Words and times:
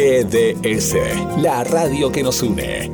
GDS, 0.00 0.96
la 1.42 1.62
radio 1.62 2.10
que 2.10 2.22
nos 2.22 2.42
une. 2.42 2.90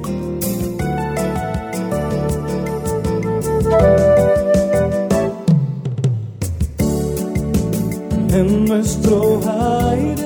En 8.32 8.64
nuestro 8.64 9.40
aire, 9.46 10.16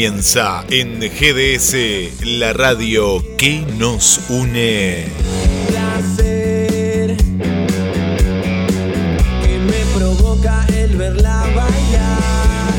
Comienza 0.00 0.64
en 0.70 0.98
GDS, 0.98 2.24
la 2.24 2.54
radio 2.54 3.22
que 3.36 3.66
nos 3.76 4.18
une. 4.30 5.04
placer 5.68 7.16
que 9.42 9.58
me 9.58 9.84
provoca 9.94 10.64
el 10.74 10.96
verla 10.96 11.42
bailar. 11.54 12.74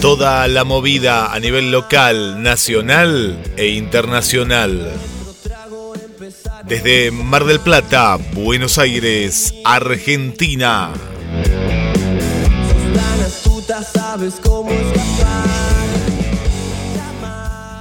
Toda 0.00 0.46
la 0.46 0.62
movida 0.62 1.34
a 1.34 1.40
nivel 1.40 1.72
local, 1.72 2.44
nacional 2.44 3.42
e 3.56 3.70
internacional. 3.70 4.92
Desde 6.66 7.12
Mar 7.12 7.44
del 7.44 7.60
Plata, 7.60 8.18
Buenos 8.34 8.76
Aires, 8.78 9.54
Argentina. 9.64 10.92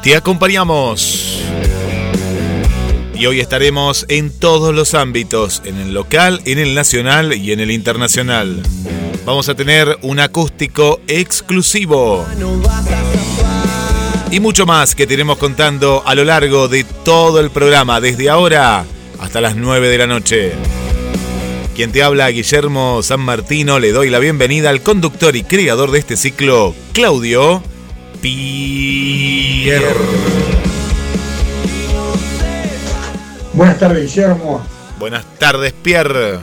Te 0.03 0.15
acompañamos. 0.15 1.41
Y 3.15 3.25
hoy 3.25 3.39
estaremos 3.39 4.05
en 4.07 4.29
todos 4.29 4.75
los 4.75 4.93
ámbitos, 4.93 5.63
en 5.65 5.77
el 5.77 5.93
local, 5.95 6.41
en 6.45 6.59
el 6.59 6.75
nacional 6.75 7.33
y 7.33 7.53
en 7.53 7.61
el 7.61 7.71
internacional. 7.71 8.61
Vamos 9.25 9.49
a 9.49 9.55
tener 9.55 9.97
un 10.03 10.19
acústico 10.19 10.99
exclusivo. 11.07 12.23
Y 14.31 14.39
mucho 14.39 14.65
más 14.65 14.95
que 14.95 15.07
tenemos 15.07 15.37
contando 15.37 16.03
a 16.05 16.15
lo 16.15 16.23
largo 16.23 16.67
de 16.67 16.83
todo 16.83 17.39
el 17.39 17.51
programa, 17.51 18.01
desde 18.01 18.29
ahora 18.29 18.85
hasta 19.19 19.39
las 19.39 19.55
9 19.55 19.87
de 19.87 19.97
la 19.97 20.07
noche. 20.07 20.51
Quien 21.75 21.91
te 21.91 22.03
habla, 22.03 22.29
Guillermo 22.29 23.01
San 23.03 23.21
Martino, 23.21 23.79
le 23.79 23.91
doy 23.91 24.09
la 24.09 24.19
bienvenida 24.19 24.69
al 24.69 24.81
conductor 24.81 25.35
y 25.35 25.43
creador 25.43 25.91
de 25.91 25.99
este 25.99 26.17
ciclo, 26.17 26.73
Claudio 26.93 27.61
Pierre. 28.21 29.85
Buenas 33.53 33.79
tardes, 33.79 34.15
Guillermo. 34.15 34.65
Buenas 34.97 35.25
tardes, 35.37 35.73
Pierre. 35.73 36.39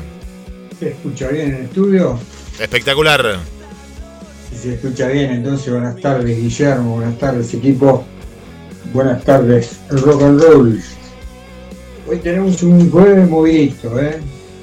¿Se 0.78 0.90
escucha 0.90 1.28
bien 1.28 1.48
en 1.48 1.54
el 1.56 1.64
estudio? 1.64 2.18
Espectacular. 2.58 3.40
Si 4.52 4.58
se 4.58 4.74
escucha 4.74 5.08
bien, 5.08 5.30
entonces 5.32 5.72
buenas 5.72 5.96
tardes, 6.00 6.36
Guillermo. 6.36 6.96
Buenas 6.96 7.18
tardes, 7.18 7.54
equipo. 7.54 8.04
Buenas 8.92 9.24
tardes, 9.24 9.80
rock 9.88 10.22
and 10.22 10.42
roll. 10.42 10.80
Hoy 12.06 12.18
tenemos 12.18 12.62
un 12.62 12.90
jueves 12.90 13.28
movidito, 13.28 13.98
¿eh? 13.98 14.20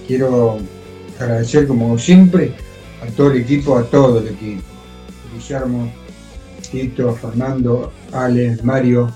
Quiero 0.07 0.59
agradecer, 1.19 1.67
como 1.67 1.97
siempre, 1.97 2.53
a 3.01 3.07
todo 3.15 3.31
el 3.31 3.41
equipo, 3.41 3.77
a 3.77 3.83
todo 3.83 4.19
el 4.19 4.27
equipo. 4.27 4.61
Guillermo, 5.33 5.91
Tito, 6.71 7.15
Fernando, 7.15 7.91
Ale, 8.11 8.57
Mario, 8.61 9.11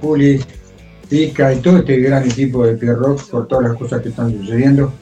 Juli, 0.00 0.40
Pica 1.10 1.52
y 1.52 1.58
todo 1.58 1.78
este 1.78 1.98
gran 2.00 2.24
equipo 2.24 2.64
de 2.64 2.74
Pierre 2.74 2.96
Rock 2.96 3.28
por 3.28 3.46
todas 3.46 3.68
las 3.68 3.76
cosas 3.76 4.00
que 4.00 4.08
están 4.08 4.32
sucediendo. 4.32 4.92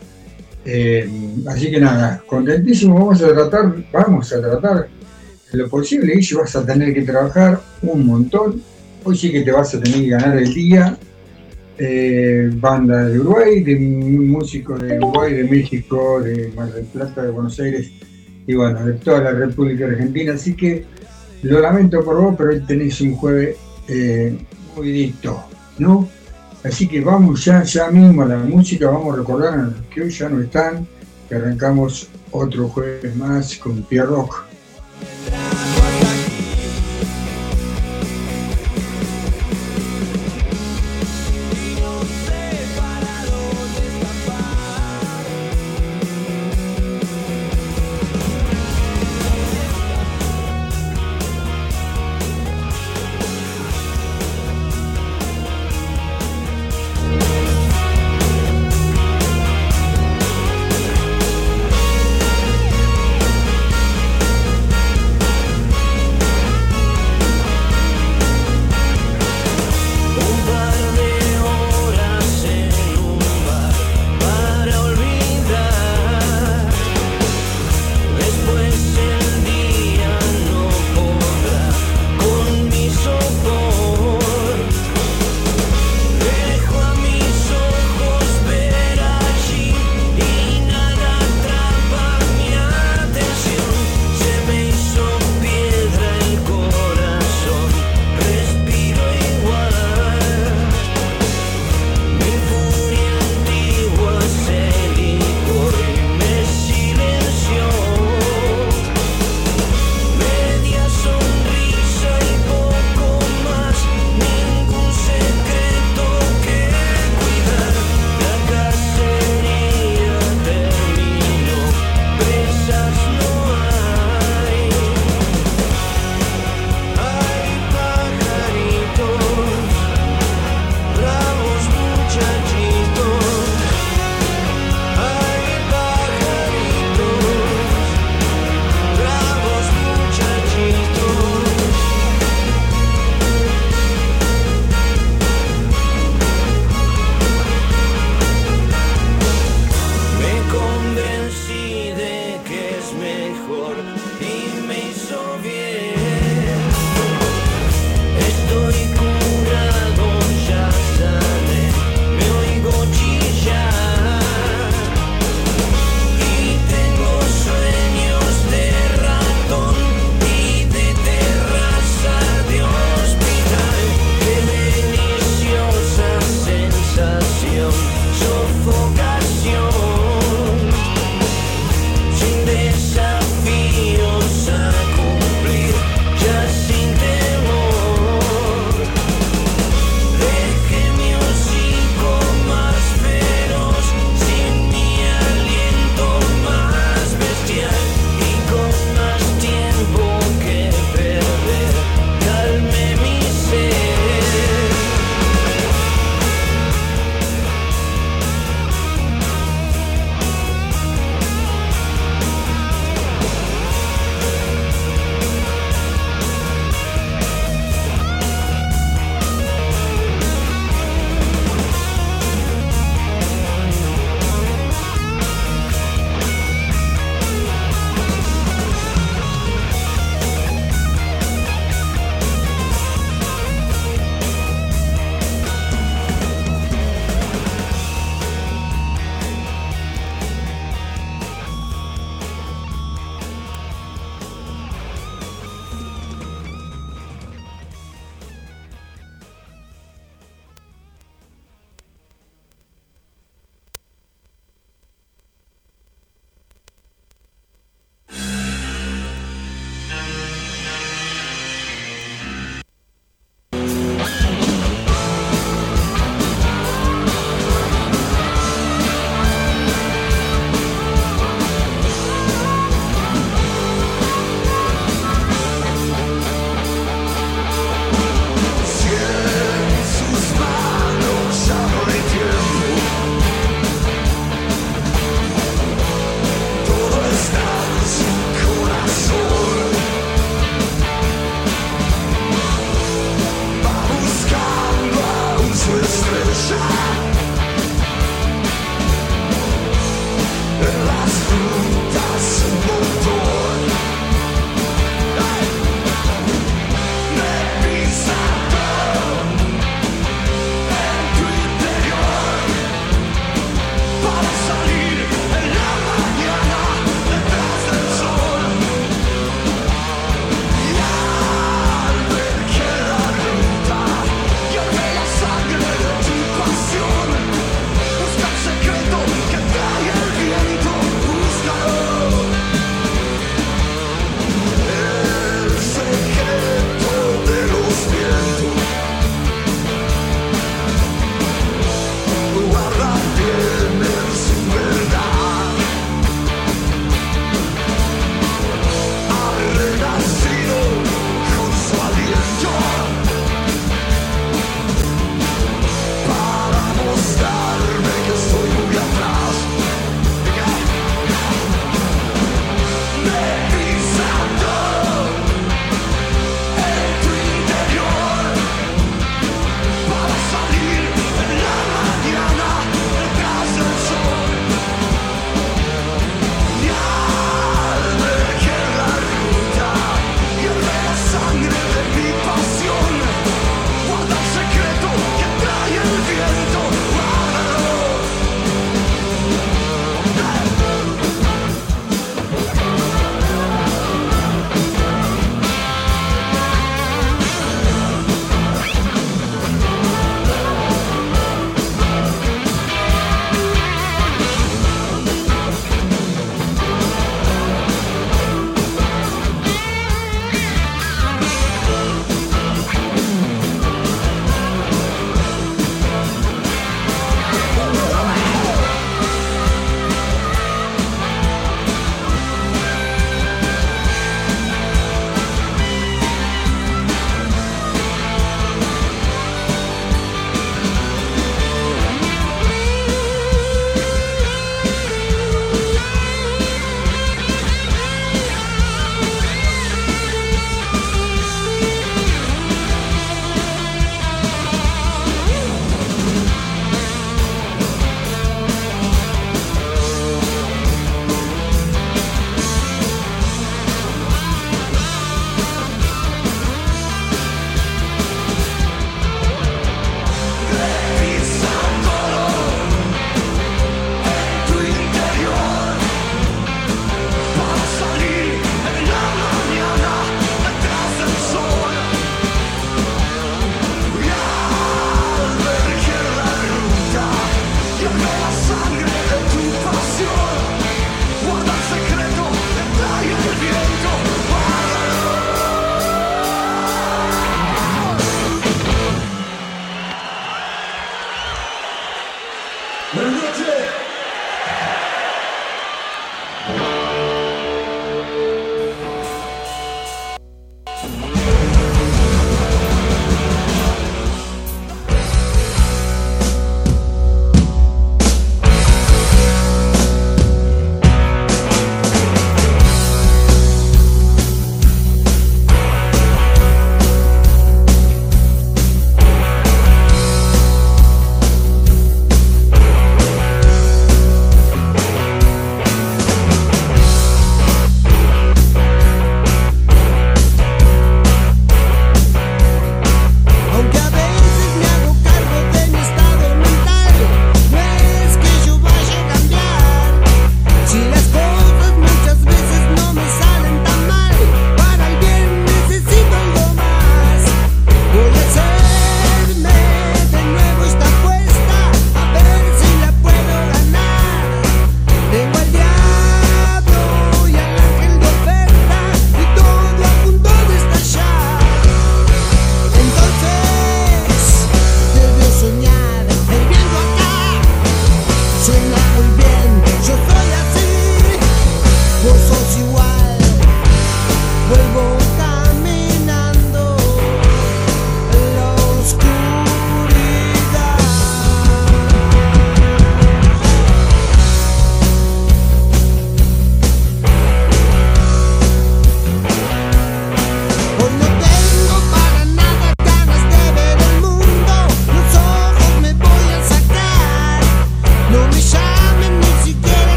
Eh, 0.65 1.09
así 1.49 1.71
que 1.71 1.81
nada, 1.81 2.23
contentísimo, 2.27 2.95
vamos 2.95 3.23
a 3.23 3.33
tratar, 3.33 3.75
vamos 3.93 4.33
a 4.33 4.41
tratar 4.41 4.89
lo 5.53 5.69
posible, 5.69 6.15
y 6.19 6.34
vas 6.34 6.56
a 6.56 6.65
tener 6.65 6.95
que 6.95 7.03
trabajar 7.03 7.61
un 7.83 8.06
montón. 8.06 8.62
Hoy 9.05 9.17
sí 9.17 9.31
que 9.31 9.43
te 9.43 9.53
vas 9.53 9.75
a 9.75 9.81
tener 9.81 10.00
que 10.00 10.09
ganar 10.09 10.39
el 10.39 10.53
día. 10.53 10.97
Eh, 11.78 12.50
banda 12.55 13.09
de 13.09 13.19
Uruguay, 13.19 13.62
de 13.62 13.77
músicos 13.77 14.81
de 14.81 14.99
Uruguay, 14.99 15.34
de 15.34 15.45
México, 15.45 16.21
de 16.23 16.53
Mar 16.55 16.73
del 16.73 16.84
Plata, 16.84 17.23
de 17.23 17.31
Buenos 17.31 17.59
Aires 17.59 17.91
y 18.47 18.55
bueno, 18.55 18.84
de 18.84 18.93
toda 18.94 19.21
la 19.21 19.33
República 19.33 19.87
Argentina. 19.87 20.34
Así 20.34 20.55
que 20.55 20.84
lo 21.43 21.61
lamento 21.61 22.05
por 22.05 22.21
vos, 22.21 22.34
pero 22.37 22.50
hoy 22.50 22.61
tenés 22.61 23.00
un 23.00 23.17
jueves 23.17 23.56
eh, 23.89 24.37
movidito, 24.77 25.44
¿no? 25.79 26.09
Así 26.65 26.87
que 26.87 27.00
vamos 27.00 27.45
ya, 27.45 27.65
ya 27.65 27.91
mismo 27.91 28.23
a 28.23 28.27
la 28.27 28.39
música, 28.39 28.89
vamos 28.89 29.15
a 29.15 29.19
recordar 29.19 29.55
a 29.55 29.62
los 29.62 29.75
que 29.93 30.03
hoy 30.03 30.11
ya 30.11 30.28
no 30.28 30.41
están, 30.41 30.87
que 31.28 31.34
arrancamos 31.34 32.09
otro 32.31 32.69
jueves 32.69 33.17
más 33.17 33.56
con 33.56 33.83
Pierre 33.83 34.06
Rock. 34.06 34.45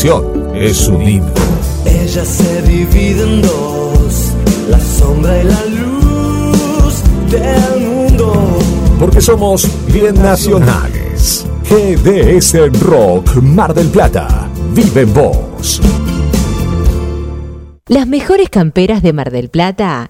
Canción 0.00 0.56
es 0.56 0.88
un 0.88 1.02
himno. 1.02 1.30
Ella 1.84 2.24
se 2.24 2.62
divide 2.62 3.22
en 3.22 3.42
dos, 3.42 4.32
la 4.70 4.80
sombra 4.80 5.42
y 5.42 5.44
la 5.44 5.66
luz 5.66 7.02
del 7.30 7.86
mundo. 7.86 8.58
Porque 8.98 9.20
somos 9.20 9.68
bien 9.92 10.14
nacionales. 10.14 11.46
GDS 11.68 12.80
Rock 12.80 13.36
Mar 13.42 13.74
del 13.74 13.88
Plata. 13.88 14.48
Vive 14.72 15.02
en 15.02 15.12
vos. 15.12 15.82
Las 17.86 18.06
mejores 18.06 18.48
camperas 18.48 19.02
de 19.02 19.12
Mar 19.12 19.30
del 19.30 19.50
Plata 19.50 20.09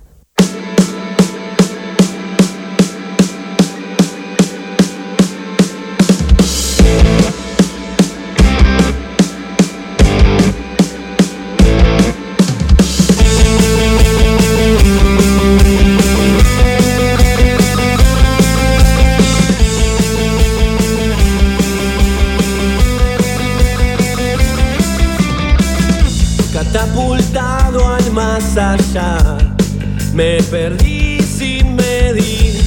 Me 30.13 30.37
perdí 30.49 31.19
sin 31.21 31.75
medir, 31.75 32.63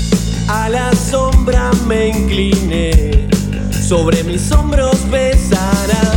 a 0.48 0.68
la 0.68 0.92
sombra 0.94 1.70
me 1.86 2.08
incliné, 2.08 3.26
sobre 3.70 4.22
mis 4.22 4.52
hombros 4.52 4.96
pesará 5.10 6.12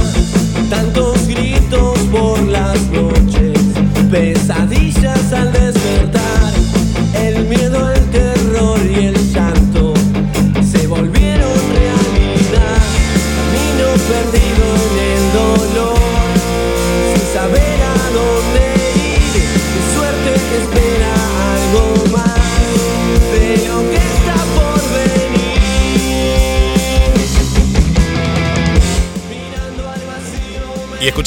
tantos 0.69 1.25
gritos 1.27 1.97
por 2.11 2.41
las 2.47 2.81
noches, 2.89 3.57
pesadillas 4.11 5.31
al 5.31 5.53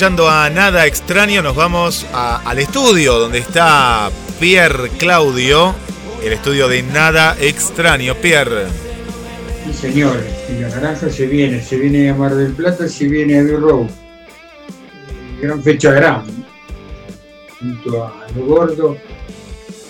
escuchando 0.00 0.30
a 0.30 0.48
Nada 0.48 0.86
Extraño, 0.86 1.42
nos 1.42 1.54
vamos 1.54 2.06
al 2.14 2.58
estudio 2.58 3.18
donde 3.18 3.36
está 3.36 4.10
Pierre 4.40 4.88
Claudio, 4.98 5.74
el 6.24 6.32
estudio 6.32 6.68
de 6.68 6.82
Nada 6.82 7.36
Extraño. 7.38 8.14
Pierre, 8.14 8.64
Sí, 9.66 9.74
señores, 9.74 10.24
y 10.48 10.62
la 10.62 10.70
naranja 10.70 11.10
se 11.10 11.26
viene, 11.26 11.62
se 11.62 11.76
viene 11.76 12.08
a 12.08 12.14
Mar 12.14 12.34
del 12.34 12.54
Plata, 12.54 12.88
se 12.88 13.08
viene 13.08 13.40
a. 13.40 13.42
Eh, 13.42 13.86
Gran 15.42 15.62
fecha 15.62 15.92
gran. 15.92 16.24
Junto 17.58 18.02
a 18.02 18.26
Lo 18.34 18.46
Gordo, 18.46 18.96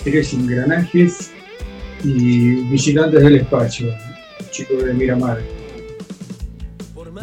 tres 0.03 0.33
engranajes 0.33 1.31
y 2.03 2.55
visitantes 2.69 3.23
del 3.23 3.37
espacio, 3.37 3.87
chicos 4.49 4.83
de 4.83 4.93
Miramar. 4.93 5.39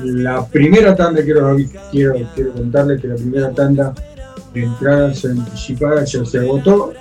La 0.04 0.46
primera 0.46 0.94
tanda, 0.94 1.22
quiero, 1.22 1.56
quiero, 1.90 2.14
quiero 2.34 2.52
contarles 2.52 3.00
que 3.00 3.08
la 3.08 3.14
primera 3.16 3.50
tanda 3.52 3.94
de 4.54 4.64
entradas 4.64 5.24
anticipadas 5.24 6.12
ya 6.12 6.24
se 6.24 6.38
agotó. 6.38 6.92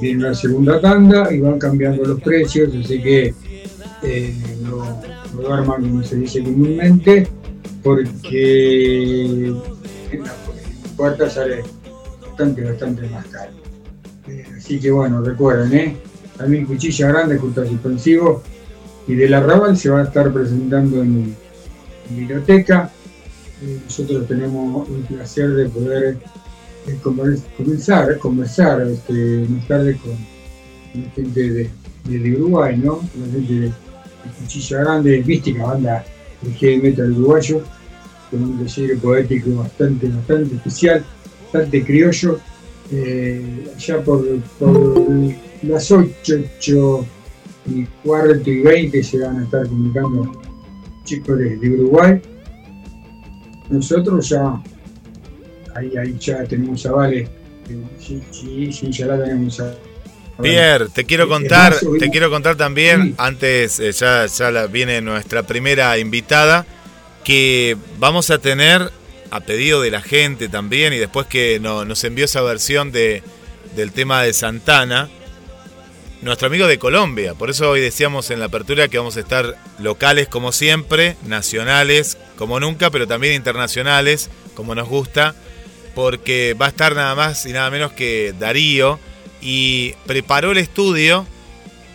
Viene 0.00 0.24
la 0.24 0.34
segunda 0.34 0.80
tanda 0.80 1.32
y 1.32 1.40
van 1.40 1.58
cambiando 1.58 2.04
los 2.04 2.20
precios, 2.20 2.72
así 2.74 3.02
que 3.02 3.34
eh, 4.02 4.34
lo, 4.62 4.84
lo 5.34 5.48
duerman 5.48 5.82
como 5.82 6.02
se 6.02 6.16
dice 6.16 6.42
comúnmente, 6.42 7.28
porque 7.82 9.46
en 10.10 10.22
la, 10.22 10.34
puerta 10.96 11.28
sale 11.28 11.62
bastante, 12.20 12.64
bastante 12.64 13.08
más 13.08 13.26
caro. 13.26 13.52
Eh, 14.28 14.44
así 14.56 14.80
que 14.80 14.90
bueno, 14.90 15.22
recuerden, 15.22 15.74
¿eh? 15.74 15.96
también 16.36 16.66
Cuchilla 16.66 17.08
Grande 17.08 17.38
junto 17.38 17.62
a 17.62 17.66
Suspensivo 17.66 18.42
y 19.06 19.14
del 19.14 19.34
Arrabal 19.34 19.76
se 19.76 19.90
va 19.90 20.00
a 20.00 20.04
estar 20.04 20.32
presentando 20.32 21.02
en, 21.02 21.16
en 21.16 21.36
biblioteca. 22.10 22.90
Eh, 23.62 23.80
nosotros 23.84 24.26
tenemos 24.28 24.88
el 24.88 25.16
placer 25.16 25.50
de 25.50 25.68
poder 25.68 26.18
eh, 26.86 26.98
conver- 27.02 27.40
comenzar, 27.56 28.18
conversar 28.18 28.82
este, 28.82 29.46
más 29.48 29.66
tarde 29.66 29.96
con, 29.96 30.12
con 30.92 31.10
gente 31.12 31.50
de, 31.50 31.70
Uruguay, 32.36 32.76
¿no? 32.76 33.00
La 33.18 33.32
gente 33.32 33.52
de, 33.52 33.60
de 33.60 33.72
Cuchilla 34.40 34.78
Grande, 34.80 35.24
mística 35.26 35.64
banda 35.64 36.04
de 36.42 36.52
heavy 36.52 36.82
metal 36.82 37.10
uruguayo, 37.12 37.62
con 38.30 38.42
un 38.42 38.62
deseo 38.62 38.96
poético 38.98 39.56
bastante, 39.56 40.08
bastante 40.08 40.54
especial, 40.54 41.04
bastante 41.42 41.84
criollo. 41.84 42.38
Eh, 42.92 43.66
allá 43.74 44.00
por, 44.04 44.24
por 44.58 45.08
las 45.62 45.90
8, 45.90 46.34
8 46.58 47.06
y 47.74 47.84
cuarto 48.04 48.48
y 48.48 48.60
20 48.60 49.02
se 49.02 49.18
van 49.18 49.40
a 49.40 49.44
estar 49.44 49.66
comunicando 49.66 50.30
chicos 51.06 51.38
de, 51.38 51.56
de 51.56 51.70
Uruguay. 51.70 52.20
Nosotros 53.70 54.28
ya, 54.28 54.62
ahí, 55.74 55.96
ahí 55.96 56.16
ya 56.20 56.44
tenemos 56.44 56.84
avales, 56.86 57.28
eh, 57.68 57.82
sí, 57.98 58.22
sí, 58.30 58.72
sí, 58.72 58.92
ya 58.92 59.06
la 59.06 59.24
tenemos 59.24 59.58
a- 59.60 59.74
Pierre, 60.40 60.88
te 60.92 61.04
quiero 61.04 61.24
Es 61.24 61.30
contar, 61.30 61.74
te 61.98 62.10
quiero 62.10 62.28
contar 62.30 62.56
también, 62.56 63.02
Sí. 63.02 63.14
antes 63.16 63.80
eh, 63.80 63.90
ya, 63.92 64.26
ya 64.26 64.50
la- 64.50 64.66
viene 64.66 65.00
nuestra 65.00 65.42
primera 65.44 65.96
invitada, 65.98 66.66
que 67.24 67.76
vamos 67.98 68.30
a 68.30 68.38
tener, 68.38 68.90
a 69.30 69.40
pedido 69.40 69.80
de 69.82 69.90
la 69.90 70.02
gente 70.02 70.48
también, 70.48 70.92
y 70.92 70.98
después 70.98 71.26
que 71.26 71.58
no- 71.58 71.84
nos 71.84 72.04
envió 72.04 72.26
esa 72.26 72.42
versión 72.42 72.92
de, 72.92 73.22
del 73.74 73.92
tema 73.92 74.22
de 74.22 74.32
Santana, 74.32 75.08
nuestro 76.26 76.48
amigo 76.48 76.66
de 76.66 76.78
Colombia. 76.78 77.34
Por 77.34 77.50
eso 77.50 77.70
hoy 77.70 77.80
decíamos 77.80 78.30
en 78.30 78.40
la 78.40 78.46
apertura 78.46 78.88
que 78.88 78.98
vamos 78.98 79.16
a 79.16 79.20
estar 79.20 79.56
locales 79.78 80.26
como 80.26 80.50
siempre, 80.50 81.16
nacionales 81.24 82.18
como 82.36 82.58
nunca, 82.58 82.90
pero 82.90 83.06
también 83.06 83.34
internacionales, 83.34 84.28
como 84.54 84.74
nos 84.74 84.88
gusta, 84.88 85.36
porque 85.94 86.54
va 86.60 86.66
a 86.66 86.70
estar 86.70 86.96
nada 86.96 87.14
más 87.14 87.46
y 87.46 87.52
nada 87.52 87.70
menos 87.70 87.92
que 87.92 88.34
Darío 88.38 88.98
y 89.40 89.94
preparó 90.06 90.50
el 90.50 90.58
estudio 90.58 91.26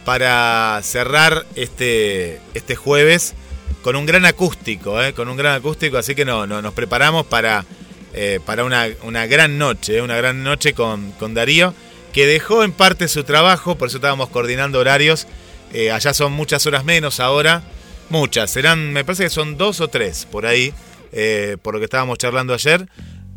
para 0.05 0.79
cerrar 0.81 1.45
este, 1.55 2.39
este 2.53 2.75
jueves 2.75 3.35
con 3.83 3.97
un 3.97 4.05
gran 4.05 4.25
acústico, 4.25 5.01
¿eh? 5.03 5.13
con 5.13 5.27
un 5.27 5.35
gran 5.35 5.55
acústico, 5.55 5.97
así 5.97 6.15
que 6.15 6.23
no, 6.23 6.47
no 6.47 6.61
nos 6.61 6.73
preparamos 6.73 7.25
para, 7.25 7.65
eh, 8.13 8.39
para 8.45 8.63
una, 8.63 8.87
una 9.03 9.25
gran 9.27 9.57
noche, 9.57 9.97
¿eh? 9.97 10.01
una 10.01 10.15
gran 10.15 10.41
noche 10.41 10.73
con, 10.73 11.11
con 11.13 11.33
Darío, 11.33 11.73
que 12.13 12.25
dejó 12.25 12.63
en 12.63 12.71
parte 12.71 13.07
su 13.07 13.23
trabajo, 13.23 13.77
por 13.77 13.87
eso 13.87 13.97
estábamos 13.97 14.29
coordinando 14.29 14.79
horarios, 14.79 15.27
eh, 15.73 15.91
allá 15.91 16.13
son 16.13 16.33
muchas 16.33 16.65
horas 16.65 16.83
menos 16.83 17.19
ahora, 17.19 17.63
muchas, 18.09 18.51
serán, 18.51 18.93
me 18.93 19.05
parece 19.05 19.23
que 19.23 19.29
son 19.29 19.57
dos 19.57 19.79
o 19.79 19.87
tres 19.87 20.27
por 20.29 20.45
ahí, 20.45 20.73
eh, 21.11 21.57
por 21.61 21.73
lo 21.73 21.79
que 21.79 21.85
estábamos 21.85 22.17
charlando 22.17 22.53
ayer, 22.53 22.87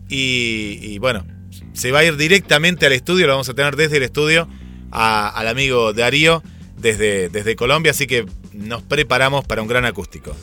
y, 0.08 0.98
bueno, 0.98 1.26
se 1.72 1.90
va 1.90 2.00
a 2.00 2.04
ir 2.04 2.16
directamente 2.16 2.86
al 2.86 2.92
estudio, 2.92 3.26
lo 3.26 3.32
vamos 3.32 3.48
a 3.48 3.54
tener 3.54 3.74
desde 3.74 3.96
el 3.96 4.02
estudio 4.04 4.48
al 4.90 5.48
amigo 5.48 5.92
Darío 5.92 6.42
desde, 6.76 7.28
desde 7.30 7.56
Colombia, 7.56 7.90
así 7.90 8.06
que 8.06 8.26
nos 8.52 8.82
preparamos 8.82 9.44
para 9.44 9.62
un 9.62 9.66
gran 9.66 9.84
acústico. 9.84 10.36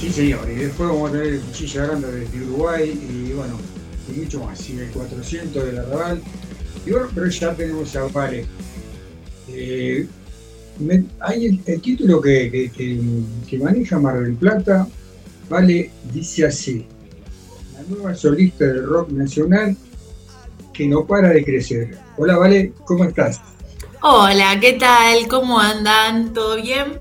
Sí, 0.00 0.12
señor. 0.12 0.48
Y 0.50 0.56
después 0.56 0.88
vamos 0.90 1.10
a 1.10 1.12
tener 1.12 1.40
cuchilla 1.40 1.86
grande 1.86 2.12
desde 2.12 2.42
Uruguay 2.42 2.90
y 2.90 3.32
bueno, 3.32 3.58
y 4.08 4.20
mucho 4.20 4.44
más. 4.44 4.68
Y 4.68 4.78
el 4.78 4.90
400 4.90 5.64
del 5.64 5.78
Arrabal. 5.78 6.22
Pero 7.14 7.26
ya 7.28 7.54
tenemos 7.54 7.94
a 7.96 8.04
Vale. 8.08 8.46
Eh, 9.48 10.06
me- 10.78 11.04
hay 11.20 11.46
el, 11.46 11.60
el 11.66 11.80
título 11.80 12.20
que, 12.20 12.50
que- 12.50 12.70
que- 12.70 13.00
que 13.48 13.58
maneja 13.58 13.98
Mar 13.98 14.20
del 14.20 14.34
Plata, 14.34 14.86
Vale, 15.48 15.90
dice 16.12 16.46
así. 16.46 16.84
La 17.74 17.82
nueva 17.88 18.14
solista 18.14 18.64
del 18.66 18.84
rock 18.84 19.10
nacional 19.10 19.76
que 20.72 20.86
no 20.88 21.06
para 21.06 21.30
de 21.30 21.44
crecer. 21.44 21.96
Hola, 22.16 22.36
Vale, 22.36 22.72
¿cómo 22.84 23.04
estás? 23.04 23.40
Hola, 24.02 24.58
¿qué 24.60 24.74
tal? 24.74 25.26
¿Cómo 25.28 25.58
andan? 25.58 26.32
¿Todo 26.32 26.56
bien? 26.56 27.00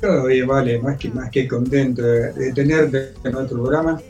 Todo 0.00 0.26
bien, 0.26 0.46
Vale, 0.46 0.78
más 0.80 0.96
que, 0.98 1.08
más 1.10 1.30
que 1.30 1.46
contento 1.46 2.02
de, 2.02 2.32
de 2.32 2.52
tenerte 2.52 3.12
en 3.24 3.32
nuestro 3.32 3.62
programa. 3.62 4.00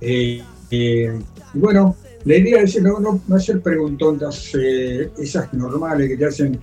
Eh, 0.00 0.42
eh, 0.70 1.18
y 1.54 1.58
bueno, 1.58 1.96
la 2.24 2.36
idea 2.36 2.62
es 2.62 2.80
no, 2.82 3.00
no, 3.00 3.22
no 3.26 3.36
hacer 3.36 3.60
preguntontas 3.60 4.50
eh, 4.54 5.10
esas 5.18 5.52
normales 5.54 6.08
que 6.08 6.16
te 6.16 6.26
hacen 6.26 6.58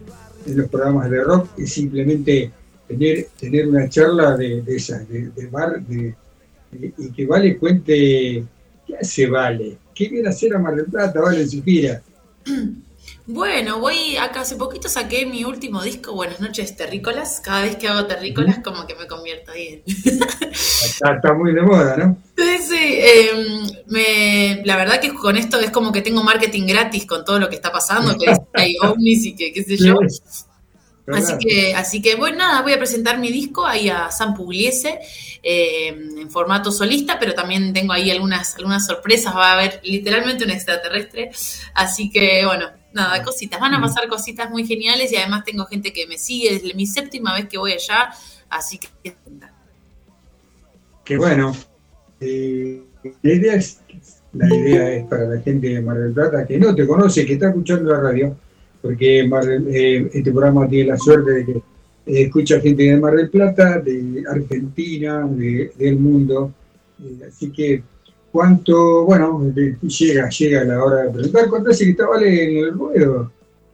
en 0.45 0.57
los 0.57 0.69
programas 0.69 1.09
de 1.09 1.23
rock, 1.23 1.49
es 1.57 1.73
simplemente 1.73 2.51
tener, 2.87 3.27
tener 3.39 3.67
una 3.67 3.89
charla 3.89 4.37
de, 4.37 4.63
esas, 4.67 5.07
de, 5.09 5.29
de 5.29 5.47
bar, 5.47 5.81
de- 5.85 6.15
y 6.97 7.11
que 7.11 7.25
Vale 7.25 7.57
cuente 7.57 8.43
qué 8.85 8.97
hace 8.99 9.27
Vale, 9.27 9.77
qué 9.95 10.09
viene 10.09 10.27
a 10.27 10.31
hacer 10.31 10.53
a 10.55 10.59
Mar 10.59 10.75
del 10.75 10.85
Plata, 10.85 11.19
Vale 11.21 11.41
en 11.41 11.49
su 11.49 11.63
gira. 11.63 12.01
Bueno, 13.29 13.79
voy 13.79 14.15
acá 14.15 14.41
hace 14.41 14.55
poquito 14.55 14.87
saqué 14.87 15.25
mi 15.25 15.43
último 15.43 15.83
disco, 15.83 16.13
Buenas 16.13 16.39
noches 16.39 16.77
terrícolas. 16.77 17.41
Cada 17.41 17.63
vez 17.63 17.75
que 17.75 17.89
hago 17.89 18.07
terrícolas 18.07 18.59
como 18.59 18.87
que 18.87 18.95
me 18.95 19.05
convierto 19.05 19.51
ahí 19.51 19.67
en... 19.67 19.83
Está, 20.49 21.15
está 21.15 21.33
muy 21.33 21.53
de 21.53 21.61
moda, 21.61 21.97
¿no? 21.97 22.17
Sí, 22.37 22.57
sí, 22.65 22.77
eh, 22.79 23.31
me, 23.87 24.61
la 24.63 24.77
verdad 24.77 25.01
que 25.01 25.13
con 25.13 25.35
esto 25.35 25.59
es 25.59 25.71
como 25.71 25.91
que 25.91 26.01
tengo 26.01 26.23
marketing 26.23 26.67
gratis 26.67 27.05
con 27.05 27.25
todo 27.25 27.37
lo 27.37 27.49
que 27.49 27.55
está 27.55 27.69
pasando, 27.69 28.17
que 28.17 28.33
hay 28.53 28.77
ovnis 28.81 29.25
y 29.25 29.35
que 29.35 29.51
qué 29.51 29.63
sé 29.63 29.75
yo. 29.75 29.95
Así 31.07 31.33
que, 31.37 31.75
así 31.75 32.01
que, 32.01 32.15
bueno, 32.15 32.37
nada, 32.37 32.61
voy 32.61 32.73
a 32.73 32.77
presentar 32.77 33.17
mi 33.17 33.31
disco 33.31 33.65
ahí 33.65 33.89
a 33.89 34.09
San 34.09 34.33
Pugliese 34.33 34.99
eh, 35.43 35.87
en 35.87 36.29
formato 36.29 36.71
solista, 36.71 37.17
pero 37.19 37.33
también 37.33 37.73
tengo 37.73 37.93
ahí 37.93 38.09
algunas, 38.09 38.55
algunas 38.55 38.85
sorpresas, 38.85 39.35
va 39.35 39.51
a 39.51 39.53
haber 39.53 39.81
literalmente 39.83 40.43
un 40.43 40.51
extraterrestre, 40.51 41.31
así 41.73 42.09
que, 42.09 42.45
bueno, 42.45 42.69
nada, 42.97 43.23
cositas, 43.23 43.59
van 43.59 43.73
a 43.73 43.79
pasar 43.81 44.07
cositas 44.09 44.49
muy 44.49 44.65
geniales 44.65 45.11
y 45.11 45.15
además 45.15 45.45
tengo 45.45 45.65
gente 45.65 45.93
que 45.93 46.05
me 46.07 46.17
sigue. 46.17 46.53
Desde 46.53 46.73
mi 46.73 46.85
séptima 46.85 47.33
vez 47.33 47.47
que 47.47 47.57
voy 47.57 47.71
allá, 47.71 48.09
así 48.49 48.77
que... 48.77 48.89
que 51.05 51.17
bueno, 51.17 51.55
eh, 52.19 52.81
la, 53.23 53.33
idea 53.33 53.53
es, 53.55 53.79
la 54.33 54.53
idea 54.53 54.91
es 54.93 55.05
para 55.05 55.23
la 55.27 55.41
gente 55.41 55.67
de 55.69 55.81
Mar 55.81 55.97
del 55.97 56.11
Plata 56.13 56.45
que 56.45 56.57
no 56.57 56.75
te 56.75 56.85
conoce, 56.85 57.25
que 57.25 57.33
está 57.33 57.47
escuchando 57.49 57.91
la 57.91 58.01
radio, 58.01 58.35
porque 58.81 59.25
Mar 59.27 59.45
del- 59.45 59.67
eh, 59.73 60.09
este 60.13 60.31
programa 60.31 60.67
tiene 60.67 60.89
la 60.91 60.97
suerte 60.97 61.31
de 61.31 61.45
que 61.45 61.51
eh, 61.51 62.23
escucha 62.23 62.59
gente 62.59 62.83
de 62.83 62.97
Mar 62.97 63.13
del 63.15 63.29
Plata, 63.29 63.79
de 63.79 64.23
Argentina, 64.29 65.25
de- 65.29 65.71
del 65.77 65.97
mundo. 65.97 66.53
Eh, 67.01 67.27
así 67.27 67.51
que, 67.51 67.83
¿cuánto? 68.37 69.03
Bueno, 69.03 69.51
llega, 69.81 70.29
llega 70.29 70.63
la 70.63 70.83
hora 70.83 71.03
de 71.03 71.09
preguntar. 71.09 71.49
¿Cuánto 71.49 71.71
hace 71.71 71.85
que 71.85 71.91
está 71.91 72.05
Vale 72.05 72.43
en 72.43 72.65
el 72.65 72.71
ruedo? 72.71 73.31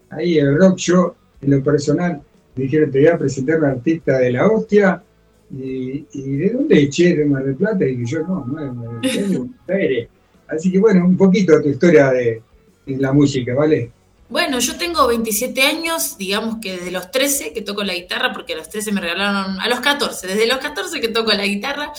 Ahí 0.10 0.38
el 0.38 0.58
rock 0.58 0.78
show, 0.78 1.14
en 1.42 1.52
lo 1.52 1.62
personal, 1.62 2.22
dijeron, 2.56 2.90
te 2.90 3.00
voy 3.00 3.08
a 3.10 3.18
presentar 3.18 3.60
una 3.60 3.72
artista 3.72 4.20
de 4.20 4.32
la 4.32 4.48
hostia. 4.48 5.04
Y, 5.52 6.06
y 6.14 6.38
de 6.38 6.50
dónde 6.52 6.80
eché 6.80 7.14
de 7.14 7.26
Mar 7.26 7.44
del 7.44 7.56
Plata? 7.56 7.86
Y 7.86 8.06
yo 8.06 8.20
no, 8.22 8.46
no, 8.46 8.62
de 8.62 8.72
Mar 8.72 9.02
del 9.02 9.50
Plata. 9.66 10.10
Así 10.48 10.72
que 10.72 10.80
bueno, 10.80 11.06
un 11.08 11.18
poquito 11.18 11.62
tu 11.62 11.68
historia 11.68 12.12
de, 12.12 12.42
de 12.86 12.98
la 12.98 13.12
música, 13.12 13.54
¿vale? 13.54 13.92
Bueno, 14.30 14.60
yo 14.60 14.78
tengo 14.78 15.06
27 15.08 15.62
años, 15.62 16.18
digamos 16.18 16.60
que 16.62 16.78
desde 16.78 16.90
los 16.90 17.12
13 17.12 17.52
que 17.52 17.62
toco 17.62 17.84
la 17.84 17.94
guitarra, 17.94 18.32
porque 18.32 18.54
a 18.54 18.58
los 18.58 18.70
13 18.70 18.94
me 18.94 19.02
regalaron, 19.02 19.60
a 19.60 19.68
los 19.68 19.82
14, 19.82 20.26
desde 20.26 20.48
los 20.48 20.60
14 20.60 21.02
que 21.02 21.10
toco 21.10 21.34
la 21.34 21.46
guitarra, 21.46 21.92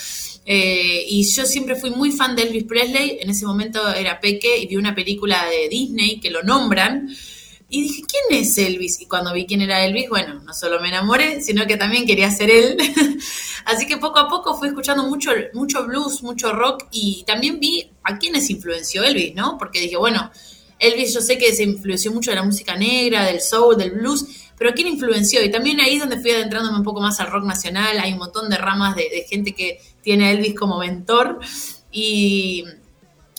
eh, 0.44 1.04
y 1.08 1.24
yo 1.30 1.46
siempre 1.46 1.76
fui 1.76 1.90
muy 1.90 2.10
fan 2.10 2.36
de 2.36 2.42
Elvis 2.42 2.64
Presley, 2.64 3.18
en 3.20 3.30
ese 3.30 3.46
momento 3.46 3.94
era 3.94 4.20
peque 4.20 4.58
y 4.58 4.66
vi 4.66 4.76
una 4.76 4.94
película 4.94 5.46
de 5.46 5.68
Disney 5.68 6.20
que 6.20 6.30
lo 6.30 6.42
nombran, 6.42 7.08
y 7.68 7.82
dije, 7.82 8.02
¿quién 8.06 8.40
es 8.40 8.56
Elvis? 8.56 9.00
Y 9.00 9.06
cuando 9.06 9.32
vi 9.32 9.46
quién 9.46 9.62
era 9.62 9.84
Elvis, 9.84 10.08
bueno, 10.08 10.40
no 10.44 10.52
solo 10.52 10.80
me 10.80 10.88
enamoré, 10.88 11.40
sino 11.40 11.66
que 11.66 11.76
también 11.76 12.06
quería 12.06 12.30
ser 12.30 12.48
él. 12.48 12.76
Así 13.64 13.86
que 13.86 13.96
poco 13.96 14.20
a 14.20 14.28
poco 14.28 14.56
fui 14.56 14.68
escuchando 14.68 15.02
mucho, 15.04 15.30
mucho 15.54 15.84
blues, 15.84 16.22
mucho 16.22 16.52
rock, 16.52 16.84
y 16.92 17.24
también 17.26 17.58
vi 17.58 17.90
a 18.04 18.18
quiénes 18.18 18.48
influenció 18.50 19.02
Elvis, 19.02 19.34
¿no? 19.34 19.56
Porque 19.58 19.80
dije, 19.80 19.96
bueno, 19.96 20.30
Elvis 20.78 21.14
yo 21.14 21.20
sé 21.20 21.38
que 21.38 21.52
se 21.52 21.64
influenció 21.64 22.12
mucho 22.12 22.30
de 22.30 22.36
la 22.36 22.44
música 22.44 22.76
negra, 22.76 23.24
del 23.24 23.40
soul, 23.40 23.76
del 23.76 23.92
blues, 23.92 24.24
pero 24.56 24.72
¿quién 24.72 24.86
influenció? 24.86 25.42
Y 25.42 25.50
también 25.50 25.80
ahí 25.80 25.94
es 25.94 26.00
donde 26.00 26.20
fui 26.20 26.30
adentrándome 26.30 26.78
un 26.78 26.84
poco 26.84 27.00
más 27.00 27.18
al 27.18 27.28
rock 27.28 27.44
nacional, 27.44 27.98
hay 27.98 28.12
un 28.12 28.18
montón 28.18 28.50
de 28.50 28.56
ramas 28.56 28.94
de, 28.94 29.08
de 29.10 29.26
gente 29.28 29.52
que 29.52 29.80
tiene 30.04 30.26
a 30.26 30.30
Elvis 30.30 30.54
como 30.54 30.78
mentor. 30.78 31.40
Y, 31.90 32.64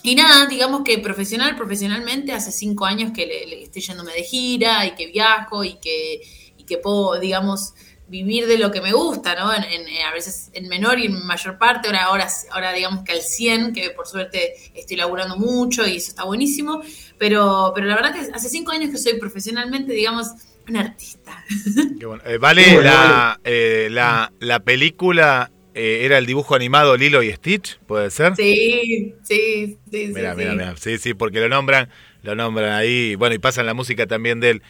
y 0.02 0.14
nada, 0.14 0.46
digamos 0.46 0.82
que 0.84 0.98
profesional, 0.98 1.56
profesionalmente, 1.56 2.32
hace 2.32 2.52
cinco 2.52 2.84
años 2.84 3.12
que 3.14 3.26
le, 3.26 3.46
le 3.46 3.62
estoy 3.62 3.82
yéndome 3.82 4.12
de 4.12 4.22
gira 4.22 4.84
y 4.86 4.94
que 4.94 5.06
viajo 5.06 5.64
y 5.64 5.74
que, 5.80 6.20
y 6.58 6.64
que 6.64 6.78
puedo, 6.78 7.18
digamos, 7.18 7.72
vivir 8.08 8.46
de 8.46 8.56
lo 8.56 8.70
que 8.70 8.80
me 8.80 8.92
gusta, 8.92 9.34
¿no? 9.34 9.52
En, 9.52 9.64
en- 9.64 9.86
a 10.08 10.12
veces 10.12 10.50
en 10.52 10.68
menor 10.68 10.98
y 11.00 11.06
en 11.06 11.26
mayor 11.26 11.58
parte, 11.58 11.88
ahora, 11.88 12.04
ahora, 12.04 12.28
ahora 12.52 12.72
digamos 12.72 13.02
que 13.04 13.12
al 13.12 13.20
100, 13.20 13.72
que 13.72 13.90
por 13.90 14.06
suerte 14.06 14.54
estoy 14.74 14.96
laburando 14.96 15.36
mucho 15.36 15.84
y 15.86 15.96
eso 15.96 16.10
está 16.10 16.22
buenísimo, 16.24 16.82
pero, 17.18 17.72
pero 17.74 17.88
la 17.88 17.96
verdad 17.96 18.14
que 18.14 18.30
hace 18.32 18.48
cinco 18.48 18.70
años 18.72 18.90
que 18.90 18.98
soy 18.98 19.18
profesionalmente, 19.18 19.92
digamos, 19.92 20.28
un 20.68 20.76
artista. 20.76 21.44
Qué 21.98 22.06
bueno. 22.06 22.22
Eh, 22.26 22.38
vale, 22.38 22.64
Qué 22.64 22.74
bueno, 22.74 22.90
la, 22.90 23.40
eh, 23.42 23.88
la, 23.90 24.32
la 24.38 24.60
película 24.60 25.50
eh, 25.76 26.04
era 26.04 26.18
el 26.18 26.26
dibujo 26.26 26.54
animado 26.54 26.96
Lilo 26.96 27.22
y 27.22 27.32
Stitch, 27.32 27.78
¿puede 27.86 28.10
ser? 28.10 28.34
Sí, 28.36 29.14
sí, 29.22 29.78
sí, 29.90 30.06
Mira, 30.12 30.32
sí, 30.32 30.38
mira, 30.38 30.52
sí. 30.52 30.56
mira. 30.56 30.76
Sí, 30.76 30.98
sí, 30.98 31.14
porque 31.14 31.40
lo 31.40 31.48
nombran, 31.48 31.88
lo 32.22 32.34
nombran 32.34 32.72
ahí, 32.72 33.14
bueno, 33.14 33.34
y 33.34 33.38
pasan 33.38 33.66
la 33.66 33.74
música 33.74 34.06
también 34.06 34.40
de 34.40 34.50
él. 34.50 34.62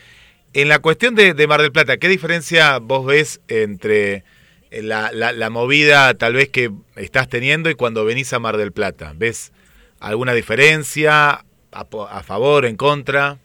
En 0.53 0.69
la 0.69 0.79
cuestión 0.79 1.15
de, 1.15 1.35
de 1.35 1.47
Mar 1.47 1.61
del 1.63 1.73
Plata, 1.73 1.97
¿qué 1.99 2.09
diferencia 2.09 2.79
vos 2.79 3.05
ves 3.07 3.41
entre 3.49 4.25
eh, 4.71 4.83
la, 4.83 5.11
la- 5.13 5.33
la 5.33 5.51
movida 5.51 6.15
tal 6.15 6.35
vez 6.35 6.49
que 6.49 6.71
estás 6.97 7.29
teniendo 7.29 7.71
y 7.71 7.75
cuando 7.75 8.05
venís 8.05 8.33
a 8.33 8.39
Mar 8.39 8.57
del 8.57 8.73
Plata? 8.73 9.13
¿Ves 9.17 9.53
alguna 10.01 10.33
diferencia? 10.35 11.45
¿A, 11.73 11.87
a 12.11 12.23
favor, 12.23 12.65
en 12.65 12.77
contra? 12.77 13.39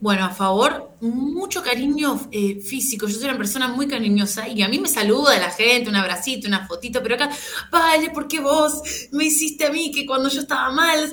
Bueno, 0.00 0.26
a 0.26 0.30
favor, 0.30 0.92
mucho 1.00 1.60
cariño 1.60 2.28
eh, 2.30 2.60
físico. 2.60 3.08
Yo 3.08 3.16
soy 3.16 3.24
una 3.24 3.36
persona 3.36 3.66
muy 3.66 3.88
cariñosa 3.88 4.46
y 4.46 4.62
a 4.62 4.68
mí 4.68 4.78
me 4.78 4.88
saluda 4.88 5.36
la 5.40 5.50
gente, 5.50 5.90
un 5.90 5.96
abracito, 5.96 6.46
una 6.46 6.68
fotito, 6.68 7.02
pero 7.02 7.16
acá, 7.16 7.30
vale, 7.68 8.10
porque 8.14 8.38
vos 8.38 8.80
me 9.10 9.24
hiciste 9.24 9.66
a 9.66 9.70
mí 9.70 9.90
que 9.90 10.06
cuando 10.06 10.28
yo 10.28 10.40
estaba 10.40 10.70
mal. 10.70 11.12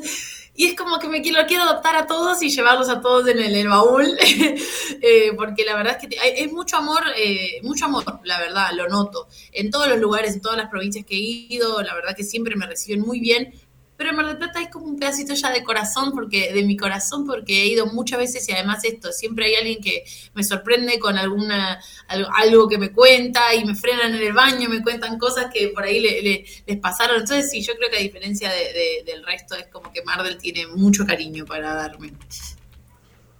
Y 0.57 0.67
es 0.67 0.75
como 0.75 0.99
que 0.99 1.09
me 1.09 1.21
quiero, 1.21 1.45
quiero 1.47 1.63
adoptar 1.63 1.95
a 1.97 2.05
todos 2.05 2.41
y 2.43 2.49
llevarlos 2.49 2.87
a 2.87 3.01
todos 3.01 3.27
en 3.27 3.39
el, 3.39 3.67
baúl, 3.67 4.05
Eh, 5.01 5.33
porque 5.35 5.65
la 5.65 5.75
verdad 5.75 5.97
es 5.99 6.07
que 6.07 6.19
hay 6.19 6.47
mucho 6.47 6.77
amor, 6.77 7.03
eh, 7.17 7.59
mucho 7.63 7.85
amor, 7.85 8.03
la 8.23 8.39
verdad, 8.39 8.69
lo 8.73 8.87
noto. 8.87 9.27
En 9.51 9.69
todos 9.69 9.87
los 9.87 9.99
lugares, 9.99 10.33
en 10.33 10.41
todas 10.41 10.57
las 10.57 10.69
provincias 10.69 11.05
que 11.05 11.15
he 11.15 11.19
ido, 11.19 11.81
la 11.81 11.93
verdad 11.93 12.15
que 12.15 12.23
siempre 12.23 12.55
me 12.55 12.65
reciben 12.65 13.01
muy 13.01 13.19
bien. 13.19 13.53
Pero 13.97 14.11
Mar 14.13 14.25
del 14.27 14.37
Plata 14.37 14.61
es 14.61 14.69
como 14.69 14.87
un 14.87 14.99
pedacito 14.99 15.33
ya 15.33 15.51
de 15.51 15.63
corazón, 15.63 16.11
porque 16.13 16.51
de 16.51 16.63
mi 16.63 16.75
corazón, 16.75 17.25
porque 17.25 17.61
he 17.61 17.67
ido 17.67 17.85
muchas 17.85 18.19
veces 18.19 18.47
y 18.49 18.51
además 18.51 18.83
esto, 18.83 19.11
siempre 19.13 19.45
hay 19.45 19.55
alguien 19.55 19.81
que 19.81 20.03
me 20.33 20.43
sorprende 20.43 20.99
con 20.99 21.17
alguna 21.17 21.79
algo, 22.33 22.67
que 22.67 22.77
me 22.77 22.91
cuenta 22.91 23.55
y 23.55 23.63
me 23.63 23.73
frenan 23.73 24.13
en 24.13 24.21
el 24.21 24.33
baño, 24.33 24.67
me 24.67 24.83
cuentan 24.83 25.17
cosas 25.17 25.47
que 25.53 25.69
por 25.69 25.83
ahí 25.83 26.01
le- 26.01 26.21
le- 26.21 26.45
les 26.65 26.77
pasaron. 26.79 27.21
Entonces 27.21 27.49
sí, 27.49 27.61
yo 27.61 27.73
creo 27.77 27.89
que 27.89 27.97
a 27.97 28.01
diferencia 28.01 28.51
de- 28.51 28.73
de- 28.73 29.03
del 29.05 29.25
resto 29.25 29.55
es 29.55 29.67
como 29.67 29.91
que 29.93 30.03
Mar 30.03 30.23
del 30.23 30.37
tiene 30.37 30.67
mucho 30.67 31.05
cariño 31.05 31.45
para 31.45 31.73
darme. 31.73 32.11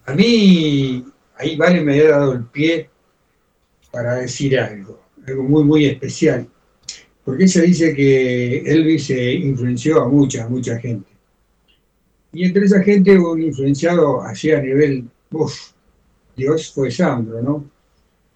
A 0.05 0.13
mí, 0.13 1.03
ahí 1.37 1.55
Vale 1.57 1.81
me 1.81 1.99
ha 1.99 2.09
dado 2.11 2.31
el 2.33 2.45
pie 2.45 2.89
para 3.91 4.15
decir 4.15 4.57
algo, 4.59 5.03
algo 5.27 5.43
muy, 5.43 5.63
muy 5.63 5.85
especial. 5.85 6.47
Porque 7.25 7.45
ella 7.45 7.61
dice 7.63 7.95
que 7.95 8.59
Elvis 8.59 9.09
influenció 9.09 10.01
a 10.03 10.07
mucha, 10.07 10.47
mucha 10.47 10.77
gente. 10.79 11.09
Y 12.31 12.45
entre 12.45 12.65
esa 12.65 12.83
gente 12.83 13.17
un 13.17 13.41
influenciado 13.41 14.21
así 14.21 14.51
a 14.51 14.61
nivel, 14.61 15.05
uff, 15.31 15.71
Dios 16.37 16.71
fue 16.71 16.91
Sandro, 16.91 17.41
¿no? 17.41 17.65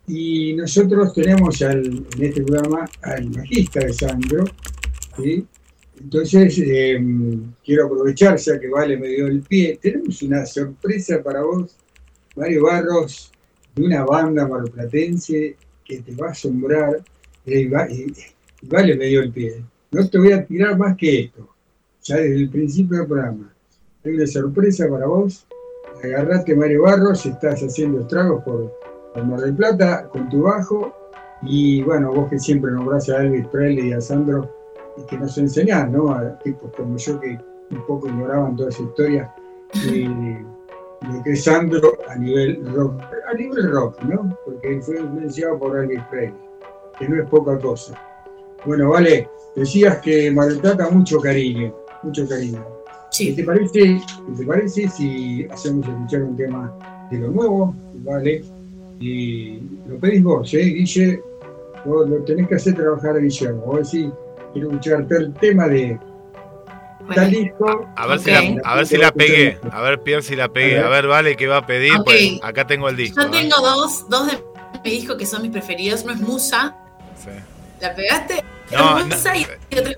Y 0.08 0.54
nosotros 0.54 1.14
tenemos 1.14 1.62
al, 1.62 1.86
en 1.86 2.24
este 2.24 2.42
programa 2.42 2.90
al 3.04 3.30
bajista 3.30 3.82
de 3.82 3.94
Sandro, 3.94 4.46
¿sí? 5.18 5.46
Entonces, 6.02 6.58
eh, 6.66 7.00
quiero 7.64 7.86
aprovechar, 7.86 8.38
ya 8.38 8.60
que 8.60 8.70
Vale 8.70 8.98
me 8.98 9.10
dio 9.10 9.28
el 9.28 9.42
pie, 9.42 9.78
tenemos 9.82 10.22
una 10.24 10.46
sorpresa 10.46 11.22
para 11.22 11.44
vos, 11.44 11.76
Mario 12.36 12.64
Barros, 12.64 13.32
de 13.76 13.84
una 13.84 14.04
banda 14.06 14.48
marplatense 14.48 15.58
que 15.84 16.00
te 16.00 16.16
va 16.16 16.30
a 16.30 16.32
asombrar, 16.32 17.04
Vale 18.64 18.96
me 18.96 19.06
dio 19.06 19.22
el 19.22 19.32
pie. 19.32 19.64
No 19.92 20.08
te 20.08 20.18
voy 20.18 20.32
a 20.34 20.46
tirar 20.46 20.78
más 20.78 20.96
que 20.98 21.22
esto, 21.22 21.50
ya 22.04 22.18
desde 22.18 22.36
el 22.36 22.50
principio 22.50 23.00
del 23.00 23.08
programa. 23.08 23.54
Hay 24.04 24.14
una 24.14 24.28
sorpresa 24.28 24.88
para 24.90 25.08
vos, 25.08 25.48
agarrate 26.04 26.56
Mario 26.56 26.84
Barros, 26.84 27.26
estás 27.26 27.62
haciendo 27.62 28.02
estragos 28.02 28.44
por, 28.44 28.72
por 29.14 29.26
Mar 29.26 29.40
del 29.40 29.56
Plata 29.56 30.08
con 30.10 30.30
tu 30.30 30.44
bajo, 30.44 30.94
y 31.42 31.82
bueno, 31.84 32.14
vos 32.14 32.30
que 32.30 32.38
siempre 32.38 32.72
nombrás 32.72 33.10
a 33.10 33.24
Elvis 33.24 33.48
Presley 33.48 33.90
y 33.90 33.94
a 33.94 34.02
Sandro, 34.02 34.54
y 34.98 35.06
que 35.06 35.18
nos 35.18 35.38
enseñás, 35.38 35.90
¿no? 35.90 36.12
A 36.12 36.38
tipos 36.40 36.72
como 36.76 36.98
yo 36.98 37.20
que 37.20 37.40
un 37.72 37.86
poco 37.88 38.08
ignoraban 38.08 38.56
toda 38.56 38.70
esa 38.70 38.84
historia, 38.84 39.34
eh, 39.88 40.46
lo 41.02 41.24
que 41.24 41.32
es 41.32 41.44
Sandro 41.44 41.98
a 42.10 42.16
nivel 42.16 42.66
rock, 42.74 43.02
a 43.28 43.34
nivel 43.34 43.72
rock, 43.72 44.02
¿no? 44.04 44.38
Porque 44.46 44.82
fue 44.82 45.00
influenciado 45.00 45.58
por 45.58 45.78
Elvis 45.78 46.04
Presley, 46.12 46.40
que 46.98 47.10
no 47.10 47.24
es 47.24 47.30
poca 47.30 47.58
cosa. 47.58 48.09
Bueno, 48.66 48.90
vale, 48.90 49.30
decías 49.56 49.98
que 50.00 50.32
Mar 50.32 50.50
del 50.50 50.60
Plata 50.60 50.90
mucho 50.90 51.20
cariño, 51.20 51.74
mucho 52.04 52.28
cariño. 52.28 52.66
¿Qué 53.12 53.26
Sí, 53.26 53.36
te 53.36 53.44
parece, 53.44 53.72
qué 53.72 54.02
te 54.38 54.46
parece 54.46 54.88
si 54.90 55.46
hacemos 55.50 55.88
escuchar 55.88 56.24
un 56.24 56.38
tema 56.38 57.08
de 57.10 57.20
lo 57.20 57.32
nuevo, 57.32 57.76
vale? 57.96 58.44
Y 59.00 59.60
lo 59.88 59.98
pedís 60.00 60.24
vos, 60.24 60.54
¿eh, 60.54 60.64
Guille? 60.64 61.22
Vos 61.86 62.10
lo 62.10 62.18
tenés 62.24 62.48
que 62.48 62.56
hacer 62.56 62.76
trabajar 62.76 63.16
a 63.16 63.20
Guillermo. 63.20 63.62
Vos 63.66 63.92
decís, 63.92 64.12
quiero 64.54 64.70
escucharte 64.70 65.16
el 65.16 65.34
tema 65.36 65.68
de 65.68 65.98
tal 67.16 67.30
bueno, 67.30 67.40
disco. 67.40 67.88
A 67.96 68.08
ver, 68.08 68.20
si 68.20 68.32
la, 68.32 68.62
a 68.64 68.76
ver 68.76 68.86
si 68.86 68.98
la 68.98 69.12
pegué. 69.12 69.58
A 69.72 69.82
ver, 69.82 70.02
Pierre, 70.02 70.22
si 70.22 70.36
la 70.36 70.50
pegué. 70.50 70.80
A 70.80 70.90
ver. 70.90 71.08
Vale, 71.08 71.36
¿qué 71.36 71.48
va 71.48 71.58
a 71.58 71.66
pedir? 71.66 71.94
Pues 72.04 72.40
acá 72.44 72.68
tengo 72.68 72.90
el 72.90 72.96
disco. 72.96 73.22
yo 73.22 73.28
¿no? 73.28 73.32
tengo 73.32 73.56
dos, 73.62 74.08
dos 74.10 74.28
de 74.28 74.38
mi 74.84 74.92
disco 74.92 75.18
que 75.18 75.26
son 75.26 75.42
mis 75.42 75.52
preferidos. 75.52 76.04
Uno 76.04 76.14
es 76.14 76.20
Musa, 76.22 76.76
Sí. 77.16 77.32
¿La 77.82 77.96
pegaste? 77.96 78.44
No, 78.72 79.04
Musa 79.06 79.34
no. 79.34 79.40
y 79.40 79.46
otra, 79.80 79.94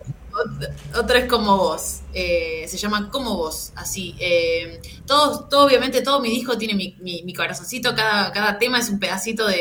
otra- 0.98 1.20
es 1.20 1.26
Como 1.26 1.58
Vos. 1.58 1.98
Eh, 2.14 2.66
se 2.68 2.78
llama 2.78 3.10
Como 3.12 3.36
Vos, 3.36 3.74
así. 3.76 4.16
Eh, 4.20 4.80
todo, 5.06 5.46
todo, 5.50 5.66
obviamente, 5.66 6.02
todo 6.02 6.22
mi 6.22 6.30
disco 6.30 6.58
tiene 6.58 6.74
mi, 6.74 6.96
mi- 7.02 7.22
mi 7.24 7.34
corazoncito. 7.34 7.94
Cada, 7.94 8.32
cada 8.32 8.58
tema 8.58 8.80
es 8.80 8.90
un 8.90 8.98
pedacito 9.00 9.46
de, 9.48 9.56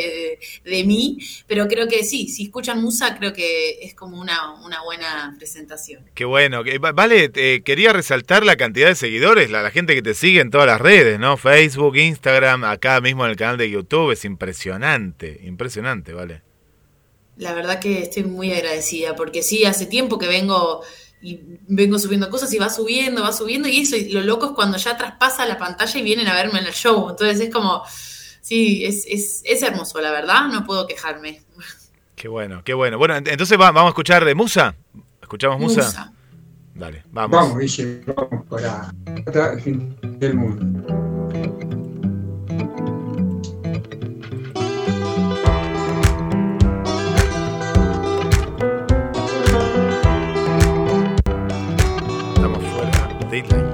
de- 0.64 0.70
de 0.70 0.84
mí. 0.84 1.18
Pero 1.48 1.66
creo 1.66 1.88
que 1.88 2.04
sí, 2.04 2.28
si 2.28 2.44
escuchan 2.44 2.80
Musa, 2.80 3.16
creo 3.18 3.32
que 3.32 3.80
es 3.82 3.94
como 3.94 4.20
una, 4.20 4.52
una 4.64 4.80
buena 4.84 5.34
presentación. 5.36 6.04
Qué 6.14 6.24
bueno. 6.24 6.62
Vale, 6.94 7.32
eh, 7.34 7.62
quería 7.64 7.92
resaltar 7.92 8.44
la 8.46 8.54
cantidad 8.56 8.86
de 8.88 8.94
seguidores, 8.94 9.50
la, 9.50 9.62
la 9.62 9.72
gente 9.72 9.94
que 9.96 10.02
te 10.02 10.14
sigue 10.14 10.40
en 10.40 10.50
todas 10.50 10.68
las 10.68 10.80
redes, 10.80 11.18
¿no? 11.18 11.36
Facebook, 11.36 11.96
Instagram, 11.96 12.62
acá 12.62 13.00
mismo 13.00 13.24
en 13.24 13.32
el 13.32 13.36
canal 13.36 13.56
de 13.58 13.70
YouTube. 13.70 14.12
Es 14.12 14.24
impresionante, 14.24 15.40
impresionante, 15.44 16.12
vale. 16.12 16.42
La 17.40 17.52
verdad 17.54 17.80
que 17.80 18.02
estoy 18.02 18.24
muy 18.24 18.52
agradecida 18.52 19.16
porque 19.16 19.42
sí, 19.42 19.64
hace 19.64 19.86
tiempo 19.86 20.18
que 20.18 20.28
vengo 20.28 20.82
y 21.22 21.40
vengo 21.68 21.98
subiendo 21.98 22.30
cosas 22.30 22.52
y 22.54 22.58
va 22.58 22.70
subiendo, 22.70 23.22
va 23.22 23.32
subiendo 23.32 23.68
y 23.68 23.80
eso, 23.80 23.96
y 23.96 24.10
lo 24.10 24.22
loco 24.22 24.46
es 24.46 24.52
cuando 24.52 24.76
ya 24.78 24.96
traspasa 24.96 25.44
la 25.46 25.58
pantalla 25.58 25.98
y 25.98 26.02
vienen 26.02 26.28
a 26.28 26.34
verme 26.34 26.60
en 26.60 26.66
el 26.66 26.72
show. 26.72 27.08
Entonces 27.10 27.40
es 27.40 27.50
como, 27.52 27.82
sí, 28.40 28.84
es, 28.84 29.04
es, 29.06 29.42
es 29.44 29.62
hermoso, 29.62 30.00
la 30.00 30.10
verdad, 30.12 30.48
no 30.48 30.64
puedo 30.64 30.86
quejarme. 30.86 31.42
Qué 32.14 32.28
bueno, 32.28 32.62
qué 32.64 32.74
bueno. 32.74 32.98
Bueno, 32.98 33.14
ent- 33.16 33.28
entonces 33.30 33.58
va- 33.58 33.70
vamos 33.72 33.88
a 33.88 33.90
escuchar 33.90 34.24
de 34.24 34.34
Musa. 34.34 34.74
¿Escuchamos 35.22 35.58
Musa? 35.60 35.82
Musa. 35.84 36.12
Dale, 36.74 37.04
vamos. 37.10 37.38
Vamos, 37.38 37.58
Guille, 37.58 38.02
vamos 38.06 38.46
para 38.48 38.92
del 40.18 40.34
mundo. 40.34 40.99
Fuera 53.44 53.69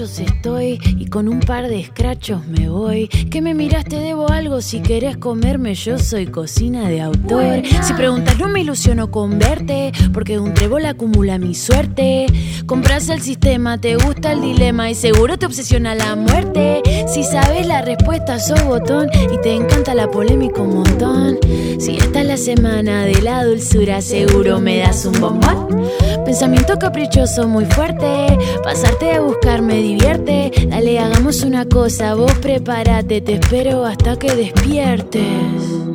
estoy 0.00 0.80
y 0.98 1.06
con 1.06 1.28
un 1.28 1.40
par 1.40 1.68
de 1.68 1.78
escrachos 1.78 2.46
me 2.46 2.68
voy. 2.68 3.08
Que 3.08 3.42
me 3.42 3.54
miraste, 3.54 3.96
debo 3.96 4.30
algo. 4.30 4.62
Si 4.62 4.80
querés 4.80 5.18
comerme, 5.18 5.74
yo 5.74 5.98
soy 5.98 6.26
cocina 6.26 6.88
de 6.88 7.02
autor. 7.02 7.62
Si 7.82 7.92
preguntas, 7.92 8.38
no 8.38 8.48
me 8.48 8.62
ilusiono 8.62 9.10
con 9.10 9.38
verte, 9.38 9.92
porque 10.14 10.38
un 10.38 10.54
trébol 10.54 10.86
acumula 10.86 11.38
mi 11.38 11.54
suerte. 11.54 12.26
Compras 12.64 13.10
el 13.10 13.20
sistema, 13.20 13.78
te 13.78 13.96
gusta 13.96 14.32
el 14.32 14.40
dilema 14.40 14.90
y 14.90 14.94
seguro 14.94 15.38
te 15.38 15.46
obsesiona 15.46 15.94
la 15.94 16.16
muerte. 16.16 16.82
Si 17.06 17.22
sabes 17.22 17.66
la 17.66 17.82
respuesta, 17.82 18.38
sos 18.38 18.64
botón 18.64 19.08
y 19.32 19.40
te 19.42 19.54
encanta 19.54 19.94
la 19.94 20.10
polémica 20.10 20.62
un 20.62 20.76
montón. 20.76 21.38
Si 21.78 21.96
esta 21.96 22.22
es 22.22 22.26
la 22.26 22.36
semana 22.36 23.04
de 23.04 23.20
la 23.20 23.44
dulzura, 23.44 24.00
seguro 24.00 24.58
me 24.58 24.78
das 24.78 25.04
un 25.04 25.20
bombón. 25.20 25.82
Pensamiento 26.24 26.78
caprichoso 26.78 27.46
muy 27.46 27.66
fuerte. 27.66 28.38
Pasarte 28.62 29.12
a 29.12 29.20
buscar 29.20 29.60
me 29.60 29.81
divierte. 29.82 30.50
Dale, 30.68 30.98
hagamos 30.98 31.42
una 31.42 31.66
cosa. 31.66 32.14
Vos 32.14 32.32
prepárate, 32.40 33.20
te 33.20 33.34
espero 33.34 33.84
hasta 33.84 34.18
que 34.18 34.34
despiertes. 34.34 35.91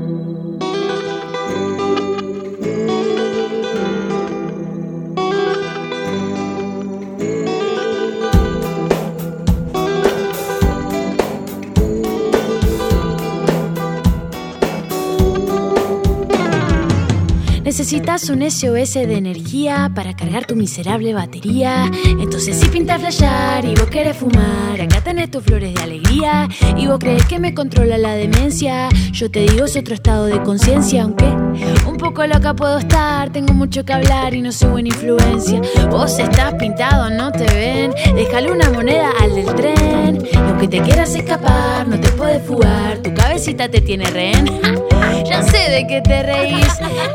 Necesitas 17.68 18.30
un 18.30 18.50
SOS 18.50 18.94
de 18.94 19.18
energía 19.18 19.92
para 19.94 20.16
cargar 20.16 20.46
tu 20.46 20.56
miserable 20.56 21.14
batería. 21.14 21.92
Entonces 22.18 22.56
si 22.56 22.70
pinta 22.70 22.98
flashear 22.98 23.66
y 23.66 23.76
vos 23.76 23.88
querés 23.88 24.16
fumar, 24.16 24.80
acá 24.80 25.02
tenés 25.02 25.30
tus 25.30 25.44
flores 25.44 25.74
de 25.74 25.82
alegría. 25.82 26.48
Y 26.78 26.88
vos 26.88 26.98
crees 26.98 27.26
que 27.26 27.40
me 27.40 27.54
controla 27.54 27.98
la 27.98 28.14
demencia. 28.14 28.88
Yo 29.12 29.30
te 29.30 29.42
digo 29.42 29.66
es 29.66 29.76
otro 29.76 29.96
estado 29.96 30.28
de 30.28 30.42
conciencia, 30.44 31.04
aunque 31.04 31.26
un 31.26 31.98
poco 31.98 32.26
loca 32.26 32.56
puedo 32.56 32.78
estar. 32.78 33.34
Tengo 33.34 33.54
mucho 33.54 33.84
que 33.84 33.92
hablar 33.92 34.34
y 34.34 34.42
no 34.42 34.54
soy 34.54 34.70
buena 34.70 34.88
influencia. 34.88 35.60
Vos 35.90 36.18
estás 36.20 36.54
pintado, 36.54 37.10
no 37.10 37.34
te 37.34 37.54
ven. 37.54 37.92
Déjale 38.16 38.50
una 38.50 38.70
moneda 38.70 39.10
al 39.20 39.36
del 39.36 39.56
tren. 39.56 40.26
Y 40.32 40.38
aunque 40.38 40.70
te 40.70 40.82
quieras 40.84 41.14
escapar, 41.14 41.86
no 41.86 42.00
te 42.00 42.08
puedes 42.12 42.42
fugar. 42.48 43.00
Tu 43.00 43.14
cabecita 43.14 43.68
te 43.68 43.82
tiene 43.82 44.06
rehén. 44.06 44.46
Ya 45.26 45.44
sé 45.44 45.70
de 45.70 45.88
qué 45.88 46.02
te 46.02 46.24
reís. 46.24 46.68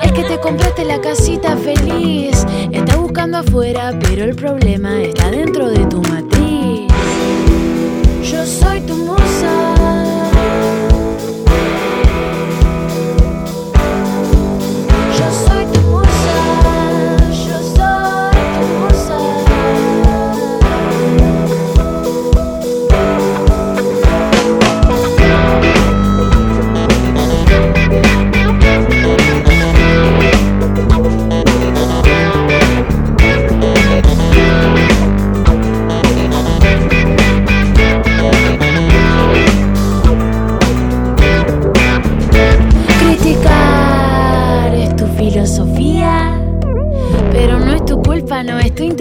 Es 0.03 0.13
que 0.13 0.25
te 0.25 0.39
compraste 0.39 0.85
la 0.85 1.01
casita 1.01 1.57
feliz. 1.57 2.45
Estás 2.73 2.97
buscando 2.97 3.39
afuera, 3.39 3.93
pero 4.01 4.25
el 4.25 4.35
problema 4.35 5.01
está 5.03 5.31
dentro 5.31 5.69
de 5.69 5.85
tu 5.87 6.03
matriz. 6.03 6.93
Yo 8.23 8.47
soy 8.47 8.81
tu 8.81 8.97
musa. 8.97 10.12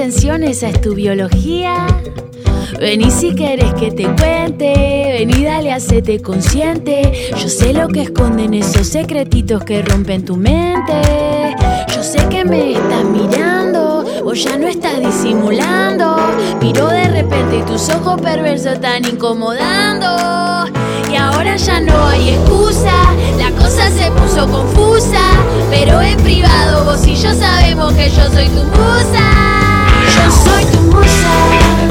Intención, 0.02 0.44
esa 0.44 0.68
es 0.68 0.82
tu 0.82 0.96
biología. 0.96 1.86
Vení 2.80 3.12
si 3.12 3.36
querés 3.36 3.72
que 3.76 3.92
te 3.92 4.06
cuente, 4.06 5.16
vení 5.20 5.44
dale, 5.44 5.72
hacete 5.72 6.20
consciente. 6.20 7.30
Yo 7.38 7.48
sé 7.48 7.72
lo 7.72 7.88
que 7.88 8.02
esconden 8.02 8.56
esos 8.56 8.88
secretitos 8.88 9.64
que 9.64 9.84
rompen 9.84 10.26
tu 10.26 10.38
mente. 10.38 11.56
Yo 11.96 12.02
sé 12.02 12.18
que 12.30 12.44
me 12.44 12.72
estás 12.72 13.04
mirando, 13.04 14.04
o 14.26 14.34
ya 14.34 14.58
no 14.58 14.68
estás 14.68 15.00
disimulando. 15.02 16.16
Miro 16.60 16.88
de 16.88 17.08
repente 17.08 17.60
y 17.60 17.62
tus 17.62 17.88
ojos 17.90 18.20
perversos 18.22 18.74
están 18.74 19.06
incomodando. 19.06 20.68
Y 21.12 21.16
ahora 21.16 21.58
ya 21.58 21.80
no 21.80 22.08
hay 22.08 22.30
excusa, 22.30 23.14
la 23.38 23.52
cosa 23.52 23.92
se 23.92 24.10
puso 24.14 24.50
confusa. 24.50 25.22
Pero 25.70 26.02
en 26.02 26.18
privado 26.22 26.86
vos 26.86 27.06
y 27.06 27.14
yo 27.14 27.32
sabemos 27.36 27.94
que 27.94 28.10
yo 28.10 28.28
soy 28.32 28.48
tu 28.48 28.64
musa. 28.64 29.61
Soy 30.30 30.66
tu 30.72 30.82
musa. 30.82 31.91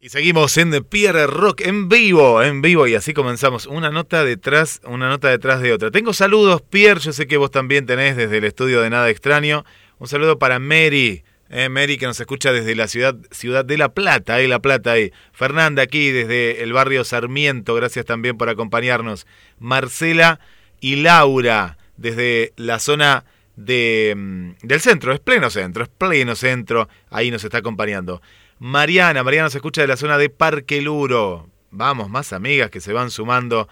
Y 0.00 0.08
seguimos 0.08 0.58
en 0.58 0.82
Pierre 0.82 1.28
Rock 1.28 1.60
en 1.60 1.88
vivo, 1.88 2.42
en 2.42 2.60
vivo, 2.60 2.88
y 2.88 2.96
así 2.96 3.14
comenzamos. 3.14 3.66
Una 3.66 3.90
nota 3.90 4.24
detrás, 4.24 4.80
una 4.84 5.08
nota 5.08 5.28
detrás 5.28 5.60
de 5.60 5.72
otra. 5.72 5.92
Tengo 5.92 6.12
saludos, 6.12 6.60
Pierre, 6.60 6.98
yo 6.98 7.12
sé 7.12 7.28
que 7.28 7.36
vos 7.36 7.52
también 7.52 7.86
tenés 7.86 8.16
desde 8.16 8.38
el 8.38 8.44
estudio 8.44 8.80
de 8.80 8.90
Nada 8.90 9.10
Extraño. 9.10 9.64
Un 10.00 10.08
saludo 10.08 10.40
para 10.40 10.58
Mary, 10.58 11.22
eh, 11.50 11.68
Mary 11.68 11.98
que 11.98 12.06
nos 12.06 12.18
escucha 12.18 12.50
desde 12.50 12.74
la 12.74 12.88
ciudad, 12.88 13.14
ciudad 13.30 13.64
de 13.64 13.78
La 13.78 13.90
Plata, 13.90 14.34
ahí 14.34 14.48
La 14.48 14.58
Plata, 14.58 14.90
ahí. 14.90 15.12
Fernanda 15.30 15.84
aquí 15.84 16.10
desde 16.10 16.64
el 16.64 16.72
barrio 16.72 17.04
Sarmiento, 17.04 17.76
gracias 17.76 18.06
también 18.06 18.36
por 18.36 18.48
acompañarnos. 18.48 19.24
Marcela 19.60 20.40
y 20.80 20.96
Laura 20.96 21.78
desde 21.96 22.54
la 22.56 22.80
zona 22.80 23.24
mm, 23.56 24.50
del 24.62 24.80
centro, 24.80 25.12
es 25.12 25.20
pleno 25.20 25.50
centro, 25.50 25.84
es 25.84 25.88
pleno 25.88 26.34
centro, 26.34 26.88
ahí 27.10 27.30
nos 27.30 27.44
está 27.44 27.58
acompañando. 27.58 28.22
Mariana, 28.58 29.24
Mariana 29.24 29.50
se 29.50 29.58
escucha 29.58 29.80
de 29.80 29.88
la 29.88 29.96
zona 29.96 30.18
de 30.18 30.30
Parque 30.30 30.80
Luro. 30.80 31.48
Vamos, 31.70 32.10
más 32.10 32.32
amigas 32.32 32.70
que 32.70 32.80
se 32.80 32.92
van 32.92 33.10
sumando. 33.10 33.68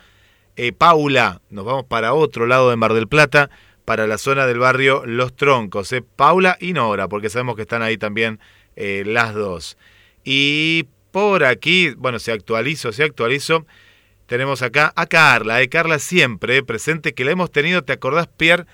Eh, 0.56 0.72
Paula, 0.72 1.40
nos 1.50 1.64
vamos 1.64 1.84
para 1.84 2.12
otro 2.12 2.46
lado 2.46 2.70
de 2.70 2.76
Mar 2.76 2.92
del 2.94 3.06
Plata, 3.06 3.50
para 3.84 4.06
la 4.06 4.18
zona 4.18 4.46
del 4.46 4.58
barrio 4.58 5.04
Los 5.06 5.36
Troncos. 5.36 5.92
Eh. 5.92 6.02
Paula 6.02 6.56
y 6.60 6.72
Nora, 6.72 7.08
porque 7.08 7.30
sabemos 7.30 7.56
que 7.56 7.62
están 7.62 7.82
ahí 7.82 7.96
también 7.98 8.40
eh, 8.76 9.04
las 9.06 9.34
dos. 9.34 9.78
Y 10.24 10.86
por 11.12 11.44
aquí, 11.44 11.94
bueno, 11.96 12.18
se 12.18 12.32
actualizo, 12.32 12.92
se 12.92 13.04
actualizo. 13.04 13.66
Tenemos 14.26 14.62
acá 14.62 14.92
a 14.96 15.06
Carla, 15.06 15.64
Carla 15.68 15.98
siempre 15.98 16.62
presente, 16.62 17.14
que 17.14 17.24
la 17.24 17.32
hemos 17.32 17.50
tenido, 17.50 17.82
¿te 17.82 17.92
acordás, 17.92 18.28
Pierre? 18.28 18.66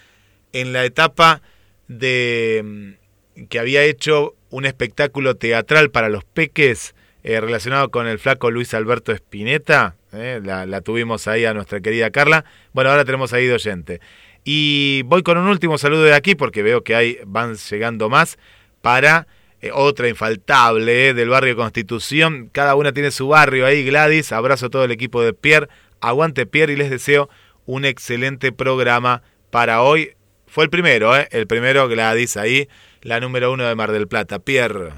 En 0.53 0.73
la 0.73 0.85
etapa 0.85 1.43
de 1.89 2.63
mm, 2.65 3.47
que 3.49 3.59
había 3.59 3.83
hecho 3.83 4.35
un 4.51 4.65
espectáculo 4.65 5.37
teatral 5.37 5.91
para 5.91 6.09
los 6.09 6.25
peques 6.25 6.95
eh, 7.23 7.41
relacionado 7.41 7.91
con 7.91 8.07
el 8.07 8.19
flaco 8.19 8.51
Luis 8.51 8.73
Alberto 8.75 9.13
Espineta. 9.13 9.97
eh, 10.13 10.41
la, 10.43 10.81
tuvimos 10.81 11.27
ahí 11.29 11.45
a 11.45 11.55
nuestra 11.55 11.81
querida 11.81 12.11
Carla. 12.11 12.45
Bueno, 12.73 12.91
ahora 12.91 13.05
tenemos 13.05 13.33
ahí 13.33 13.47
de 13.47 13.55
oyente. 13.55 14.01
Y 14.45 15.03
voy 15.07 15.23
con 15.23 15.37
un 15.37 15.49
último 15.49 15.77
saludo 15.77 16.05
de 16.05 16.15
aquí 16.15 16.37
porque 16.37 16.63
veo 16.63 16.85
que 16.85 16.95
hay, 16.95 17.19
van 17.27 17.57
llegando 17.57 18.09
más 18.09 18.39
para 18.81 19.27
eh, 19.61 19.71
otra 19.73 20.09
infaltable 20.09 21.15
del 21.15 21.29
barrio 21.29 21.57
Constitución. 21.57 22.49
Cada 22.53 22.77
una 22.77 22.93
tiene 22.93 23.11
su 23.11 23.27
barrio 23.29 23.67
ahí, 23.67 23.85
Gladys. 23.85 24.31
Abrazo 24.31 24.67
a 24.67 24.71
todo 24.71 24.85
el 24.85 24.93
equipo 24.93 25.23
de 25.23 25.33
Pierre. 25.33 25.69
Aguante 26.01 26.47
Pierre 26.47 26.75
y 26.75 26.77
les 26.77 26.91
deseo 26.91 27.29
un 27.65 27.85
excelente 27.85 28.53
programa 28.53 29.23
para 29.51 29.83
hoy. 29.83 30.13
Fue 30.57 30.65
el 30.65 30.71
primero, 30.71 31.15
¿eh? 31.15 31.29
El 31.33 31.47
primero 31.47 31.87
Gladys 31.87 32.39
ahí, 32.39 32.67
la 33.03 33.21
número 33.21 33.53
uno 33.53 33.65
de 33.65 33.75
Mar 33.75 33.93
del 33.93 34.09
Plata. 34.09 34.39
Pierre. 34.39 34.91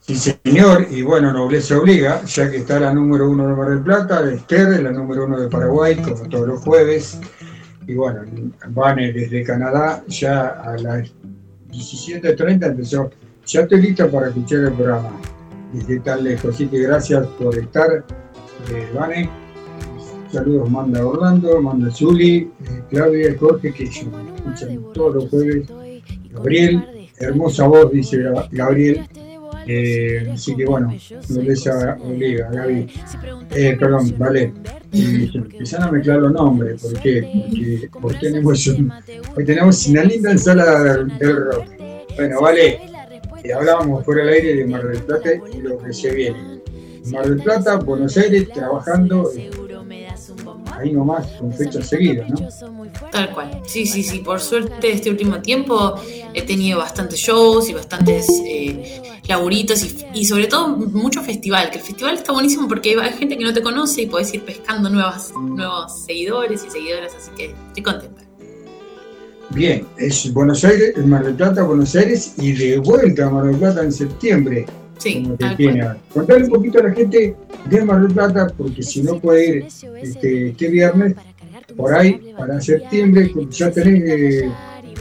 Sí, 0.00 0.16
señor, 0.16 0.88
y 0.90 1.02
bueno, 1.02 1.32
nobleza 1.32 1.78
obliga, 1.78 2.24
ya 2.24 2.50
que 2.50 2.56
está 2.56 2.80
la 2.80 2.92
número 2.92 3.30
uno 3.30 3.46
de 3.46 3.54
Mar 3.54 3.68
del 3.68 3.82
Plata, 3.84 4.22
de 4.22 4.34
Esther, 4.34 4.82
la 4.82 4.90
número 4.90 5.26
uno 5.26 5.40
de 5.40 5.48
Paraguay, 5.48 5.94
como 6.02 6.28
todos 6.28 6.48
los 6.48 6.60
jueves. 6.64 7.20
Y 7.86 7.94
bueno, 7.94 8.22
Vane 8.70 9.12
desde 9.12 9.44
Canadá, 9.44 10.02
ya 10.08 10.48
a 10.48 10.76
las 10.78 11.12
17.30 11.70 12.66
empezó. 12.66 13.08
Ya 13.46 13.60
estoy 13.60 13.82
listo 13.82 14.10
para 14.10 14.30
escuchar 14.30 14.64
el 14.64 14.72
programa 14.72 15.12
desde 15.72 16.00
tan 16.00 16.24
lejos. 16.24 16.56
Gracias 16.58 17.24
por 17.38 17.56
estar, 17.56 18.04
eh, 18.72 18.90
Vane. 18.98 19.30
Saludos 20.32 20.70
manda 20.70 21.04
Orlando, 21.04 21.60
manda 21.60 21.90
Zuli, 21.90 22.36
eh, 22.36 22.82
Claudia, 22.90 23.34
Jorge, 23.38 23.72
que 23.72 23.86
se 23.86 24.00
escuchan 24.02 24.80
todos 24.94 25.14
los 25.16 25.28
jueves. 25.30 25.68
Gabriel, 26.32 26.84
hermosa 27.18 27.66
voz, 27.66 27.90
dice 27.92 28.18
Gab- 28.18 28.48
Gabriel. 28.52 29.06
Eh, 29.66 30.30
así 30.32 30.56
que 30.56 30.64
bueno, 30.64 30.92
nobleza 31.28 31.96
obliga, 32.02 32.48
Gaby. 32.50 32.86
Eh, 33.54 33.76
perdón, 33.78 34.14
vale. 34.18 34.52
Y 34.92 35.36
empiezan 35.36 35.82
a 35.82 35.90
mezclar 35.92 36.20
los 36.20 36.32
nombres, 36.32 36.80
¿por 36.82 36.98
qué? 37.00 37.88
Porque 38.00 38.14
hoy 38.14 38.20
tenemos, 38.20 38.66
un- 38.68 38.92
hoy 39.36 39.44
tenemos 39.44 39.86
una 39.88 40.04
linda 40.04 40.30
ensalada 40.32 40.96
del, 40.96 41.18
del 41.18 41.36
rock. 41.36 41.64
Bueno, 42.16 42.40
vale. 42.40 42.80
Y 43.44 43.50
hablábamos 43.50 44.04
fuera 44.04 44.24
del 44.24 44.34
aire 44.34 44.54
de 44.56 44.66
Mar 44.66 44.86
del 44.86 45.02
Plata 45.02 45.30
y 45.52 45.60
lo 45.60 45.78
que 45.78 45.92
se 45.92 46.14
viene. 46.14 46.60
Mar 47.12 47.28
del 47.28 47.42
Plata, 47.42 47.76
Buenos 47.76 48.16
Aires, 48.16 48.48
trabajando 48.52 49.30
eh, 49.36 49.50
ahí 50.80 50.92
nomás 50.92 51.26
con 51.38 51.52
fechas 51.52 51.86
seguidas, 51.88 52.28
¿no? 52.30 52.48
Tal 53.10 53.32
cual. 53.32 53.62
Sí, 53.66 53.86
sí, 53.86 54.02
sí. 54.02 54.18
Por 54.18 54.40
suerte, 54.40 54.92
este 54.92 55.10
último 55.10 55.40
tiempo 55.40 55.94
he 56.34 56.42
tenido 56.42 56.78
bastantes 56.78 57.20
shows 57.20 57.68
y 57.68 57.74
bastantes 57.74 58.26
eh, 58.46 59.02
laburitos 59.28 59.82
y, 59.84 60.06
y 60.14 60.24
sobre 60.24 60.46
todo 60.46 60.68
mucho 60.68 61.22
festival. 61.22 61.70
Que 61.70 61.78
el 61.78 61.84
festival 61.84 62.14
está 62.14 62.32
buenísimo 62.32 62.68
porque 62.68 62.96
hay 63.00 63.12
gente 63.12 63.36
que 63.36 63.44
no 63.44 63.52
te 63.52 63.62
conoce 63.62 64.02
y 64.02 64.06
podés 64.06 64.32
ir 64.34 64.44
pescando 64.44 64.90
nuevas, 64.90 65.32
nuevos 65.34 66.04
seguidores 66.04 66.64
y 66.66 66.70
seguidoras. 66.70 67.12
Así 67.14 67.30
que 67.36 67.54
estoy 67.68 67.82
contenta. 67.82 68.22
Bien, 69.50 69.84
es 69.98 70.32
Buenos 70.32 70.64
Aires, 70.64 70.96
Mar 71.04 71.24
del 71.24 71.34
Plata, 71.34 71.64
Buenos 71.64 71.96
Aires 71.96 72.34
y 72.38 72.52
de 72.52 72.78
vuelta 72.78 73.26
a 73.26 73.30
Mar 73.30 73.46
del 73.46 73.56
Plata 73.56 73.82
en 73.82 73.92
septiembre. 73.92 74.64
Sí. 75.00 75.26
Contarle 76.12 76.44
un 76.44 76.50
poquito 76.50 76.78
a 76.78 76.82
la 76.84 76.92
gente 76.94 77.34
de 77.64 77.84
Mar 77.84 78.02
del 78.02 78.12
Plata, 78.12 78.46
porque 78.56 78.82
si 78.82 79.02
no 79.02 79.18
puede 79.18 79.48
ir 79.56 79.66
este, 80.02 80.48
este 80.50 80.68
viernes, 80.68 81.14
por 81.76 81.94
ahí, 81.94 82.32
para 82.36 82.60
septiembre, 82.60 83.30
ya 83.50 83.70
tenés, 83.70 84.02
eh, 84.04 84.50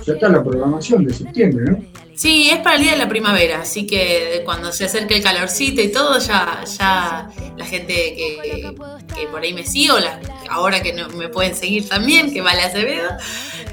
ya 0.06 0.14
está 0.14 0.30
la 0.30 0.44
programación 0.44 1.04
de 1.06 1.14
septiembre, 1.14 1.66
¿no? 1.72 1.84
Sí, 2.16 2.50
es 2.52 2.58
para 2.60 2.76
el 2.76 2.84
día 2.84 2.92
de 2.94 2.98
la 2.98 3.08
primavera, 3.10 3.62
así 3.62 3.86
que 3.88 4.42
cuando 4.46 4.72
se 4.74 4.86
acerque 4.86 5.16
el 5.16 5.24
calorcito 5.24 5.82
y 5.82 5.88
todo, 5.90 6.20
ya, 6.20 6.64
ya 6.78 7.30
la 7.58 7.66
gente 7.66 7.94
que, 7.94 8.74
que 9.16 9.28
por 9.32 9.42
ahí 9.42 9.54
me 9.54 9.64
sigue, 9.66 9.92
o 9.92 10.00
la- 10.00 10.20
ahora 10.50 10.82
que 10.82 10.92
no, 10.94 11.08
me 11.10 11.30
pueden 11.30 11.56
seguir 11.56 11.88
también, 11.88 12.34
que 12.34 12.42
vale 12.42 12.62
Acevedo, 12.62 13.10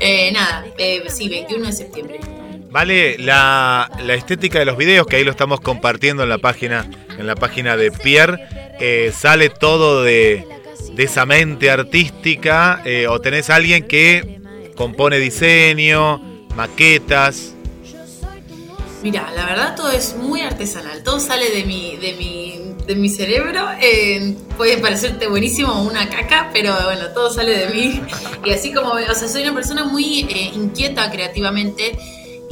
eh, 0.00 0.30
nada, 0.32 0.64
eh, 0.78 1.02
sí, 1.08 1.28
21 1.28 1.66
de 1.66 1.72
septiembre. 1.72 2.20
Vale, 2.76 3.16
la, 3.16 3.90
la 4.04 4.12
estética 4.12 4.58
de 4.58 4.66
los 4.66 4.76
videos, 4.76 5.06
que 5.06 5.16
ahí 5.16 5.24
lo 5.24 5.30
estamos 5.30 5.62
compartiendo 5.62 6.24
en 6.24 6.28
la 6.28 6.36
página, 6.36 6.86
en 7.18 7.26
la 7.26 7.34
página 7.34 7.74
de 7.74 7.90
Pierre, 7.90 8.38
eh, 8.78 9.14
sale 9.16 9.48
todo 9.48 10.02
de, 10.02 10.46
de 10.92 11.02
esa 11.02 11.24
mente 11.24 11.70
artística, 11.70 12.82
eh, 12.84 13.06
o 13.08 13.18
tenés 13.18 13.48
alguien 13.48 13.88
que 13.88 14.42
compone 14.74 15.18
diseño, 15.18 16.18
maquetas. 16.54 17.54
Mira, 19.02 19.30
la 19.34 19.46
verdad 19.46 19.74
todo 19.74 19.90
es 19.90 20.14
muy 20.14 20.42
artesanal, 20.42 21.02
todo 21.02 21.18
sale 21.18 21.48
de 21.48 21.64
mi, 21.64 21.96
de 21.96 22.12
mi, 22.12 22.74
de 22.86 22.94
mi 22.94 23.08
cerebro. 23.08 23.70
eh, 23.80 24.34
puede 24.58 24.76
parecerte 24.76 25.28
buenísimo 25.28 25.82
una 25.82 26.10
caca, 26.10 26.50
pero 26.52 26.74
bueno, 26.84 27.06
todo 27.14 27.32
sale 27.32 27.56
de 27.56 27.68
mí. 27.68 28.02
Y 28.44 28.50
así 28.52 28.74
como, 28.74 28.90
o 28.90 29.14
sea, 29.14 29.28
soy 29.28 29.44
una 29.44 29.54
persona 29.54 29.84
muy 29.84 30.28
inquieta 30.54 31.10
creativamente. 31.10 31.96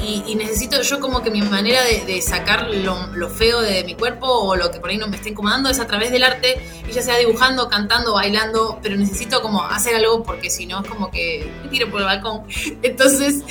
Y, 0.04 0.22
y 0.26 0.34
necesito, 0.34 0.82
yo 0.82 1.00
como 1.00 1.22
que 1.22 1.30
mi 1.30 1.40
manera 1.40 1.82
de, 1.82 2.20
sacar 2.20 2.68
lo, 2.68 3.06
lo 3.14 3.30
feo 3.30 3.60
de 3.60 3.84
mi 3.84 3.94
cuerpo 3.94 4.26
o 4.26 4.54
lo 4.54 4.70
que 4.70 4.78
por 4.78 4.90
ahí 4.90 4.98
no 4.98 5.08
me 5.08 5.16
está 5.16 5.30
incomodando 5.30 5.70
es 5.70 5.80
a 5.80 5.86
través 5.86 6.10
del 6.10 6.24
arte, 6.24 6.60
y 6.88 6.92
ya 6.92 7.02
sea 7.02 7.16
dibujando, 7.16 7.68
cantando, 7.68 8.12
bailando, 8.12 8.78
pero 8.82 8.96
necesito 8.96 9.40
como 9.40 9.62
hacer 9.62 9.94
algo 9.94 10.22
porque 10.22 10.50
si 10.50 10.66
no 10.66 10.82
es 10.82 10.88
como 10.88 11.10
que 11.10 11.50
me 11.62 11.68
tiro 11.68 11.90
por 11.90 12.00
el 12.00 12.06
balcón. 12.06 12.42
Entonces, 12.82 13.42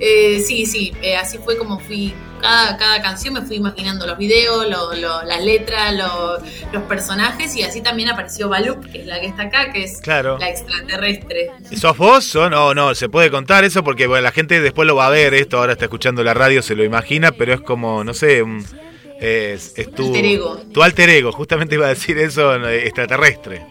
eh, 0.00 0.42
sí, 0.46 0.66
sí, 0.66 0.92
eh, 1.02 1.16
así 1.16 1.38
fue 1.38 1.56
como 1.56 1.78
fui. 1.78 2.14
Cada, 2.42 2.76
cada 2.76 3.00
canción 3.00 3.34
me 3.34 3.42
fui 3.42 3.56
imaginando 3.56 4.06
los 4.06 4.18
videos, 4.18 4.68
lo- 4.68 4.94
lo- 4.94 5.22
las 5.22 5.42
letras, 5.42 5.94
lo- 5.94 6.38
los 6.72 6.82
personajes 6.84 7.54
y 7.56 7.62
así 7.62 7.80
también 7.80 8.08
apareció 8.10 8.48
Balup, 8.48 8.84
que 8.90 9.00
es 9.02 9.06
la 9.06 9.20
que 9.20 9.26
está 9.28 9.44
acá, 9.44 9.72
que 9.72 9.84
es 9.84 10.00
Claro. 10.02 10.36
la 10.38 10.50
extraterrestre. 10.50 11.50
¿Sos 11.76 11.96
vos 11.96 12.34
o 12.36 12.50
no? 12.50 12.74
No, 12.74 12.94
se 12.94 13.08
puede 13.08 13.30
contar 13.30 13.64
eso 13.64 13.82
porque 13.84 14.06
bueno, 14.06 14.22
la 14.22 14.32
gente 14.32 14.60
después 14.60 14.86
lo 14.86 14.96
va 14.96 15.06
a 15.06 15.10
ver 15.10 15.34
esto, 15.34 15.58
ahora 15.58 15.72
está 15.72 15.84
escuchando 15.86 16.22
la 16.24 16.34
radio, 16.34 16.62
se 16.62 16.74
lo 16.74 16.84
imagina, 16.84 17.32
pero 17.32 17.54
es 17.54 17.60
como, 17.60 18.04
no 18.04 18.12
sé, 18.14 18.42
un- 18.42 18.64
es, 19.20 19.74
es 19.76 19.90
tu 19.94 20.06
Alter 20.08 20.24
ego. 20.24 20.60
Tu 20.72 20.82
alter 20.82 21.08
ego, 21.10 21.30
justamente 21.32 21.76
iba 21.76 21.86
a 21.86 21.90
decir 21.90 22.18
eso, 22.18 22.56
eh, 22.66 22.86
extraterrestre. 22.86 23.64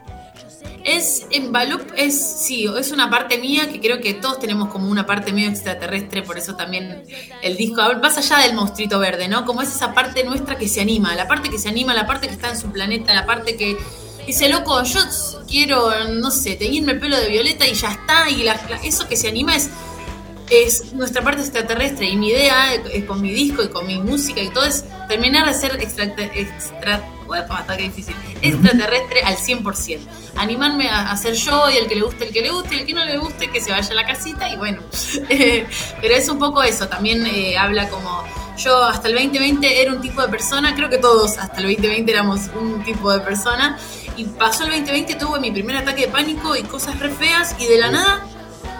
Es, 0.84 1.28
en 1.30 1.52
Balup 1.52 1.82
es, 1.96 2.20
sí, 2.46 2.68
es 2.78 2.92
una 2.92 3.10
parte 3.10 3.38
mía 3.38 3.70
que 3.72 3.80
creo 3.80 4.02
que 4.02 4.16
todos 4.16 4.40
tenemos 4.40 4.70
como 4.70 4.90
una 4.90 5.06
parte 5.06 5.32
medio 5.32 5.50
extraterrestre, 5.50 6.24
por 6.24 6.38
eso 6.38 6.56
también 6.56 7.04
el 7.42 7.58
disco, 7.58 7.82
más 8.02 8.18
allá 8.18 8.40
del 8.40 8.56
monstruito 8.56 9.00
verde, 9.00 9.28
¿no? 9.28 9.46
Como 9.46 9.62
es 9.62 9.70
esa 9.70 9.94
parte 9.94 10.24
nuestra 10.24 10.58
que 10.58 10.68
se 10.68 10.82
anima, 10.82 11.16
la 11.16 11.28
parte 11.28 11.50
que 11.50 11.60
se 11.60 11.70
anima, 11.70 11.94
la 11.94 12.08
parte 12.08 12.28
que 12.28 12.34
está 12.34 12.50
en 12.50 12.58
su 12.58 12.72
planeta, 12.72 13.14
la 13.14 13.26
parte 13.26 13.56
que 13.56 13.78
dice, 14.26 14.50
loco, 14.50 14.82
yo 14.84 15.00
quiero, 15.48 15.92
no 16.10 16.32
sé, 16.32 16.56
teñirme 16.56 16.94
el 16.94 17.00
pelo 17.00 17.18
de 17.18 17.30
violeta 17.30 17.68
y 17.68 17.74
ya 17.74 17.92
está, 17.92 18.30
y 18.30 18.46
eso 18.84 19.08
que 19.08 19.16
se 19.16 19.28
anima 19.28 19.56
es 19.56 19.70
es 20.52 20.92
nuestra 20.94 21.24
parte 21.24 21.42
extraterrestre 21.42 22.10
y 22.10 22.18
mi 22.18 22.28
idea 22.28 22.76
eh, 22.76 23.06
con 23.06 23.22
mi 23.22 23.32
disco 23.32 23.64
y 23.64 23.70
con 23.70 23.88
mi 23.88 23.98
música 24.00 24.42
y 24.42 24.50
todo 24.50 24.66
es 24.66 24.84
terminar 25.08 25.48
de 25.48 25.54
ser 25.54 25.82
extra, 25.82 26.04
extra 26.04 27.02
Uepa, 27.02 27.21
está 27.36 27.78
que 27.78 27.84
difícil, 27.84 28.16
extraterrestre 28.42 29.22
al 29.24 29.36
100%. 29.36 30.00
Animarme 30.36 30.90
a, 30.90 31.16
ser 31.18 31.34
yo 31.34 31.70
y 31.70 31.78
el 31.78 31.88
que 31.88 31.96
le 31.96 32.02
guste, 32.02 32.28
el 32.28 32.34
que 32.34 32.42
le 32.42 32.50
guste, 32.50 32.76
el 32.76 32.86
que 32.86 32.94
no 32.94 33.06
le 33.06 33.18
guste, 33.18 33.50
que 33.50 33.62
se 33.62 33.72
vaya 33.72 33.90
a 33.90 33.94
la 33.94 34.06
casita 34.06 34.50
y 34.50 34.58
bueno. 34.58 34.82
Eh, 35.30 35.66
pero 36.02 36.16
es 36.16 36.28
un 36.30 36.40
poco 36.40 36.62
eso, 36.62 36.88
también 36.88 37.26
eh, 37.26 37.58
habla 37.58 37.88
como 37.90 38.24
Yo 38.58 38.84
hasta 38.84 39.08
el 39.08 39.14
2020 39.14 39.82
era 39.82 39.94
un 39.94 40.02
tipo 40.02 40.22
de 40.22 40.28
persona, 40.28 40.76
creo 40.76 40.90
que 40.90 40.98
todos 40.98 41.38
hasta 41.38 41.58
el 41.62 41.68
2020 41.68 42.12
éramos 42.12 42.42
un 42.60 42.84
tipo 42.84 43.12
de 43.12 43.20
persona. 43.20 43.78
Y 44.18 44.26
pasó 44.26 44.64
el 44.64 44.72
2020, 44.72 45.16
tuve 45.16 45.40
mi 45.40 45.52
primer 45.52 45.78
ataque 45.78 46.02
de 46.02 46.08
pánico 46.10 46.56
y 46.56 46.64
cosas 46.64 47.00
re 47.00 47.10
feas. 47.10 47.56
Y 47.60 47.66
de 47.68 47.78
la 47.78 47.92
nada 47.92 48.22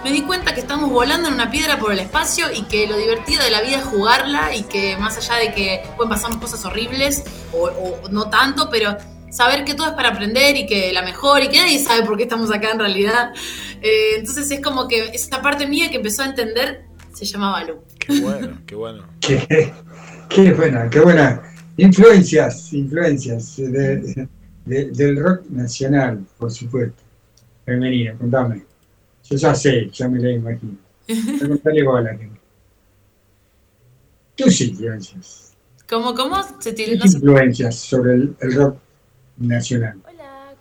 me 0.04 0.12
di 0.12 0.24
cuenta 0.24 0.54
que 0.54 0.62
estamos 0.62 0.90
volando 0.90 1.28
en 1.28 1.34
una 1.36 1.52
piedra 1.52 1.78
por 1.80 1.92
el 1.92 2.00
espacio 2.00 2.46
y 2.54 2.64
que 2.64 2.88
lo 2.88 2.98
divertido 2.98 3.44
de 3.44 3.52
la 3.52 3.62
vida 3.62 3.78
es 3.78 3.84
jugarla 3.84 4.56
y 4.56 4.64
que 4.64 4.98
más 4.98 5.18
allá 5.18 5.36
de 5.36 5.54
que 5.54 5.84
pueden 5.96 6.10
pasarnos 6.10 6.40
cosas 6.40 6.64
horribles 6.66 7.24
o, 7.54 7.66
o 7.68 8.10
no 8.10 8.30
tanto, 8.30 8.70
pero 8.72 8.98
saber 9.30 9.64
que 9.64 9.76
todo 9.76 9.88
es 9.88 9.94
para 9.94 10.10
aprender 10.10 10.58
y 10.58 10.66
que 10.66 10.92
la 10.92 11.04
mejor 11.04 11.42
y 11.44 11.50
que 11.50 11.58
nadie 11.58 11.80
sabe 11.80 12.04
por 12.04 12.18
qué 12.18 12.24
estamos 12.24 12.52
acá 12.52 12.72
en 12.72 12.80
realidad. 12.80 13.32
Eh, 13.82 14.16
entonces 14.18 14.50
es 14.52 14.60
como 14.62 14.88
que 14.88 15.06
esta 15.14 15.42
parte 15.42 15.68
mía 15.68 15.90
que 15.90 15.98
empezó 15.98 16.24
a 16.24 16.26
entender 16.26 16.86
se 17.14 17.26
llamaba 17.26 17.64
Lu. 17.64 17.76
Qué 18.00 18.20
bueno, 18.22 18.58
qué 18.66 18.76
bueno. 18.76 19.04
Qué, 19.20 19.72
qué 20.30 20.52
buena, 20.54 20.90
qué 20.90 21.00
buena. 21.00 21.42
Influencias, 21.78 22.74
influencias 22.74 23.56
de- 23.58 24.28
de- 24.66 24.86
del 24.92 25.18
rock 25.24 25.44
nacional, 25.50 26.26
por 26.38 26.52
supuesto. 26.52 27.02
Femenino, 27.66 28.18
contame. 28.18 28.64
Yo 29.30 29.38
ya 29.38 29.56
sé, 29.56 29.90
ya 29.92 30.08
me 30.08 30.20
la 30.20 30.32
imagino. 30.32 30.78
Pero 31.08 31.50
Contale 31.50 31.84
vos 31.84 32.00
a 32.00 32.02
la 32.02 32.18
gente. 32.18 32.40
Tus 34.36 34.62
influencias. 34.62 35.54
¿Cómo, 35.90 36.16
cómo? 36.16 36.42
Se 36.60 36.72
Tus 36.74 37.12
sé. 37.12 37.18
influencias 37.18 37.76
sobre 37.76 38.14
el, 38.14 38.36
el 38.40 38.56
rock 38.56 38.78
nacional. 39.38 40.02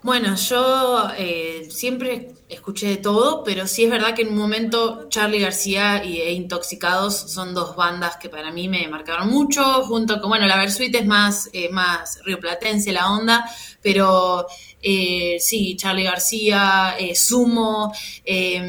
Bueno, 0.03 0.35
yo 0.35 1.09
eh, 1.15 1.67
siempre 1.69 2.33
escuché 2.49 2.87
de 2.87 2.97
todo, 2.97 3.43
pero 3.43 3.67
sí 3.67 3.83
es 3.83 3.91
verdad 3.91 4.15
que 4.15 4.23
en 4.23 4.29
un 4.29 4.37
momento 4.37 5.07
Charlie 5.09 5.39
García 5.39 6.03
y, 6.03 6.19
e 6.19 6.31
Intoxicados 6.33 7.15
son 7.15 7.53
dos 7.53 7.75
bandas 7.75 8.17
que 8.17 8.27
para 8.27 8.51
mí 8.51 8.67
me 8.67 8.87
marcaron 8.87 9.29
mucho, 9.29 9.61
junto 9.83 10.19
con, 10.19 10.31
bueno, 10.31 10.47
la 10.47 10.57
Versuit 10.57 10.93
es 10.95 11.05
más, 11.05 11.51
eh, 11.53 11.69
más 11.69 12.19
rioplatense 12.25 12.91
la 12.91 13.11
onda, 13.11 13.45
pero 13.83 14.47
eh, 14.81 15.37
sí, 15.39 15.75
Charlie 15.75 16.03
García, 16.03 16.95
eh, 16.99 17.15
Sumo, 17.15 17.93
eh, 18.25 18.61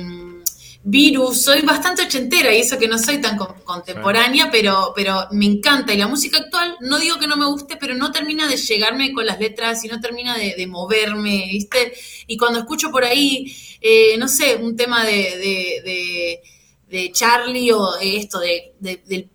Virus, 0.85 1.43
soy 1.43 1.63
bastante 1.63 2.03
ochentera 2.03 2.53
y 2.53 2.61
eso 2.61 2.77
que 2.77 2.89
no 2.89 2.99
soy 2.99 3.21
tan 3.21 3.37
con- 3.39 3.55
contemporánea, 3.63 4.51
pero, 4.51 4.93
pero 4.97 5.29
me 5.31 5.47
encanta. 5.47 5.95
Y 5.95 5.97
la 5.97 6.09
música 6.09 6.39
actual, 6.39 6.77
no 6.81 6.99
digo 6.99 7.21
que 7.21 7.29
no 7.29 7.37
me 7.37 7.47
guste, 7.47 7.77
pero 7.77 7.95
no 7.95 8.11
termina 8.11 8.49
de 8.49 8.57
llegarme 8.57 9.13
con 9.13 9.25
las 9.25 9.39
letras 9.39 9.85
y 9.85 9.89
no 9.89 10.01
termina 10.01 10.37
de, 10.37 10.55
de 10.57 10.67
moverme, 10.67 11.47
¿viste? 11.53 11.93
Y 12.27 12.37
cuando 12.37 12.59
escucho 12.59 12.91
por 12.91 13.05
ahí, 13.05 13.55
eh, 13.81 14.17
no 14.19 14.27
sé, 14.27 14.57
un 14.57 14.77
tema 14.77 15.05
de, 15.05 15.13
de, 15.13 15.83
de- 15.85 16.43
de 16.89 17.11
Charlie 17.13 17.71
o 17.73 17.97
esto, 18.03 18.39
de, 18.39 18.75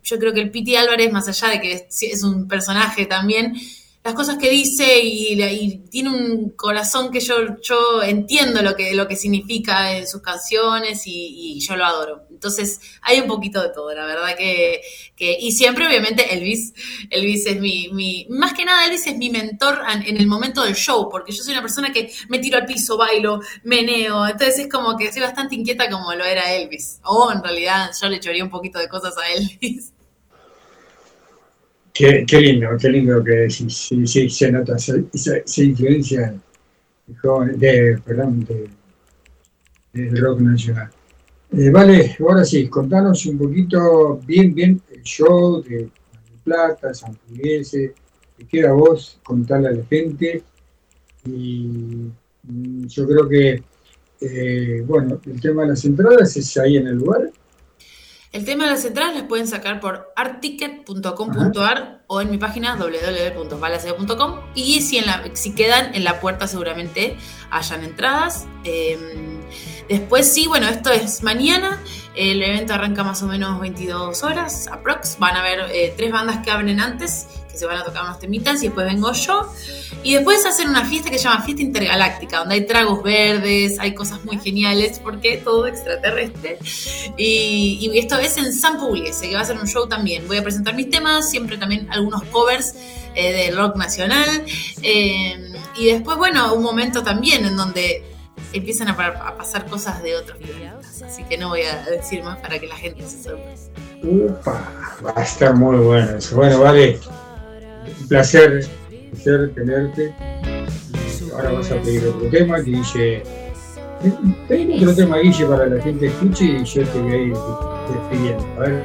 yo 0.04 0.18
creo 0.18 0.32
que 0.32 0.40
el 0.40 0.50
Piti 0.52 0.76
Álvarez, 0.76 1.10
más 1.12 1.26
allá 1.28 1.48
de 1.48 1.60
que 1.60 1.72
es, 1.72 2.02
es 2.02 2.22
un 2.22 2.46
personaje 2.46 3.06
también, 3.06 3.52
las 4.04 4.14
cosas 4.14 4.38
que 4.38 4.48
dice 4.50 5.00
y, 5.02 5.42
y 5.42 5.78
tiene 5.90 6.08
un 6.10 6.50
corazón 6.50 7.10
que 7.10 7.20
yo, 7.20 7.34
yo 7.62 8.02
entiendo 8.02 8.62
lo 8.62 8.74
que, 8.74 8.94
lo 8.94 9.06
que 9.06 9.16
significa 9.16 9.96
en 9.98 10.06
sus 10.08 10.22
canciones 10.22 11.06
y, 11.06 11.56
y 11.56 11.60
yo 11.60 11.76
lo 11.76 11.84
adoro. 11.84 12.22
Entonces 12.30 12.80
hay 13.02 13.20
un 13.20 13.26
poquito 13.26 13.60
de 13.62 13.68
todo, 13.70 13.92
la 13.94 14.06
verdad 14.06 14.34
que, 14.36 14.80
que- 15.16 15.36
y 15.38 15.52
siempre 15.52 15.86
obviamente 15.86 16.32
Elvis, 16.32 16.72
Elvis 17.10 17.46
es 17.46 17.60
mi, 17.60 17.88
mi, 17.92 18.26
más 18.30 18.54
que 18.54 18.64
nada 18.64 18.86
Elvis 18.86 19.06
es 19.06 19.16
mi 19.16 19.30
mentor 19.30 19.80
en, 19.92 20.02
en 20.02 20.16
el 20.16 20.26
momento 20.26 20.62
del 20.62 20.74
show, 20.74 21.08
porque 21.10 21.32
yo 21.32 21.42
soy 21.42 21.52
una 21.52 21.62
persona 21.62 21.92
que 21.92 22.10
me 22.28 22.38
tiro 22.38 22.56
al 22.58 22.66
piso, 22.66 22.96
bailo, 22.96 23.40
meneo, 23.64 24.26
entonces 24.26 24.58
es 24.60 24.68
como 24.68 24.96
que 24.96 25.12
soy 25.12 25.22
bastante 25.22 25.54
inquieta 25.54 25.90
como 25.90 26.12
lo 26.14 26.24
era 26.24 26.54
Elvis, 26.54 27.00
o 27.04 27.30
en 27.32 27.42
realidad 27.42 27.90
yo 28.00 28.08
le 28.08 28.20
choreé 28.20 28.42
un 28.42 28.50
poquito 28.50 28.78
de 28.78 28.88
cosas 28.88 29.14
a 29.18 29.30
Elvis. 29.32 29.92
Qué, 31.92 32.24
qué 32.26 32.40
lindo, 32.40 32.68
qué 32.80 32.88
lindo 32.88 33.22
que 33.24 33.32
decís. 33.32 33.74
Sí, 33.76 34.06
sí, 34.06 34.30
se 34.30 34.50
nota 34.52 34.76
esa, 34.76 34.94
esa- 35.12 35.62
influencia 35.62 36.34
de, 37.06 37.52
de, 37.56 37.98
perdón, 38.04 38.44
de, 38.44 38.68
del 39.92 40.16
rock 40.20 40.40
nacional. 40.40 40.90
Eh, 41.52 41.70
vale, 41.70 42.16
ahora 42.20 42.44
sí, 42.44 42.68
contanos 42.68 43.24
un 43.26 43.38
poquito 43.38 44.20
bien, 44.26 44.54
bien 44.54 44.82
el 44.90 45.02
show 45.02 45.62
de 45.62 45.88
Plata, 46.44 46.94
San 46.94 47.14
Pugliese, 47.16 47.94
que 48.36 48.46
queda 48.46 48.72
vos 48.72 49.18
contarle 49.22 49.68
a 49.68 49.72
la 49.72 49.84
gente. 49.84 50.42
Y 51.26 52.10
mm, 52.44 52.86
yo 52.86 53.06
creo 53.08 53.28
que, 53.28 53.62
eh, 54.20 54.82
bueno, 54.86 55.20
el 55.26 55.40
tema 55.40 55.62
de 55.62 55.68
las 55.70 55.84
entradas 55.84 56.36
es 56.36 56.56
ahí 56.58 56.76
en 56.76 56.88
el 56.88 56.96
lugar. 56.96 57.30
El 58.30 58.44
tema 58.44 58.64
de 58.64 58.70
las 58.70 58.84
entradas 58.84 59.14
las 59.14 59.22
pueden 59.24 59.46
sacar 59.46 59.80
por 59.80 60.12
artticket.com.ar 60.14 62.02
o 62.06 62.20
en 62.20 62.30
mi 62.30 62.36
página 62.36 62.76
www.balaceo.com 62.76 64.40
y 64.54 64.82
si, 64.82 64.98
en 64.98 65.06
la, 65.06 65.24
si 65.32 65.54
quedan 65.54 65.94
en 65.94 66.04
la 66.04 66.20
puerta 66.20 66.46
seguramente 66.46 67.16
hayan 67.50 67.84
entradas. 67.84 68.46
Eh, 68.64 68.98
después 69.88 70.30
sí, 70.30 70.46
bueno, 70.46 70.68
esto 70.68 70.90
es 70.90 71.22
mañana, 71.22 71.82
el 72.18 72.42
evento 72.42 72.74
arranca 72.74 73.04
más 73.04 73.22
o 73.22 73.26
menos 73.26 73.60
22 73.60 74.24
horas, 74.24 74.66
aprox. 74.66 75.18
Van 75.20 75.36
a 75.36 75.40
haber 75.40 75.70
eh, 75.70 75.94
tres 75.96 76.10
bandas 76.10 76.44
que 76.44 76.50
abren 76.50 76.80
antes, 76.80 77.28
que 77.48 77.56
se 77.56 77.64
van 77.64 77.76
a 77.76 77.84
tocar 77.84 78.02
unos 78.02 78.18
temitas 78.18 78.60
y 78.60 78.66
después 78.66 78.86
vengo 78.86 79.12
yo. 79.12 79.48
Y 80.02 80.14
después 80.14 80.44
hacen 80.44 80.68
una 80.68 80.84
fiesta 80.84 81.10
que 81.10 81.18
se 81.18 81.24
llama 81.24 81.44
Fiesta 81.44 81.62
Intergaláctica, 81.62 82.38
donde 82.38 82.56
hay 82.56 82.66
tragos 82.66 83.04
verdes, 83.04 83.78
hay 83.78 83.94
cosas 83.94 84.24
muy 84.24 84.38
geniales, 84.38 84.98
porque 84.98 85.36
todo 85.36 85.68
extraterrestre. 85.68 86.58
Y, 87.16 87.88
esto 87.94 88.18
es 88.18 88.36
en 88.36 88.52
San 88.52 88.78
Pugliese, 88.78 89.28
que 89.28 89.36
va 89.36 89.42
a 89.42 89.44
ser 89.44 89.56
un 89.56 89.68
show 89.68 89.86
también. 89.86 90.26
Voy 90.26 90.38
a 90.38 90.42
presentar 90.42 90.74
mis 90.74 90.90
temas, 90.90 91.30
siempre 91.30 91.56
también 91.56 91.86
algunos 91.92 92.24
covers 92.24 92.74
eh, 93.14 93.32
de 93.32 93.50
rock 93.52 93.76
nacional. 93.76 94.44
Eh, 94.82 95.52
y 95.76 95.86
después, 95.86 96.18
bueno, 96.18 96.52
un 96.52 96.64
momento 96.64 97.04
también 97.04 97.46
en 97.46 97.56
donde 97.56 98.17
empiezan 98.52 98.88
a, 98.88 98.96
pa- 98.96 99.06
a 99.28 99.36
pasar 99.36 99.66
cosas 99.66 100.02
de 100.02 100.16
otros 100.16 100.38
planetas. 100.38 101.02
Así 101.02 101.24
que 101.24 101.36
no 101.38 101.48
voy 101.48 101.62
a 101.62 101.84
decir 101.90 102.22
más 102.22 102.38
para 102.38 102.58
que 102.58 102.66
la 102.66 102.76
gente 102.76 103.02
se 103.06 103.22
sorprenda. 103.22 103.60
Upa, 104.02 104.62
va 105.04 105.12
a 105.16 105.22
estar 105.22 105.54
muy 105.54 105.76
bueno 105.78 106.16
eso. 106.18 106.36
Bueno, 106.36 106.60
vale, 106.60 106.98
un 108.00 108.08
placer, 108.08 108.66
un 108.90 109.10
placer 109.10 109.52
tenerte. 109.54 110.14
Ahora 111.34 111.52
vas 111.52 111.70
a 111.70 111.76
pedir 111.82 112.06
otro 112.06 112.28
tema 112.30 112.56
que 112.64 112.70
dice. 112.70 113.22
Pedí 114.46 114.76
otro 114.82 114.94
tema, 114.94 115.18
Guille, 115.18 115.44
para 115.46 115.66
la 115.66 115.82
gente 115.82 116.06
escuche 116.06 116.44
y 116.44 116.64
yo 116.64 116.84
te 116.86 116.98
voy 117.00 117.12
a 117.12 117.16
ir 117.16 117.34
despidiendo. 117.92 118.46
A 118.56 118.60
ver. 118.60 118.84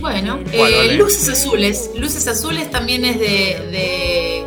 Bueno, 0.00 0.38
¿Cuál, 0.56 0.72
eh? 0.72 0.94
Luces 0.96 1.28
Azules. 1.28 1.90
Luces 1.96 2.26
Azules 2.28 2.70
también 2.70 3.04
es 3.04 3.18
de, 3.20 3.24
de, 3.26 4.44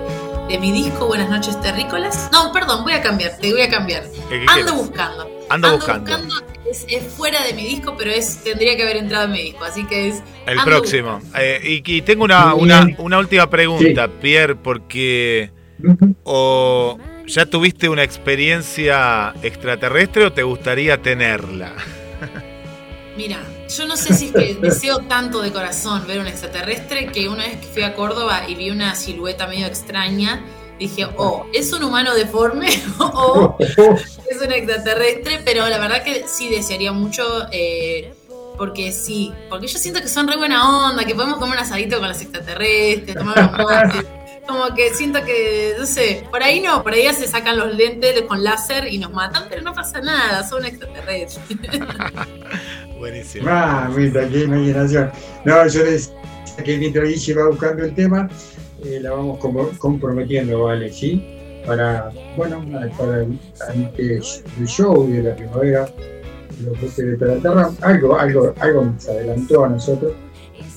de 0.49 0.57
mi 0.57 0.71
disco 0.71 1.07
Buenas 1.07 1.29
noches 1.29 1.59
terrícolas. 1.61 2.29
No, 2.31 2.51
perdón, 2.51 2.83
voy 2.83 2.93
a 2.93 3.01
cambiar, 3.01 3.37
te 3.37 3.51
voy 3.51 3.61
a 3.61 3.69
cambiar. 3.69 4.03
¿Qué- 4.29 4.39
qué 4.39 4.45
Ando 4.47 4.53
quieres? 4.53 4.73
buscando. 4.73 5.29
Ando 5.49 5.71
buscando. 5.75 6.11
es, 6.69 6.85
es 6.89 7.03
fuera 7.03 7.43
de 7.43 7.53
mi 7.53 7.63
disco, 7.65 7.95
pero 7.97 8.11
es 8.11 8.43
tendría 8.43 8.75
que 8.75 8.83
haber 8.83 8.97
entrado 8.97 9.25
en 9.25 9.31
mi 9.31 9.41
disco, 9.41 9.63
así 9.63 9.85
que 9.85 10.09
es 10.09 10.23
El 10.45 10.59
Ando 10.59 10.65
próximo. 10.71 11.19
Eh, 11.37 11.81
y, 11.85 11.95
y 11.97 12.01
tengo 12.01 12.23
una, 12.25 12.53
una, 12.55 12.87
una 12.97 13.17
última 13.19 13.49
pregunta, 13.49 14.07
Pierre, 14.07 14.55
porque 14.55 15.51
o 16.23 16.97
ya 17.25 17.45
tuviste 17.45 17.87
una 17.89 18.03
experiencia 18.03 19.33
extraterrestre 19.43 20.25
o 20.25 20.33
te 20.33 20.43
gustaría 20.43 21.01
tenerla. 21.01 21.73
Mira, 23.17 23.37
yo 23.69 23.85
no 23.85 23.95
sé 23.95 24.13
si 24.13 24.25
es 24.25 24.31
que 24.31 24.55
deseo 24.61 24.99
tanto 24.99 25.41
de 25.41 25.51
corazón 25.51 26.05
ver 26.07 26.19
un 26.19 26.27
extraterrestre 26.27 27.11
que 27.11 27.29
una 27.29 27.43
vez 27.43 27.57
que 27.57 27.67
fui 27.67 27.83
a 27.83 27.95
Córdoba 27.95 28.43
y 28.47 28.55
vi 28.55 28.69
una 28.71 28.95
silueta 28.95 29.47
medio 29.47 29.67
extraña, 29.67 30.43
dije, 30.79 31.07
oh, 31.17 31.45
¿es 31.53 31.71
un 31.73 31.83
humano 31.83 32.13
deforme 32.15 32.69
o 32.99 33.55
es 33.59 33.77
un 33.77 34.51
extraterrestre? 34.51 35.41
Pero 35.45 35.67
la 35.67 35.77
verdad 35.77 36.03
que 36.03 36.25
sí 36.27 36.49
desearía 36.49 36.91
mucho, 36.91 37.23
eh, 37.51 38.13
porque 38.57 38.91
sí, 38.91 39.31
porque 39.49 39.67
yo 39.67 39.77
siento 39.77 40.01
que 40.01 40.07
son 40.07 40.27
re 40.27 40.35
buena 40.35 40.87
onda, 40.89 41.05
que 41.05 41.15
podemos 41.15 41.37
comer 41.37 41.57
un 41.57 41.63
asadito 41.63 41.99
con 41.99 42.09
los 42.09 42.21
extraterrestres, 42.21 43.15
tomar 43.15 43.37
unos 43.39 43.51
mates. 43.51 44.05
Como 44.47 44.73
que 44.73 44.91
siento 44.95 45.23
que, 45.23 45.75
no 45.77 45.85
sé, 45.85 46.25
por 46.31 46.41
ahí 46.41 46.59
no, 46.59 46.81
por 46.81 46.93
ahí 46.93 47.03
ya 47.03 47.13
se 47.13 47.27
sacan 47.27 47.55
los 47.55 47.71
lentes 47.75 48.19
con 48.23 48.43
láser 48.43 48.91
y 48.91 48.97
nos 48.97 49.11
matan, 49.11 49.45
pero 49.47 49.61
no 49.61 49.75
pasa 49.75 50.01
nada, 50.01 50.47
son 50.47 50.65
extraterrestres. 50.65 51.39
Buenísimo. 52.99 53.45
Mamita, 53.45 54.27
qué 54.27 54.43
imaginación. 54.43 55.09
No, 55.45 55.65
yo 55.67 55.85
les 55.85 56.13
que 56.63 56.77
mientras 56.77 57.07
Guille 57.07 57.33
va 57.35 57.47
buscando 57.47 57.85
el 57.85 57.95
tema, 57.95 58.29
eh, 58.83 58.99
la 59.01 59.11
vamos 59.11 59.39
comprometiendo, 59.77 60.63
¿vale? 60.63 60.91
¿Sí? 60.91 61.25
Para, 61.65 62.11
bueno, 62.35 62.61
para 62.97 63.21
el, 63.21 63.39
del 63.93 64.67
show 64.67 65.07
de 65.07 65.23
la 65.23 65.35
primavera, 65.35 65.89
los 66.63 66.79
buques 66.81 66.97
de 66.97 67.15
Tierra, 67.15 67.71
algo, 67.81 68.17
algo, 68.17 68.53
algo 68.59 68.85
nos 68.85 69.07
adelantó 69.07 69.65
a 69.65 69.69
nosotros. 69.69 70.13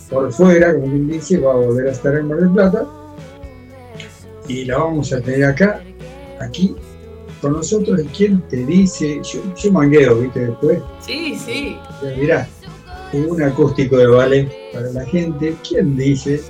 Por 0.08 0.32
fuera, 0.32 0.74
como 0.74 0.86
quien 0.86 1.08
dice, 1.08 1.38
va 1.38 1.52
a 1.52 1.56
volver 1.56 1.88
a 1.88 1.92
estar 1.92 2.14
en 2.16 2.28
Mar 2.28 2.38
del 2.38 2.50
Plata. 2.50 2.86
Y 4.46 4.64
la 4.64 4.78
vamos 4.78 5.12
a 5.12 5.20
tener 5.20 5.44
acá, 5.44 5.80
aquí, 6.40 6.76
con 7.42 7.52
nosotros. 7.52 8.00
¿Y 8.02 8.06
quién 8.06 8.40
te 8.48 8.64
dice? 8.64 9.20
Yo, 9.22 9.40
yo 9.54 9.72
mangueo, 9.72 10.20
¿viste? 10.20 10.46
Después, 10.46 10.78
Sí, 11.00 11.34
sí. 11.36 11.76
mirá. 12.18 12.48
un 13.12 13.42
acústico 13.42 13.98
de 13.98 14.06
vale 14.06 14.48
para 14.72 14.90
la 14.92 15.04
gente. 15.04 15.54
¿Quién 15.68 15.94
dice 15.96 16.40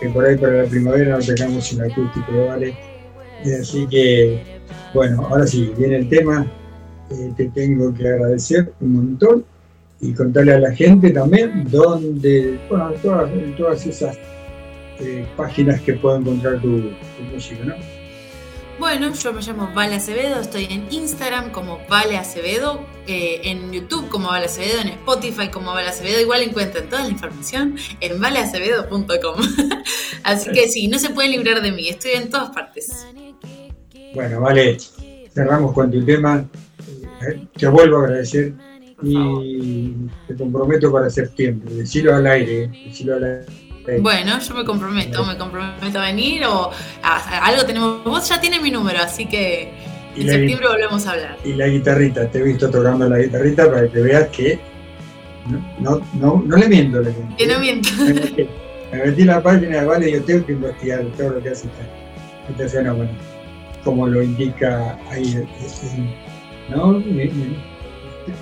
que 0.00 0.08
por 0.10 0.24
ahí 0.24 0.36
para 0.36 0.62
la 0.62 0.68
primavera 0.68 1.18
no 1.18 1.24
tengamos 1.24 1.72
un 1.72 1.82
acústico 1.82 2.30
de 2.32 2.46
vale? 2.46 2.76
Y 3.44 3.52
así 3.54 3.86
que, 3.88 4.40
bueno, 4.94 5.26
ahora 5.28 5.46
sí, 5.48 5.72
viene 5.76 5.96
el 5.96 6.08
tema. 6.08 6.46
Eh, 7.10 7.32
te 7.36 7.46
tengo 7.48 7.92
que 7.92 8.06
agradecer 8.08 8.72
un 8.80 8.92
montón 8.94 9.44
y 10.00 10.12
contarle 10.14 10.52
a 10.54 10.60
la 10.60 10.72
gente 10.72 11.10
también 11.10 11.64
donde, 11.70 12.58
bueno, 12.70 12.92
todas, 13.02 13.30
todas 13.56 13.86
esas 13.86 14.16
eh, 15.00 15.26
páginas 15.36 15.80
que 15.82 15.94
puedo 15.94 16.16
encontrar 16.18 16.60
tu, 16.60 16.80
tu 16.80 17.22
música, 17.34 17.64
¿no? 17.64 17.74
Bueno, 18.78 19.12
yo 19.14 19.32
me 19.32 19.42
llamo 19.42 19.70
Vale 19.74 19.96
Acevedo, 19.96 20.40
estoy 20.40 20.66
en 20.70 20.86
Instagram 20.90 21.52
como 21.52 21.78
Vale 21.88 22.16
Acevedo, 22.16 22.80
eh, 23.06 23.40
en 23.44 23.72
YouTube 23.72 24.08
como 24.08 24.28
Vale 24.28 24.46
Acevedo, 24.46 24.80
en 24.80 24.88
Spotify 24.88 25.48
como 25.48 25.72
Vale 25.72 25.88
Acevedo, 25.88 26.20
igual 26.20 26.42
encuentran 26.42 26.88
toda 26.88 27.02
la 27.02 27.08
información 27.08 27.76
en 28.00 28.20
valeacevedo.com. 28.20 29.36
Así 30.24 30.50
que 30.50 30.68
sí, 30.68 30.88
no 30.88 30.98
se 30.98 31.10
pueden 31.10 31.32
librar 31.32 31.62
de 31.62 31.70
mí, 31.70 31.88
estoy 31.88 32.12
en 32.12 32.30
todas 32.30 32.50
partes. 32.50 33.06
Bueno, 34.14 34.40
vale, 34.40 34.78
cerramos 35.32 35.72
con 35.72 35.90
tu 35.90 36.04
tema. 36.04 36.44
Eh, 37.28 37.46
Te 37.56 37.68
vuelvo 37.68 37.98
a 37.98 38.04
agradecer 38.04 38.52
y 39.02 39.94
te 40.26 40.34
comprometo 40.36 40.92
para 40.92 41.10
septiembre. 41.10 41.74
Decilo 41.74 42.14
al 42.14 42.26
aire, 42.26 42.68
decilo 42.86 43.16
al 43.16 43.24
aire. 43.24 43.71
Bueno, 44.00 44.38
yo 44.38 44.54
me 44.54 44.64
comprometo, 44.64 45.24
me 45.24 45.36
comprometo 45.36 45.98
a 45.98 46.02
venir 46.06 46.44
o 46.44 46.70
a- 47.02 47.16
a- 47.16 47.46
algo 47.46 47.64
tenemos. 47.64 48.04
Vos 48.04 48.28
ya 48.28 48.40
tienes 48.40 48.62
mi 48.62 48.70
número, 48.70 49.00
así 49.02 49.26
que 49.26 49.72
en 50.16 50.26
septiembre 50.28 50.68
volvemos 50.68 51.06
a 51.06 51.12
hablar. 51.12 51.36
Y 51.44 51.54
la 51.54 51.66
guitarrita, 51.66 52.28
te 52.30 52.38
he 52.38 52.42
visto 52.42 52.70
tocando 52.70 53.08
la 53.08 53.18
guitarrita 53.18 53.70
para 53.70 53.88
que 53.88 54.00
veas 54.00 54.28
que 54.28 54.58
no, 55.48 55.60
no, 55.80 56.06
no, 56.14 56.42
no 56.46 56.56
le 56.56 56.68
miento, 56.68 57.00
le 57.00 57.10
miento. 57.10 57.36
Que 57.36 57.46
no 57.46 57.58
miento. 57.58 57.88
Me 57.98 58.14
metí, 58.14 58.48
me 58.92 58.98
metí 59.06 59.24
la 59.24 59.42
página 59.42 59.80
de 59.80 59.86
Vale 59.86 60.08
y 60.08 60.12
yo 60.12 60.22
tengo 60.24 60.46
que 60.46 60.52
investigar 60.52 61.02
todo 61.16 61.30
lo 61.30 61.42
que 61.42 61.48
hace 61.50 61.66
este 62.50 62.68
fenómeno, 62.68 63.10
como 63.84 64.06
lo 64.06 64.22
indica 64.22 64.98
ahí, 65.10 65.44
¿no? 66.68 67.02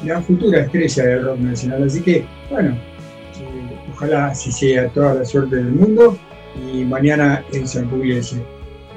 La 0.05 0.20
futura 0.20 0.61
estrella 0.61 1.05
del 1.05 1.24
rock 1.24 1.38
nacional. 1.38 1.84
Así 1.84 2.03
que, 2.03 2.26
bueno, 2.51 2.76
ojalá 4.01 4.28
así 4.28 4.51
sea 4.51 4.88
toda 4.88 5.14
la 5.14 5.24
suerte 5.24 5.57
del 5.57 5.66
mundo 5.72 6.18
y 6.57 6.84
mañana 6.84 7.44
en 7.53 7.68
San 7.68 7.88
Pugliese. 7.88 8.42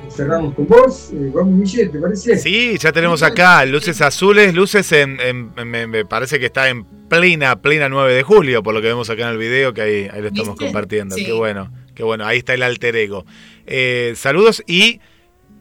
Cerramos 0.10 0.54
con 0.54 0.68
vos, 0.68 1.10
eh, 1.14 1.32
vamos 1.34 1.60
Guille, 1.72 1.88
¿te 1.88 1.98
parece? 2.00 2.38
Sí, 2.38 2.78
ya 2.78 2.92
tenemos 2.92 3.24
acá 3.24 3.66
luces 3.66 4.00
azules, 4.02 4.54
luces 4.54 4.92
en, 4.92 5.20
en- 5.20 5.52
me, 5.70 5.88
me 5.88 6.06
parece 6.06 6.40
que 6.40 6.46
está 6.48 6.70
en 6.70 6.86
plena, 7.10 7.62
plena 7.62 7.90
9 7.90 8.14
de 8.14 8.22
julio, 8.24 8.62
por 8.62 8.74
lo 8.76 8.82
que 8.82 8.88
vemos 8.88 9.10
acá 9.10 9.24
en 9.24 9.30
el 9.30 9.38
video, 9.38 9.74
que 9.74 9.82
ahí, 9.82 10.08
ahí 10.12 10.22
lo 10.22 10.28
estamos 10.28 10.50
¿Viste? 10.52 10.66
compartiendo. 10.66 11.16
Sí. 11.16 11.26
Qué 11.26 11.32
bueno, 11.34 11.72
qué 11.96 12.04
bueno, 12.04 12.26
ahí 12.26 12.38
está 12.40 12.54
el 12.54 12.64
alter 12.64 12.96
ego. 12.96 13.26
Eh, 13.66 14.14
saludos 14.16 14.62
y 14.68 15.00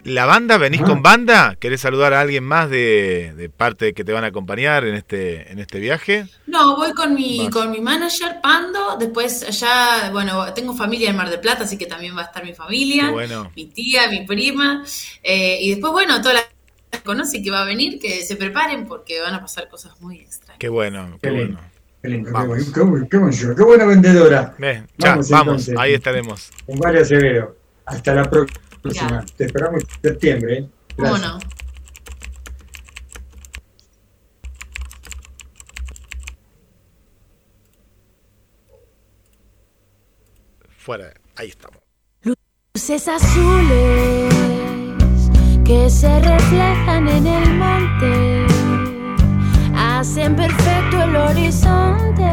la 0.05 0.27
banda, 0.27 0.59
¿venís 0.59 0.83
con 0.83 1.01
banda? 1.03 1.57
¿Querés 1.61 1.81
saludar 1.81 2.13
a 2.13 2.21
alguien 2.21 2.43
más 2.45 2.69
de, 2.69 3.33
de 3.37 3.49
parte 3.49 3.95
que 3.95 4.03
te 4.05 4.13
van 4.13 4.25
a 4.25 4.29
acompañar 4.29 4.85
en 4.85 4.95
este, 4.97 5.51
en 5.53 5.59
este 5.61 5.79
viaje? 5.79 6.27
No, 6.47 6.77
voy 6.77 6.93
con 6.93 7.15
mi, 7.15 7.39
Vas. 7.45 7.51
con 7.51 7.71
mi 7.71 7.81
manager 7.81 8.41
Pando, 8.43 8.97
después 8.99 9.45
allá, 9.45 10.11
bueno, 10.11 10.53
tengo 10.55 10.75
familia 10.75 11.11
en 11.11 11.17
Mar 11.17 11.31
del 11.31 11.39
Plata, 11.41 11.65
así 11.65 11.79
que 11.79 11.87
también 11.87 12.17
va 12.17 12.23
a 12.23 12.25
estar 12.25 12.45
mi 12.45 12.53
familia, 12.53 13.11
bueno. 13.11 13.51
mi 13.55 13.67
tía, 13.67 14.09
mi 14.09 14.27
prima, 14.27 14.85
eh, 15.23 15.59
y 15.61 15.71
después, 15.71 15.93
bueno, 15.93 16.21
toda 16.21 16.35
la 16.35 16.41
gente 16.41 16.55
que 16.91 16.99
conoce 17.01 17.39
y 17.39 17.43
que 17.45 17.51
va 17.53 17.63
a 17.63 17.65
venir, 17.65 18.01
que 18.01 18.23
se 18.25 18.35
preparen 18.37 18.87
porque 18.87 19.21
van 19.21 19.35
a 19.35 19.41
pasar 19.41 19.69
cosas 19.69 20.01
muy 20.01 20.19
extrañas. 20.19 20.59
Qué 20.59 20.69
bueno, 20.69 21.19
qué 21.23 21.29
Qué 21.29 21.31
lindo. 21.37 21.55
bueno. 21.55 21.71
Qué 22.03 22.09
lindo, 22.09 22.27
qué, 22.27 22.33
Vamos. 22.33 22.49
bueno, 22.49 22.65
qué, 22.75 22.81
bu- 22.81 23.09
qué 23.09 23.17
buen- 23.19 23.57
qué 23.57 23.63
buena 23.63 23.85
vendedora. 23.85 24.55
Bien, 24.59 24.89
ya, 24.99 25.11
Vamos, 25.11 25.31
vamos, 25.31 25.71
ahí 25.79 25.95
estaremos. 25.95 26.51
Con 26.67 26.77
Vale 26.81 27.01
Acevedo. 27.03 27.55
Hasta 27.87 28.15
la 28.15 28.29
próxima. 28.29 28.61
Ya. 28.85 29.25
Te 29.37 29.45
esperamos 29.45 29.83
en 29.83 30.03
septiembre. 30.03 30.59
¿eh? 30.59 30.69
¿Cómo 30.97 31.09
Gracias. 31.11 31.33
no? 31.33 31.39
Fuera, 40.79 41.13
ahí 41.37 41.49
estamos. 41.49 41.79
Luces 42.23 43.07
azules 43.07 44.35
que 45.65 45.89
se 45.89 46.21
reflejan 46.21 47.09
en 47.09 47.27
el 47.27 47.55
monte 47.55 48.47
hacen 49.77 50.35
perfecto 50.35 51.03
el 51.05 51.17
horizonte. 51.17 52.33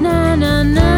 Na, 0.00 0.36
na, 0.36 0.64
na, 0.64 0.97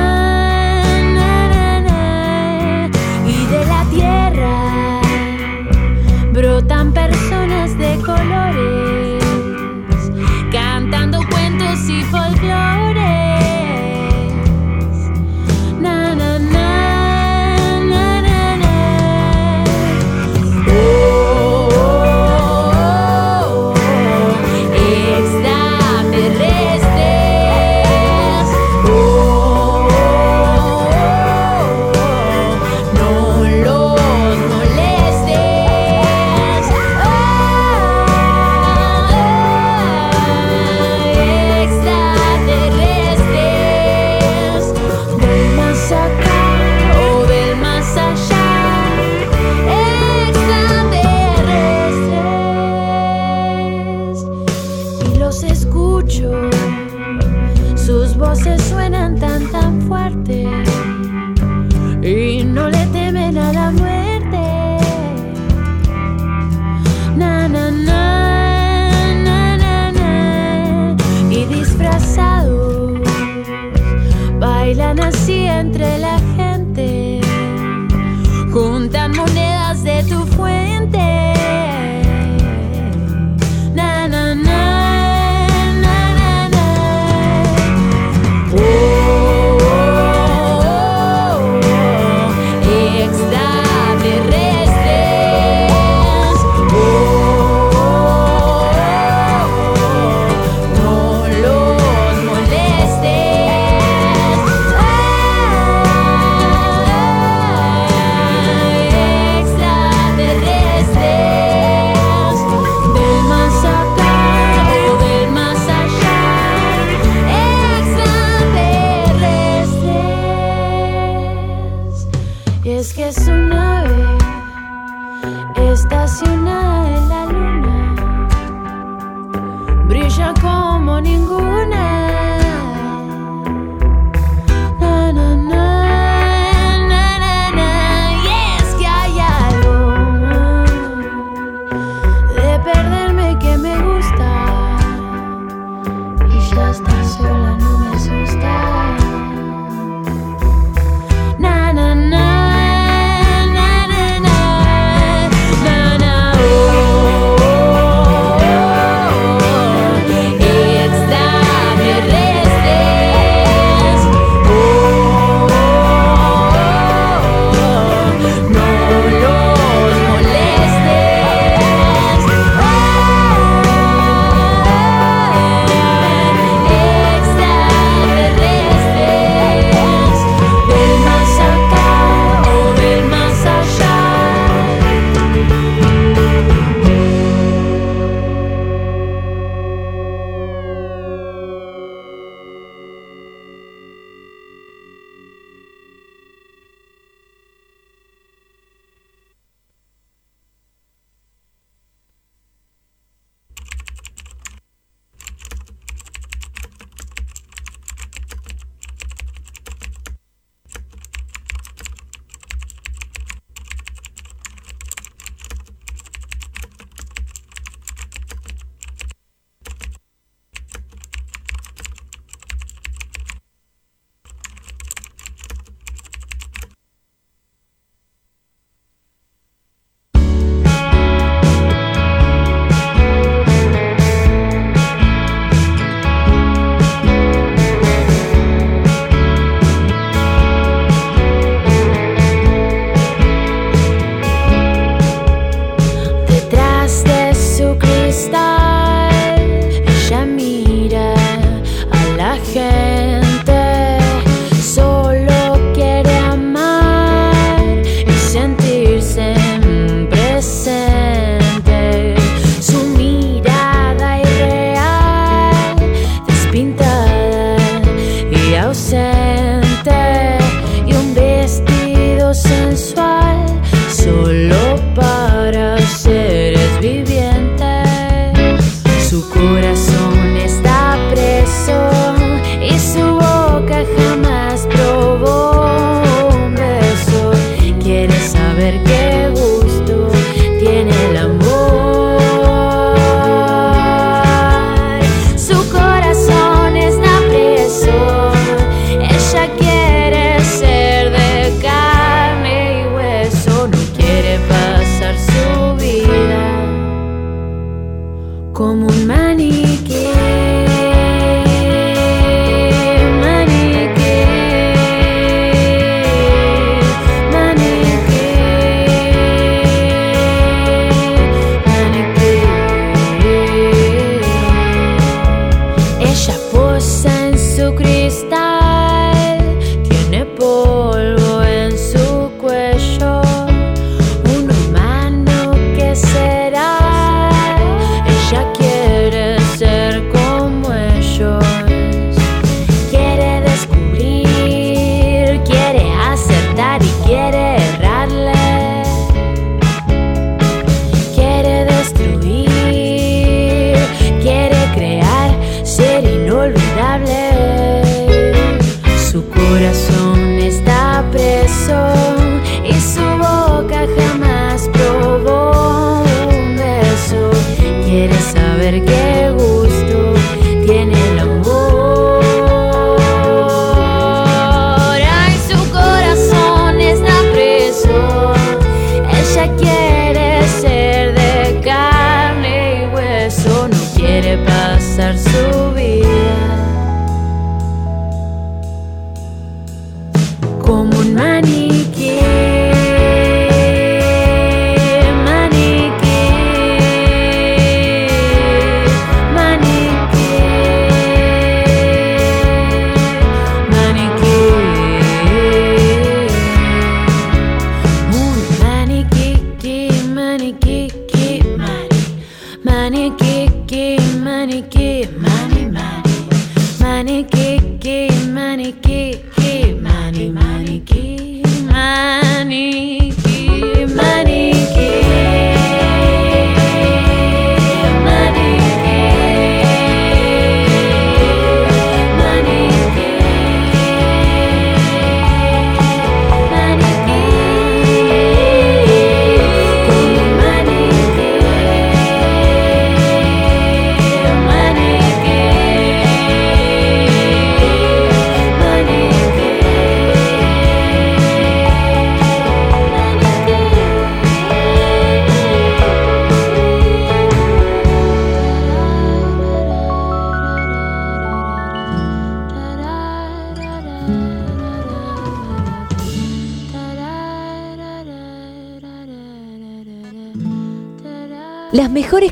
colores 8.03 8.60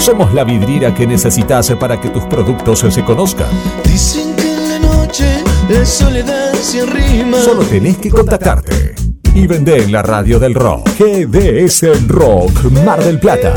Somos 0.00 0.32
la 0.32 0.44
vidriera 0.44 0.94
que 0.94 1.06
necesitas 1.06 1.70
para 1.78 2.00
que 2.00 2.08
tus 2.08 2.24
productos 2.24 2.78
se 2.88 3.04
conozcan. 3.04 3.48
Dicen 3.84 4.34
que 4.34 4.54
en 4.54 4.68
la 4.70 4.78
noche 4.78 5.44
la 5.68 5.84
soledad 5.84 6.54
se 6.54 6.80
arrima. 6.80 7.38
Solo 7.38 7.62
tenés 7.64 7.98
que 7.98 8.08
contactarte 8.08 8.94
y 9.34 9.46
vender 9.46 9.82
en 9.82 9.92
la 9.92 10.02
radio 10.02 10.38
del 10.38 10.54
rock. 10.54 10.88
GDS 10.98 12.08
Rock 12.08 12.72
Mar 12.82 13.04
del 13.04 13.20
Plata. 13.20 13.52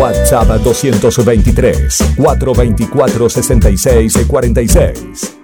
WhatsApp 0.00 0.48
223 0.48 2.14
424 2.16 3.28
66 3.28 4.26
46. 4.26 5.37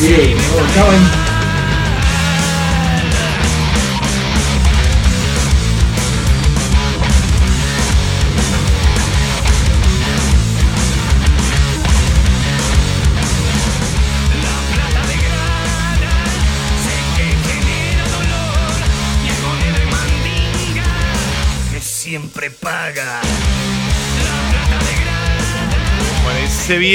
Lo 0.00 0.06
que 0.06 0.14
transpiré, 0.14 0.34
¿no? 0.34 1.17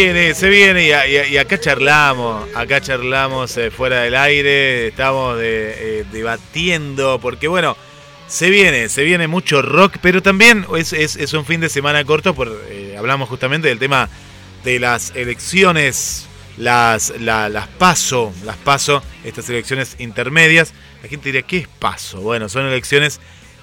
Viene, 0.06 0.34
se 0.34 0.50
viene 0.50 0.88
y, 1.30 1.38
acá 1.38 1.60
charlamos, 1.60 2.48
acá 2.56 2.82
charlamos 2.82 3.56
eh, 3.58 3.72
fuera 3.72 4.02
del 4.02 4.16
aire, 4.16 4.88
estamos 4.88 5.38
eh, 5.42 6.04
debatiendo, 6.12 7.20
porque 7.22 7.48
bueno, 7.48 7.78
se 8.28 8.50
viene, 8.50 8.90
se 8.90 9.04
viene 9.04 9.28
mucho 9.28 9.62
rock, 9.62 9.98
pero 10.02 10.22
también 10.22 10.66
es, 10.76 11.34
un 11.34 11.46
fin 11.46 11.62
de 11.62 11.70
semana 11.70 12.04
corto, 12.04 12.34
por, 12.36 12.52
eh, 12.70 12.96
hablamos 12.98 13.30
justamente 13.30 13.68
del 13.70 13.80
tema 13.80 14.10
de 14.66 14.80
las 14.80 15.14
elecciones, 15.16 16.28
las, 16.58 17.14
la- 17.20 17.48
las 17.50 17.68
paso, 17.68 18.34
las 18.44 18.58
paso, 18.58 19.02
estas 19.24 19.50
elecciones 19.50 19.96
intermedias. 20.00 20.74
La 21.02 21.10
gente 21.10 21.26
diría, 21.30 21.42
¿qué 21.44 21.58
es 21.60 21.68
paso? 21.68 22.20
Bueno, 22.22 22.50
son 22.50 22.66
elecciones 22.66 23.20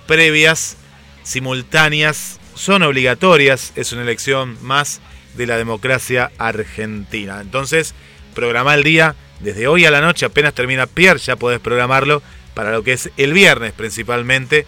previas, 0.07 0.77
simultáneas, 1.23 2.41
son 2.55 2.83
obligatorias, 2.83 3.73
es 3.77 3.93
una 3.93 4.03
elección 4.03 4.57
más 4.63 5.01
de 5.35 5.47
la 5.47 5.57
democracia 5.57 6.31
argentina. 6.39 7.41
Entonces, 7.41 7.95
programa 8.35 8.75
el 8.75 8.83
día, 8.83 9.15
desde 9.41 9.67
hoy 9.67 9.85
a 9.85 9.91
la 9.91 10.01
noche, 10.01 10.27
apenas 10.27 10.55
termina 10.55 10.87
Pierre, 10.87 11.19
ya 11.19 11.37
podés 11.37 11.61
programarlo 11.61 12.23
para 12.55 12.73
lo 12.73 12.83
que 12.83 12.93
es 12.93 13.11
el 13.17 13.33
viernes 13.33 13.73
principalmente, 13.73 14.67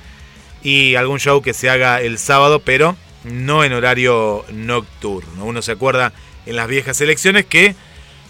y 0.62 0.94
algún 0.94 1.18
show 1.18 1.43
que 1.43 1.55
se 1.55 1.68
haga 1.68 2.01
el 2.01 2.18
sábado, 2.18 2.60
pero 2.60 2.97
no 3.24 3.64
en 3.64 3.72
horario 3.72 4.44
nocturno. 4.52 5.44
Uno 5.44 5.62
se 5.62 5.72
acuerda 5.72 6.12
en 6.47 6.56
las 6.56 6.68
viejas 6.68 7.01
elecciones 7.01 7.47
que 7.47 7.74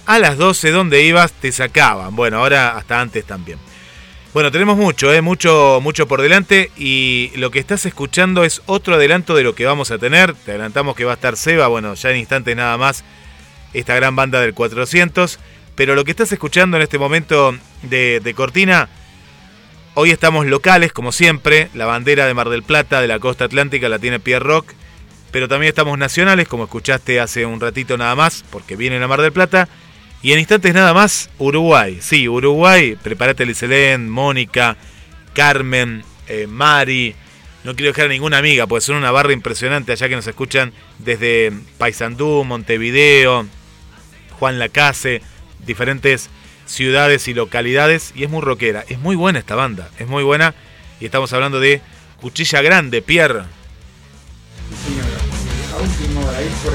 a 0.07 0.19
las 0.19 0.37
12 0.39 0.71
donde 0.71 1.05
ibas 1.05 1.33
te 1.33 1.53
sacaban. 1.53 2.17
Bueno, 2.17 2.39
ahora 2.39 2.77
hasta 2.77 3.01
antes 3.01 3.25
también. 3.25 3.59
Bueno, 4.33 4.51
tenemos 4.51 4.79
mucho, 4.79 5.13
¿eh? 5.13 5.21
mucho, 5.21 5.81
mucho 5.83 6.09
por 6.09 6.23
delante 6.23 6.71
y 6.79 7.33
lo 7.37 7.51
que 7.51 7.59
estás 7.59 7.85
escuchando 7.85 8.45
es 8.45 8.63
otro 8.65 8.95
adelanto 8.95 9.35
de 9.35 9.43
lo 9.43 9.55
que 9.55 9.67
vamos 9.67 9.91
a 9.91 9.99
tener. 9.99 10.33
Te 10.33 10.53
adelantamos 10.53 10.97
que 10.97 11.05
va 11.05 11.13
a 11.13 11.15
estar 11.17 11.37
Seba, 11.37 11.67
bueno, 11.67 11.93
ya 11.93 12.11
en 12.13 12.17
instantes 12.17 12.57
nada 12.57 12.79
más, 12.79 13.05
esta 13.75 13.95
gran 13.95 14.17
banda 14.17 14.41
del 14.41 14.55
400. 14.55 15.39
Pero 15.75 15.95
lo 15.95 16.07
que 16.07 16.13
estás 16.13 16.33
escuchando 16.33 16.79
en 16.79 16.83
este 16.83 16.99
momento 16.99 17.55
de, 17.83 18.21
de 18.21 18.33
Cortina, 18.35 18.89
hoy 19.93 20.11
estamos 20.11 20.47
locales, 20.47 20.95
como 20.95 21.13
siempre. 21.13 21.69
La 21.75 21.85
bandera 21.85 22.27
de 22.27 22.33
Mar 22.33 22.49
del 22.49 22.63
Plata, 22.63 23.03
de 23.03 23.09
la 23.09 23.19
costa 23.19 23.45
atlántica, 23.45 23.91
la 23.91 23.99
tiene 23.99 24.19
Pierre 24.19 24.47
Rock. 24.47 24.73
Pero 25.31 25.47
también 25.47 25.69
estamos 25.69 25.99
nacionales, 25.99 26.49
como 26.49 26.65
escuchaste 26.65 27.21
hace 27.21 27.45
un 27.45 27.61
ratito 27.61 27.99
nada 27.99 28.15
más, 28.15 28.47
porque 28.49 28.77
viene 28.77 28.99
la 28.99 29.09
Mar 29.09 29.21
del 29.21 29.33
Plata. 29.33 29.69
Y 30.23 30.33
en 30.33 30.39
instantes 30.39 30.73
nada 30.73 30.95
más, 30.95 31.31
Uruguay. 31.39 31.99
Sí, 32.01 32.29
Uruguay. 32.29 32.97
Prepárate, 33.03 33.45
Liselén, 33.45 34.09
Mónica, 34.09 34.77
Carmen, 35.35 36.05
eh, 36.29 36.47
Mari. 36.47 37.17
No 37.65 37.75
quiero 37.75 37.93
dejar 37.93 38.07
a 38.07 38.09
ninguna 38.09 38.39
amiga, 38.39 38.67
porque 38.67 38.85
son 38.85 38.97
una 38.97 39.11
barra 39.11 39.33
impresionante 39.33 39.93
allá 39.93 40.09
que 40.09 40.17
nos 40.17 40.27
escuchan 40.27 40.73
desde 40.99 41.53
Paysandú, 41.79 42.45
Montevideo, 42.45 43.47
Juan 44.39 44.59
Lacase, 44.59 45.23
diferentes 45.67 46.31
ciudades 46.67 47.27
y 47.27 47.35
localidades. 47.35 48.13
Y 48.15 48.23
es 48.23 48.31
muy 48.31 48.43
rockera. 48.43 48.85
Es 48.89 49.01
muy 49.01 49.17
buena 49.17 49.41
esta 49.41 49.57
banda. 49.57 49.91
Es 49.99 50.07
muy 50.07 50.23
buena. 50.23 50.55
Y 51.01 51.05
estamos 51.05 51.33
hablando 51.33 51.59
de 51.59 51.83
Cuchilla 52.21 52.63
Grande, 52.63 53.03
Pierre. 53.03 53.43
Sí, 54.71 54.91
señora. 54.91 55.19
A 55.73 55.83
última 55.83 56.37
ahí 56.37 56.49
por 56.63 56.75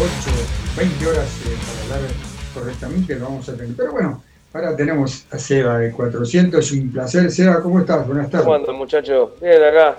8, 0.00 0.59
20 0.76 1.06
horas 1.06 1.26
eh, 1.46 1.56
para 1.88 1.96
hablar 1.96 2.10
correctamente, 2.54 3.14
lo 3.16 3.24
vamos 3.26 3.48
a 3.48 3.56
tener. 3.56 3.74
Pero 3.76 3.92
bueno, 3.92 4.22
ahora 4.52 4.76
tenemos 4.76 5.24
a 5.30 5.38
Seba 5.38 5.78
de 5.78 5.90
400, 5.92 6.72
un 6.72 6.92
placer. 6.92 7.30
Seba, 7.30 7.60
¿cómo 7.62 7.80
estás? 7.80 8.06
Buenas 8.06 8.30
¿Cómo 8.30 8.42
tardes. 8.42 8.60
andan, 8.60 8.76
muchachos? 8.76 9.30
Bien, 9.40 9.62
acá. 9.62 9.98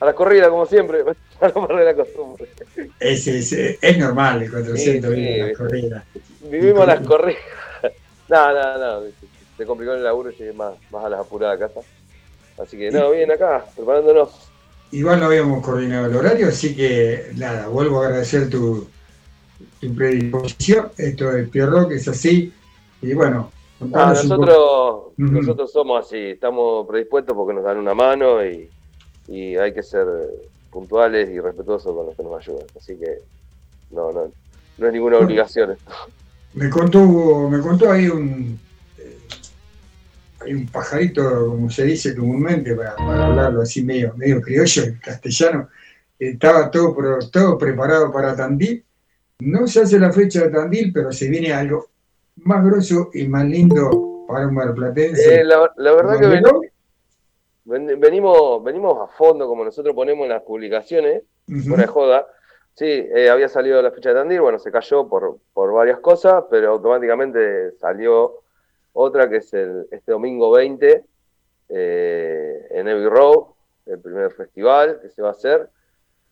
A 0.00 0.04
la 0.06 0.12
corrida, 0.14 0.48
como 0.48 0.66
siempre. 0.66 1.02
Para 1.38 1.52
no 1.54 1.66
perder 1.66 1.86
la 1.86 1.94
costumbre. 1.94 2.48
Es, 3.00 3.26
es, 3.26 3.52
es 3.52 3.98
normal 3.98 4.42
el 4.42 4.50
400 4.50 5.10
Sí, 5.14 5.16
sí, 5.16 5.38
la 5.38 5.48
sí. 5.48 5.54
corrida. 5.54 6.04
Vivimos 6.50 6.86
las 6.86 7.00
corridas. 7.06 7.42
No, 8.28 8.52
no, 8.52 8.78
no. 9.00 9.06
Se 9.56 9.64
complicó 9.64 9.94
el 9.94 10.04
laburo 10.04 10.30
y 10.30 10.34
llegué 10.36 10.52
más, 10.52 10.74
más 10.90 11.02
a 11.02 11.08
las 11.08 11.20
apuradas 11.20 11.56
a 11.56 11.66
casa. 11.66 11.80
Así 12.62 12.76
que, 12.76 12.90
no, 12.90 13.12
bien 13.12 13.30
acá, 13.32 13.64
preparándonos. 13.74 14.50
Igual 14.90 15.18
no 15.20 15.26
habíamos 15.26 15.64
coordinado 15.64 16.04
el 16.06 16.14
horario, 16.14 16.48
así 16.48 16.76
que 16.76 17.30
nada, 17.36 17.68
vuelvo 17.68 18.02
a 18.02 18.06
agradecer 18.08 18.50
tu, 18.50 18.86
tu 19.80 19.94
predisposición. 19.94 20.88
Esto 20.96 21.36
es 21.36 21.48
Pierro, 21.48 21.88
que 21.88 21.96
es 21.96 22.08
así. 22.08 22.52
Y 23.02 23.14
bueno, 23.14 23.50
Ah, 23.94 24.12
nosotros, 24.12 25.12
nosotros 25.16 25.70
somos 25.70 26.04
así, 26.04 26.16
estamos 26.16 26.86
predispuestos 26.88 27.34
porque 27.36 27.54
nos 27.54 27.62
dan 27.62 27.78
una 27.78 27.94
mano 27.94 28.44
y, 28.44 28.68
y 29.28 29.56
hay 29.56 29.72
que 29.72 29.84
ser 29.84 30.04
puntuales 30.70 31.30
y 31.30 31.38
respetuosos 31.38 31.94
con 31.94 32.06
los 32.06 32.16
que 32.16 32.22
nos 32.24 32.40
ayudan. 32.40 32.66
Así 32.76 32.96
que 32.96 33.20
no, 33.92 34.10
no, 34.10 34.32
no 34.78 34.86
es 34.86 34.92
ninguna 34.92 35.18
obligación. 35.18 35.72
esto. 35.72 35.92
Me 36.54 36.68
contó, 36.68 37.48
me 37.48 37.60
contó 37.60 37.92
ahí 37.92 38.08
un, 38.08 38.58
eh, 38.98 39.18
hay 40.40 40.54
un 40.54 40.66
pajarito, 40.66 41.46
como 41.46 41.70
se 41.70 41.84
dice 41.84 42.16
comúnmente, 42.16 42.74
para, 42.74 42.96
para 42.96 43.26
hablarlo 43.26 43.62
así 43.62 43.84
medio, 43.84 44.12
medio 44.16 44.40
criollo, 44.42 44.82
castellano, 45.00 45.68
estaba 46.18 46.68
todo, 46.68 46.96
todo 47.30 47.56
preparado 47.56 48.12
para 48.12 48.34
Tandil. 48.34 48.84
No 49.40 49.68
se 49.68 49.82
hace 49.82 50.00
la 50.00 50.12
fecha 50.12 50.42
de 50.42 50.50
Tandil, 50.50 50.92
pero 50.92 51.12
se 51.12 51.28
viene 51.28 51.52
algo 51.52 51.86
más 52.36 52.64
grosso 52.64 53.10
y 53.12 53.28
más 53.28 53.44
lindo 53.44 54.24
para 54.26 54.48
un 54.48 54.54
marplatense. 54.54 55.40
Eh, 55.40 55.44
la, 55.44 55.72
la 55.76 55.92
verdad 55.94 56.18
que 56.18 56.26
venimos, 57.96 58.64
venimos 58.64 58.98
a 59.00 59.06
fondo, 59.16 59.46
como 59.46 59.64
nosotros 59.64 59.94
ponemos 59.94 60.24
en 60.24 60.30
las 60.30 60.42
publicaciones, 60.42 61.22
fuera 61.66 61.82
de 61.82 61.88
joda. 61.88 62.26
Sí, 62.74 62.84
eh, 62.86 63.28
había 63.30 63.48
salido 63.48 63.80
la 63.80 63.90
fecha 63.90 64.10
de 64.10 64.16
Tandil, 64.16 64.40
bueno, 64.40 64.58
se 64.58 64.70
cayó 64.70 65.08
por, 65.08 65.38
por 65.52 65.72
varias 65.72 65.98
cosas, 66.00 66.44
pero 66.50 66.70
automáticamente 66.72 67.72
salió 67.78 68.40
otra 68.92 69.28
que 69.28 69.36
es 69.36 69.52
el, 69.52 69.86
este 69.90 70.12
domingo 70.12 70.50
20 70.50 71.04
eh, 71.68 72.66
en 72.70 72.88
Abbey 72.88 73.08
Road, 73.08 73.44
el 73.86 74.00
primer 74.00 74.32
festival 74.32 74.98
que 75.00 75.10
se 75.10 75.22
va 75.22 75.28
a 75.28 75.32
hacer. 75.32 75.70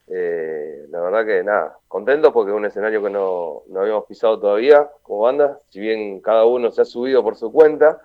Eh, 0.09 0.87
la 0.91 1.01
verdad 1.01 1.27
que 1.27 1.43
nada, 1.43 1.78
contentos 1.89 2.33
porque 2.33 2.53
es 2.53 2.57
un 2.57 2.65
escenario 2.65 3.03
que 3.03 3.11
no, 3.11 3.65
no 3.69 3.81
habíamos 3.81 4.05
pisado 4.05 4.39
todavía 4.39 4.89
como 5.03 5.23
banda, 5.23 5.61
si 5.69 5.81
bien 5.81 6.20
cada 6.20 6.45
uno 6.45 6.70
se 6.70 6.83
ha 6.83 6.85
subido 6.85 7.24
por 7.24 7.37
su 7.37 7.51
cuenta, 7.51 8.01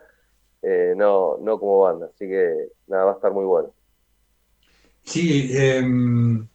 eh, 0.64 0.94
no, 0.98 1.38
no 1.38 1.60
como 1.60 1.82
banda, 1.82 2.07
así 2.07 2.28
que 2.28 2.69
nada, 2.88 3.06
va 3.06 3.11
a 3.11 3.15
estar 3.15 3.32
muy 3.32 3.45
bueno. 3.45 3.72
Sí, 5.03 5.52
em, 5.56 6.48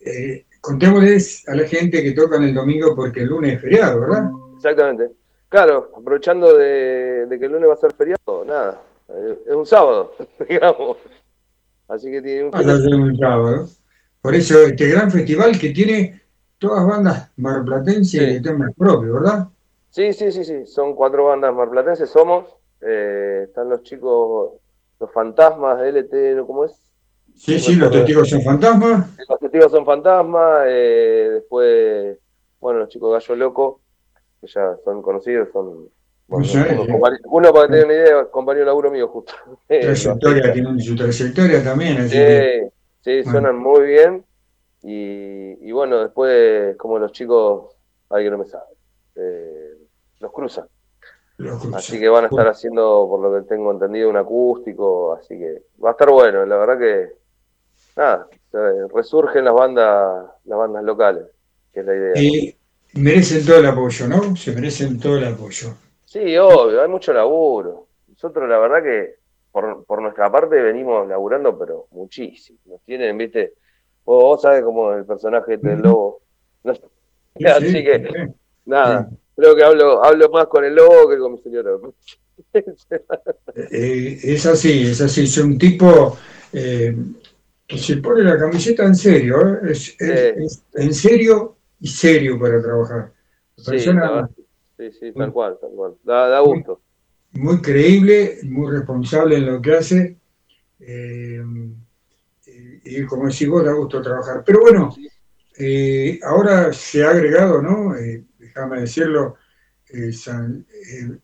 eh, 0.00 0.46
contémosles 0.60 1.48
a 1.48 1.54
la 1.54 1.64
gente 1.64 2.02
que 2.02 2.12
tocan 2.12 2.42
el 2.42 2.54
domingo 2.54 2.94
porque 2.96 3.20
el 3.20 3.28
lunes 3.28 3.54
es 3.54 3.60
feriado, 3.62 4.00
¿verdad? 4.00 4.30
Exactamente. 4.56 5.10
Claro, 5.48 5.90
aprovechando 5.96 6.56
de, 6.56 7.26
de 7.26 7.38
que 7.38 7.46
el 7.46 7.52
lunes 7.52 7.68
va 7.68 7.74
a 7.74 7.76
ser 7.76 7.92
feriado, 7.92 8.44
nada, 8.44 8.80
es 9.46 9.54
un 9.54 9.66
sábado, 9.66 10.14
digamos. 10.48 10.96
Así 11.88 12.10
que 12.10 12.22
tiene 12.22 12.44
un 12.44 12.50
Vas 12.50 12.66
a 12.66 12.72
hacer 12.72 12.94
un 12.94 13.16
sábado. 13.16 13.68
Por 14.22 14.34
eso 14.34 14.60
este 14.62 14.88
gran 14.88 15.10
festival 15.10 15.58
que 15.58 15.70
tiene 15.70 16.20
todas 16.58 16.86
bandas 16.86 17.30
marplatenses 17.36 18.20
Sí. 18.20 18.36
y 18.36 18.42
temas 18.42 18.70
propios, 18.76 19.14
¿verdad? 19.14 19.48
Sí, 19.90 20.12
sí, 20.12 20.30
sí, 20.30 20.44
sí, 20.44 20.66
son 20.66 20.94
cuatro 20.94 21.26
bandas 21.26 21.54
marplatenses, 21.54 22.08
somos. 22.10 22.56
eh, 22.82 23.42
están 23.44 23.68
los 23.68 23.82
chicos, 23.82 24.52
los 24.98 25.12
fantasmas 25.12 25.80
de 25.80 25.88
LT. 25.92 26.46
¿cómo 26.46 26.64
es? 26.64 26.72
Sí, 27.36 27.58
sí, 27.58 27.74
los 27.76 27.90
testigos 27.90 28.28
son 28.30 28.40
fantasmas. 28.42 29.06
Los 29.28 29.38
testigos 29.38 29.70
son 29.70 29.84
fantasmas, 29.84 30.64
eh, 30.66 31.28
después, 31.34 32.16
bueno, 32.60 32.80
los 32.80 32.88
chicos 32.88 33.12
Gallo 33.12 33.36
Loco, 33.36 33.80
que 34.40 34.46
ya 34.46 34.76
son 34.84 35.02
conocidos, 35.02 35.48
son... 35.52 35.88
Bueno, 36.26 36.44
No 36.44 36.44
sé, 36.44 36.58
uno, 36.72 36.84
sí. 36.86 36.92
para 37.00 37.16
que 37.16 37.22
tengan 37.22 37.84
una 37.84 37.92
idea, 37.94 38.24
compañero 38.30 38.64
de 38.64 38.66
laburo 38.66 38.90
mío, 38.90 39.08
justo. 39.08 39.32
Eh, 39.68 39.80
Trayectoria, 39.82 40.52
tienen 40.52 40.80
su 40.80 40.94
trayectoria 40.96 41.62
también, 41.64 41.98
así 41.98 42.10
que 42.12 42.70
Sí, 43.02 43.22
Bueno. 43.24 43.30
suenan 43.32 43.58
muy 43.58 43.86
bien. 43.86 44.24
Y, 44.82 45.68
y 45.68 45.72
bueno, 45.72 45.98
después, 46.00 46.76
como 46.76 46.98
los 46.98 47.12
chicos, 47.12 47.76
que 48.10 48.30
no 48.30 48.38
me 48.38 48.46
sabe, 48.46 48.64
eh, 49.16 49.74
los 50.20 50.32
cruzan. 50.32 50.66
los 51.38 51.60
cruzan. 51.60 51.78
Así 51.78 51.98
que 52.00 52.08
van 52.08 52.24
a 52.24 52.28
estar 52.28 52.48
haciendo, 52.48 53.06
por 53.08 53.20
lo 53.20 53.34
que 53.40 53.48
tengo 53.48 53.70
entendido, 53.72 54.08
un 54.10 54.16
acústico. 54.16 55.12
Así 55.14 55.38
que 55.38 55.62
va 55.82 55.90
a 55.90 55.92
estar 55.92 56.10
bueno. 56.10 56.44
La 56.46 56.56
verdad 56.56 56.78
que, 56.78 57.12
nada, 57.96 58.28
se- 58.50 58.88
resurgen 58.94 59.44
las 59.44 59.54
bandas, 59.54 60.30
las 60.44 60.58
bandas 60.58 60.84
locales, 60.84 61.24
que 61.72 61.80
es 61.80 61.86
la 61.86 61.94
idea. 61.94 62.14
Eh, 62.16 62.56
merecen 62.94 63.44
todo 63.46 63.58
el 63.58 63.66
apoyo, 63.66 64.08
¿no? 64.08 64.36
Se 64.36 64.52
merecen 64.52 64.98
todo 64.98 65.16
el 65.18 65.24
apoyo. 65.24 65.74
Sí, 66.04 66.36
obvio, 66.36 66.82
hay 66.82 66.88
mucho 66.88 67.12
laburo. 67.12 67.86
Nosotros, 68.08 68.48
la 68.48 68.58
verdad 68.58 68.82
que 68.82 69.19
por, 69.52 69.84
por 69.84 70.02
nuestra 70.02 70.30
parte 70.30 70.60
venimos 70.60 71.06
laburando, 71.08 71.58
pero 71.58 71.86
muchísimo. 71.90 72.58
Nos 72.66 72.82
tienen, 72.82 73.16
viste, 73.18 73.54
vos, 74.04 74.22
vos 74.22 74.42
sabés 74.42 74.62
cómo 74.64 74.92
el 74.92 75.04
personaje 75.04 75.56
del 75.56 75.80
lobo. 75.80 76.20
No- 76.64 76.74
Sí, 77.38 77.44
Así 77.46 77.68
sí, 77.70 77.84
que, 77.84 78.08
sí. 78.12 78.32
nada, 78.66 79.08
creo 79.36 79.54
que 79.56 79.62
hablo, 79.62 80.04
hablo 80.04 80.28
más 80.30 80.46
con 80.48 80.64
el 80.64 80.74
lobo 80.74 81.08
que 81.08 81.16
con 81.18 81.32
mi 81.32 81.38
señora. 81.38 81.70
Eh, 83.54 84.18
es 84.22 84.46
así, 84.46 84.82
es 84.86 85.00
así. 85.00 85.24
Es 85.24 85.38
un 85.38 85.58
tipo 85.58 86.16
eh, 86.52 86.94
que 87.66 87.78
se 87.78 87.96
pone 87.98 88.22
la 88.22 88.38
camiseta 88.38 88.84
en 88.84 88.94
serio, 88.94 89.40
¿eh? 89.40 89.72
es, 89.72 89.96
es- 90.00 90.36
es 90.36 90.64
en 90.74 90.94
serio 90.94 91.56
y 91.80 91.88
serio 91.88 92.38
para 92.38 92.60
trabajar. 92.62 93.12
Persona 93.64 94.28
sí, 94.78 95.12
tal 95.12 95.32
cual, 95.32 95.58
tal 95.60 95.70
cual. 95.70 95.94
Da, 96.02 96.28
da 96.28 96.40
gusto. 96.40 96.80
Muy 97.32 97.60
creíble, 97.60 98.38
muy 98.44 98.70
responsable 98.72 99.36
en 99.36 99.46
lo 99.46 99.60
que 99.62 99.72
hace. 99.74 100.16
eh, 100.80 101.42
y 102.84 103.04
como 103.04 103.26
decís 103.28 103.48
vos, 103.48 103.64
da 103.64 103.72
gusto 103.72 104.00
trabajar. 104.02 104.42
Pero 104.44 104.60
bueno, 104.60 104.94
eh, 105.58 106.18
ahora 106.24 106.72
se 106.72 107.04
ha 107.04 107.10
agregado, 107.10 107.60
¿no? 107.62 107.94
Eh, 107.96 108.24
déjame 108.38 108.80
decirlo, 108.80 109.36
eh, 109.88 110.12
San- 110.12 110.64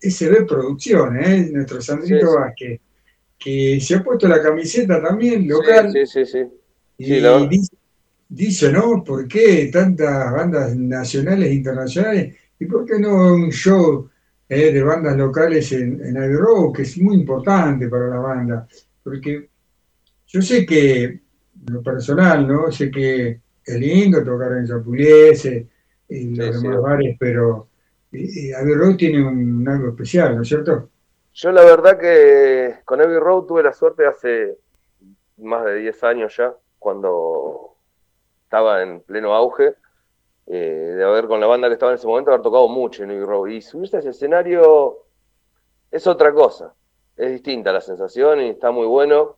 SB 0.00 0.44
Producciones, 0.46 1.50
nuestro 1.50 1.80
Sandrito 1.80 2.26
Sí, 2.26 2.32
sí. 2.32 2.36
Vázquez, 2.38 2.80
que 3.38 3.80
se 3.80 3.94
ha 3.96 4.04
puesto 4.04 4.28
la 4.28 4.42
camiseta 4.42 5.02
también 5.02 5.48
local. 5.48 5.90
Sí, 5.92 6.06
sí, 6.06 6.24
sí. 6.26 6.44
sí. 6.44 6.48
Y 6.98 7.20
la 7.20 7.46
dice, 7.46 7.76
dice, 8.28 8.72
¿no? 8.72 9.02
¿Por 9.02 9.26
qué 9.26 9.68
tantas 9.72 10.32
bandas 10.32 10.76
nacionales 10.76 11.48
e 11.50 11.54
internacionales? 11.54 12.36
¿Y 12.58 12.66
por 12.66 12.84
qué 12.86 12.98
no 12.98 13.34
un 13.34 13.50
show 13.50 14.08
eh, 14.48 14.72
de 14.72 14.82
bandas 14.82 15.16
locales 15.16 15.72
en, 15.72 16.04
en 16.04 16.16
Abbey 16.16 16.36
Road, 16.36 16.72
que 16.72 16.82
es 16.82 16.98
muy 16.98 17.16
importante 17.16 17.88
para 17.88 18.08
la 18.08 18.18
banda? 18.18 18.68
Porque 19.02 19.48
yo 20.26 20.42
sé 20.42 20.64
que, 20.66 21.20
lo 21.68 21.82
personal, 21.82 22.46
¿no? 22.46 22.70
Sé 22.70 22.90
que 22.90 23.40
es 23.64 23.74
lindo 23.80 24.22
tocar 24.24 24.52
en 24.52 24.66
Zapuliese 24.66 25.66
y 26.08 26.34
los 26.36 26.46
Sí, 26.46 26.60
sí. 26.60 26.68
demás 26.68 26.82
bares, 26.82 27.16
pero 27.18 27.68
eh, 28.12 28.24
eh, 28.24 28.54
Abbey 28.54 28.74
Road 28.74 28.96
tiene 28.96 29.26
un, 29.26 29.68
algo 29.68 29.88
especial, 29.88 30.36
¿no 30.36 30.42
es 30.42 30.48
cierto? 30.48 30.90
Yo 31.34 31.52
la 31.52 31.64
verdad 31.64 31.98
que 31.98 32.76
con 32.84 33.00
Abbey 33.00 33.18
Road 33.18 33.44
tuve 33.44 33.62
la 33.62 33.72
suerte 33.72 34.06
hace 34.06 34.56
más 35.38 35.64
de 35.64 35.76
10 35.76 36.04
años 36.04 36.36
ya, 36.36 36.54
cuando 36.78 37.74
estaba 38.44 38.82
en 38.82 39.00
pleno 39.00 39.34
auge, 39.34 39.74
eh, 40.46 40.94
de 40.96 41.04
haber 41.04 41.26
con 41.26 41.40
la 41.40 41.46
banda 41.46 41.68
que 41.68 41.74
estaba 41.74 41.92
en 41.92 41.98
ese 41.98 42.06
momento, 42.06 42.30
haber 42.30 42.42
tocado 42.42 42.68
mucho 42.68 43.02
en 43.02 43.10
Abbey 43.10 43.24
Road. 43.24 43.48
Y 43.48 43.62
subirse 43.62 43.96
a 43.96 44.00
ese 44.00 44.10
escenario 44.10 44.98
es 45.90 46.06
otra 46.06 46.32
cosa, 46.32 46.74
es 47.16 47.30
distinta 47.30 47.72
la 47.72 47.80
sensación 47.80 48.40
y 48.40 48.50
está 48.50 48.70
muy 48.70 48.86
bueno. 48.86 49.36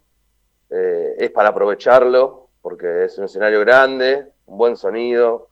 Eh, 0.71 1.17
es 1.19 1.31
para 1.31 1.49
aprovecharlo, 1.51 2.49
porque 2.61 3.05
es 3.05 3.17
un 3.19 3.25
escenario 3.25 3.61
grande, 3.61 4.27
un 4.47 4.59
buen 4.59 4.77
sonido. 4.77 5.49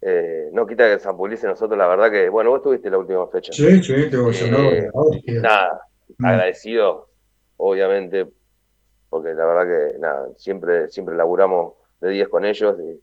Eh, 0.00 0.50
no 0.52 0.66
quita 0.66 0.88
que 0.88 0.98
San 0.98 1.16
Pulice 1.16 1.46
nosotros, 1.46 1.78
la 1.78 1.86
verdad 1.86 2.10
que, 2.10 2.28
bueno, 2.28 2.50
vos 2.50 2.62
tuviste 2.62 2.90
la 2.90 2.98
última 2.98 3.26
fecha. 3.28 3.52
Sí, 3.52 3.82
sí, 3.82 4.10
te 4.10 4.16
Eh, 4.16 4.90
nada, 5.40 5.80
Mm. 6.18 6.26
agradecido, 6.26 7.08
obviamente, 7.56 8.26
porque 9.08 9.34
la 9.34 9.44
verdad 9.44 9.92
que 9.92 9.98
nada, 9.98 10.28
siempre, 10.36 10.88
siempre 10.88 11.16
laburamos 11.16 11.74
de 12.00 12.10
10 12.10 12.28
con 12.28 12.44
ellos 12.44 12.76
y, 12.80 13.00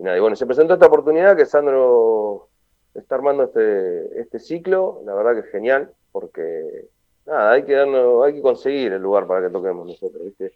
y 0.00 0.02
nada, 0.02 0.16
y 0.16 0.20
bueno, 0.20 0.34
se 0.34 0.46
presentó 0.46 0.72
esta 0.72 0.86
oportunidad 0.86 1.36
que 1.36 1.44
Sandro 1.44 2.48
está 2.94 3.16
armando 3.16 3.44
este, 3.44 4.18
este 4.18 4.38
ciclo, 4.38 5.02
la 5.04 5.14
verdad 5.14 5.34
que 5.34 5.40
es 5.46 5.52
genial, 5.52 5.92
porque 6.10 6.88
nada, 7.26 7.52
hay 7.52 7.64
que 7.64 7.74
darnos, 7.74 8.24
hay 8.24 8.32
que 8.32 8.40
conseguir 8.40 8.94
el 8.94 9.02
lugar 9.02 9.26
para 9.26 9.42
que 9.42 9.52
toquemos 9.52 9.86
nosotros, 9.86 10.24
¿viste? 10.24 10.54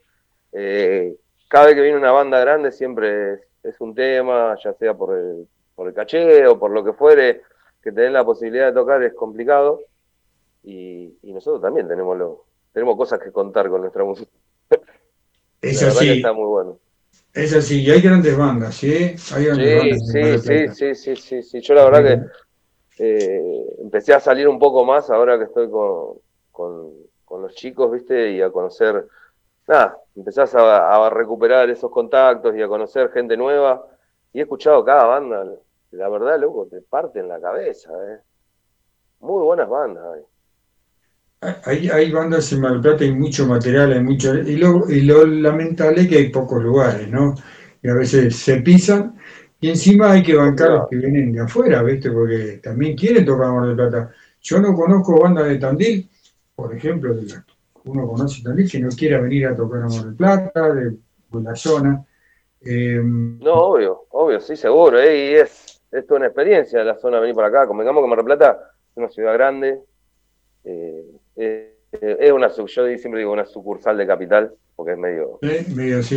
Eh, 0.53 1.15
cada 1.47 1.67
vez 1.67 1.75
que 1.75 1.83
viene 1.83 1.99
una 1.99 2.11
banda 2.11 2.41
grande 2.41 2.73
siempre 2.73 3.35
es, 3.35 3.41
es 3.63 3.81
un 3.83 3.95
tema, 3.95 4.57
ya 4.65 4.73
sea 4.73 4.95
por 4.95 5.15
el, 5.15 5.47
por 5.75 5.89
el 5.89 5.95
caché 5.95 6.47
o 6.47 6.59
por 6.59 6.71
lo 6.71 6.83
que 6.83 6.95
fuere, 6.95 7.43
que 7.83 7.93
tener 7.93 8.13
la 8.13 8.25
posibilidad 8.25 8.69
de 8.69 8.73
tocar 8.73 9.03
es 9.03 9.13
complicado 9.13 9.81
y, 10.63 11.19
y 11.21 11.33
nosotros 11.35 11.61
también 11.61 11.87
tenemos 11.87 12.17
lo, 12.17 12.47
tenemos 12.73 12.97
cosas 12.97 13.21
que 13.21 13.31
contar 13.31 13.69
con 13.69 13.83
nuestra 13.83 14.05
música. 14.05 14.33
Es 15.61 15.83
la 15.83 15.89
verdad 15.89 16.01
que 16.01 16.11
así. 16.11 16.17
está 16.17 16.33
muy 16.33 16.47
bueno. 16.47 16.79
Es 17.35 17.53
así, 17.55 17.83
y 17.83 17.91
hay 17.91 18.01
grandes 18.01 18.37
bandas, 18.37 18.77
¿sí? 18.77 19.15
Hay 19.35 19.45
grandes 19.45 19.73
Sí, 19.73 19.75
bandas 19.75 20.01
sí, 20.01 20.39
sí, 20.39 20.69
sí, 20.69 20.95
sí, 20.95 21.17
sí, 21.17 21.43
sí. 21.43 21.61
Yo 21.61 21.75
la 21.75 21.85
verdad 21.85 22.03
que 22.99 23.05
eh, 23.05 23.67
empecé 23.81 24.15
a 24.15 24.21
salir 24.21 24.49
un 24.49 24.59
poco 24.59 24.85
más 24.85 25.11
ahora 25.11 25.39
que 25.39 25.45
estoy 25.45 25.71
con, 25.71 26.19
con, 26.53 26.93
con 27.25 27.43
los 27.43 27.55
chicos, 27.55 27.91
¿viste? 27.93 28.33
Y 28.33 28.43
a 28.43 28.51
conocer, 28.51 29.07
nada, 29.69 29.99
empezás 30.17 30.55
a, 30.57 31.07
a 31.07 31.11
recuperar 31.11 31.71
esos 31.71 31.91
contactos 31.91 32.57
y 32.57 32.63
a 32.63 32.69
conocer 32.69 33.11
gente 33.13 33.37
nueva. 33.37 33.87
Y 34.33 34.41
he 34.41 34.43
escuchado 34.43 34.85
cada 34.85 35.07
banda, 35.07 35.45
la 35.93 36.09
verdad, 36.11 36.41
loco, 36.41 36.67
te 36.69 36.83
parten 36.83 37.29
la 37.29 37.41
cabeza, 37.41 37.93
¿eh? 38.15 38.21
Muy 39.21 39.43
buenas 39.43 39.69
bandas 39.69 40.05
hay. 40.15 40.23
Hay, 41.41 41.89
hay 41.91 42.11
bandas 42.11 42.51
en 42.53 42.61
Mar 42.61 42.73
del 42.73 42.81
Plata, 42.81 43.05
hay 43.05 43.13
mucho 43.13 43.47
material, 43.47 43.93
hay 43.93 44.03
mucho. 44.03 44.35
Y 44.35 44.57
lo, 44.57 44.89
y 44.89 45.03
lo 45.03 45.27
lamentable 45.27 46.03
es 46.03 46.09
que 46.09 46.17
hay 46.17 46.29
pocos 46.31 46.63
lugares, 46.63 47.09
¿no? 47.09 47.35
Y 47.83 47.89
a 47.89 47.95
veces 47.95 48.37
se 48.37 48.63
pisan, 48.63 49.17
y 49.61 49.69
encima 49.69 50.13
hay 50.13 50.23
que 50.23 50.35
bancar 50.35 50.71
los 50.71 50.89
que 50.89 50.97
vienen 50.97 51.33
de 51.33 51.41
afuera, 51.41 51.83
¿viste? 51.83 52.11
Porque 52.11 52.61
también 52.63 52.97
quieren 52.97 53.27
tocar 53.27 53.53
Mar 53.53 53.67
del 53.67 53.77
Plata. 53.77 54.11
Yo 54.41 54.59
no 54.61 54.75
conozco 54.75 55.21
bandas 55.21 55.49
de 55.49 55.57
Tandil, 55.59 56.09
por 56.55 56.75
ejemplo, 56.75 57.15
de 57.15 57.27
uno 57.85 58.09
conoce 58.09 58.43
Tandil, 58.43 58.71
que 58.71 58.81
no 58.81 58.89
quiera 58.89 59.21
venir 59.21 59.47
a 59.47 59.55
tocar 59.55 59.83
a 59.83 59.89
Mar 59.89 60.05
del 60.05 60.15
Plata, 60.15 60.73
de, 60.73 60.91
de 60.93 61.43
la 61.43 61.55
zona. 61.55 62.05
Eh, 62.65 63.01
No, 63.03 63.55
obvio, 63.55 64.07
obvio, 64.11 64.41
sí, 64.41 64.57
seguro. 64.57 64.99
eh, 64.99 65.31
y 65.31 65.35
es, 65.35 65.83
es 65.93 66.07
toda 66.07 66.21
una 66.21 66.27
experiencia 66.29 66.83
la 66.83 66.97
zona 66.97 67.21
venir 67.21 67.35
para 67.35 67.49
acá. 67.49 67.67
Convengamos 67.67 68.03
que 68.03 68.09
Mar 68.09 68.17
del 68.19 68.25
Plata 68.25 68.59
es 68.91 68.97
una 68.97 69.11
ciudad 69.11 69.35
grande. 69.35 69.81
eh, 70.65 71.05
eh, 71.37 71.77
es 71.93 72.33
una, 72.33 72.49
yo 72.49 72.67
siempre 72.67 73.21
digo 73.21 73.33
una 73.33 73.47
sucursal 73.47 73.97
de 73.97 74.07
capital, 74.07 74.53
porque 74.75 74.93
es 74.93 74.99
medio, 74.99 75.39
eh, 75.43 75.65
medio 75.75 75.99
es- 75.99 76.13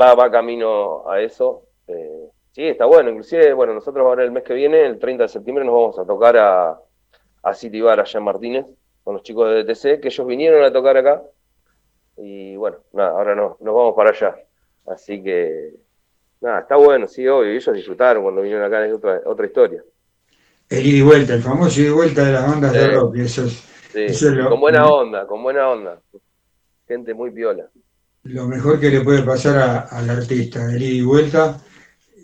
va, 0.00 0.14
va 0.14 0.30
camino 0.30 1.08
a 1.08 1.20
eso. 1.20 1.68
eh, 1.86 2.28
sí, 2.52 2.62
está 2.68 2.86
bueno. 2.86 3.10
Inclusive, 3.10 3.52
bueno, 3.52 3.74
nosotros 3.74 4.04
ahora 4.06 4.24
el 4.24 4.30
mes 4.32 4.42
que 4.44 4.54
viene, 4.54 4.86
el 4.86 4.98
30 4.98 5.24
de 5.24 5.28
septiembre, 5.28 5.64
nos 5.64 5.74
vamos 5.74 5.98
a 5.98 6.06
tocar 6.06 6.36
a, 6.38 6.78
a 7.42 7.54
City 7.54 7.80
Bar 7.80 8.00
allá 8.00 8.18
en 8.18 8.24
Martínez, 8.24 8.66
con 9.02 9.14
los 9.14 9.22
chicos 9.22 9.48
de 9.50 9.64
DTC, 9.64 10.00
que 10.00 10.08
ellos 10.08 10.26
vinieron 10.26 10.62
a 10.64 10.72
tocar 10.72 10.96
acá. 10.96 11.22
Y 12.16 12.56
bueno, 12.56 12.78
nada, 12.92 13.10
ahora 13.10 13.34
no, 13.34 13.56
nos 13.60 13.74
vamos 13.74 13.94
para 13.94 14.10
allá. 14.10 14.34
Así 14.86 15.22
que, 15.22 15.74
nada, 16.40 16.60
está 16.60 16.76
bueno, 16.76 17.06
sí, 17.08 17.26
obvio. 17.26 17.50
ellos 17.50 17.74
disfrutaron 17.74 18.22
cuando 18.22 18.40
vinieron 18.40 18.64
acá, 18.64 18.86
es 18.86 18.94
otra, 18.94 19.20
otra 19.26 19.46
historia. 19.46 19.82
El 20.70 20.86
ida 20.86 20.98
y 20.98 21.02
vuelta, 21.02 21.34
el 21.34 21.42
famoso 21.42 21.80
ida 21.80 21.88
y 21.90 21.92
vuelta 21.92 22.24
de 22.24 22.32
las 22.32 22.46
bandas 22.46 22.72
de 22.72 22.80
Sí. 22.80 22.86
rock, 22.94 23.16
eso 23.16 23.44
es, 23.44 23.73
Sí, 23.94 24.06
con 24.48 24.60
buena 24.60 24.86
onda, 24.88 25.26
con 25.26 25.42
buena 25.42 25.68
onda. 25.70 26.02
Gente 26.88 27.14
muy 27.14 27.30
piola. 27.30 27.70
lo 28.24 28.46
mejor 28.46 28.80
que 28.80 28.90
le 28.90 29.00
puede 29.02 29.22
pasar 29.22 29.56
a- 29.58 29.80
al 29.82 30.08
artista, 30.10 30.70
el 30.72 30.82
ida 30.82 30.94
y 30.94 31.02
vuelta, 31.02 31.60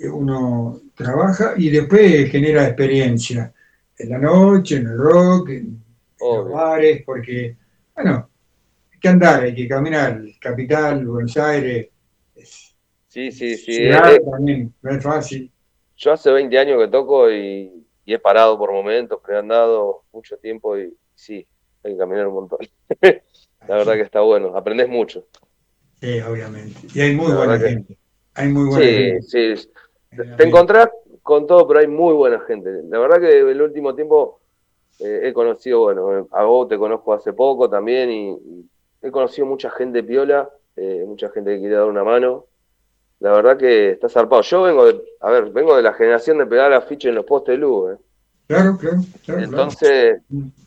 eh, 0.00 0.08
uno 0.08 0.80
trabaja 0.96 1.54
y 1.56 1.70
después 1.70 2.30
genera 2.30 2.66
experiencia 2.66 3.52
en 3.98 4.08
la 4.10 4.18
noche, 4.18 4.76
en 4.76 4.86
el 4.86 4.98
rock, 4.98 5.50
en, 5.50 5.58
en 5.58 5.82
los 6.18 6.50
bares, 6.52 7.02
porque, 7.04 7.56
bueno, 7.94 8.30
hay 8.92 8.98
que 8.98 9.08
andar, 9.08 9.42
hay 9.42 9.54
que 9.54 9.68
caminar, 9.68 10.22
capital, 10.40 11.06
Buenos 11.06 11.36
Aires, 11.36 11.88
Sí, 13.08 13.32
sí, 13.32 13.56
sí. 13.56 13.72
ciudad 13.72 14.12
eh, 14.12 14.16
eh, 14.16 14.20
también, 14.30 14.74
no 14.82 14.90
es 14.90 15.02
fácil. 15.02 15.50
Yo 15.96 16.12
hace 16.12 16.30
20 16.30 16.58
años 16.58 16.78
que 16.80 16.88
toco 16.88 17.30
y, 17.30 17.86
y 18.04 18.14
he 18.14 18.18
parado 18.18 18.56
por 18.56 18.72
momentos, 18.72 19.20
pero 19.22 19.36
he 19.38 19.40
andado 19.40 20.04
mucho 20.12 20.36
tiempo 20.38 20.78
y 20.78 20.96
sí, 21.14 21.46
hay 21.84 21.92
que 21.92 21.98
caminar 21.98 22.26
un 22.28 22.34
montón. 22.34 22.58
La 23.68 23.76
verdad 23.76 23.94
que 23.94 24.02
está 24.02 24.20
bueno, 24.20 24.56
aprendes 24.56 24.88
mucho. 24.88 25.24
Sí, 26.00 26.20
obviamente. 26.20 26.78
Y 26.94 27.00
hay 27.00 27.14
muy 27.14 27.28
La 27.28 27.36
buena 27.36 27.58
que- 27.58 27.68
gente. 27.68 27.98
Hay 28.34 28.48
muy 28.48 28.68
buena 28.68 28.84
Sí, 28.84 28.92
gente. 29.30 29.56
sí. 29.56 29.70
Te 30.36 30.44
encontrás 30.48 30.88
con 31.22 31.46
todo, 31.46 31.66
pero 31.68 31.80
hay 31.80 31.86
muy 31.88 32.14
buena 32.14 32.40
gente. 32.40 32.70
La 32.88 32.98
verdad 32.98 33.20
que 33.20 33.38
el 33.40 33.60
último 33.60 33.94
tiempo 33.94 34.40
eh, 34.98 35.20
he 35.24 35.32
conocido, 35.32 35.80
bueno, 35.80 36.28
a 36.32 36.44
vos 36.44 36.68
te 36.68 36.78
conozco 36.78 37.12
hace 37.12 37.32
poco 37.32 37.68
también 37.68 38.10
y, 38.10 38.30
y 38.32 38.70
he 39.02 39.10
conocido 39.10 39.46
mucha 39.46 39.70
gente 39.70 40.02
piola, 40.02 40.48
eh, 40.76 41.04
mucha 41.06 41.28
gente 41.30 41.52
que 41.54 41.60
quiere 41.60 41.74
dar 41.76 41.86
una 41.86 42.04
mano. 42.04 42.46
La 43.20 43.32
verdad 43.32 43.56
que 43.58 43.90
está 43.90 44.08
zarpado. 44.08 44.42
Yo 44.42 44.62
vengo 44.62 44.86
de, 44.86 45.02
a 45.20 45.30
ver, 45.30 45.50
vengo 45.50 45.76
de 45.76 45.82
la 45.82 45.92
generación 45.92 46.38
de 46.38 46.46
pegar 46.46 46.72
afiches 46.72 47.10
en 47.10 47.16
los 47.16 47.24
postes 47.26 47.52
de 47.54 47.58
luz, 47.58 47.92
eh. 47.92 47.98
Claro, 48.50 48.76
claro, 48.78 48.96
claro. 49.24 49.42
Entonces, 49.44 50.22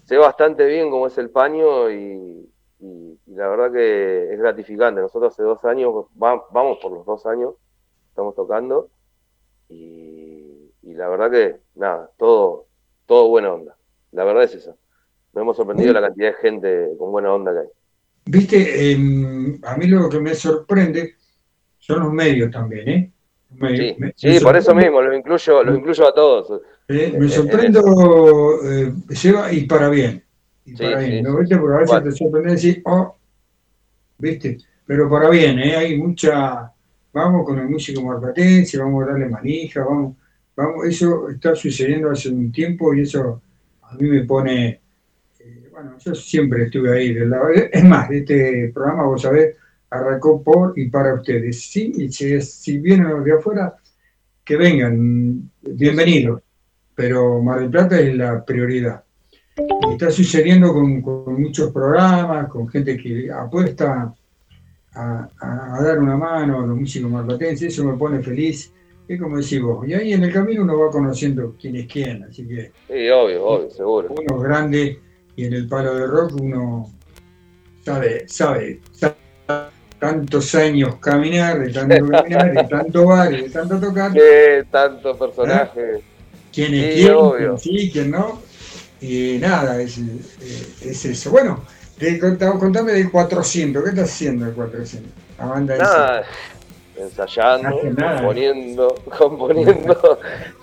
sé 0.05 0.15
bastante 0.17 0.65
bien 0.65 0.89
cómo 0.89 1.07
es 1.07 1.17
el 1.17 1.29
paño 1.29 1.91
y, 1.91 2.49
y- 2.79 3.19
y 3.25 3.35
la 3.35 3.49
verdad 3.49 3.73
que 3.73 4.31
es 4.31 4.39
gratificante. 4.39 5.01
Nosotros 5.01 5.33
hace 5.33 5.43
dos 5.43 5.61
años, 5.65 5.93
va- 6.21 6.45
vamos 6.51 6.77
por 6.81 6.93
los 6.93 7.05
dos 7.05 7.25
años, 7.25 7.55
estamos 8.07 8.35
tocando 8.35 8.87
y, 9.67 10.71
la 10.83 11.09
verdad 11.09 11.29
que, 11.29 11.57
nada, 11.75 12.09
todo, 12.17 12.67
todo 13.05 13.27
buena 13.27 13.51
onda. 13.53 13.75
La 14.13 14.23
verdad 14.23 14.43
es 14.43 14.55
esa. 14.55 14.75
Nos 15.33 15.41
hemos 15.41 15.57
sorprendido 15.57 15.91
la 15.91 16.01
cantidad 16.01 16.27
de 16.29 16.33
gente 16.35 16.89
con 16.97 17.11
buena 17.11 17.33
onda 17.33 17.51
que 17.51 17.59
hay. 17.59 17.67
Viste, 18.25 18.91
Em, 18.93 19.59
a 19.65 19.75
mí 19.75 19.87
lo 19.87 20.07
que 20.07 20.19
me 20.21 20.33
sorprende 20.35 21.15
son 21.79 21.99
los 22.01 22.13
medios 22.13 22.49
también, 22.49 22.87
¿eh? 22.87 23.11
Sí, 23.75 23.95
Me- 23.99 24.13
sí, 24.15 24.27
me 24.29 24.41
por 24.41 24.55
eso 24.55 24.73
mismo, 24.73 25.01
los 25.01 25.15
incluyo, 25.15 25.63
los 25.63 25.77
incluyo 25.77 26.07
a 26.07 26.13
todos. 26.13 26.61
Eh, 26.87 27.11
Eh, 27.13 27.17
me 27.19 27.25
eh, 27.25 27.29
sorprendo, 27.29 28.59
eh, 28.69 28.93
Seba, 29.09 29.51
y 29.53 29.65
para 29.65 29.89
bien. 29.89 30.23
Y 30.65 30.71
Sí, 30.71 30.77
para 30.83 30.99
bien. 30.99 31.11
sí. 31.17 31.21
¿no? 31.23 31.37
¿Viste? 31.39 31.57
Porque 31.57 31.75
a 31.75 31.79
veces 31.79 31.89
Igual. 31.89 32.03
te 32.03 32.11
sorprende 32.11 32.51
decir, 32.51 32.81
oh, 32.85 33.15
¿viste? 34.17 34.57
Pero 34.85 35.09
para 35.09 35.29
bien, 35.29 35.59
¿eh? 35.59 35.75
Hay 35.75 35.97
mucha. 35.97 36.71
Vamos 37.13 37.45
con 37.45 37.59
el 37.59 37.69
músico 37.69 38.01
marplatense, 38.03 38.77
vamos 38.77 39.03
a 39.03 39.11
darle 39.11 39.29
manija, 39.29 39.83
vamos. 39.85 40.15
vamos 40.55 40.85
Eso 40.87 41.29
está 41.29 41.55
sucediendo 41.55 42.09
hace 42.11 42.29
un 42.29 42.51
tiempo 42.51 42.93
y 42.93 43.01
eso 43.01 43.41
a 43.83 43.95
mí 43.95 44.09
me 44.09 44.23
pone. 44.25 44.81
eh, 45.39 45.69
bueno, 45.71 45.97
yo 45.99 46.15
siempre 46.15 46.65
estuve 46.65 46.91
ahí. 46.97 47.15
Es 47.71 47.83
más, 47.83 48.09
este 48.11 48.71
programa, 48.73 49.03
vos 49.05 49.21
sabés, 49.21 49.55
arrancó 49.89 50.41
por 50.43 50.73
y 50.77 50.89
para 50.89 51.13
ustedes. 51.13 51.61
Sí, 51.61 51.93
y 51.95 52.11
si, 52.11 52.41
si 52.41 52.77
vienen 52.79 53.09
los 53.09 53.23
de 53.23 53.33
afuera, 53.33 53.75
que 54.43 54.57
vengan, 54.57 55.49
bienvenidos 55.61 56.42
pero 56.95 57.41
Mar 57.41 57.59
del 57.59 57.69
Plata 57.69 57.99
es 57.99 58.15
la 58.15 58.43
prioridad. 58.43 59.03
Y 59.55 59.93
está 59.93 60.09
sucediendo 60.09 60.73
con, 60.73 61.01
con 61.01 61.41
muchos 61.41 61.71
programas, 61.71 62.47
con 62.49 62.67
gente 62.67 62.97
que 62.97 63.31
apuesta 63.31 64.13
a, 64.95 65.29
a- 65.39 65.77
a 65.77 65.83
dar 65.83 65.99
una 65.99 66.17
mano 66.17 66.61
a 66.61 66.65
los 66.67 66.77
músicos 66.77 67.09
marplatenses, 67.11 67.73
eso 67.73 67.83
me 67.85 67.97
pone 67.97 68.21
feliz. 68.21 68.71
Es 69.07 69.19
como 69.21 69.37
decís 69.37 69.61
vos, 69.61 69.85
y 69.87 69.93
ahí 69.93 70.13
en 70.13 70.23
el 70.23 70.31
camino 70.31 70.63
uno 70.63 70.79
va 70.79 70.89
conociendo 70.89 71.55
quién 71.59 71.75
es 71.75 71.87
quién, 71.87 72.23
así 72.23 72.47
que 72.47 72.71
Sí, 72.87 73.09
obvio, 73.09 73.45
obvio, 73.45 73.69
seguro. 73.69 74.07
uno 74.09 74.37
es 74.37 74.43
grande 74.43 74.99
y 75.35 75.45
en 75.45 75.53
el 75.53 75.67
palo 75.67 75.93
de 75.95 76.07
rock 76.07 76.35
uno 76.39 76.89
sabe, 77.83 78.27
sabe, 78.27 78.79
sabe 78.91 79.15
tantos 79.99 80.55
años 80.55 80.95
caminar, 80.95 81.59
de 81.59 81.73
tanto 81.73 82.07
caminar, 82.07 82.53
de 82.53 82.63
tanto 82.63 83.05
bar 83.05 83.29
de 83.29 83.49
tanto 83.49 83.79
tocar, 83.79 84.11
Qué 84.13 84.63
tanto 84.71 85.17
personaje. 85.17 86.01
Quién 86.53 86.73
es 86.73 86.95
Sí, 86.95 87.01
quién, 87.01 87.13
obvio. 87.15 87.55
quién 87.61 87.79
sí, 87.79 87.91
quién 87.91 88.11
no. 88.11 88.41
Y 89.01 89.37
nada, 89.39 89.81
es, 89.81 89.97
eh, 89.97 90.21
es 90.85 91.05
eso. 91.05 91.31
Bueno, 91.31 91.63
te 91.97 92.17
contame, 92.19 92.93
del 92.93 93.11
400, 93.11 93.83
¿qué 93.83 93.89
estás 93.89 94.09
haciendo 94.09 94.45
el 94.45 94.53
400? 94.53 95.11
La 95.39 95.45
banda 95.45 95.75
esa. 95.75 95.83
Nada, 95.83 96.23
ensayando, 96.95 97.83
nada. 97.97 98.15
componiendo, 98.17 98.95
componiendo. 99.17 100.19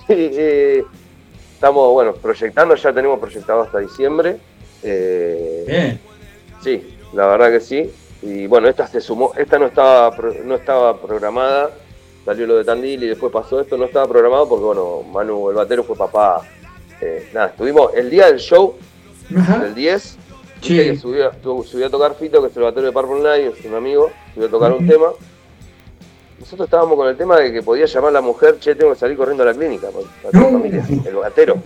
Eh, 0.09 0.83
estamos, 1.55 1.93
bueno, 1.93 2.15
proyectando, 2.15 2.75
ya 2.75 2.93
tenemos 2.93 3.19
proyectado 3.21 3.63
hasta 3.63 3.79
diciembre. 3.79 4.37
Eh, 4.83 5.65
Bien, 5.67 6.01
Sí, 6.63 6.99
la 7.13 7.27
verdad 7.27 7.51
que 7.51 7.61
sí. 7.61 7.91
Y 8.23 8.47
bueno, 8.47 8.69
esta 8.69 8.87
se 8.87 9.01
sumó, 9.01 9.33
esta 9.37 9.59
no 9.59 9.67
estaba 9.67 10.15
no 10.45 10.55
estaba 10.57 11.01
programada, 11.01 11.71
salió 12.25 12.47
lo 12.47 12.57
de 12.57 12.65
Tandil 12.65 13.03
y 13.05 13.09
después 13.09 13.33
pasó 13.33 13.61
esto, 13.61 13.77
no 13.77 13.85
estaba 13.87 14.07
programado 14.07 14.49
porque 14.49 14.65
bueno, 14.65 15.03
Manu 15.11 15.51
el 15.51 15.57
batero 15.57 15.83
fue 15.85 15.97
papá. 15.97 16.43
Eh, 17.01 17.29
nada, 17.33 17.47
estuvimos 17.49 17.93
el 17.95 18.11
día 18.11 18.27
del 18.27 18.39
show, 18.39 18.75
Ajá. 19.37 19.59
del 19.61 19.75
10, 19.75 20.17
Sí. 20.61 20.77
que 20.77 20.97
subió, 20.99 21.29
a 21.87 21.91
tocar 21.91 22.15
Fito, 22.17 22.43
que 22.43 22.49
es 22.49 22.57
el 22.57 22.63
batero 22.63 22.87
de 22.87 22.93
Purple 22.93 23.21
Night, 23.23 23.55
es 23.59 23.65
un 23.65 23.75
amigo, 23.75 24.11
subió 24.35 24.49
a 24.49 24.51
tocar 24.51 24.73
un 24.73 24.87
tema. 24.87 25.07
Nosotros 26.39 26.67
estábamos 26.67 26.97
con 26.97 27.09
el 27.09 27.17
tema 27.17 27.37
de 27.39 27.53
que 27.53 27.63
podía 27.63 27.87
llamar 27.87 28.13
la 28.13 28.21
mujer, 28.21 28.59
che, 28.59 28.75
tengo 28.75 28.93
que 28.93 28.99
salir 28.99 29.17
corriendo 29.17 29.43
a 29.43 29.47
la 29.47 29.55
clínica, 29.55 29.89
para 30.23 30.39
No. 30.39 30.51
familia, 30.53 30.85
el 31.07 31.15
batero. 31.17 31.57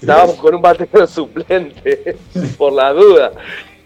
Estábamos 0.00 0.36
con 0.36 0.54
un 0.54 0.62
batero 0.62 1.06
suplente, 1.08 2.16
por 2.56 2.72
la 2.72 2.92
duda. 2.92 3.32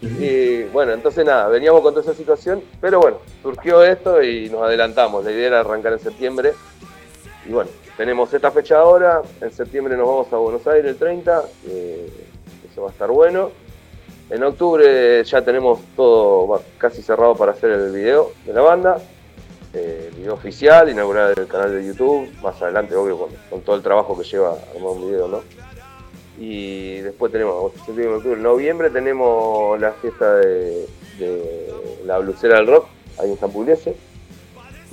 Y 0.01 0.63
bueno, 0.63 0.93
entonces 0.93 1.23
nada, 1.23 1.47
veníamos 1.47 1.81
con 1.81 1.93
toda 1.93 2.03
esa 2.03 2.17
situación, 2.17 2.63
pero 2.79 2.99
bueno, 2.99 3.17
surgió 3.43 3.83
esto 3.83 4.21
y 4.23 4.49
nos 4.49 4.63
adelantamos. 4.63 5.23
La 5.23 5.31
idea 5.31 5.47
era 5.47 5.59
arrancar 5.59 5.93
en 5.93 5.99
septiembre. 5.99 6.53
Y 7.45 7.51
bueno, 7.51 7.69
tenemos 7.97 8.33
esta 8.33 8.49
fecha 8.49 8.79
ahora, 8.79 9.21
en 9.41 9.51
septiembre 9.51 9.95
nos 9.95 10.07
vamos 10.07 10.33
a 10.33 10.37
Buenos 10.37 10.65
Aires 10.65 10.91
el 10.91 10.97
30, 10.97 11.43
eh, 11.67 12.09
eso 12.71 12.81
va 12.81 12.89
a 12.89 12.91
estar 12.91 13.09
bueno. 13.09 13.51
En 14.29 14.43
octubre 14.43 15.23
ya 15.23 15.41
tenemos 15.43 15.79
todo 15.95 16.63
casi 16.77 17.01
cerrado 17.03 17.35
para 17.35 17.51
hacer 17.51 17.69
el 17.71 17.91
video 17.91 18.31
de 18.45 18.53
la 18.53 18.61
banda, 18.61 18.97
eh, 19.73 20.09
el 20.11 20.17
video 20.17 20.33
oficial, 20.33 20.89
inaugurar 20.89 21.37
el 21.37 21.47
canal 21.47 21.75
de 21.75 21.85
YouTube, 21.85 22.27
más 22.41 22.59
adelante 22.61 22.95
obvio 22.95 23.17
con, 23.17 23.29
con 23.49 23.61
todo 23.61 23.75
el 23.75 23.83
trabajo 23.83 24.17
que 24.17 24.23
lleva 24.23 24.55
armar 24.75 24.91
un 24.91 25.07
video, 25.07 25.27
¿no? 25.27 25.70
Y 26.43 27.01
después 27.01 27.31
tenemos, 27.31 27.71
septiembre, 27.85 28.15
octubre, 28.15 28.41
noviembre 28.41 28.89
tenemos 28.89 29.79
la 29.79 29.91
fiesta 29.91 30.37
de, 30.37 30.87
de 31.19 31.71
la 32.03 32.17
blusera 32.17 32.55
del 32.55 32.65
rock, 32.65 32.87
ahí 33.19 33.29
en 33.29 33.37
San 33.37 33.51
Pugliese. 33.51 33.95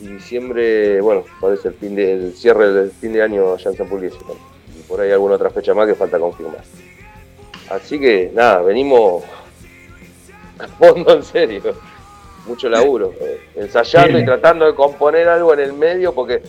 Y 0.02 0.08
diciembre, 0.08 1.00
bueno, 1.00 1.24
parece 1.40 1.68
el, 1.68 1.74
fin 1.74 1.94
de, 1.94 2.12
el 2.12 2.34
cierre 2.34 2.70
del 2.70 2.90
fin 2.90 3.14
de 3.14 3.22
año 3.22 3.54
allá 3.54 3.70
en 3.70 3.78
San 3.78 3.88
Pugliese. 3.88 4.18
también. 4.18 4.38
Y 4.78 4.82
por 4.82 5.00
ahí 5.00 5.10
alguna 5.10 5.36
otra 5.36 5.48
fecha 5.48 5.72
más 5.72 5.86
que 5.86 5.94
falta 5.94 6.18
confirmar. 6.18 6.62
Así 7.70 7.98
que 7.98 8.30
nada, 8.34 8.60
venimos 8.60 9.24
a 10.58 10.68
fondo 10.68 11.14
en 11.14 11.22
serio. 11.22 11.62
Mucho 12.46 12.68
laburo. 12.68 13.14
eh, 13.18 13.40
ensayando 13.56 14.18
y 14.18 14.24
tratando 14.26 14.66
de 14.66 14.74
componer 14.74 15.26
algo 15.28 15.54
en 15.54 15.60
el 15.60 15.72
medio 15.72 16.14
porque 16.14 16.42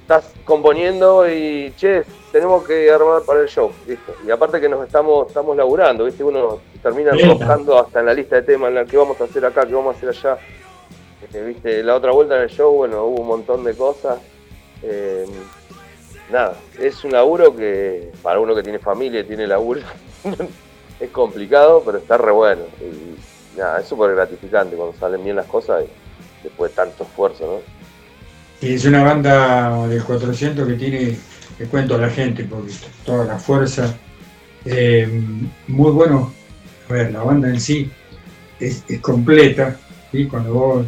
estás 0.00 0.32
componiendo 0.46 1.28
y 1.28 1.74
che, 1.76 2.04
tenemos 2.32 2.66
que 2.66 2.90
armar 2.90 3.22
para 3.22 3.42
el 3.42 3.48
show, 3.48 3.70
¿viste? 3.86 4.12
Y 4.26 4.30
aparte 4.30 4.58
que 4.58 4.68
nos 4.68 4.84
estamos, 4.84 5.28
estamos 5.28 5.54
laburando, 5.54 6.06
¿viste? 6.06 6.24
Uno 6.24 6.60
termina 6.82 7.12
buscando 7.12 7.78
hasta 7.78 8.00
en 8.00 8.06
la 8.06 8.14
lista 8.14 8.36
de 8.36 8.42
temas, 8.42 8.70
en 8.70 8.76
la 8.76 8.84
que 8.86 8.96
vamos 8.96 9.20
a 9.20 9.24
hacer 9.24 9.44
acá, 9.44 9.66
que 9.66 9.74
vamos 9.74 9.94
a 9.94 9.98
hacer 9.98 10.08
allá. 10.08 10.38
Este, 11.22 11.44
¿Viste? 11.44 11.82
La 11.82 11.94
otra 11.94 12.10
vuelta 12.12 12.36
en 12.36 12.42
el 12.42 12.48
show, 12.48 12.72
bueno, 12.72 13.04
hubo 13.04 13.20
un 13.20 13.26
montón 13.26 13.62
de 13.62 13.74
cosas. 13.74 14.18
Eh, 14.82 15.26
nada, 16.30 16.56
es 16.80 17.04
un 17.04 17.12
laburo 17.12 17.54
que 17.54 18.10
para 18.22 18.40
uno 18.40 18.54
que 18.54 18.62
tiene 18.62 18.78
familia 18.78 19.20
y 19.20 19.24
tiene 19.24 19.46
laburo 19.46 19.82
es 21.00 21.10
complicado, 21.10 21.82
pero 21.84 21.98
está 21.98 22.16
re 22.16 22.32
bueno. 22.32 22.62
Y 22.80 23.58
nada, 23.58 23.80
es 23.80 23.86
súper 23.86 24.14
gratificante 24.14 24.74
cuando 24.74 24.96
salen 24.98 25.22
bien 25.22 25.36
las 25.36 25.46
cosas 25.46 25.84
y 25.84 26.42
después 26.42 26.72
de 26.72 26.76
tanto 26.76 27.04
esfuerzo, 27.04 27.44
¿no? 27.44 27.82
Y 28.66 28.74
es 28.74 28.84
una 28.84 29.02
banda 29.02 29.86
del 29.88 30.02
400 30.04 30.68
que 30.68 30.74
tiene, 30.74 31.18
te 31.58 31.66
cuento 31.66 31.94
a 31.94 31.98
la 31.98 32.10
gente, 32.10 32.44
porque 32.44 32.72
toda 33.04 33.24
la 33.24 33.38
fuerza, 33.38 33.94
eh, 34.64 35.08
muy 35.68 35.90
bueno. 35.92 36.32
A 36.88 36.92
ver, 36.92 37.12
la 37.12 37.22
banda 37.22 37.48
en 37.48 37.60
sí 37.60 37.90
es, 38.60 38.84
completa, 39.00 39.76
¿sí? 40.10 40.26
cuando 40.26 40.84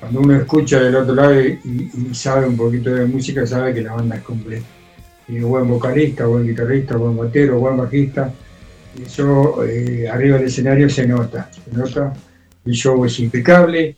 cuando 0.00 0.20
uno 0.20 0.36
escucha 0.36 0.80
del 0.80 0.94
otro 0.94 1.14
lado 1.14 1.40
y, 1.40 1.60
sabe 2.12 2.46
un 2.46 2.56
poquito 2.56 2.90
de 2.94 3.06
música, 3.06 3.46
sabe 3.46 3.74
que 3.74 3.82
la 3.82 3.94
banda 3.94 4.16
es 4.16 4.22
completa. 4.22 4.66
Y 5.26 5.40
buen 5.40 5.68
vocalista, 5.68 6.26
buen 6.26 6.46
guitarrista, 6.46 6.96
buen 6.96 7.16
batero, 7.16 7.58
buen 7.58 7.76
bajista. 7.76 8.32
Eso 9.04 9.64
eh, 9.64 10.08
arriba 10.08 10.38
del 10.38 10.46
escenario 10.46 10.88
se 10.88 11.06
nota, 11.06 11.50
se 11.52 11.76
nota. 11.76 12.12
El 12.64 12.72
show 12.72 13.04
es 13.04 13.18
impecable, 13.18 13.96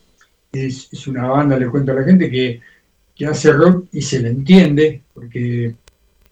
es 0.53 1.07
una 1.07 1.29
banda, 1.29 1.59
le 1.59 1.69
cuento 1.69 1.93
a 1.93 1.97
la 1.97 2.05
gente, 2.05 2.31
que, 2.31 2.61
que 3.21 3.27
hace 3.27 3.53
rock 3.53 3.85
y 3.93 4.01
se 4.01 4.19
le 4.21 4.31
entiende, 4.31 5.03
porque 5.13 5.75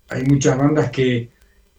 hay 0.09 0.23
muchas 0.25 0.57
bandas 0.57 0.91
que, 0.91 1.29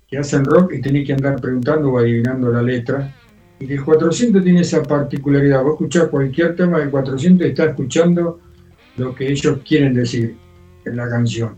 que 0.07 0.19
hacen 0.19 0.45
rock 0.45 0.73
y 0.73 0.81
tenés 0.81 1.07
que 1.07 1.13
andar 1.13 1.41
preguntando 1.41 1.89
o 1.89 1.97
adivinando 1.97 2.51
la 2.51 2.61
letra. 2.61 3.11
Y 3.59 3.73
el 3.73 3.83
400 3.83 4.43
tiene 4.43 4.61
esa 4.61 4.83
particularidad. 4.83 5.63
Vos 5.63 5.73
escuchás 5.73 6.09
cualquier 6.09 6.55
tema 6.55 6.77
del 6.77 6.91
400 6.91 7.43
y 7.43 7.49
estás 7.49 7.69
escuchando 7.69 8.39
lo 8.97 9.15
que 9.15 9.31
ellos 9.31 9.57
quieren 9.67 9.95
decir 9.95 10.35
en 10.85 10.95
la 10.95 11.09
canción. 11.09 11.57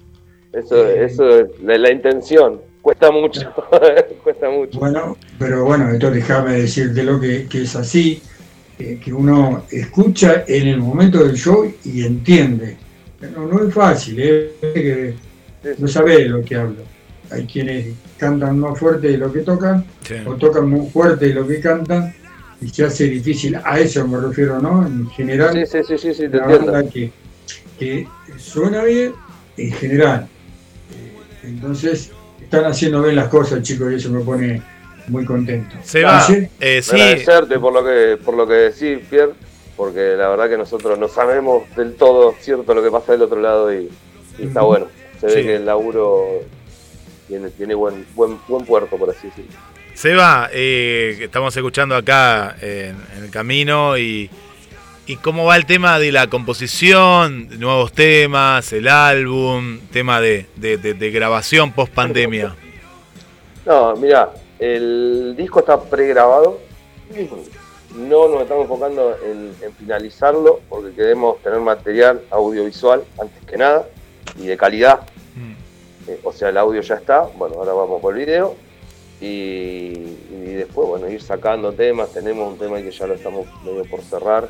Eso, 0.53 0.87
eso 0.87 1.39
es 1.41 1.61
la, 1.61 1.77
la 1.77 1.91
intención. 1.91 2.61
Cuesta 2.81 3.11
mucho, 3.11 3.53
cuesta 4.23 4.49
mucho. 4.49 4.79
Bueno, 4.79 5.17
pero 5.37 5.65
bueno, 5.65 5.89
esto 5.89 6.09
déjame 6.09 6.53
decirte 6.53 7.03
lo 7.03 7.19
que, 7.19 7.47
que 7.49 7.63
es 7.63 7.75
así, 7.75 8.21
eh, 8.79 8.97
que 9.03 9.11
uno 9.11 9.65
escucha 9.69 10.45
en 10.47 10.69
el 10.69 10.79
momento 10.79 11.21
del 11.21 11.35
show 11.35 11.69
y 11.83 12.05
entiende. 12.05 12.77
No, 13.35 13.45
no 13.47 13.67
es 13.67 13.73
fácil, 13.73 14.15
¿eh? 14.19 14.51
que 14.61 15.13
no 15.77 15.87
sabés 15.87 16.17
de 16.19 16.29
lo 16.29 16.43
que 16.43 16.55
hablo. 16.55 16.81
Hay 17.29 17.45
quienes 17.45 17.87
cantan 18.17 18.59
más 18.59 18.77
fuerte 18.77 19.09
de 19.09 19.17
lo 19.17 19.31
que 19.31 19.39
tocan, 19.39 19.85
Sí. 20.03 20.15
o 20.25 20.35
tocan 20.35 20.69
más 20.69 20.91
fuerte 20.91 21.27
de 21.27 21.33
lo 21.35 21.47
que 21.47 21.59
cantan, 21.61 22.13
y 22.59 22.67
se 22.69 22.83
hace 22.85 23.05
difícil. 23.05 23.57
A 23.63 23.79
eso 23.79 24.07
me 24.07 24.19
refiero, 24.19 24.59
¿no? 24.59 24.85
En 24.85 25.07
general, 25.11 25.53
Sí, 25.53 25.65
sí, 25.65 25.83
sí, 25.87 25.97
sí, 25.97 26.13
sí, 26.13 26.29
te 26.29 26.37
banda 26.39 26.83
que, 26.89 27.11
que 27.79 28.07
suena 28.37 28.83
bien 28.83 29.13
en 29.57 29.71
general. 29.73 30.27
Eh, 30.91 31.47
Entonces, 31.47 32.11
están 32.41 32.65
haciendo 32.65 33.01
bien 33.03 33.15
las 33.15 33.29
cosas, 33.29 33.61
chicos, 33.61 33.91
y 33.91 33.95
eso 33.95 34.09
me 34.11 34.21
pone 34.21 34.61
muy 35.07 35.25
contento. 35.25 35.75
Se 35.83 36.03
va. 36.03 36.21
¿Sí? 36.21 36.47
Eh, 36.59 36.81
sí, 36.81 36.95
Agradecerte 36.99 37.59
por 37.59 37.73
lo 37.73 37.83
que 37.83 38.17
por 38.23 38.35
lo 38.35 38.47
que 38.47 38.53
decís, 38.53 38.99
Pierre, 39.09 39.31
porque 39.81 40.15
la 40.15 40.29
verdad 40.29 40.47
que 40.47 40.57
nosotros 40.59 40.99
no 40.99 41.07
sabemos 41.07 41.63
del 41.75 41.95
todo 41.95 42.35
cierto 42.39 42.75
lo 42.75 42.83
que 42.83 42.91
pasa 42.91 43.13
del 43.13 43.23
otro 43.23 43.41
lado 43.41 43.73
y, 43.73 43.89
y 44.37 44.43
está 44.45 44.61
bueno. 44.61 44.85
se 45.19 45.25
ve 45.25 45.41
que 45.41 45.55
el 45.55 45.65
laburo 45.65 46.27
tiene, 47.27 47.49
tiene 47.49 47.73
buen, 47.73 48.05
buen, 48.13 48.37
buen 48.47 48.63
puerto, 48.63 48.95
por 48.95 49.09
así 49.09 49.25
decirlo. 49.29 49.51
Seba, 49.95 50.49
eh, 50.53 51.17
estamos 51.21 51.57
escuchando 51.57 51.95
acá 51.95 52.55
en, 52.61 52.95
en 53.17 53.23
el 53.23 53.31
camino 53.31 53.97
y, 53.97 54.29
y 55.07 55.15
cómo 55.15 55.45
va 55.45 55.55
el 55.55 55.65
tema 55.65 55.97
de 55.97 56.11
la 56.11 56.27
composición, 56.27 57.47
nuevos 57.59 57.91
temas, 57.91 58.71
el 58.73 58.87
álbum, 58.87 59.79
tema 59.91 60.21
de, 60.21 60.45
de- 60.57 60.77
de- 60.77 60.93
de 60.93 61.09
grabación 61.09 61.71
post 61.71 61.91
pandemia. 61.91 62.55
No, 63.65 63.95
mira, 63.95 64.29
el 64.59 65.33
disco 65.35 65.61
está 65.61 65.81
pregrabado. 65.81 66.59
No 67.95 68.27
nos 68.29 68.41
estamos 68.43 68.63
enfocando 68.63 69.15
en, 69.23 69.53
en 69.61 69.73
finalizarlo 69.73 70.61
porque 70.69 70.93
queremos 70.93 71.41
tener 71.41 71.59
material 71.59 72.21
audiovisual 72.29 73.03
antes 73.19 73.43
que 73.45 73.57
nada 73.57 73.85
y 74.37 74.47
de 74.47 74.57
calidad. 74.57 75.01
Eh, 76.07 76.19
o 76.23 76.31
sea, 76.31 76.49
el 76.49 76.57
audio 76.57 76.81
ya 76.81 76.95
está. 76.95 77.21
Bueno, 77.37 77.55
ahora 77.57 77.73
vamos 77.73 78.01
por 78.01 78.13
el 78.17 78.25
video. 78.25 78.55
Y, 79.19 79.25
y 80.31 80.53
después, 80.55 80.87
bueno, 80.87 81.09
ir 81.09 81.21
sacando 81.21 81.73
temas. 81.73 82.11
Tenemos 82.11 82.47
un 82.51 82.57
tema 82.57 82.81
que 82.81 82.91
ya 82.91 83.05
lo 83.07 83.13
estamos 83.13 83.45
medio 83.63 83.83
por 83.85 84.01
cerrar, 84.01 84.47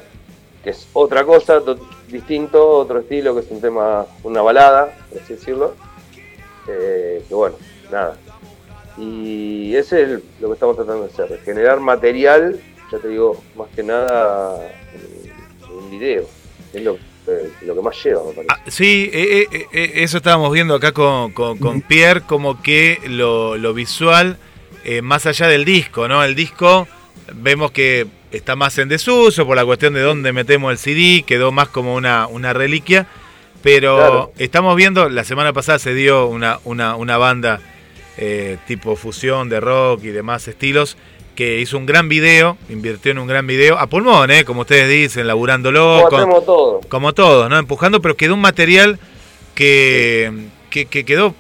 que 0.64 0.70
es 0.70 0.88
otra 0.94 1.26
cosa, 1.26 1.60
to- 1.62 1.78
distinto, 2.08 2.70
otro 2.70 3.00
estilo, 3.00 3.34
que 3.34 3.42
es 3.42 3.52
un 3.52 3.60
tema, 3.60 4.06
una 4.24 4.42
balada, 4.42 4.96
por 5.10 5.22
así 5.22 5.34
decirlo. 5.34 5.74
Eh, 6.70 7.26
que 7.28 7.34
bueno, 7.34 7.56
nada, 7.92 8.16
y 8.98 9.76
ese 9.76 10.04
es 10.04 10.10
el- 10.10 10.24
lo 10.40 10.48
que 10.50 10.54
estamos 10.54 10.76
tratando 10.76 11.08
de 11.08 11.12
hacer, 11.12 11.40
generar 11.44 11.80
material, 11.80 12.60
ya 12.92 12.98
te 13.00 13.08
digo, 13.08 13.42
más 13.56 13.68
que 13.76 13.84
nada 13.84 14.68
eh, 14.94 15.32
un 15.72 15.90
video. 15.92 16.28
Es 16.74 16.82
lo, 16.84 16.96
eh, 17.28 17.52
lo 17.64 17.76
que 17.76 17.82
más 17.82 18.04
lleva, 18.04 18.22
me 18.26 18.34
parece. 18.44 18.72
Sí, 18.72 19.10
eh, 19.14 19.48
eh, 19.52 19.66
eh, 19.74 19.92
eso 19.96 20.18
estábamos 20.18 20.52
viendo 20.54 20.76
acá 20.76 20.92
con, 20.92 21.32
con- 21.32 21.58
con 21.58 21.82
Pierre, 21.82 22.22
como 22.22 22.62
que 22.62 23.00
lo, 23.08 23.58
lo 23.58 23.74
visual, 23.74 24.38
más 25.04 25.26
allá 25.28 25.48
del 25.48 25.64
disco, 25.64 26.08
¿no? 26.08 26.24
El 26.24 26.34
disco 26.34 26.88
vemos 27.36 27.72
que 27.72 28.08
está 28.32 28.56
más 28.56 28.78
en 28.80 28.90
desuso 28.90 29.46
por 29.46 29.56
la 29.56 29.64
cuestión 29.66 29.94
de 29.94 30.02
dónde 30.02 30.34
metemos 30.34 30.72
el 30.72 30.78
CD, 30.80 31.24
quedó 31.24 31.52
más 31.52 31.68
como 31.68 31.94
una, 31.94 32.26
una 32.28 32.52
reliquia, 32.54 33.06
pero 33.62 33.96
Claro. 33.98 34.32
estamos 34.40 34.76
viendo, 34.76 35.08
la 35.10 35.24
semana 35.24 35.54
pasada 35.54 35.78
se 35.78 35.94
dio 35.94 36.26
una, 36.26 36.60
una, 36.64 36.96
una 36.96 37.18
banda 37.18 37.60
eh, 38.18 38.58
tipo 38.68 38.96
fusión 38.96 39.50
de 39.50 39.60
rock 39.60 40.04
y 40.06 40.08
demás 40.10 40.48
estilos, 40.48 40.98
que 41.42 41.60
hizo 41.60 41.76
un 41.78 41.86
gran 41.88 42.08
video, 42.08 42.56
invirtió 42.70 43.12
en 43.12 43.18
un 43.18 43.26
gran 43.28 43.48
video, 43.48 43.78
a 43.80 43.88
pulmón, 43.88 44.30
¿eh? 44.30 44.46
como 44.46 44.62
ustedes 44.62 44.88
dicen, 44.90 45.26
laburándolo. 45.26 46.06
Como 46.10 46.34
con- 46.36 46.46
todo. 46.46 46.80
como 46.88 47.14
todos, 47.14 47.50
¿no? 47.50 47.58
Empujando, 47.58 48.00
pero 48.02 48.16
quedó 48.16 48.36
un 48.36 48.42
material 48.42 49.00
que, 49.56 50.32
que, 50.70 50.86
que 50.86 51.04
quedó 51.04 51.36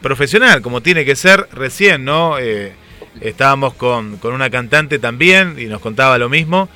profesional, 0.00 0.62
como 0.62 0.80
tiene 0.80 1.04
que 1.04 1.16
ser 1.16 1.46
recién, 1.52 2.04
¿no? 2.04 2.38
Eh, 2.38 2.72
estábamos 3.20 3.74
con, 3.74 4.16
con 4.16 4.32
una 4.34 4.50
cantante 4.50 4.98
también 4.98 5.56
y 5.58 5.66
nos 5.66 5.80
contaba 5.80 6.16
lo 6.18 6.28
mismo. 6.28 6.68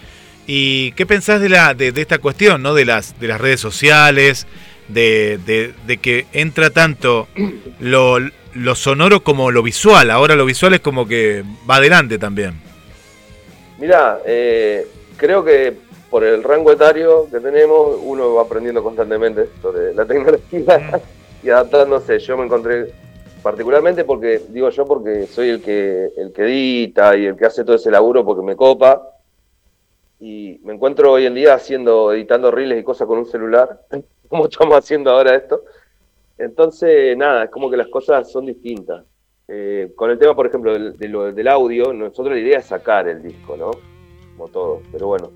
¿Y 0.46 0.92
qué 0.92 1.04
pensás 1.06 1.40
de, 1.40 1.48
la, 1.50 1.74
de, 1.74 1.92
de 1.92 2.00
esta 2.00 2.18
cuestión, 2.18 2.62
¿no? 2.62 2.74
De 2.74 2.84
las, 2.84 3.18
de 3.20 3.28
las 3.28 3.40
redes 3.40 3.60
sociales, 3.60 4.46
de, 4.88 5.38
de- 5.44 5.74
de 5.86 5.96
que 5.98 6.26
entra 6.32 6.70
tanto 6.70 7.28
lo, 7.80 8.18
lo 8.58 8.74
sonoro 8.74 9.22
como 9.22 9.50
lo 9.50 9.62
visual. 9.62 10.10
Ahora 10.10 10.34
lo 10.34 10.44
visual 10.44 10.74
es 10.74 10.80
como 10.80 11.06
que 11.06 11.44
va 11.68 11.76
adelante 11.76 12.18
también. 12.18 12.54
Mirá, 13.78 14.20
eh, 14.26 14.86
creo 15.16 15.44
que 15.44 15.76
por 16.10 16.24
el 16.24 16.42
rango 16.42 16.72
etario 16.72 17.28
que 17.30 17.40
tenemos, 17.40 17.98
uno 18.02 18.34
va 18.34 18.42
aprendiendo 18.42 18.82
constantemente 18.82 19.48
sobre 19.60 19.94
la 19.94 20.04
tecnología 20.04 21.00
y 21.42 21.50
adaptándose. 21.50 22.18
Yo 22.18 22.36
me 22.36 22.44
encontré 22.44 22.92
particularmente 23.42 24.04
porque, 24.04 24.42
digo 24.48 24.70
yo, 24.70 24.84
porque 24.84 25.26
soy 25.26 25.50
el 25.50 25.62
que, 25.62 26.10
el 26.16 26.32
que 26.32 26.42
edita 26.42 27.16
y 27.16 27.26
el 27.26 27.36
que 27.36 27.46
hace 27.46 27.64
todo 27.64 27.76
ese 27.76 27.90
laburo 27.90 28.24
porque 28.24 28.42
me 28.42 28.56
copa. 28.56 29.14
Y 30.20 30.60
me 30.64 30.74
encuentro 30.74 31.12
hoy 31.12 31.26
en 31.26 31.34
día 31.34 31.54
haciendo, 31.54 32.12
editando 32.12 32.50
reels 32.50 32.80
y 32.80 32.82
cosas 32.82 33.06
con 33.06 33.18
un 33.18 33.26
celular, 33.26 33.82
como 34.28 34.46
estamos 34.46 34.76
haciendo 34.76 35.10
ahora 35.10 35.36
esto. 35.36 35.62
Entonces, 36.38 37.16
nada, 37.16 37.44
es 37.44 37.50
como 37.50 37.70
que 37.70 37.76
las 37.76 37.88
cosas 37.88 38.30
son 38.30 38.46
distintas. 38.46 39.04
Eh, 39.48 39.92
con 39.96 40.10
el 40.10 40.18
tema, 40.18 40.34
por 40.36 40.46
ejemplo, 40.46 40.72
del, 40.72 40.96
del 41.34 41.48
audio, 41.48 41.92
nosotros 41.92 42.34
la 42.34 42.40
idea 42.40 42.58
es 42.58 42.66
sacar 42.66 43.08
el 43.08 43.22
disco, 43.22 43.56
¿no? 43.56 43.70
Como 44.36 44.48
todo. 44.48 44.82
Pero 44.92 45.06
bueno, 45.08 45.30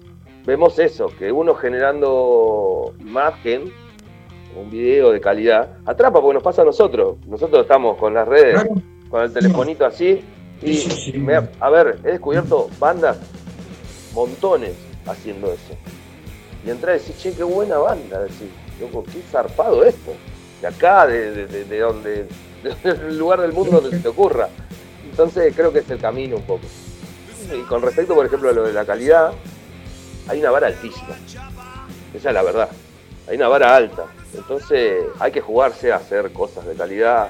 vemos 0.45 0.79
eso, 0.79 1.07
que 1.19 1.33
uno 1.33 1.55
generando 1.55 2.95
imagen, 3.01 3.73
un 4.55 4.71
video 4.71 5.11
de 5.13 5.21
calidad, 5.21 5.79
atrapa 5.87 6.21
porque 6.21 6.35
nos 6.35 6.43
pasa 6.43 6.63
a 6.63 6.67
nosotros. 6.67 7.17
Nosotros 7.27 7.63
estamos 7.63 7.97
con 7.97 8.13
las 8.15 8.29
redes, 8.29 8.55
Claro. 8.63 8.75
con 9.09 9.23
el 9.23 9.33
telefonito 9.33 9.87
así. 9.87 10.21
Y, 10.61 10.75
Sí, 10.75 10.91
sí, 10.91 11.13
sí. 11.13 11.19
me- 11.19 11.41
a 11.59 11.71
ver, 11.71 11.99
he 12.05 12.13
descubierto 12.13 12.69
bandas, 12.79 13.19
montones, 14.15 14.75
haciendo 15.07 15.49
eso. 15.53 15.75
Y 16.65 16.71
entrar 16.71 16.95
y 16.95 16.99
decir, 16.99 17.17
che, 17.17 17.37
qué 17.37 17.43
buena 17.43 17.79
banda, 17.79 18.23
decir, 18.23 18.49
loco, 18.81 19.03
qué 19.05 19.21
zarpado 19.23 19.83
esto. 19.85 20.13
De 20.63 20.67
acá, 20.69 21.07
de, 21.07 21.33
de, 21.33 21.47
de- 21.47 21.65
de 21.67 21.79
donde, 21.81 22.27
del 22.85 23.19
lugar 23.19 23.41
del 23.43 23.53
mundo 23.53 23.81
donde 23.83 23.97
se 23.97 24.03
te 24.03 24.09
ocurra. 24.09 24.49
Entonces 25.11 25.53
creo 25.55 25.71
que 25.73 25.81
es 25.81 25.91
el 25.91 25.99
camino 25.99 26.37
un 26.37 26.45
poco. 26.45 26.65
Y 27.55 27.61
con 27.65 27.83
respecto, 27.83 28.15
por 28.15 28.25
ejemplo, 28.25 28.49
a 28.49 28.53
lo 28.53 28.63
de 28.63 28.73
la 28.73 28.87
calidad, 28.87 29.33
hay 30.29 30.41
una 30.41 30.51
vara 30.53 30.69
altísima. 30.69 31.15
Esa 32.15 32.29
es 32.29 32.35
la 32.35 32.43
verdad. 32.43 32.69
Hay 33.29 33.37
una 33.37 33.49
vara 33.49 33.75
alta. 33.77 34.07
Entonces 34.35 35.05
hay 35.19 35.33
que 35.33 35.41
jugarse 35.43 35.93
a 35.93 35.97
hacer 35.97 36.33
cosas 36.33 36.65
de 36.67 36.75
calidad, 36.75 37.29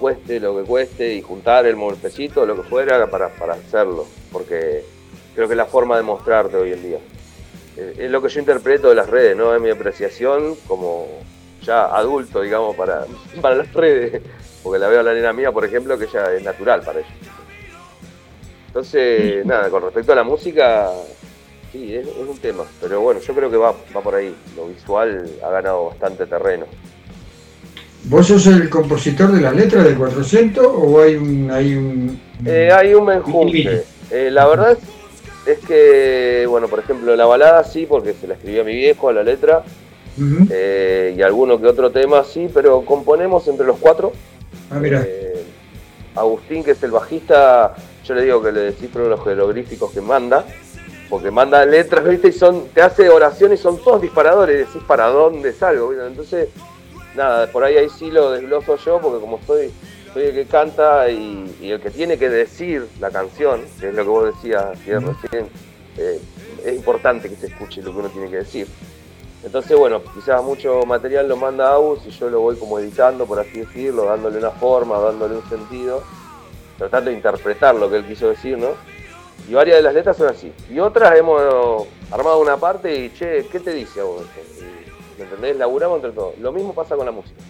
cueste 0.00 0.40
lo 0.40 0.56
que 0.56 0.64
cueste, 0.64 1.14
y 1.14 1.22
juntar 1.22 1.66
el 1.66 1.76
morpecito, 1.76 2.44
lo 2.46 2.56
que 2.56 2.62
fuera, 2.68 3.06
para, 3.08 3.28
para 3.28 3.54
hacerlo. 3.54 4.06
Porque 4.32 4.84
creo 5.34 5.46
que 5.46 5.52
es 5.54 5.58
la 5.58 5.66
forma 5.66 5.96
de 5.96 6.02
mostrarte 6.02 6.56
hoy 6.56 6.72
en 6.72 6.82
día. 6.82 6.98
Es 7.76 8.10
lo 8.10 8.20
que 8.20 8.28
yo 8.28 8.40
interpreto 8.40 8.88
de 8.88 8.94
las 8.96 9.08
redes, 9.08 9.36
¿no? 9.36 9.54
Es 9.54 9.60
mi 9.60 9.70
apreciación 9.70 10.56
como 10.66 11.06
ya 11.62 11.86
adulto, 11.86 12.40
digamos, 12.42 12.76
para, 12.76 13.04
para 13.40 13.56
las 13.56 13.72
redes. 13.72 14.22
Porque 14.62 14.78
la 14.78 14.88
veo 14.88 15.00
a 15.00 15.02
la 15.02 15.14
nena 15.14 15.32
mía, 15.32 15.52
por 15.52 15.64
ejemplo, 15.64 15.98
que 15.98 16.04
ella 16.04 16.32
es 16.34 16.42
natural 16.42 16.82
para 16.82 17.00
ella. 17.00 17.08
Entonces, 18.68 19.44
nada, 19.46 19.70
con 19.70 19.82
respecto 19.82 20.12
a 20.12 20.16
la 20.16 20.24
música, 20.24 20.90
sí, 21.72 21.94
es, 21.94 22.06
es 22.06 22.28
un 22.28 22.38
tema. 22.38 22.64
Pero 22.80 23.00
bueno, 23.00 23.20
yo 23.20 23.34
creo 23.34 23.50
que 23.50 23.56
va, 23.56 23.72
va 23.96 24.00
por 24.00 24.14
ahí. 24.14 24.34
Lo 24.56 24.66
visual 24.66 25.30
ha 25.44 25.50
ganado 25.50 25.86
bastante 25.86 26.26
terreno. 26.26 26.66
¿Vos 28.04 28.26
sos 28.26 28.46
el 28.46 28.70
compositor 28.70 29.32
de 29.32 29.40
las 29.40 29.54
letras 29.54 29.84
de 29.84 29.94
400 29.94 30.66
o 30.66 31.00
hay 31.02 31.16
un... 31.16 31.50
Hay 31.50 31.74
un 31.74 32.20
Eh, 32.46 32.70
hay 32.72 32.94
un 32.94 33.06
menjunje. 33.06 33.84
Eh, 34.10 34.30
la 34.30 34.46
verdad 34.46 34.72
es, 34.72 34.78
es 35.46 35.58
que, 35.66 36.46
bueno, 36.48 36.68
por 36.68 36.78
ejemplo, 36.78 37.14
la 37.16 37.26
balada 37.26 37.64
sí, 37.64 37.86
porque 37.86 38.14
se 38.14 38.26
la 38.26 38.34
escribió 38.34 38.62
a 38.62 38.64
mi 38.64 38.74
viejo 38.74 39.08
a 39.08 39.12
la 39.12 39.22
letra, 39.22 39.62
Eh, 40.50 41.14
y 41.16 41.22
alguno 41.22 41.60
que 41.60 41.66
otro 41.66 41.90
tema 41.90 42.24
sí, 42.24 42.48
pero 42.52 42.82
componemos 42.84 43.46
entre 43.48 43.66
los 43.66 43.78
cuatro. 43.78 44.12
Ah, 44.70 44.78
mira. 44.78 45.02
Eh, 45.06 45.44
Agustín, 46.14 46.64
que 46.64 46.72
es 46.72 46.82
el 46.82 46.90
bajista, 46.90 47.74
yo 48.04 48.14
le 48.14 48.22
digo 48.22 48.42
que 48.42 48.52
le 48.52 48.60
descifro 48.60 49.08
los 49.08 49.22
jeroglíficos 49.22 49.92
que 49.92 50.00
manda, 50.00 50.44
porque 51.08 51.30
manda 51.30 51.64
letras, 51.64 52.06
¿viste? 52.06 52.28
Y 52.28 52.32
son, 52.32 52.68
te 52.68 52.82
hace 52.82 53.08
oraciones 53.08 53.60
y 53.60 53.62
son 53.62 53.78
todos 53.78 54.02
disparadores, 54.02 54.66
decís 54.66 54.82
para 54.86 55.06
dónde 55.06 55.52
salgo, 55.52 55.90
¿viste? 55.90 56.06
Entonces, 56.06 56.48
nada, 57.14 57.46
por 57.50 57.64
ahí 57.64 57.76
ahí 57.76 57.88
sí 57.88 58.10
lo 58.10 58.32
desgloso 58.32 58.76
yo, 58.76 59.00
porque 59.00 59.20
como 59.20 59.38
soy, 59.46 59.70
soy 60.12 60.24
el 60.24 60.34
que 60.34 60.46
canta 60.46 61.08
y, 61.10 61.56
y 61.60 61.70
el 61.70 61.80
que 61.80 61.90
tiene 61.90 62.18
que 62.18 62.28
decir 62.28 62.86
la 63.00 63.10
canción, 63.10 63.60
que 63.80 63.88
es 63.88 63.94
lo 63.94 64.02
que 64.02 64.08
vos 64.08 64.34
decías 64.34 64.76
Pierre, 64.84 65.06
recién, 65.22 65.46
eh, 65.96 66.20
es 66.64 66.74
importante 66.74 67.28
que 67.28 67.36
se 67.36 67.46
escuche 67.46 67.82
lo 67.82 67.92
que 67.92 67.98
uno 67.98 68.08
tiene 68.08 68.28
que 68.28 68.36
decir. 68.36 68.66
Entonces, 69.44 69.76
bueno, 69.78 70.02
quizás 70.14 70.42
mucho 70.42 70.82
material 70.84 71.28
lo 71.28 71.36
manda 71.36 71.72
Agus 71.72 72.00
y 72.06 72.10
yo 72.10 72.28
lo 72.28 72.40
voy 72.40 72.56
como 72.56 72.78
editando, 72.78 73.24
por 73.24 73.38
así 73.38 73.60
decirlo, 73.60 74.04
dándole 74.04 74.38
una 74.38 74.50
forma, 74.50 74.98
dándole 74.98 75.36
un 75.36 75.48
sentido, 75.48 76.02
tratando 76.76 77.10
de 77.10 77.16
interpretar 77.16 77.74
lo 77.76 77.88
que 77.88 77.96
él 77.96 78.06
quiso 78.06 78.28
decir, 78.28 78.58
¿no? 78.58 78.70
Y 79.48 79.54
varias 79.54 79.76
de 79.76 79.82
las 79.82 79.94
letras 79.94 80.16
son 80.16 80.28
así. 80.28 80.52
Y 80.68 80.80
otras 80.80 81.16
hemos 81.16 81.86
armado 82.10 82.40
una 82.40 82.56
parte 82.56 82.94
y, 82.94 83.10
che, 83.10 83.46
¿qué 83.46 83.60
te 83.60 83.72
dice 83.72 84.00
a 84.00 84.04
vos? 84.04 84.22
Y, 84.58 85.18
¿Me 85.18 85.24
entendés? 85.24 85.56
Laburamos 85.56 85.96
entre 85.96 86.12
todos. 86.12 86.36
Lo 86.38 86.52
mismo 86.52 86.74
pasa 86.74 86.96
con 86.96 87.06
la 87.06 87.12
música. 87.12 87.40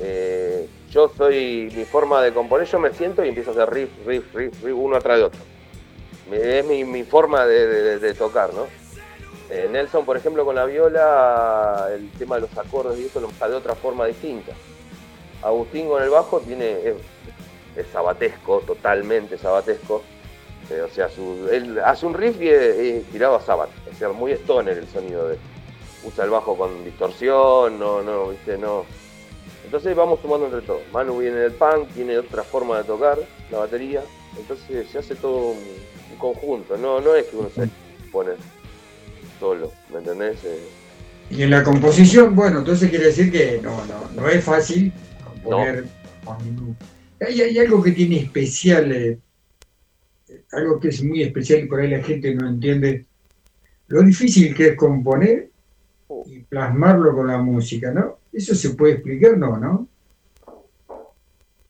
Eh, 0.00 0.68
yo 0.90 1.10
soy, 1.16 1.72
mi 1.74 1.84
forma 1.84 2.20
de 2.20 2.32
componer, 2.32 2.66
yo 2.66 2.78
me 2.80 2.92
siento 2.92 3.24
y 3.24 3.28
empiezo 3.28 3.50
a 3.50 3.52
hacer 3.54 3.72
riff, 3.72 3.90
riff, 4.06 4.34
riff, 4.34 4.64
riff, 4.64 4.74
uno 4.76 4.96
atrás 4.96 5.18
de 5.18 5.24
otro. 5.24 5.40
Es 6.32 6.64
mi, 6.64 7.02
forma 7.04 7.46
de 7.46 8.14
tocar, 8.14 8.52
¿no? 8.54 8.79
Eh, 9.50 9.68
Nelson, 9.68 10.04
por 10.04 10.16
ejemplo, 10.16 10.44
con 10.44 10.54
la 10.54 10.64
viola, 10.64 11.88
el 11.92 12.08
tema 12.12 12.36
de 12.36 12.42
los 12.42 12.56
acordes 12.56 13.00
y 13.00 13.06
eso 13.06 13.20
lo 13.20 13.26
usa 13.28 13.48
de 13.48 13.56
otra 13.56 13.74
forma 13.74 14.06
distinta. 14.06 14.52
Agustín 15.42 15.88
con 15.88 16.00
el 16.00 16.08
bajo 16.08 16.38
tiene 16.40 16.72
es, 16.72 16.94
es 17.74 17.86
sabatesco, 17.92 18.60
totalmente 18.60 19.36
sabatesco. 19.36 20.02
Eh, 20.70 20.82
o 20.82 20.88
sea, 20.88 21.08
él 21.50 21.80
hace 21.84 22.06
un 22.06 22.14
riff 22.14 22.40
y 22.40 22.48
es, 22.48 22.60
es 22.60 23.04
tirado 23.06 23.34
a 23.34 23.40
Sabbath. 23.40 23.70
O 23.92 23.96
sea, 23.96 24.10
muy 24.10 24.30
stoner 24.32 24.78
el 24.78 24.86
sonido 24.86 25.28
de. 25.28 25.38
Usa 26.04 26.24
el 26.24 26.30
bajo 26.30 26.56
con 26.56 26.84
distorsión, 26.84 27.78
no, 27.78 28.02
no, 28.02 28.28
viste, 28.28 28.56
no. 28.56 28.84
Entonces 29.64 29.94
vamos 29.96 30.20
sumando 30.20 30.46
entre 30.46 30.62
todos. 30.62 30.82
Manu 30.92 31.18
viene 31.18 31.36
del 31.36 31.52
punk, 31.52 31.88
tiene 31.88 32.16
otra 32.18 32.44
forma 32.44 32.78
de 32.78 32.84
tocar 32.84 33.18
la 33.50 33.58
batería. 33.58 34.02
Entonces 34.38 34.88
se 34.88 34.98
hace 34.98 35.16
todo 35.16 35.48
un, 35.48 35.58
un 36.12 36.18
conjunto. 36.18 36.76
No, 36.76 37.00
no 37.00 37.16
es 37.16 37.26
que 37.26 37.36
uno 37.36 37.50
se 37.50 37.68
pone 38.12 38.32
solo, 39.40 39.78
¿me 39.88 39.98
entendés? 40.00 40.44
Eh, 40.44 40.76
Y 41.30 41.42
en 41.42 41.50
la 41.50 41.64
composición, 41.64 42.34
bueno, 42.36 42.58
entonces 42.60 42.90
quiere 42.90 43.06
decir 43.06 43.30
que 43.32 43.60
no, 43.62 43.86
no, 43.86 44.10
no 44.10 44.28
es 44.28 44.44
fácil 44.44 44.92
componer. 45.22 45.92
Hay, 47.20 47.40
hay 47.42 47.58
algo 47.58 47.82
que 47.82 47.92
tiene 47.92 48.18
especial, 48.18 48.92
eh, 48.92 49.20
algo 50.52 50.80
que 50.80 50.88
es 50.88 51.02
muy 51.02 51.22
especial 51.22 51.60
y 51.60 51.66
por 51.66 51.80
ahí 51.80 51.88
la 51.90 52.02
gente 52.02 52.34
no 52.34 52.48
entiende 52.48 53.06
lo 53.88 54.02
difícil 54.02 54.54
que 54.54 54.68
es 54.68 54.76
componer 54.76 55.50
y 56.24 56.40
plasmarlo 56.44 57.14
con 57.14 57.28
la 57.28 57.38
música, 57.38 57.92
¿no? 57.92 58.20
Eso 58.32 58.54
se 58.54 58.70
puede 58.70 58.94
explicar, 58.94 59.38
¿no? 59.38 59.58
¿no? 59.58 59.88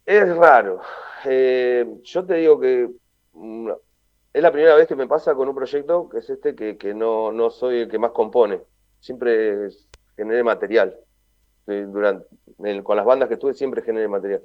Es 0.07 0.29
raro. 0.37 0.81
Eh, 1.25 1.87
yo 2.03 2.25
te 2.25 2.35
digo 2.35 2.59
que 2.61 2.91
mm, 3.33 3.71
es 4.33 4.43
la 4.43 4.53
primera 4.53 4.75
vez 4.75 4.87
que 4.87 4.97
me 4.97 5.07
pasa 5.07 5.35
con 5.35 5.49
un 5.49 5.55
proyecto 5.55 6.09
que 6.09 6.19
es 6.19 6.31
este, 6.31 6.55
que, 6.55 6.95
no, 6.95 7.51
soy 7.51 7.81
el 7.81 7.89
que 7.89 7.99
más 7.99 8.13
compone. 8.13 8.63
Siempre 9.01 9.69
generé 10.17 10.43
material. 10.43 10.97
Durante, 11.67 12.27
con 12.83 12.97
las 12.97 13.07
bandas 13.07 13.29
que 13.29 13.35
estuve 13.35 13.55
siempre 13.55 13.83
generé 13.83 14.09
material. 14.09 14.43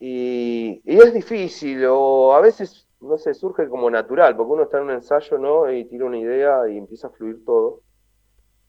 Y, 0.00 0.80
y 0.84 0.98
es 0.98 1.12
difícil, 1.12 1.84
o 1.88 2.34
a 2.34 2.40
veces, 2.40 2.88
no 3.00 3.18
sé, 3.18 3.34
surge 3.34 3.68
como 3.68 3.90
natural, 3.90 4.36
porque 4.36 4.52
uno 4.52 4.62
está 4.64 4.78
en 4.78 4.84
un 4.84 4.90
ensayo, 4.92 5.38
¿no? 5.38 5.70
Y 5.70 5.84
tira 5.84 6.04
una 6.04 6.18
idea 6.18 6.68
y 6.68 6.76
empieza 6.76 7.08
a 7.08 7.10
fluir 7.10 7.44
todo. 7.44 7.82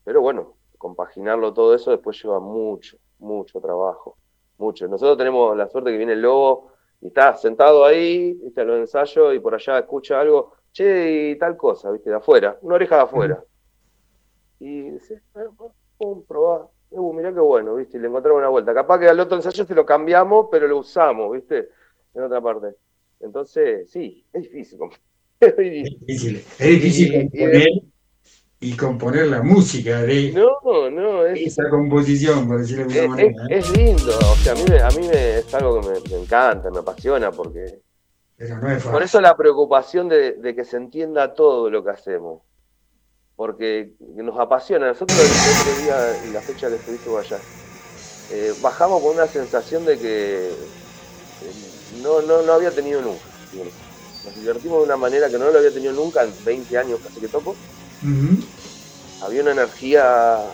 Pero 0.03 0.21
bueno, 0.21 0.55
compaginarlo 0.77 1.53
todo 1.53 1.75
eso 1.75 1.91
después 1.91 2.21
lleva 2.21 2.39
mucho, 2.39 2.97
mucho 3.19 3.59
trabajo 3.59 4.17
mucho. 4.59 4.87
Nosotros 4.87 5.17
tenemos 5.17 5.55
la 5.57 5.67
suerte 5.69 5.91
que 5.91 5.97
viene 5.97 6.13
el 6.13 6.21
lobo 6.21 6.68
y 7.01 7.07
está 7.07 7.35
sentado 7.37 7.85
ahí, 7.85 8.33
viste, 8.33 8.61
a 8.61 8.63
los 8.65 8.79
ensayos 8.79 9.33
y 9.35 9.39
por 9.39 9.55
allá 9.55 9.79
escucha 9.79 10.19
algo, 10.19 10.53
che, 10.71 11.31
y 11.31 11.37
tal 11.37 11.55
cosa, 11.57 11.91
viste, 11.91 12.09
de 12.09 12.15
afuera, 12.17 12.57
una 12.61 12.75
oreja 12.75 12.95
de 12.97 13.01
afuera. 13.03 13.43
Y 14.59 14.91
dice, 14.91 15.21
"Ah, 15.35 15.45
pum, 15.97 16.23
probá, 16.27 16.69
uh, 16.91 17.13
mirá 17.13 17.33
qué 17.33 17.39
bueno, 17.39 17.75
viste, 17.75 17.97
y 17.97 18.01
le 18.01 18.07
encontramos 18.07 18.39
una 18.39 18.49
vuelta. 18.49 18.73
Capaz 18.73 18.99
que 18.99 19.07
al 19.07 19.19
otro 19.19 19.37
ensayo 19.37 19.65
se 19.65 19.75
lo 19.75 19.85
cambiamos, 19.85 20.47
pero 20.51 20.67
lo 20.67 20.77
usamos, 20.79 21.31
viste, 21.31 21.69
en 22.13 22.23
otra 22.23 22.41
parte. 22.41 22.75
Entonces, 23.21 23.89
sí, 23.89 24.25
es 24.33 24.43
difícil. 24.43 24.79
Es 25.41 25.55
difícil. 25.55 26.35
Es 26.37 26.57
difícil 26.59 27.29
Y- 27.31 27.91
y 28.61 28.75
componer 28.75 29.27
la 29.27 29.41
música 29.41 30.01
de 30.01 30.33
No, 30.33 30.89
no, 30.89 31.25
es, 31.25 31.39
esa 31.53 31.69
composición, 31.69 32.47
por 32.47 32.59
decirlo 32.59 32.85
de 32.87 32.99
alguna 32.99 33.15
manera. 33.15 33.43
¿eh? 33.49 33.57
es 33.59 33.69
lindo, 33.77 34.17
o 34.17 34.35
sea, 34.35 34.53
a 34.53 34.55
mí, 34.55 34.63
me, 34.69 34.79
a 34.81 34.89
mí 34.89 35.07
me- 35.07 35.37
es 35.39 35.53
algo 35.53 35.79
que 35.81 35.87
me, 35.87 35.99
me 36.09 36.23
encanta, 36.23 36.69
me 36.69 36.79
apasiona, 36.79 37.31
porque 37.31 37.81
Pero 38.37 38.57
no 38.57 38.69
es 38.71 38.83
Por 38.83 39.01
eso 39.03 39.21
la 39.21 39.35
preocupación 39.37 40.09
de, 40.09 40.33
de 40.33 40.55
que 40.55 40.65
se 40.65 40.77
entienda 40.77 41.33
todo 41.33 41.69
lo 41.69 41.83
que 41.83 41.91
hacemos. 41.91 42.41
Porque 43.35 43.93
nos 43.99 44.37
apasiona. 44.37 44.87
Nosotros 44.87 45.17
el 45.17 45.49
otro 45.49 45.73
día 45.83 46.25
y 46.27 46.31
la 46.33 46.41
fecha 46.41 46.67
que 46.69 46.75
estuviste 46.75 47.09
allá, 47.17 47.39
eh, 48.31 48.53
bajamos 48.61 49.01
con 49.01 49.13
una 49.15 49.27
sensación 49.27 49.85
de 49.85 49.97
que 49.97 50.49
eh, 50.49 51.53
no, 52.03 52.21
no, 52.21 52.41
no 52.41 52.53
había 52.53 52.71
tenido 52.71 53.01
nunca. 53.01 53.23
Nos 54.25 54.35
divertimos 54.35 54.79
de 54.79 54.83
una 54.85 54.97
manera 54.97 55.29
que 55.29 55.37
no 55.39 55.49
lo 55.49 55.57
había 55.57 55.73
tenido 55.73 55.93
nunca 55.93 56.23
en 56.23 56.33
20 56.43 56.77
años 56.77 56.99
casi 57.01 57.21
que 57.21 57.29
toco. 57.29 57.55
Había 59.19 59.41
una 59.41 59.51
energía, 59.51 60.53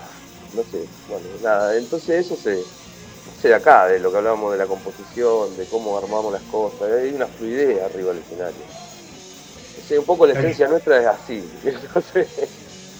no 0.51 0.63
sé, 0.63 0.91
bueno, 1.05 1.37
nada. 1.39 1.77
Entonces 1.77 2.25
eso 2.25 2.35
se, 2.35 2.71
se 3.33 3.49
de 3.49 3.55
acá, 3.55 3.87
de 3.87 3.99
lo 3.99 4.11
que 4.11 4.17
hablábamos 4.17 4.51
de 4.53 4.57
la 4.59 4.67
composición, 4.67 5.55
de 5.55 5.67
cómo 5.67 5.97
armamos 5.97 6.33
las 6.33 6.45
cosas. 6.45 6.91
Hay 6.91 7.13
una 7.13 7.29
fluidez 7.29 7.81
arriba 7.83 8.13
del 8.13 8.23
escenario. 8.23 8.69
O 9.75 9.81
sea, 9.81 9.99
un 9.99 10.05
poco 10.05 10.25
la 10.25 10.33
esencia 10.33 10.67
nuestra 10.67 10.99
es 11.01 11.07
así. 11.07 11.59
Entonces, 11.63 12.29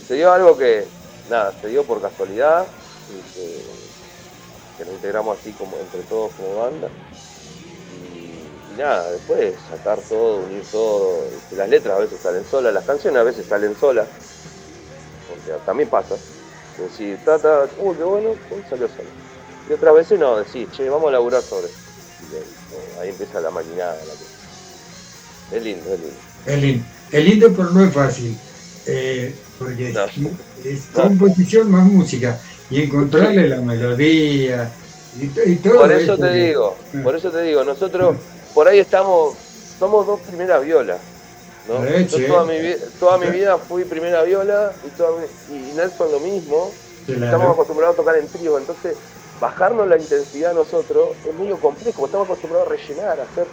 se 0.01 0.15
dio 0.15 0.31
algo 0.31 0.57
que, 0.57 0.93
nada, 1.25 1.53
se 1.53 1.67
dio 1.69 1.85
por 1.85 2.01
casualidad, 2.01 2.73
y 3.07 3.23
que, 3.29 3.93
que 4.75 4.85
nos 4.85 4.95
integramos 4.95 5.39
así 5.39 5.55
como 5.55 5.79
entre 5.81 6.03
todos 6.05 6.33
como 6.35 6.55
banda. 6.55 6.93
Y, 7.87 8.71
y 8.71 8.75
nada, 8.75 9.11
después 9.11 9.65
sacar 9.65 10.05
todo, 10.07 10.41
unir 10.43 10.69
todo. 10.69 11.43
Las 11.51 11.69
letras 11.69 11.95
a 11.97 11.99
veces 11.99 12.21
salen 12.21 12.45
solas, 12.45 12.73
las 12.73 12.85
canciones 12.85 13.21
a 13.21 13.23
veces 13.23 13.47
salen 13.47 13.75
solas. 13.75 14.09
Sea, 15.45 15.57
también 15.65 15.89
pasa. 15.89 16.15
Decir, 16.77 17.17
uy, 17.79 17.95
qué 17.95 18.03
bueno, 18.03 18.29
uy, 18.51 18.63
salió 18.69 18.87
solo. 18.87 19.09
Y 19.69 19.73
otras 19.73 19.95
veces 19.95 20.19
no, 20.19 20.37
decir, 20.37 20.67
che, 20.69 20.89
vamos 20.89 21.09
a 21.09 21.13
laburar 21.13 21.41
sobre 21.41 21.67
eso. 21.67 21.75
Y 22.31 22.35
ahí, 22.35 22.43
oh, 22.97 23.01
ahí 23.01 23.09
empieza 23.09 23.39
la 23.39 23.49
maquinada. 23.51 23.95
La 23.95 24.13
cosa. 24.13 24.35
Es 25.51 25.63
lindo, 25.63 25.93
es 25.93 25.99
lindo. 25.99 26.15
Es 26.45 26.61
lindo. 26.61 26.85
Es 27.11 27.25
lindo, 27.25 27.53
pero 27.55 27.69
no 27.71 27.83
es 27.85 27.93
fácil. 27.93 28.37
Eh, 28.87 29.33
porque 29.57 29.93
No. 29.93 30.29
es 30.63 30.81
composición 30.93 31.71
más 31.71 31.85
música. 31.85 32.39
Y 32.69 32.81
encontrarle 32.83 33.47
la 33.47 33.61
melodía 33.61 34.71
y, 35.19 35.25
y 35.51 35.55
todo 35.57 35.81
Por 35.81 35.91
eso 35.91 36.17
te 36.17 36.31
digo, 36.33 36.75
por 37.03 37.15
eso 37.15 37.31
te 37.31 37.41
digo, 37.43 37.63
nosotros 37.63 38.17
por 38.53 38.67
ahí 38.67 38.79
estamos, 38.79 39.35
somos 39.79 40.07
dos 40.07 40.19
primeras 40.21 40.63
violas. 40.63 40.99
¿No? 41.67 41.83
Yo 41.85 42.25
toda 42.27 42.45
mi, 42.45 42.59
vi- 42.59 42.77
toda 42.99 43.17
mi 43.17 43.29
vida 43.29 43.57
fui 43.59 43.85
primera 43.85 44.23
viola 44.23 44.75
y, 44.83 44.91
toda 44.91 45.21
mi- 45.21 45.27
y 45.69 45.73
Nelson 45.73 46.11
lo 46.11 46.19
mismo. 46.19 46.71
Claro. 47.05 47.25
Estamos 47.25 47.53
acostumbrados 47.53 47.93
a 47.93 47.97
tocar 47.97 48.15
en 48.17 48.29
trío, 48.31 48.57
entonces 48.57 48.97
bajarnos 49.39 49.87
la 49.87 49.97
intensidad 49.97 50.53
nosotros 50.53 51.17
es 51.23 51.33
medio 51.33 51.59
complejo, 51.59 52.05
estamos 52.05 52.25
acostumbrados 52.25 52.67
a 52.67 52.71
rellenar, 52.71 53.19
a 53.19 53.23
hacer. 53.23 53.47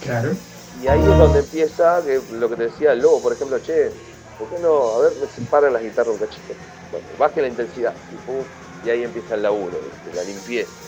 Claro. 0.00 0.36
Y 0.72 0.88
ahí 0.88 1.08
es 1.10 1.16
donde 1.16 1.40
empieza 1.40 2.02
que, 2.04 2.20
lo 2.28 2.48
que 2.48 2.56
te 2.56 2.64
decía 2.64 2.92
el 2.92 3.00
lobo, 3.00 3.22
por 3.22 3.32
ejemplo, 3.32 3.58
che, 3.60 3.92
¿por 4.36 4.50
qué 4.50 4.58
no? 4.58 4.94
A 4.96 4.98
ver, 5.00 5.16
me 5.16 5.28
separan 5.28 5.72
las 5.72 5.82
guitarras 5.82 6.12
un 6.14 6.18
cachito. 6.18 6.54
Bueno, 6.90 7.06
baje 7.16 7.40
la 7.40 7.48
intensidad 7.48 7.94
y, 8.10 8.18
pum, 8.18 8.44
y 8.82 8.90
ahí 8.90 9.02
empieza 9.02 9.34
el 9.34 9.42
laburo, 9.42 9.78
la 10.04 10.24
limpieza. 10.24 10.84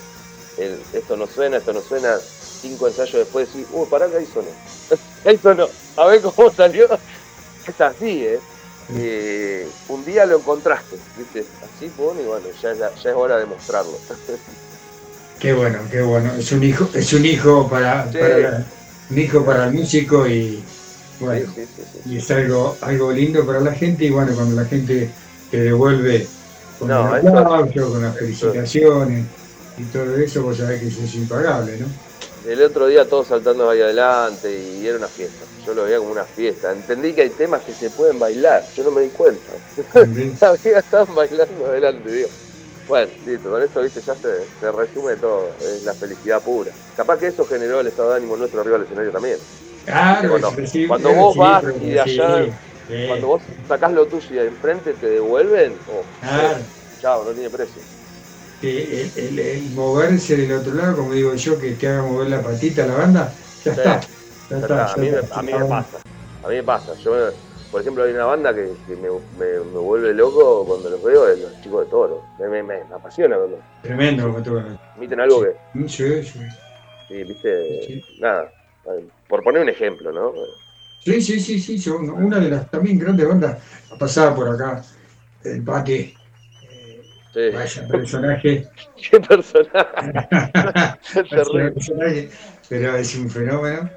El, 0.57 0.89
esto 0.93 1.17
no 1.17 1.27
suena, 1.27 1.59
esto 1.59 1.73
no 1.73 1.83
suena. 1.83 2.23
Cinco 2.61 2.87
ensayos 2.89 3.15
después 3.25 3.53
decís, 3.53 3.69
uy, 3.71 3.87
pará 3.91 4.11
que 4.11 4.17
ahí 4.19 4.27
sonó. 4.27 4.51
Ahí 5.29 5.39
sonó. 5.39 5.71
A 5.97 6.07
ver 6.07 6.23
cómo 6.23 6.51
salió. 6.55 6.89
Es 7.67 7.81
así, 7.81 8.25
¿eh? 8.25 8.41
Eh, 8.89 9.73
un 9.89 10.05
día 10.05 10.25
lo 10.27 10.39
encontraste, 10.39 10.97
¿viste? 11.17 11.49
Así, 11.61 11.91
pum, 11.91 12.19
y 12.21 12.25
bueno, 12.25 12.49
ya 12.53 12.71
es, 12.71 12.79
la- 12.79 12.95
ya 12.95 13.11
es 13.11 13.17
hora 13.17 13.37
de 13.39 13.47
mostrarlo. 13.47 14.01
Qué 15.39 15.53
bueno, 15.53 15.87
qué 15.91 16.01
bueno. 16.01 16.35
Es 16.35 16.51
un 16.53 16.63
hijo, 16.63 16.89
es 16.95 17.13
un 17.13 17.25
hijo 17.27 17.69
para, 17.69 18.11
Sí. 18.11 18.19
para 18.19 18.39
la- 18.39 18.73
un 19.09 19.19
hijo 19.19 19.45
para 19.45 19.67
el 19.67 19.75
músico 19.75 20.27
y 20.27 20.67
bueno, 21.19 21.53
Sí, 21.55 21.67
sí, 21.67 21.83
y 22.05 22.17
es 22.17 22.31
algo, 22.31 22.79
algo 22.81 23.13
lindo 23.13 23.45
para 23.47 23.61
la 23.61 23.75
gente 23.75 24.05
y 24.05 24.11
bueno, 24.11 24.35
cuando 24.35 24.55
la 24.57 24.67
gente 24.67 25.15
te 25.49 25.59
devuelve 25.59 26.29
con 26.79 26.89
No, 26.89 27.17
el 27.17 27.27
eso- 27.27 27.39
aplauso, 27.39 27.91
con 27.91 28.03
las 28.03 28.19
felicitaciones 28.19 29.29
y 29.77 29.91
todo 29.91 30.17
eso, 30.17 30.43
vos 30.43 30.57
sabés 30.57 30.81
que 30.81 30.87
eso 30.89 31.03
es 31.05 31.15
impagable, 31.15 31.79
¿no? 31.79 32.06
El 32.49 32.63
otro 32.63 32.87
día 32.87 33.05
todos 33.09 33.27
saltando 33.27 33.69
ahí 33.69 33.81
adelante 33.81 34.51
y 34.53 34.87
era 34.87 34.99
una 34.99 35.09
fiesta. 35.09 35.45
Yo 35.67 35.75
lo 35.75 35.85
veía 35.85 35.99
como 35.99 36.13
una 36.13 36.25
fiesta. 36.25 36.71
Entendí 36.73 37.13
que 37.13 37.23
hay 37.23 37.31
temas 37.31 37.61
que 37.63 37.73
se 37.73 37.91
pueden 37.91 38.19
bailar. 38.21 38.65
Yo 38.77 38.85
no 38.85 38.93
me 38.93 39.03
di 39.03 39.09
cuenta. 39.09 39.43
Sabía, 40.39 40.79
estaban 40.79 41.13
bailando 41.15 41.67
adelante, 41.67 42.11
digo. 42.11 42.29
Bueno, 42.89 43.11
listo, 43.27 43.51
con 43.51 43.61
eso, 43.63 43.83
viste, 43.83 44.01
ya 44.01 44.15
se, 44.15 44.45
se 44.61 44.71
resume 44.73 45.17
todo. 45.17 45.49
Es 45.61 45.83
la 45.83 45.93
felicidad 45.95 46.41
pura. 46.41 46.71
Capaz 46.97 47.19
que 47.19 47.27
eso 47.29 47.45
generó 47.45 47.81
el 47.81 47.89
estado 47.89 48.11
de 48.11 48.17
ánimo 48.19 48.37
nuestro 48.37 48.61
arriba 48.61 48.77
del 48.79 48.87
escenario 48.87 49.11
también. 49.11 49.39
Claro, 49.85 50.29
Cuando- 50.31 50.51
recíproco, 50.53 51.03
cuando 51.03 51.21
vos 51.21 51.37
vas 51.37 51.65
y 51.83 51.91
de 51.91 52.01
allá- 52.01 52.45
sí, 52.45 52.53
sí. 52.89 53.05
Cuando 53.09 53.27
vos 53.27 53.43
sacás 53.67 53.93
lo 53.93 54.07
tuyo 54.07 54.27
y 54.31 54.35
de 54.35 54.47
enfrente 54.47 54.93
te 54.93 55.09
devuelven, 55.11 55.75
oh, 55.93 56.03
Claro. 56.21 56.59
chao, 57.03 57.25
no 57.25 57.31
tiene 57.33 57.51
precio. 57.51 57.83
El, 58.61 59.13
el- 59.17 59.39
el 59.39 59.71
moverse 59.71 60.37
del 60.37 60.53
otro 60.53 60.75
lado, 60.75 60.97
como 60.97 61.13
digo 61.15 61.35
yo, 61.35 61.59
que 61.59 61.73
te 61.77 61.89
haga 61.89 62.03
mover 62.03 62.29
la 62.31 62.43
patita 62.43 62.85
a 62.85 62.87
la 62.87 62.95
banda, 62.97 63.39
ya 63.61 63.73
Sí. 63.73 63.81
está. 63.81 64.01
Ya 64.49 64.59
Ya 64.61 64.67
está, 64.67 64.67
está, 64.69 64.93
a, 64.95 64.97
mí 64.99 65.11
me, 65.11 65.19
está. 65.19 65.29
a 65.31 65.43
mí 65.43 65.55
me 65.55 65.65
pasa. 65.67 66.03
A 66.43 66.49
mí 66.49 66.55
me 66.57 66.65
pasa. 66.65 66.95
Yo, 66.97 67.13
por 67.71 67.81
ejemplo, 67.81 68.05
hay 68.05 68.13
una 68.13 68.27
banda 68.27 68.55
que, 68.55 68.79
que 68.85 68.97
me, 68.97 69.09
me- 69.33 69.61
me 69.65 69.79
vuelve 69.81 70.15
loco 70.15 70.67
cuando 70.67 70.91
los 70.91 71.03
veo, 71.03 71.29
es 71.29 71.39
los 71.39 71.59
chicos 71.61 71.81
de 71.85 71.91
toro. 71.91 72.29
Me, 72.39 72.63
me- 72.63 72.87
apasiona 72.93 73.37
cuando 73.39 73.67
Tremendo 73.81 74.25
como 74.27 74.43
tú. 74.43 74.53
emiten 74.95 75.21
algo 75.21 75.43
que, 75.43 75.57
Sí, 75.89 76.23
sí. 76.23 76.41
sí, 77.09 77.25
viste, 77.25 77.87
Sí. 77.87 78.03
nada. 78.19 78.53
Por 79.27 79.43
poner 79.43 79.63
un 79.63 79.69
ejemplo, 79.69 80.13
¿no? 80.13 80.33
Sí, 80.99 81.21
sí, 81.23 81.39
sí, 81.41 81.61
sí, 81.61 81.79
son 81.79 82.11
una 82.11 82.41
de 82.41 82.51
las 82.51 82.71
también 82.71 82.99
grandes 82.99 83.29
bandas 83.29 83.63
ha 83.91 83.97
pasado 83.99 84.35
por 84.35 84.49
acá, 84.49 84.83
el 85.45 85.63
Pate, 85.63 86.15
Sí. 87.37 87.51
vaya 87.53 87.87
personaje, 87.87 88.67
Qué 89.11 89.21
personaje. 89.21 89.93
vaya 91.31 91.71
personaje, 91.75 92.31
pero 92.67 92.97
es 92.97 93.15
un 93.15 93.29
fenómeno, 93.29 93.91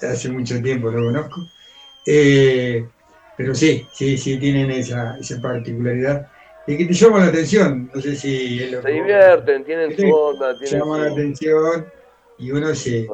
eh, 0.00 0.06
hace 0.06 0.30
mucho 0.30 0.62
tiempo 0.62 0.90
lo 0.90 1.04
conozco, 1.04 1.46
Eh, 2.06 2.86
pero 3.36 3.54
sí, 3.54 3.86
sí, 3.92 4.16
sí, 4.16 4.38
tienen 4.38 4.70
esa, 4.70 5.14
esa 5.20 5.42
particularidad 5.42 6.26
y 6.66 6.78
que 6.78 6.86
te 6.86 6.94
llama 6.94 7.18
la 7.18 7.26
atención. 7.26 7.90
No 7.94 8.00
sé 8.00 8.16
si 8.16 8.62
es 8.62 8.72
lo 8.72 8.80
Se 8.80 8.88
divierten, 8.88 9.64
tienen 9.64 9.94
su 9.94 10.10
onda, 10.10 10.58
tienen 10.58 10.80
llama 10.80 10.98
la 11.00 11.12
atención 11.12 11.84
y 12.38 12.50
uno 12.50 12.74
se 12.74 13.06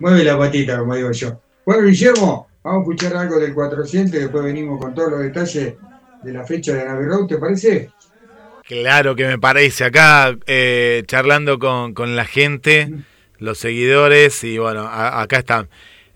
mueve 0.00 0.24
la 0.24 0.36
patita, 0.36 0.80
como 0.80 0.96
digo 0.96 1.12
yo. 1.12 1.40
Bueno, 1.64 1.86
Guillermo, 1.86 2.48
vamos 2.64 2.78
a 2.78 2.82
escuchar 2.82 3.16
algo 3.16 3.38
del 3.38 3.54
400 3.54 4.16
y 4.16 4.22
después 4.22 4.42
venimos 4.42 4.80
con 4.80 4.92
todos 4.92 5.12
los 5.12 5.20
detalles 5.20 5.76
de 6.24 6.32
la 6.32 6.44
fecha 6.44 6.72
de 6.74 6.84
Road, 6.84 7.26
¿te 7.28 7.38
parece? 7.38 7.92
Claro 8.66 9.14
que 9.14 9.26
me 9.26 9.38
parece. 9.38 9.84
Acá 9.84 10.36
eh, 10.46 11.02
charlando 11.06 11.58
con, 11.58 11.94
con 11.94 12.16
la 12.16 12.24
gente, 12.24 12.90
los 13.38 13.58
seguidores 13.58 14.42
y 14.44 14.58
bueno, 14.58 14.82
a- 14.86 15.20
acá 15.22 15.38
están. 15.38 15.68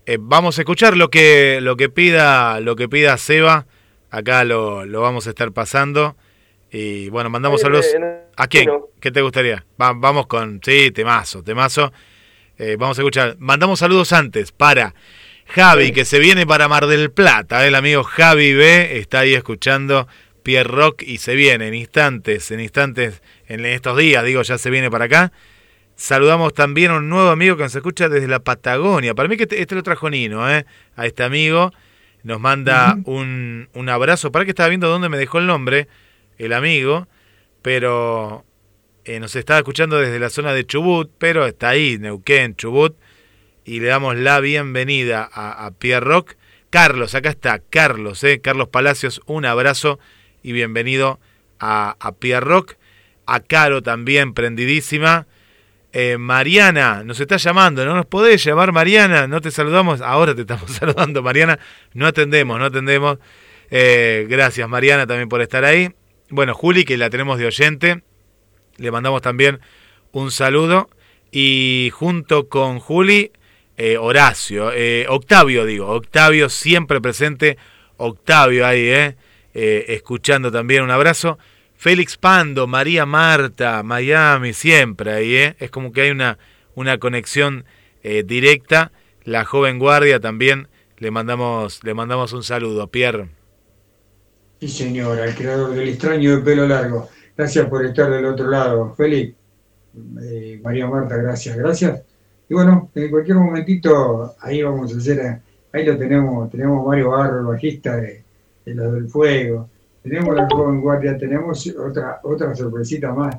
Eh, 0.05 0.17
vamos 0.19 0.57
a 0.57 0.61
escuchar 0.61 0.97
lo 0.97 1.09
que 1.09 1.59
lo 1.61 1.77
que 1.77 1.87
pida 1.89 2.59
lo 2.59 2.75
que 2.75 2.89
pida 2.89 3.17
Seba. 3.17 3.67
Acá 4.09 4.43
lo, 4.43 4.85
lo 4.85 4.99
vamos 5.01 5.27
a 5.27 5.29
estar 5.29 5.51
pasando 5.53 6.17
y 6.71 7.07
bueno 7.09 7.29
mandamos 7.29 7.61
saludos. 7.61 7.85
eh, 7.85 8.21
¿A 8.35 8.47
quién? 8.47 8.69
¿Qué 8.99 9.11
te 9.11 9.21
gustaría? 9.21 9.63
Va- 9.81 9.93
vamos 9.93 10.27
con 10.27 10.59
sí 10.63 10.91
temazo 10.91 11.43
temazo. 11.43 11.93
Eh, 12.57 12.75
vamos 12.77 12.97
a 12.97 13.01
escuchar. 13.01 13.37
Mandamos 13.39 13.79
saludos 13.79 14.11
antes 14.11 14.51
para 14.51 14.93
Javi 15.47 15.91
que 15.93 16.03
se 16.03 16.19
viene 16.19 16.45
para 16.45 16.67
Mar 16.67 16.87
del 16.87 17.11
Plata. 17.11 17.65
El 17.65 17.75
amigo 17.75 18.03
Javi 18.03 18.53
B 18.53 18.97
está 18.99 19.19
ahí 19.19 19.33
escuchando 19.35 20.07
Pierre 20.43 20.69
Rock 20.69 21.03
y 21.03 21.17
se 21.17 21.35
viene 21.35 21.67
en 21.67 21.73
instantes, 21.73 22.51
en 22.51 22.59
instantes, 22.59 23.21
en 23.47 23.65
estos 23.65 23.97
días, 23.97 24.23
digo, 24.23 24.41
ya 24.41 24.57
se 24.57 24.69
viene 24.69 24.89
para 24.89 25.05
acá. 25.05 25.31
Saludamos 25.95 26.53
también 26.53 26.91
a 26.91 26.97
un 26.97 27.09
nuevo 27.09 27.29
amigo 27.29 27.55
que 27.57 27.63
nos 27.63 27.75
escucha 27.75 28.09
desde 28.09 28.27
la 28.27 28.39
Patagonia. 28.39 29.13
Para 29.13 29.29
mí 29.29 29.37
que 29.37 29.43
este, 29.43 29.61
este 29.61 29.75
lo 29.75 29.83
trajo 29.83 30.09
Nino, 30.09 30.49
¿eh? 30.49 30.65
A 30.95 31.05
este 31.05 31.21
amigo. 31.23 31.71
Nos 32.23 32.39
manda 32.39 32.97
un, 33.05 33.69
un 33.73 33.89
abrazo. 33.89 34.31
Para 34.31 34.45
que 34.45 34.51
estaba 34.51 34.69
viendo 34.69 34.89
dónde 34.89 35.09
me 35.09 35.17
dejó 35.17 35.37
el 35.37 35.45
nombre, 35.45 35.87
el 36.39 36.53
amigo. 36.53 37.07
Pero 37.61 38.45
eh, 39.05 39.19
nos 39.19 39.35
estaba 39.35 39.59
escuchando 39.59 39.99
desde 39.99 40.17
la 40.17 40.31
zona 40.31 40.53
de 40.53 40.65
Chubut, 40.65 41.11
pero 41.19 41.45
está 41.45 41.69
ahí, 41.69 41.99
Neuquén, 41.99 42.55
Chubut. 42.55 42.95
Y 43.63 43.79
le 43.79 43.87
damos 43.87 44.15
la 44.15 44.39
bienvenida 44.39 45.29
a, 45.31 45.67
a 45.67 45.71
Pierre 45.71 46.03
Rock. 46.03 46.33
Carlos, 46.71 47.13
acá 47.13 47.29
está 47.29 47.59
Carlos, 47.59 48.23
¿eh? 48.23 48.41
Carlos 48.41 48.69
Palacios, 48.69 49.21
un 49.27 49.45
abrazo 49.45 49.99
y 50.43 50.51
bienvenido 50.51 51.19
a, 51.59 51.95
a 51.99 52.39
Rock. 52.39 52.75
A 53.25 53.39
Caro 53.39 53.81
también, 53.81 54.33
prendidísima. 54.33 55.27
Eh, 55.93 56.17
Mariana, 56.17 57.03
nos 57.03 57.19
está 57.19 57.37
llamando, 57.37 57.85
¿no 57.85 57.95
nos 57.95 58.05
podés 58.05 58.43
llamar 58.43 58.71
Mariana? 58.71 59.27
No 59.27 59.41
te 59.41 59.51
saludamos, 59.51 60.01
ahora 60.01 60.33
te 60.33 60.41
estamos 60.41 60.71
saludando 60.79 61.21
Mariana, 61.21 61.59
no 61.93 62.07
atendemos, 62.07 62.57
no 62.57 62.65
atendemos. 62.65 63.19
Eh, 63.69 64.25
gracias 64.29 64.67
Mariana 64.67 65.05
también 65.05 65.29
por 65.29 65.41
estar 65.41 65.65
ahí. 65.65 65.93
Bueno, 66.29 66.53
Juli, 66.53 66.85
que 66.85 66.97
la 66.97 67.09
tenemos 67.09 67.39
de 67.39 67.45
oyente, 67.45 68.03
le 68.77 68.91
mandamos 68.91 69.21
también 69.21 69.59
un 70.11 70.31
saludo. 70.31 70.89
Y 71.33 71.89
junto 71.93 72.49
con 72.49 72.79
Juli, 72.79 73.31
eh, 73.77 73.97
Horacio, 73.97 74.71
Octavio 75.07 75.65
digo, 75.65 75.87
Octavio 75.87 76.49
siempre 76.49 76.99
presente, 76.99 77.57
Octavio 77.97 78.65
ahí, 78.65 78.89
eh, 78.89 79.15
eh, 79.53 79.85
escuchando 79.89 80.51
también 80.51 80.83
un 80.83 80.91
abrazo. 80.91 81.37
Félix 81.75 82.17
Pando, 82.17 82.67
María 82.67 83.05
Marta, 83.05 83.81
Miami, 83.83 84.53
siempre 84.53 85.13
ahí, 85.13 85.35
¿eh? 85.35 85.55
Es 85.59 85.71
como 85.71 85.91
que 85.91 86.01
hay 86.01 86.11
una, 86.11 86.37
una 86.75 86.99
conexión 86.99 87.65
eh, 88.03 88.23
directa. 88.23 88.91
La 89.23 89.45
joven 89.45 89.79
guardia 89.79 90.19
también 90.19 90.67
le 90.97 91.09
mandamos, 91.09 91.83
le 91.83 91.93
mandamos 91.93 92.33
un 92.33 92.43
saludo, 92.43 92.87
Pierre. 92.87 93.29
Sí, 94.59 94.67
señora, 94.67 95.25
el 95.25 95.33
creador 95.33 95.73
del 95.73 95.89
extraño 95.89 96.35
de 96.35 96.43
pelo 96.43 96.67
largo. 96.67 97.09
Gracias 97.35 97.65
por 97.67 97.83
estar 97.83 98.11
del 98.11 98.25
otro 98.25 98.47
lado, 98.47 98.93
Félix. 98.95 99.35
Eh, 100.21 100.59
María 100.63 100.87
Marta, 100.87 101.17
gracias, 101.17 101.57
gracias. 101.57 102.03
Y 102.47 102.53
bueno, 102.53 102.91
en 102.93 103.09
cualquier 103.09 103.37
momentito, 103.37 104.35
ahí 104.39 104.61
vamos 104.61 104.93
a 104.93 104.97
hacer, 104.97 105.41
ahí 105.73 105.85
lo 105.85 105.97
tenemos, 105.97 106.49
tenemos 106.51 106.85
Mario 106.85 107.09
Barro, 107.09 107.39
el 107.39 107.45
bajista 107.45 107.95
de, 107.95 108.23
de 108.65 108.75
los 108.75 108.93
del 108.93 109.07
Fuego, 109.09 109.69
tenemos 110.03 110.35
la 110.35 110.47
joven 110.51 110.81
guardia, 110.81 111.17
tenemos 111.17 111.67
otra, 111.77 112.19
otra 112.23 112.55
sorpresita 112.55 113.11
más. 113.13 113.35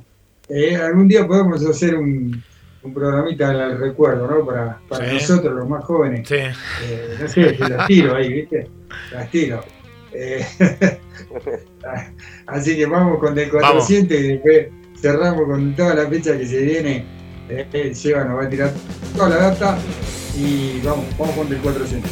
Eh, 0.49 0.77
algún 0.77 1.09
día 1.09 1.27
podemos 1.27 1.65
hacer 1.67 1.95
un, 1.97 2.43
un 2.83 2.95
programita 2.95 3.51
al 3.51 3.79
recuerdo, 3.79 4.27
¿no? 4.29 4.45
Para, 4.47 4.79
para 4.89 5.09
Sí. 5.09 5.15
nosotros, 5.15 5.55
los 5.55 5.69
más 5.69 5.85
jóvenes. 5.85 6.29
Sí. 6.29 6.35
Eh, 6.37 7.17
no 7.21 7.29
sé, 7.29 7.59
las 7.59 7.87
tiro 7.87 8.15
ahí, 8.15 8.33
¿viste? 8.33 8.69
Las 9.13 9.31
tiro. 9.31 9.61
Eh, 10.13 10.45
así 12.47 12.77
que 12.77 12.87
vamos 12.87 13.19
con 13.19 13.39
el 13.39 13.51
400 13.51 14.17
y 14.19 14.23
después 14.29 14.67
cerramos 15.01 15.47
con 15.47 15.75
toda 15.75 15.95
la 15.95 16.07
fecha 16.09 16.37
que 16.37 16.47
se 16.47 16.61
viene. 16.63 17.05
Eh, 17.49 17.93
Seba 17.95 18.25
nos 18.25 18.39
va 18.39 18.45
a 18.45 18.49
tirar 18.49 18.71
toda 19.17 19.29
la 19.31 19.37
data 19.37 19.79
y 20.37 20.81
vamos, 20.85 21.07
vamos 21.19 21.35
con 21.37 21.49
el 21.53 21.59
400. 21.61 22.11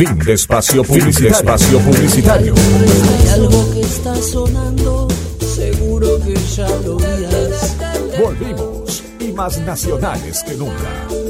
Fin 0.00 0.18
de 0.18 0.32
espacio 0.32 0.82
publicitario. 0.82 1.36
espacio 1.36 1.78
publicitario. 1.80 2.54
Hay 2.54 3.28
algo 3.34 3.70
que 3.70 3.80
está 3.82 4.14
sonando, 4.14 5.08
seguro 5.40 6.18
que 6.24 6.34
ya 6.56 6.66
lo 6.86 6.96
oías. 6.96 7.76
Volvimos 8.18 9.02
y 9.20 9.30
más 9.32 9.58
nacionales 9.58 10.42
que 10.42 10.54
nunca. 10.54 11.19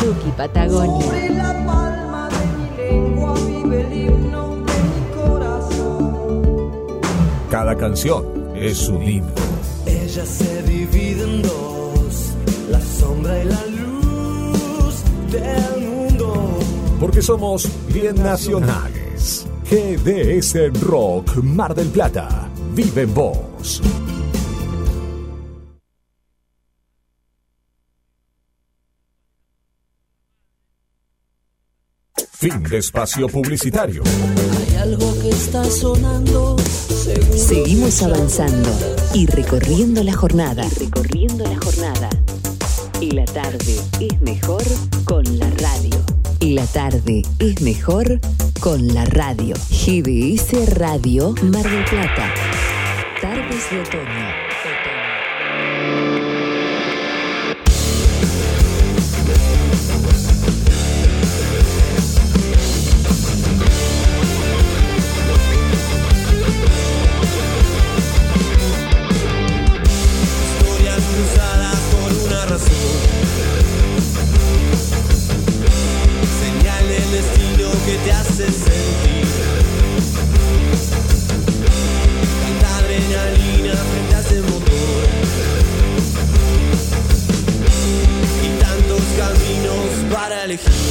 Duki 0.00 0.30
Patagonia. 0.36 1.04
Sobre 1.06 1.28
la 1.30 1.52
palma 1.66 2.28
de 2.28 2.46
mi 2.56 2.66
lengua 2.76 3.34
vive 3.46 3.80
el 3.80 3.92
himno 3.92 4.56
de 4.56 4.78
mi 4.90 5.02
corazón. 5.14 7.00
Cada 7.50 7.76
canción 7.76 8.24
es 8.56 8.88
un 8.88 9.02
himno. 9.02 9.32
Ella 9.86 10.24
se 10.24 10.62
divide 10.62 11.22
en 11.24 11.42
dos, 11.42 12.34
la 12.70 12.80
sombra 12.80 13.42
y 13.42 13.46
la 13.46 13.66
luz 13.66 15.02
del 15.30 15.88
mundo. 15.88 16.58
Porque 17.00 17.22
somos 17.22 17.68
bien 17.92 18.16
nacionales. 18.22 19.46
GDS 19.70 20.80
Rock 20.82 21.36
Mar 21.42 21.74
del 21.74 21.88
Plata. 21.88 22.48
Vive 22.74 23.02
en 23.02 23.14
vos. 23.14 23.80
Fin 32.42 32.60
de 32.64 32.78
espacio 32.78 33.28
publicitario. 33.28 34.02
Hay 34.02 34.76
algo 34.78 35.16
que 35.20 35.28
está 35.28 35.62
sonando, 35.62 36.56
Seguimos 37.36 38.02
avanzando 38.02 38.68
y 39.14 39.26
recorriendo 39.26 40.02
la 40.02 40.12
jornada. 40.12 40.64
Recorriendo 40.76 41.44
la 41.44 41.54
jornada. 41.54 42.10
Y 43.00 43.12
la 43.12 43.26
tarde 43.26 43.76
es 44.00 44.20
mejor 44.22 44.64
con 45.04 45.22
la 45.38 45.48
radio. 45.50 46.04
Y 46.40 46.54
la 46.54 46.66
tarde 46.66 47.22
es 47.38 47.60
mejor 47.60 48.18
con 48.58 48.92
la 48.92 49.04
radio. 49.04 49.54
GBS 49.70 50.74
Radio 50.74 51.36
Mar 51.42 51.62
del 51.62 51.84
Plata. 51.84 52.34
Tardes 53.20 53.70
de 53.70 53.80
otoño. 53.82 54.41
Hace 78.42 78.52
sentir. 78.52 79.26
Tanta 82.42 82.76
adrenalina 82.78 83.74
frente 83.74 84.14
a 84.14 84.20
ese 84.20 84.40
motor. 84.42 85.04
Y 88.42 88.62
tantos 88.62 89.02
caminos 89.16 90.12
para 90.12 90.44
elegir. 90.44 90.81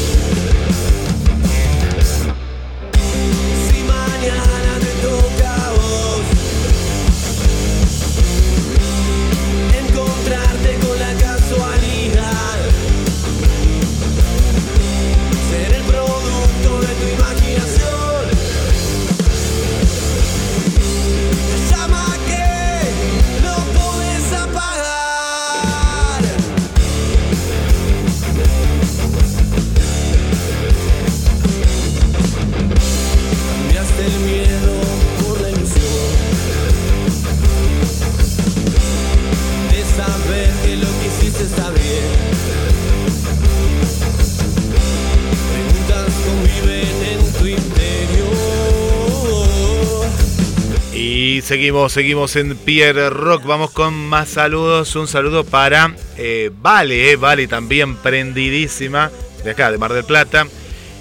Seguimos, 51.42 51.92
seguimos 51.92 52.36
en 52.36 52.56
Pierre 52.56 53.10
Rock. 53.10 53.46
Vamos 53.46 53.72
con 53.72 53.94
más 53.94 54.30
saludos. 54.30 54.96
Un 54.96 55.08
saludo 55.08 55.44
para 55.44 55.96
eh, 56.18 56.52
Vale, 56.62 57.12
eh, 57.12 57.16
Vale 57.16 57.48
también 57.48 57.96
prendidísima 57.96 59.12
de 59.44 59.52
acá, 59.52 59.72
de 59.72 59.78
Mar 59.78 59.94
del 59.94 60.04
Plata. 60.04 60.48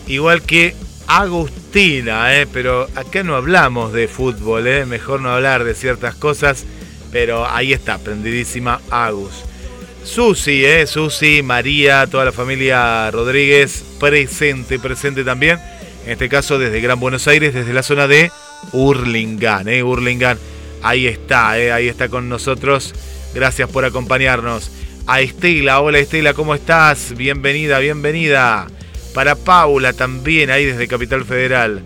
Igual 0.07 0.43
que 0.43 0.75
Agustina, 1.07 2.41
eh, 2.41 2.47
pero 2.53 2.89
acá 2.95 3.23
no 3.23 3.35
hablamos 3.35 3.93
de 3.93 4.07
fútbol, 4.09 4.67
eh, 4.67 4.87
mejor 4.87 5.21
no 5.21 5.31
hablar 5.31 5.65
de 5.65 5.75
ciertas 5.75 6.15
cosas. 6.15 6.65
Pero 7.11 7.49
ahí 7.49 7.73
está, 7.73 7.99
prendidísima 7.99 8.81
Agus. 8.91 9.45
Susi, 10.05 10.65
eh, 10.65 10.87
Susi, 10.87 11.43
María, 11.43 12.07
toda 12.07 12.25
la 12.25 12.33
familia 12.33 13.11
Rodríguez, 13.11 13.85
presente, 13.99 14.79
presente 14.79 15.25
también. 15.25 15.59
En 16.07 16.13
este 16.13 16.29
caso 16.29 16.59
desde 16.59 16.81
Gran 16.81 16.99
Buenos 16.99 17.29
Aires, 17.29 17.53
desde 17.53 17.73
la 17.73 17.83
zona 17.83 18.07
de 18.07 18.31
Hurlingham, 18.73 19.69
eh, 19.69 19.83
Hurlingham. 19.83 20.39
Ahí 20.83 21.07
está, 21.07 21.59
eh, 21.59 21.73
ahí 21.73 21.89
está 21.89 22.09
con 22.09 22.29
nosotros. 22.29 22.95
Gracias 23.35 23.69
por 23.69 23.85
acompañarnos. 23.85 24.71
A 25.07 25.21
Estela, 25.21 25.81
hola 25.81 25.99
Estela, 25.99 26.35
¿cómo 26.35 26.55
estás? 26.55 27.15
Bienvenida, 27.17 27.79
bienvenida. 27.79 28.67
Para 29.15 29.35
Paula 29.35 29.93
también, 29.93 30.51
ahí 30.51 30.65
desde 30.65 30.87
Capital 30.87 31.25
Federal. 31.25 31.83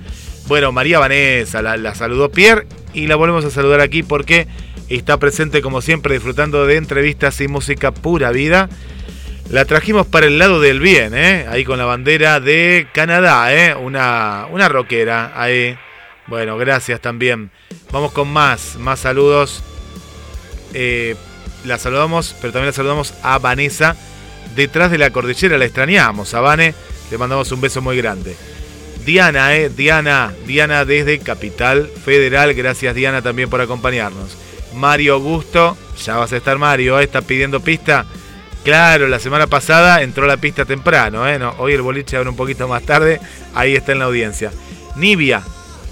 Bueno, 0.46 0.72
María 0.72 0.98
Vanessa, 0.98 1.62
la, 1.62 1.76
la 1.76 1.94
saludó 1.94 2.30
Pierre 2.30 2.66
y 2.92 3.06
la 3.06 3.16
volvemos 3.16 3.44
a 3.44 3.50
saludar 3.50 3.80
aquí 3.80 4.02
porque 4.02 4.46
está 4.88 5.18
presente 5.18 5.62
como 5.62 5.80
siempre 5.80 6.14
disfrutando 6.14 6.66
de 6.66 6.76
entrevistas 6.76 7.40
y 7.40 7.48
música 7.48 7.92
pura 7.92 8.30
vida. 8.30 8.68
La 9.50 9.64
trajimos 9.66 10.06
para 10.06 10.26
el 10.26 10.38
lado 10.38 10.60
del 10.60 10.80
bien, 10.80 11.14
¿eh? 11.14 11.46
ahí 11.48 11.64
con 11.64 11.78
la 11.78 11.84
bandera 11.84 12.40
de 12.40 12.88
Canadá, 12.92 13.54
¿eh? 13.54 13.74
una, 13.74 14.46
una 14.50 14.68
rockera 14.68 15.32
ahí. 15.34 15.76
Bueno, 16.26 16.56
gracias 16.56 17.00
también. 17.00 17.50
Vamos 17.92 18.12
con 18.12 18.28
más, 18.28 18.76
más 18.76 19.00
saludos. 19.00 19.62
Eh, 20.72 21.16
la 21.64 21.78
saludamos, 21.78 22.34
pero 22.40 22.52
también 22.52 22.68
la 22.68 22.72
saludamos 22.72 23.14
a 23.22 23.38
Vanessa 23.38 23.96
detrás 24.54 24.90
de 24.90 24.98
la 24.98 25.10
cordillera. 25.10 25.58
La 25.58 25.64
extrañamos, 25.64 26.34
a 26.34 26.40
Vane. 26.40 26.74
Le 27.10 27.18
mandamos 27.18 27.52
un 27.52 27.60
beso 27.60 27.82
muy 27.82 27.96
grande. 27.96 28.36
Diana, 29.04 29.54
eh, 29.54 29.68
Diana, 29.68 30.32
Diana 30.46 30.84
desde 30.84 31.18
Capital 31.18 31.88
Federal. 31.88 32.54
Gracias, 32.54 32.94
Diana, 32.94 33.22
también 33.22 33.50
por 33.50 33.60
acompañarnos. 33.60 34.36
Mario 34.74 35.14
Augusto, 35.14 35.76
ya 36.04 36.16
vas 36.16 36.32
a 36.32 36.36
estar 36.36 36.58
Mario, 36.58 36.98
eh, 36.98 37.04
está 37.04 37.22
pidiendo 37.22 37.60
pista. 37.60 38.06
Claro, 38.64 39.08
la 39.08 39.18
semana 39.18 39.46
pasada 39.46 40.02
entró 40.02 40.26
la 40.26 40.38
pista 40.38 40.64
temprano, 40.64 41.28
eh, 41.28 41.38
hoy 41.58 41.74
el 41.74 41.82
boliche 41.82 42.16
abre 42.16 42.30
un 42.30 42.36
poquito 42.36 42.66
más 42.66 42.82
tarde, 42.82 43.20
ahí 43.54 43.76
está 43.76 43.92
en 43.92 43.98
la 43.98 44.06
audiencia. 44.06 44.50
Nivia, 44.96 45.42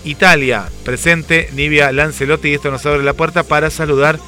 Italia, 0.05 0.65
presente, 0.85 1.49
Nivia 1.53 1.93
Lancelotti, 1.93 2.49
y 2.49 2.55
esto 2.55 2.71
nos 2.71 2.85
abre 2.87 3.03
la 3.03 3.15
puerta 3.15 3.43
para 3.43 3.71
saludar 3.71 4.19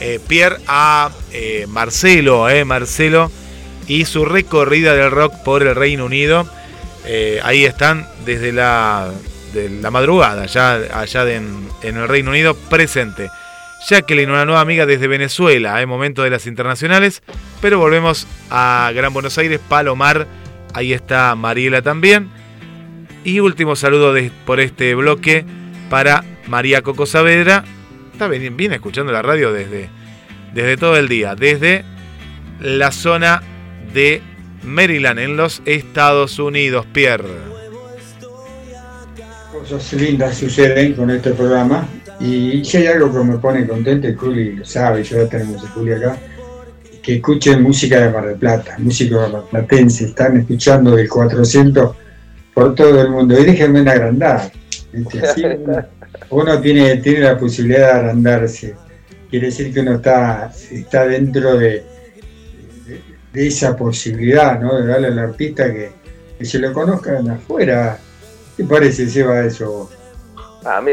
eh, 0.00 0.18
Pierre 0.26 0.56
a 0.66 1.10
eh, 1.32 1.66
Marcelo, 1.68 2.48
eh, 2.48 2.64
Marcelo 2.64 3.30
y 3.86 4.04
su 4.06 4.24
recorrida 4.24 4.94
del 4.94 5.10
rock 5.10 5.34
por 5.44 5.62
el 5.62 5.74
Reino 5.74 6.04
Unido. 6.04 6.48
Ahí 7.42 7.64
están 7.64 8.06
desde 8.24 8.52
la, 8.52 9.10
la 9.54 9.90
madrugada, 9.90 10.42
allá 10.42 11.24
de- 11.24 11.34
en, 11.36 11.68
en 11.82 11.96
el 11.96 12.06
Reino 12.08 12.30
Unido, 12.30 12.54
presente. 12.54 13.28
Jacqueline, 13.88 14.30
una 14.30 14.44
nueva 14.44 14.60
amiga 14.60 14.84
desde 14.86 15.08
Venezuela, 15.08 15.80
en 15.80 15.88
momento 15.88 16.22
de 16.22 16.30
las 16.30 16.46
internacionales, 16.46 17.22
pero 17.62 17.78
volvemos 17.78 18.26
a 18.50 18.92
Gran 18.94 19.12
Buenos 19.12 19.38
Aires, 19.38 19.58
Palomar, 19.68 20.26
ahí 20.74 20.92
está 20.92 21.34
Mariela 21.34 21.80
también. 21.82 22.30
Y 23.24 23.40
último 23.40 23.76
saludo 23.76 24.12
de- 24.12 24.30
por 24.46 24.60
este 24.60 24.94
bloque 24.94 25.44
para 25.90 26.24
María 26.48 26.82
Coco 26.82 27.06
Saavedra. 27.06 27.64
Está 28.12 28.28
bien, 28.28 28.56
viene 28.56 28.76
escuchando 28.76 29.12
la 29.12 29.22
radio 29.22 29.52
desde, 29.52 29.88
desde 30.54 30.76
todo 30.76 30.96
el 30.96 31.08
día, 31.08 31.34
desde 31.34 31.84
la 32.60 32.92
zona 32.92 33.42
de 33.92 34.22
Maryland, 34.62 35.18
en 35.18 35.36
los 35.36 35.62
Estados 35.64 36.38
Unidos, 36.38 36.86
Pierre. 36.92 37.28
Cosas 39.52 39.92
lindas 39.94 40.38
suceden 40.38 40.94
con 40.94 41.10
este 41.10 41.30
programa. 41.32 41.86
Y 42.20 42.64
si 42.64 42.78
hay 42.78 42.86
algo 42.88 43.10
que 43.12 43.24
me 43.26 43.38
pone 43.38 43.66
contento, 43.66 44.08
y 44.08 44.14
Juli 44.14 44.56
lo 44.56 44.64
sabe, 44.64 45.02
ya 45.02 45.26
tenemos 45.28 45.64
a 45.64 45.68
Juli 45.70 45.92
acá, 45.92 46.18
que 47.02 47.16
escuchen 47.16 47.62
música 47.62 47.98
de 48.00 48.10
Mar 48.10 48.26
del 48.26 48.36
Plata, 48.36 48.74
música 48.78 49.28
marplatense, 49.32 50.04
están 50.06 50.36
escuchando 50.38 50.98
el 50.98 51.08
400 51.08 51.96
por 52.60 52.74
todo 52.74 53.00
el 53.00 53.08
mundo. 53.10 53.38
Y 53.40 53.44
déjenme 53.44 53.80
agrandar. 53.90 54.52
uno, 54.92 55.84
uno 56.30 56.60
tiene, 56.60 56.96
tiene 56.98 57.20
la 57.20 57.38
posibilidad 57.38 57.86
de 57.94 57.98
agrandarse. 58.00 58.74
Quiere 59.30 59.46
decir 59.46 59.72
que 59.72 59.80
uno 59.80 59.94
está, 59.94 60.52
está 60.70 61.06
dentro 61.06 61.56
de, 61.56 61.84
de, 62.86 63.00
de 63.32 63.46
esa 63.46 63.74
posibilidad, 63.76 64.60
¿no? 64.60 64.78
De 64.78 64.86
darle 64.88 65.06
al 65.08 65.18
artista 65.20 65.72
que, 65.72 65.92
que 66.38 66.44
se 66.44 66.58
lo 66.58 66.72
conozcan 66.72 67.30
afuera. 67.30 67.98
¿Qué 68.56 68.64
parece, 68.64 69.08
Seba, 69.08 69.40
eso? 69.44 69.88
A 70.64 70.80
mí, 70.82 70.92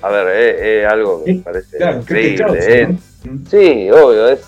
a 0.00 0.10
ver, 0.10 0.28
es, 0.28 0.62
es 0.62 0.86
algo 0.86 1.24
que 1.24 1.34
me 1.34 1.40
parece 1.42 1.76
Claro, 1.76 2.04
¿qué 2.06 2.14
te 2.14 2.20
increíble. 2.32 2.44
causa, 2.46 2.70
es- 2.70 2.88
no? 3.24 3.50
Sí, 3.50 3.90
obvio, 3.90 4.28
es, 4.28 4.40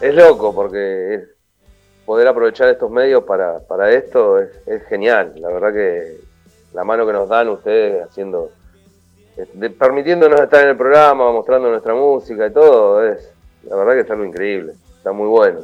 es 0.00 0.14
loco 0.14 0.54
porque 0.54 1.14
es- 1.14 1.37
poder 2.08 2.26
aprovechar 2.26 2.70
estos 2.70 2.90
medios 2.90 3.22
para, 3.24 3.58
para 3.60 3.92
esto 3.92 4.38
es, 4.38 4.48
es 4.66 4.82
genial. 4.86 5.34
La 5.36 5.48
verdad 5.48 5.74
que 5.74 6.16
la 6.72 6.82
mano 6.82 7.06
que 7.06 7.12
nos 7.12 7.28
dan 7.28 7.48
ustedes 7.50 8.02
haciendo, 8.02 8.50
de- 9.52 9.68
permitiéndonos 9.68 10.40
estar 10.40 10.62
en 10.64 10.70
el 10.70 10.76
programa, 10.78 11.30
mostrando 11.30 11.68
nuestra 11.68 11.94
música 11.94 12.46
y 12.46 12.50
todo, 12.50 13.04
es 13.04 13.30
la 13.64 13.76
verdad 13.76 13.92
que 13.92 14.00
es 14.00 14.10
algo 14.10 14.24
increíble. 14.24 14.72
Está 14.96 15.12
muy 15.12 15.28
bueno, 15.28 15.60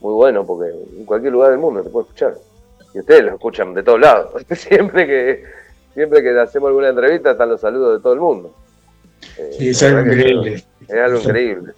muy 0.00 0.14
bueno 0.14 0.44
porque 0.44 0.68
en 0.98 1.04
cualquier 1.06 1.32
lugar 1.32 1.50
del 1.52 1.60
mundo 1.60 1.80
te 1.84 1.90
puede 1.90 2.06
escuchar. 2.06 2.34
Y 2.92 2.98
ustedes 2.98 3.22
lo 3.22 3.30
escuchan 3.34 3.72
de 3.72 3.84
todos 3.84 4.00
lados. 4.00 4.42
siempre 4.50 5.06
que 5.06 5.44
siempre 5.94 6.24
que 6.24 6.36
hacemos 6.40 6.68
alguna 6.70 6.88
entrevista 6.88 7.30
están 7.30 7.50
los 7.50 7.60
saludos 7.60 7.98
de 7.98 8.02
todo 8.02 8.14
el 8.14 8.20
mundo. 8.20 8.52
Eh, 9.38 9.50
Sí, 9.58 9.68
es 9.68 9.80
algo 9.84 10.00
increíble. 10.00 10.64
Es 10.88 10.96
algo 10.98 11.18
increíble. 11.20 11.72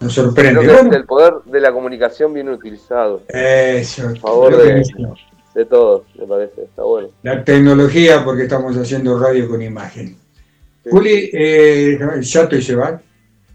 Nos 0.00 0.14
sorprende. 0.14 0.60
Creo 0.60 0.70
que 0.76 0.82
Bueno, 0.82 0.96
el 0.96 1.04
poder 1.04 1.34
de 1.46 1.60
la 1.60 1.72
comunicación 1.72 2.32
bien 2.32 2.48
utilizado. 2.48 3.22
eso, 3.28 4.08
A 4.08 4.14
favor 4.20 4.56
de, 4.56 4.82
de 5.54 5.64
todos, 5.64 6.02
me 6.16 6.26
parece. 6.26 6.62
Está 6.62 6.82
bueno. 6.82 7.08
la 7.22 7.42
tecnología, 7.44 8.24
porque 8.24 8.44
estamos 8.44 8.76
haciendo 8.76 9.18
radio 9.18 9.48
con 9.48 9.60
imagen. 9.62 10.16
Juli, 10.88 11.30
eh, 11.32 11.98
Yato 12.20 12.56
y 12.56 12.62
Seba, 12.62 13.00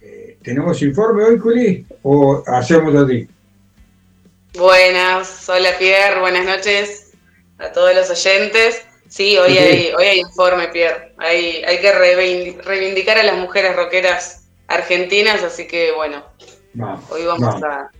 eh, 0.01 0.37
¿tenemos 0.43 0.81
informe 0.81 1.23
hoy, 1.23 1.39
Juli? 1.39 1.85
¿O 2.03 2.43
hacemos 2.45 2.93
así? 2.95 3.27
Buenas, 4.57 5.49
hola 5.49 5.69
Pierre, 5.79 6.19
buenas 6.19 6.45
noches 6.45 7.11
a 7.57 7.71
todos 7.71 7.95
los 7.95 8.09
oyentes. 8.11 8.83
Sí, 9.07 9.37
hoy 9.37 9.51
Sí. 9.53 9.57
hay, 9.57 9.91
hoy 9.97 10.05
hay 10.05 10.19
informe, 10.19 10.67
Pierre. 10.67 11.13
Hay, 11.17 11.63
hay 11.65 11.79
que 11.79 11.91
reivindi- 11.93 12.61
reivindicar 12.63 13.17
a 13.17 13.23
las 13.23 13.37
mujeres 13.37 13.75
rockeras 13.75 14.42
argentinas, 14.67 15.43
así 15.43 15.67
que 15.67 15.91
bueno, 15.95 16.23
Vamos, 16.73 17.03
hoy 17.11 17.25
vamos 17.25 17.41
vamos. 17.41 17.63
a, 17.63 17.91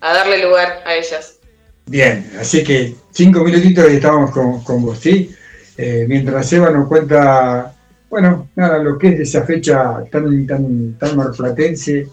a 0.00 0.14
darle 0.14 0.44
lugar 0.46 0.82
a 0.86 0.94
ellas. 0.94 1.38
Bien, 1.86 2.30
así 2.38 2.62
que 2.62 2.94
cinco 3.10 3.42
minutitos 3.42 3.90
y 3.90 3.96
estamos 3.96 4.30
con, 4.30 4.62
con 4.62 4.84
vos, 4.84 4.98
¿sí? 5.00 5.34
Eh, 5.76 6.04
mientras 6.08 6.48
Seba 6.48 6.70
nos 6.70 6.86
cuenta, 6.86 7.74
bueno, 8.08 8.48
nada, 8.54 8.78
lo 8.78 8.96
que 8.98 9.08
es 9.08 9.16
de 9.16 9.22
esa 9.24 9.44
fecha 9.44 10.04
tan, 10.10 10.46
tan, 10.46 10.94
tan 10.98 11.16
marplatense, 11.16 12.06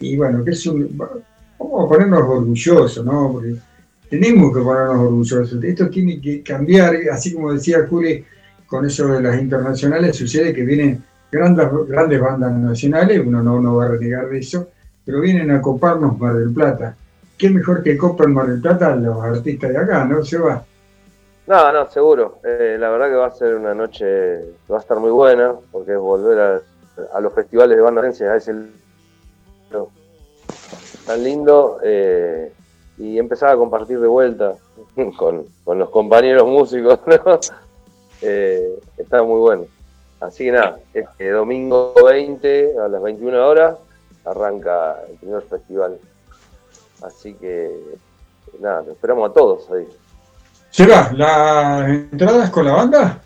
y 0.00 0.16
bueno, 0.16 0.44
que 0.44 0.50
es 0.50 0.66
un, 0.66 0.96
vamos 0.96 1.84
a 1.84 1.88
ponernos 1.88 2.20
orgullosos, 2.22 3.04
¿no? 3.04 3.32
Porque 3.32 3.54
tenemos 4.10 4.52
que 4.56 4.62
ponernos 4.62 4.96
orgullosos. 4.96 5.62
Esto 5.62 5.88
tiene 5.88 6.20
que 6.20 6.42
cambiar, 6.42 6.96
así 7.12 7.32
como 7.32 7.52
decía 7.52 7.86
Juli, 7.88 8.24
con 8.66 8.84
eso 8.86 9.06
de 9.08 9.22
las 9.22 9.40
internacionales, 9.40 10.16
sucede 10.16 10.52
que 10.52 10.62
vienen 10.62 11.04
grandes, 11.34 11.68
grandes 11.88 12.20
bandas 12.20 12.52
nacionales, 12.52 13.22
uno 13.26 13.42
no, 13.42 13.60
no 13.60 13.76
va 13.76 13.86
a 13.86 13.88
renegar 13.88 14.28
de 14.28 14.38
eso, 14.38 14.68
pero 15.04 15.20
vienen 15.20 15.50
a 15.50 15.60
coparnos 15.60 16.18
Mar 16.18 16.34
del 16.34 16.52
Plata. 16.52 16.96
Qué 17.36 17.50
mejor 17.50 17.82
que 17.82 17.96
copan 17.96 18.32
Mar 18.32 18.46
del 18.46 18.60
Plata 18.60 18.92
a 18.92 18.96
los 18.96 19.22
artistas 19.22 19.70
de 19.70 19.78
acá, 19.78 20.04
¿no, 20.04 20.22
Seba? 20.24 20.64
No, 21.46 21.72
no, 21.72 21.90
seguro. 21.90 22.38
Eh, 22.44 22.76
la 22.78 22.88
verdad 22.88 23.08
que 23.08 23.16
va 23.16 23.26
a 23.26 23.30
ser 23.32 23.54
una 23.56 23.74
noche, 23.74 24.06
va 24.70 24.78
a 24.78 24.80
estar 24.80 24.98
muy 24.98 25.10
buena, 25.10 25.52
porque 25.72 25.92
es 25.92 25.98
volver 25.98 26.38
a, 26.40 26.60
a 27.12 27.20
los 27.20 27.32
festivales 27.34 27.76
de 27.76 27.82
banda 27.82 28.00
dense, 28.02 28.26
a 28.26 28.36
ese 28.36 28.54
tan 31.06 31.22
lindo, 31.22 31.80
eh, 31.82 32.52
y 32.96 33.18
empezar 33.18 33.50
a 33.50 33.56
compartir 33.56 34.00
de 34.00 34.06
vuelta 34.06 34.54
con, 35.18 35.44
con 35.64 35.78
los 35.78 35.90
compañeros 35.90 36.46
músicos, 36.46 37.00
¿no? 37.06 37.40
Eh, 38.26 38.78
está 38.96 39.22
muy 39.22 39.38
bueno. 39.38 39.64
Así 40.24 40.44
que 40.44 40.52
nada, 40.52 40.78
este 40.94 41.30
domingo 41.30 41.92
20 42.02 42.78
a 42.78 42.88
las 42.88 43.02
21 43.02 43.46
horas 43.46 43.76
arranca 44.24 44.96
el 45.08 45.16
primer 45.16 45.42
festival. 45.42 45.98
Así 47.02 47.34
que 47.34 47.70
nada, 48.58 48.82
te 48.84 48.92
esperamos 48.92 49.30
a 49.30 49.32
todos 49.34 49.70
ahí. 49.70 49.86
Seba, 50.70 51.10
¿las 51.12 51.88
entradas 51.88 52.50
con 52.50 52.64
la 52.64 52.72
banda? 52.72 53.20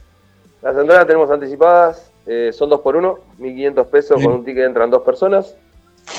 Las 0.60 0.76
entradas 0.76 1.06
tenemos 1.06 1.30
anticipadas, 1.30 2.10
eh, 2.26 2.50
son 2.52 2.68
dos 2.68 2.80
por 2.80 2.96
uno, 2.96 3.20
1.500 3.38 3.86
pesos 3.86 4.16
Bien. 4.16 4.30
con 4.30 4.40
un 4.40 4.44
ticket 4.44 4.64
entran 4.64 4.90
dos 4.90 5.02
personas. 5.02 5.54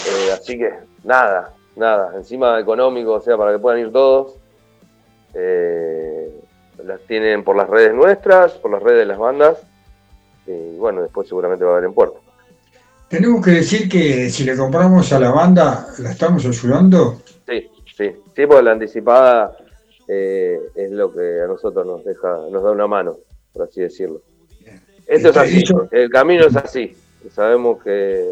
Eh, 0.07 0.31
así 0.31 0.57
que 0.57 0.73
nada, 1.03 1.53
nada, 1.75 2.13
encima 2.15 2.57
económico, 2.57 3.13
o 3.13 3.21
sea, 3.21 3.35
para 3.37 3.51
que 3.51 3.59
puedan 3.59 3.81
ir 3.81 3.91
todos. 3.91 4.35
Eh, 5.33 6.41
las 6.85 7.01
tienen 7.01 7.43
por 7.43 7.57
las 7.57 7.69
redes 7.69 7.93
nuestras, 7.93 8.53
por 8.53 8.71
las 8.71 8.81
redes 8.81 8.99
de 8.99 9.05
las 9.05 9.17
bandas. 9.17 9.68
Y 10.49 10.77
bueno, 10.77 11.01
después 11.03 11.27
seguramente 11.27 11.63
va 11.63 11.71
a 11.71 11.73
haber 11.73 11.85
en 11.85 11.93
puerto. 11.93 12.19
Tenemos 13.07 13.43
que 13.43 13.51
decir 13.51 13.89
que 13.89 14.29
si 14.29 14.43
le 14.43 14.55
compramos 14.55 15.11
a 15.13 15.19
la 15.19 15.31
banda, 15.31 15.87
¿la 15.99 16.11
estamos 16.11 16.45
ayudando? 16.45 17.21
Sí, 17.47 17.69
sí, 17.95 18.11
sí, 18.35 18.45
porque 18.45 18.63
la 18.63 18.71
anticipada 18.71 19.57
eh, 20.07 20.59
es 20.75 20.91
lo 20.91 21.13
que 21.13 21.41
a 21.41 21.47
nosotros 21.47 21.85
nos 21.85 22.03
deja, 22.03 22.37
nos 22.51 22.63
da 22.63 22.71
una 22.71 22.87
mano, 22.87 23.17
por 23.53 23.67
así 23.67 23.81
decirlo. 23.81 24.21
Esto 25.07 25.29
es 25.29 25.37
así, 25.37 25.55
dicho. 25.55 25.87
el 25.91 26.09
camino 26.09 26.45
es 26.45 26.55
así. 26.55 26.95
Sabemos 27.31 27.81
que, 27.83 28.25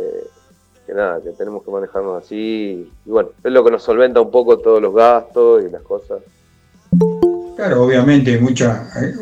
que 0.85 0.93
nada, 0.93 1.21
que 1.21 1.31
tenemos 1.31 1.63
que 1.63 1.71
manejarnos 1.71 2.23
así. 2.23 2.91
Y 3.05 3.09
bueno, 3.09 3.29
es 3.43 3.51
lo 3.51 3.63
que 3.63 3.71
nos 3.71 3.81
solventa 3.81 4.21
un 4.21 4.29
poco 4.29 4.59
todos 4.59 4.79
los 4.79 4.93
gastos 4.93 5.63
y 5.63 5.71
las 5.71 5.81
cosas. 5.81 6.21
Claro, 7.55 7.83
obviamente, 7.83 8.39
mucha, 8.39 8.87
eh, 9.01 9.13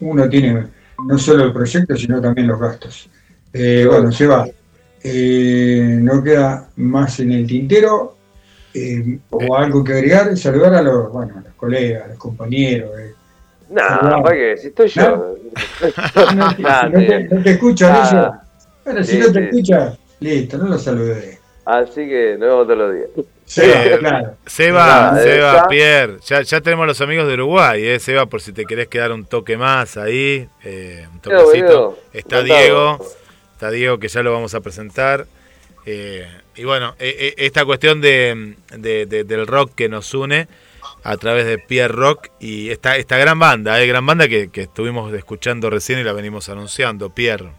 uno 0.00 0.28
tiene 0.28 0.68
no 1.06 1.18
solo 1.18 1.44
el 1.44 1.52
proyecto, 1.52 1.96
sino 1.96 2.20
también 2.20 2.46
los 2.48 2.58
gastos. 2.60 3.08
Eh, 3.52 3.86
bueno, 3.88 4.10
Seba, 4.12 4.46
eh, 5.02 5.98
no 6.00 6.22
queda 6.22 6.68
más 6.76 7.20
en 7.20 7.32
el 7.32 7.46
tintero 7.46 8.16
eh, 8.72 9.18
o 9.30 9.54
algo 9.56 9.84
que 9.84 9.92
agregar, 9.92 10.36
saludar 10.36 10.74
a 10.74 10.82
los, 10.82 11.12
bueno, 11.12 11.34
a 11.38 11.40
los 11.42 11.54
colegas, 11.54 12.04
a 12.04 12.08
los 12.08 12.18
compañeros. 12.18 12.90
eh. 12.98 13.14
Nada, 13.70 13.98
Claro. 14.00 14.22
¿para 14.22 14.36
qué? 14.36 14.56
Si 14.56 14.66
estoy 14.68 14.88
yo. 14.88 15.36
No, 16.34 16.50
no 16.90 16.98
te, 16.98 17.24
no 17.28 17.42
te 17.42 17.50
escuchan 17.50 17.96
ellos, 17.96 18.32
bueno, 18.84 19.04
si 19.04 19.18
no 19.18 19.26
te 19.32 19.32
sí. 19.40 19.44
escuchan, 19.46 19.94
listo, 20.20 20.58
no 20.58 20.68
los 20.68 20.82
saludé. 20.82 21.38
Así 21.64 22.06
que 22.06 22.36
nos 22.38 22.48
vemos 22.48 22.66
todos 22.66 22.78
los 22.78 22.94
días. 22.94 23.08
Sí, 23.46 23.60
Eh, 23.62 23.96
claro. 24.00 24.36
Seba, 24.46 24.86
Nada, 24.86 25.20
eh, 25.20 25.24
Seba, 25.24 25.52
ya. 25.54 25.68
Pierre, 25.68 26.16
ya, 26.24 26.42
ya 26.42 26.60
tenemos 26.62 26.86
los 26.86 27.00
amigos 27.02 27.28
de 27.28 27.34
Uruguay, 27.34 27.84
eh, 27.86 28.00
Seba, 28.00 28.26
por 28.26 28.40
si 28.40 28.52
te 28.52 28.64
querés 28.64 28.88
quedar 28.88 29.12
un 29.12 29.26
toque 29.26 29.56
más 29.56 29.96
ahí, 29.96 30.48
eh, 30.64 31.06
un 31.12 31.20
toquecito. 31.20 31.98
Está. 32.12 32.42
Diego, 32.42 32.98
está 33.52 33.70
Diego 33.70 33.98
que 33.98 34.08
ya 34.08 34.22
lo 34.22 34.32
vamos 34.32 34.54
a 34.54 34.60
presentar. 34.60 35.26
Eh, 35.86 36.26
y 36.56 36.64
bueno, 36.64 36.94
eh, 36.98 37.14
eh, 37.18 37.34
esta 37.38 37.64
cuestión 37.66 38.00
de, 38.00 38.54
de- 38.76 39.04
de- 39.06 39.24
del 39.24 39.46
rock 39.46 39.72
que 39.74 39.88
nos 39.90 40.14
une 40.14 40.48
a 41.02 41.16
través 41.18 41.44
de 41.44 41.58
Pierre 41.58 41.92
Rock 41.92 42.28
y 42.40 42.70
esta, 42.70 42.96
esta 42.96 43.18
gran 43.18 43.38
banda, 43.38 43.78
eh, 43.82 43.86
gran 43.86 44.06
banda 44.06 44.26
que, 44.26 44.48
que 44.48 44.62
estuvimos 44.62 45.12
escuchando 45.12 45.68
recién 45.68 45.98
y 45.98 46.02
la 46.04 46.14
venimos 46.14 46.48
anunciando, 46.48 47.10
Pierre. 47.10 47.50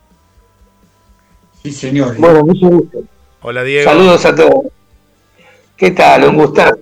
Sí, 1.62 1.72
señor. 1.72 2.16
Bueno, 2.18 2.44
mucho 2.44 2.68
gusto. 2.68 3.04
Hola 3.42 3.64
Diego. 3.64 3.90
Saludos 3.92 4.26
a 4.26 4.36
todos. 4.36 4.66
¿Qué 5.78 5.92
tal? 5.92 6.30
Un 6.30 6.38
gustazo. 6.38 6.80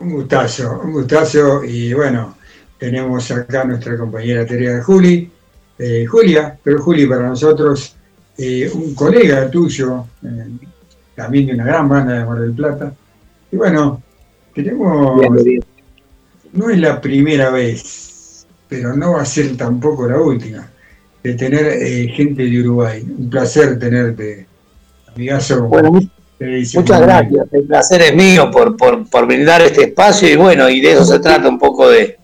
Un 0.00 0.10
gustazo, 0.12 0.80
un 0.84 0.92
gustazo. 0.92 1.64
Y 1.64 1.92
bueno, 1.92 2.36
tenemos 2.78 3.28
acá 3.32 3.62
a 3.62 3.64
nuestra 3.64 3.98
compañera 3.98 4.46
Teresa 4.46 4.82
Juli, 4.84 5.28
eh, 5.78 6.06
Julia, 6.06 6.56
pero 6.62 6.80
Juli 6.80 7.06
para 7.06 7.28
nosotros, 7.28 7.96
eh, 8.38 8.70
un 8.72 8.94
colega 8.94 9.50
tuyo, 9.50 10.06
eh, 10.22 10.46
también 11.16 11.46
de 11.46 11.54
una 11.54 11.64
gran 11.64 11.88
banda 11.88 12.12
de 12.18 12.24
Mar 12.24 12.38
del 12.38 12.52
Plata. 12.52 12.94
Y 13.50 13.56
bueno, 13.56 14.00
tenemos, 14.54 15.20
Bien, 15.20 15.44
bien. 15.44 15.64
no 16.52 16.70
es 16.70 16.78
la 16.78 17.00
primera 17.00 17.50
vez, 17.50 18.46
pero 18.68 18.94
no 18.94 19.14
va 19.14 19.22
a 19.22 19.26
ser 19.26 19.56
tampoco 19.56 20.08
la 20.08 20.20
última, 20.20 20.70
de 21.24 21.34
tener 21.34 22.08
gente 22.10 22.44
de 22.44 22.60
Uruguay. 22.60 23.02
Un 23.02 23.30
placer 23.30 23.80
tenerte, 23.80 24.46
amigazo. 25.12 25.64
Bueno, 25.64 25.98
muchas 26.40 27.00
gracias. 27.00 27.46
El 27.52 27.64
placer 27.64 28.02
es 28.02 28.14
mío 28.14 28.50
por, 28.50 28.76
por, 28.76 29.08
por 29.08 29.26
brindar 29.26 29.62
este 29.62 29.84
espacio 29.84 30.28
y 30.28 30.36
bueno, 30.36 30.68
y 30.68 30.80
de 30.80 30.92
eso 30.92 31.04
se 31.04 31.20
trata 31.20 31.48
un 31.48 31.58
poco 31.58 31.88
de 31.88 32.18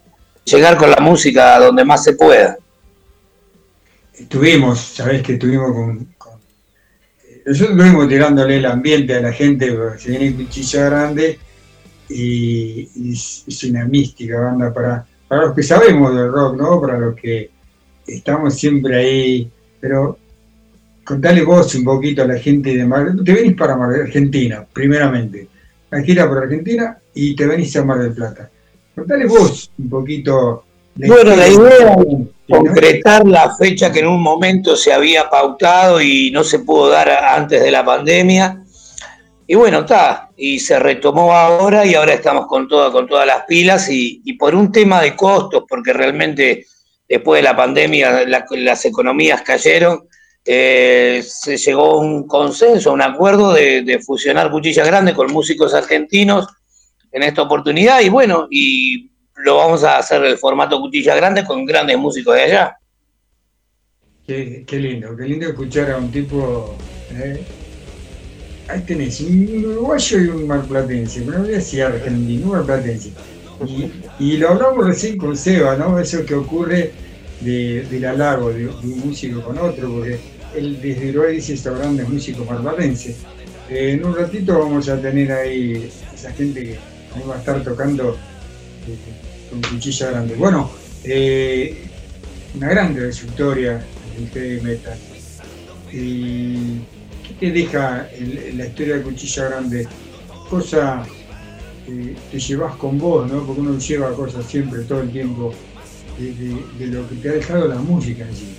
llegar 0.44 0.76
con 0.76 0.90
la 0.90 0.98
música 1.00 1.56
a 1.56 1.60
donde 1.60 1.84
más 1.84 2.02
se 2.04 2.14
pueda. 2.14 2.56
Estuvimos, 4.14 4.78
sabés 4.80 5.22
que 5.22 5.34
estuvimos 5.34 5.72
con, 5.72 6.04
con- 6.18 6.40
eh, 7.24 7.42
nosotros 7.46 7.70
estuvimos 7.76 8.08
tirándole 8.08 8.56
el 8.58 8.66
ambiente 8.66 9.14
a 9.14 9.20
la 9.20 9.32
gente, 9.32 9.72
porque 9.72 9.98
se 9.98 10.10
viene 10.10 10.34
Cuchilla 10.34 10.84
Grande 10.86 11.38
y, 12.08 12.88
y 12.94 13.12
es 13.12 13.44
es 13.46 13.64
una 13.64 13.84
mística 13.86 14.38
banda 14.40 14.74
para, 14.74 15.06
para 15.26 15.46
los 15.46 15.54
que 15.54 15.62
sabemos 15.62 16.14
del 16.14 16.30
rock, 16.30 16.56
¿no? 16.56 16.80
Para 16.80 16.98
los 16.98 17.14
que 17.14 17.50
estamos 18.06 18.54
siempre 18.54 18.96
ahí, 18.96 19.50
pero 19.80 20.18
contale 21.10 21.42
vos 21.42 21.74
un 21.74 21.82
poquito 21.84 22.22
a 22.22 22.26
la 22.26 22.38
gente 22.38 22.76
de 22.76 22.84
Mar 22.86 23.12
te 23.24 23.32
venís 23.32 23.56
para 23.56 23.76
Mar 23.76 23.90
Argentina, 23.92 24.64
primeramente, 24.72 25.48
la 25.90 26.00
gira 26.02 26.28
por 26.28 26.38
Argentina 26.38 26.96
y 27.12 27.34
te 27.34 27.46
venís 27.48 27.74
a 27.76 27.84
Mar 27.84 27.98
del 27.98 28.12
Plata. 28.12 28.48
Contale 28.94 29.26
vos 29.26 29.72
un 29.76 29.90
poquito. 29.90 30.64
Bueno, 30.94 31.34
la 31.34 31.48
idea 31.48 31.94
es 31.94 32.28
concretar 32.48 33.26
la 33.26 33.56
fecha 33.56 33.90
que 33.90 34.00
en 34.00 34.06
un 34.06 34.22
momento 34.22 34.76
se 34.76 34.92
había 34.92 35.28
pautado 35.28 36.00
y 36.00 36.30
no 36.30 36.44
se 36.44 36.60
pudo 36.60 36.90
dar 36.90 37.08
antes 37.08 37.60
de 37.60 37.70
la 37.72 37.84
pandemia. 37.84 38.62
Y 39.48 39.56
bueno, 39.56 39.80
está, 39.80 40.28
y 40.36 40.60
se 40.60 40.78
retomó 40.78 41.32
ahora 41.32 41.84
y 41.84 41.94
ahora 41.94 42.14
estamos 42.14 42.46
con, 42.46 42.68
toda, 42.68 42.92
con 42.92 43.08
todas 43.08 43.26
las 43.26 43.44
pilas 43.46 43.90
y, 43.90 44.22
y 44.24 44.34
por 44.34 44.54
un 44.54 44.70
tema 44.70 45.02
de 45.02 45.16
costos, 45.16 45.64
porque 45.68 45.92
realmente 45.92 46.66
después 47.08 47.38
de 47.40 47.48
la 47.48 47.56
pandemia 47.56 48.24
la- 48.28 48.46
las 48.48 48.84
economías 48.84 49.42
cayeron, 49.42 50.04
eh, 50.52 51.22
se 51.22 51.56
llegó 51.56 51.92
a 51.92 52.00
un 52.00 52.26
consenso, 52.26 52.90
a 52.90 52.92
un 52.92 53.02
acuerdo 53.02 53.52
de, 53.52 54.00
fusionar 54.04 54.50
Cuchilla 54.50 54.84
Grande 54.84 55.14
con 55.14 55.32
músicos 55.32 55.72
argentinos 55.74 56.48
en 57.12 57.22
esta 57.22 57.42
oportunidad 57.42 58.00
y 58.00 58.08
bueno, 58.08 58.48
y 58.50 59.12
lo 59.36 59.58
vamos 59.58 59.84
a 59.84 59.98
hacer 59.98 60.24
el 60.24 60.38
formato 60.38 60.80
Cuchilla 60.80 61.14
Grande 61.14 61.44
con 61.44 61.64
grandes 61.64 61.96
músicos 61.98 62.34
de 62.34 62.42
allá. 62.42 62.76
Qué, 64.26 64.64
qué 64.66 64.80
lindo, 64.80 65.16
qué 65.16 65.22
lindo 65.22 65.46
escuchar 65.46 65.92
a 65.92 65.98
un 65.98 66.10
tipo. 66.10 66.76
¿eh? 67.12 67.44
Ahí 68.66 68.80
tenés 68.80 69.20
un 69.20 69.64
uruguayo 69.64 70.18
y 70.18 70.28
un 70.30 70.48
marplatense, 70.48 71.22
pero 71.22 71.38
no 71.38 71.44
voy 71.44 71.52
a 71.52 71.58
decir 71.58 71.84
argentino, 71.84 72.46
un 72.46 72.52
marplatense. 72.54 73.12
Y, 73.68 73.92
y 74.18 74.36
lo 74.38 74.48
hablamos 74.48 74.84
recién 74.84 75.16
con 75.16 75.36
Seba, 75.36 75.76
¿no? 75.76 75.96
Eso 75.96 76.26
que 76.26 76.34
ocurre 76.34 76.90
de, 77.40 77.86
del 77.88 78.04
halago 78.04 78.52
de 78.52 78.66
un 78.66 78.98
músico 78.98 79.42
con 79.42 79.56
otro, 79.58 79.92
porque 79.92 80.39
él 80.54 80.80
desde 80.80 81.68
hablando 81.68 82.02
de 82.02 82.08
músico 82.08 82.44
marplatense. 82.44 83.16
Eh, 83.68 83.92
en 83.92 84.04
un 84.04 84.14
ratito 84.14 84.58
vamos 84.58 84.88
a 84.88 85.00
tener 85.00 85.30
ahí 85.32 85.90
esa 86.14 86.32
gente 86.32 86.62
que 86.62 86.78
va 87.28 87.36
a 87.36 87.38
estar 87.38 87.62
tocando 87.62 88.16
eh, 88.86 89.50
con 89.50 89.62
cuchilla 89.62 90.10
grande. 90.10 90.34
Bueno, 90.34 90.70
eh, 91.04 91.84
una 92.56 92.68
gran 92.68 92.94
trayectoria 92.94 93.84
del 94.16 94.28
heavy 94.32 94.60
metal. 94.60 94.98
¿Y 95.92 96.78
qué 97.26 97.34
te 97.38 97.50
deja 97.50 98.08
el- 98.10 98.56
la 98.58 98.66
historia 98.66 98.96
de 98.96 99.02
Cuchilla 99.02 99.48
Grande? 99.48 99.88
Cosa 100.48 101.04
que 101.86 102.14
te 102.30 102.38
llevas 102.38 102.76
con 102.76 102.98
vos, 102.98 103.30
¿no? 103.30 103.44
Porque 103.44 103.60
uno 103.60 103.78
lleva 103.78 104.14
cosas 104.14 104.46
siempre, 104.46 104.82
todo 104.82 105.00
el 105.00 105.10
tiempo, 105.10 105.52
de, 106.18 106.86
lo 106.86 107.08
que 107.08 107.14
te 107.16 107.28
ha 107.28 107.32
dejado 107.32 107.66
la 107.66 107.76
música 107.76 108.26
sí. 108.34 108.54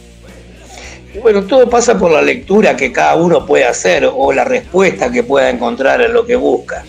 Bueno, 1.19 1.43
todo 1.43 1.69
pasa 1.69 1.97
por 1.97 2.11
la 2.11 2.21
lectura 2.21 2.77
que 2.77 2.91
cada 2.91 3.15
uno 3.15 3.45
puede 3.45 3.65
hacer 3.65 4.09
o 4.13 4.31
la 4.31 4.45
respuesta 4.45 5.11
que 5.11 5.23
pueda 5.23 5.49
encontrar 5.49 6.01
en 6.01 6.13
lo 6.13 6.25
que 6.25 6.35
busca. 6.37 6.85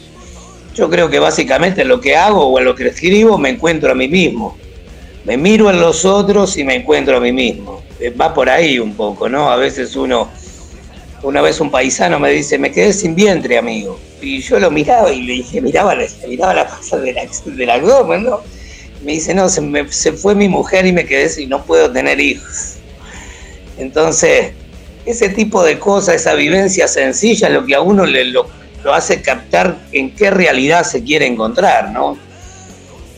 Yo 0.75 0.89
creo 0.89 1.11
que 1.11 1.19
básicamente 1.19 1.83
en 1.83 1.89
lo 1.89 2.01
que 2.01 2.15
hago 2.17 2.47
o 2.47 2.59
en 2.59 2.65
lo 2.65 2.75
que 2.75 2.87
escribo 2.87 3.37
me 3.37 3.49
encuentro 3.51 3.91
a 3.91 3.95
mí 3.95 4.07
mismo. 4.09 4.57
Me 5.25 5.37
miro 5.37 5.71
en 5.71 5.81
los 5.81 6.05
otros 6.05 6.57
y 6.57 6.65
me 6.65 6.75
encuentro 6.77 7.17
a 7.17 7.21
mí 7.21 7.33
mismo. 7.33 7.83
Eh, 7.99 8.11
Va 8.11 8.33
por 8.33 8.49
ahí 8.49 8.79
un 8.79 8.95
poco, 8.95 9.29
¿no? 9.29 9.51
A 9.51 9.57
veces 9.57 9.97
uno, 9.97 10.29
una 11.23 11.43
vez 11.43 11.61
un 11.61 11.71
paisano 11.71 12.19
me 12.21 12.31
dice, 12.31 12.59
me 12.59 12.71
quedé 12.71 12.93
sin 12.93 13.15
vientre, 13.15 13.59
amigo. 13.59 13.99
Y 14.21 14.41
yo 14.41 14.59
lo 14.61 14.71
miraba 14.71 15.13
y 15.13 15.23
le 15.23 15.33
dije, 15.35 15.61
miraba 15.61 15.95
la, 15.97 16.07
miraba 16.29 16.55
la 16.55 16.67
cosa 16.67 16.97
del, 16.99 17.17
del 17.45 17.71
abdomen, 17.71 18.25
¿no? 18.25 18.41
Me 19.05 19.13
dice, 19.13 19.35
no, 19.35 19.49
se, 19.49 19.61
me- 19.61 19.93
se 19.93 20.13
fue 20.13 20.35
mi 20.37 20.49
mujer 20.49 20.87
y 20.87 20.93
me 20.93 21.05
quedé 21.05 21.29
sin, 21.29 21.49
no 21.49 21.65
puedo 21.65 21.91
tener 21.91 22.21
hijos. 22.21 22.72
Entonces, 23.83 24.53
ese 25.05 25.29
tipo 25.29 25.65
de 25.65 25.79
cosas, 25.79 26.17
esa 26.17 26.35
vivencia 26.35 26.87
sencilla, 26.87 27.49
es 27.49 27.55
lo 27.55 27.67
que 27.67 27.75
a 27.75 27.81
uno 27.81 28.07
le, 28.07 28.25
lo, 28.27 28.47
hace 28.93 29.21
captar 29.21 29.77
en 29.93 30.15
qué 30.15 30.31
realidad 30.31 30.85
se 30.85 31.03
quiere 31.03 31.27
encontrar, 31.27 31.91
¿no? 31.91 32.17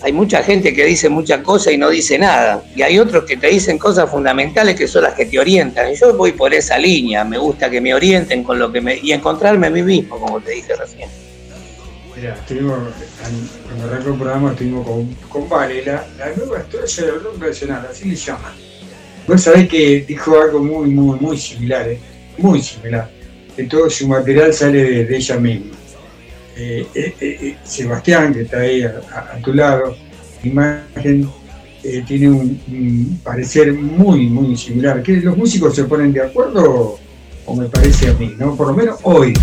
Hay 0.02 0.12
mucha 0.12 0.42
gente 0.42 0.74
que 0.74 0.84
dice 0.84 1.08
muchas 1.08 1.40
cosas 1.40 1.72
y 1.72 1.78
no 1.78 1.88
dice 1.88 2.18
nada, 2.18 2.62
y 2.74 2.82
hay 2.82 2.98
otros 2.98 3.24
que 3.24 3.36
te 3.36 3.48
dicen 3.48 3.78
cosas 3.78 4.10
fundamentales 4.10 4.74
que 4.74 4.86
son 4.86 5.02
las 5.02 5.14
que 5.14 5.24
te 5.26 5.38
orientan. 5.38 5.92
Y 5.92 5.96
yo 5.96 6.14
voy 6.14 6.32
por 6.32 6.52
esa 6.52 6.76
línea, 6.76 7.24
me 7.24 7.38
gusta 7.38 7.70
que 7.70 7.80
me 7.80 7.94
orienten 7.94 8.42
con 8.42 8.58
lo 8.58 8.70
que 8.70 8.80
me. 8.80 8.96
y 8.96 9.12
encontrarme 9.12 9.66
a 9.66 9.70
mí 9.70 9.82
mismo, 9.82 10.18
como 10.18 10.40
te 10.40 10.52
dije 10.52 10.74
recién. 10.76 11.08
Mira, 12.14 12.34
estuvimos, 12.34 12.78
cuando 13.66 13.84
arrancó 13.86 14.10
el 14.10 14.16
programa 14.16 14.50
estuvimos 14.52 14.86
con, 14.86 15.14
con 15.28 15.48
Vale, 15.48 15.84
la, 15.84 16.06
la 16.18 16.32
nueva 16.36 16.60
historia 16.60 17.12
del 17.12 17.24
rock 17.24 17.38
nacional, 17.38 17.88
así 17.90 18.08
le 18.08 18.16
llaman. 18.16 18.52
Vos 19.26 19.40
sabés 19.42 19.68
que 19.68 20.04
dijo 20.06 20.38
algo 20.40 20.62
muy, 20.62 20.88
muy, 20.90 21.18
muy 21.18 21.36
similar, 21.38 21.88
¿eh? 21.88 21.98
muy 22.38 22.60
similar, 22.60 23.10
que 23.56 23.64
todo 23.64 23.88
su 23.88 24.06
material 24.08 24.52
sale 24.52 24.82
de, 24.82 25.04
de 25.06 25.16
ella 25.16 25.36
misma. 25.38 25.72
Eh, 26.56 26.86
eh, 26.94 27.14
eh, 27.20 27.56
Sebastián, 27.64 28.32
que 28.34 28.42
está 28.42 28.58
ahí 28.60 28.82
a, 28.82 29.00
a- 29.12 29.36
a 29.36 29.38
tu 29.40 29.52
lado, 29.54 29.96
imagen, 30.42 31.28
tiene 32.06 32.30
un, 32.30 32.60
un 32.68 33.20
parecer 33.22 33.72
muy, 33.72 34.26
muy 34.26 34.56
similar. 34.56 35.02
¿Que 35.02 35.12
los 35.16 35.36
músicos 35.36 35.74
se 35.74 35.84
ponen 35.84 36.12
de 36.12 36.22
acuerdo 36.22 36.98
o, 37.46 37.56
me 37.56 37.66
parece 37.66 38.08
a 38.10 38.14
mí? 38.14 38.34
¿no? 38.38 38.54
Por 38.56 38.68
lo 38.68 38.74
menos 38.74 38.98
hoy. 39.02 39.34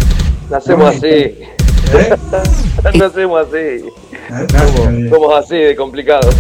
Nacemos 0.50 0.96
así. 0.96 1.36
Nacemos 2.98 3.48
así. 3.48 3.84
Na- 4.30 4.42
na- 4.44 5.10
Somos 5.10 5.34
así 5.44 5.56
de 5.58 5.76
complicados. 5.76 6.36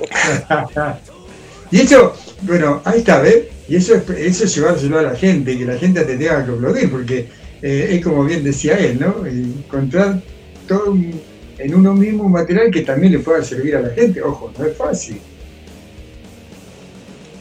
y 1.70 1.80
eso, 1.80 2.14
bueno, 2.42 2.82
ahí 2.84 2.98
está, 2.98 3.20
¿ves? 3.20 3.44
Y 3.68 3.76
eso 3.76 3.94
es, 3.94 4.08
eso 4.10 4.44
es 4.44 4.54
llevárselo 4.54 4.98
a 4.98 5.02
la 5.02 5.16
gente, 5.16 5.58
que 5.58 5.64
la 5.64 5.76
gente 5.76 6.00
te 6.02 6.16
tenga 6.16 6.44
que 6.44 6.52
aplaudir, 6.52 6.90
porque 6.90 7.26
eh, 7.60 7.88
es 7.92 8.04
como 8.04 8.24
bien 8.24 8.44
decía 8.44 8.78
él, 8.78 8.98
¿no? 9.00 9.26
Encontrar 9.26 10.20
todo 10.66 10.94
en 11.58 11.74
uno 11.74 11.94
mismo 11.94 12.24
un 12.24 12.32
material 12.32 12.70
que 12.70 12.82
también 12.82 13.12
le 13.12 13.18
pueda 13.18 13.42
servir 13.42 13.76
a 13.76 13.80
la 13.80 13.90
gente. 13.90 14.22
Ojo, 14.22 14.52
no 14.56 14.64
es 14.64 14.76
fácil. 14.76 15.20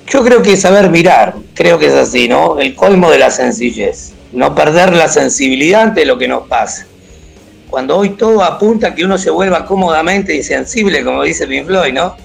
Yo 0.07 0.23
creo 0.23 0.41
que 0.41 0.55
saber 0.57 0.89
mirar, 0.89 1.35
creo 1.53 1.77
que 1.77 1.87
es 1.87 1.93
así, 1.93 2.27
¿no? 2.27 2.59
El 2.59 2.75
colmo 2.75 3.11
de 3.11 3.19
la 3.19 3.29
sencillez. 3.29 4.13
No 4.31 4.55
perder 4.55 4.93
la 4.93 5.07
sensibilidad 5.07 5.83
ante 5.83 6.05
lo 6.05 6.17
que 6.17 6.27
nos 6.27 6.47
pasa. 6.47 6.87
Cuando 7.69 7.97
hoy 7.97 8.11
todo 8.11 8.41
apunta 8.43 8.87
a 8.87 8.95
que 8.95 9.03
uno 9.03 9.17
se 9.17 9.29
vuelva 9.29 9.65
cómodamente 9.65 10.33
insensible, 10.33 11.03
como 11.03 11.23
dice 11.23 11.45
Pink 11.45 11.67
Floyd, 11.67 11.93
¿no? 11.93 12.15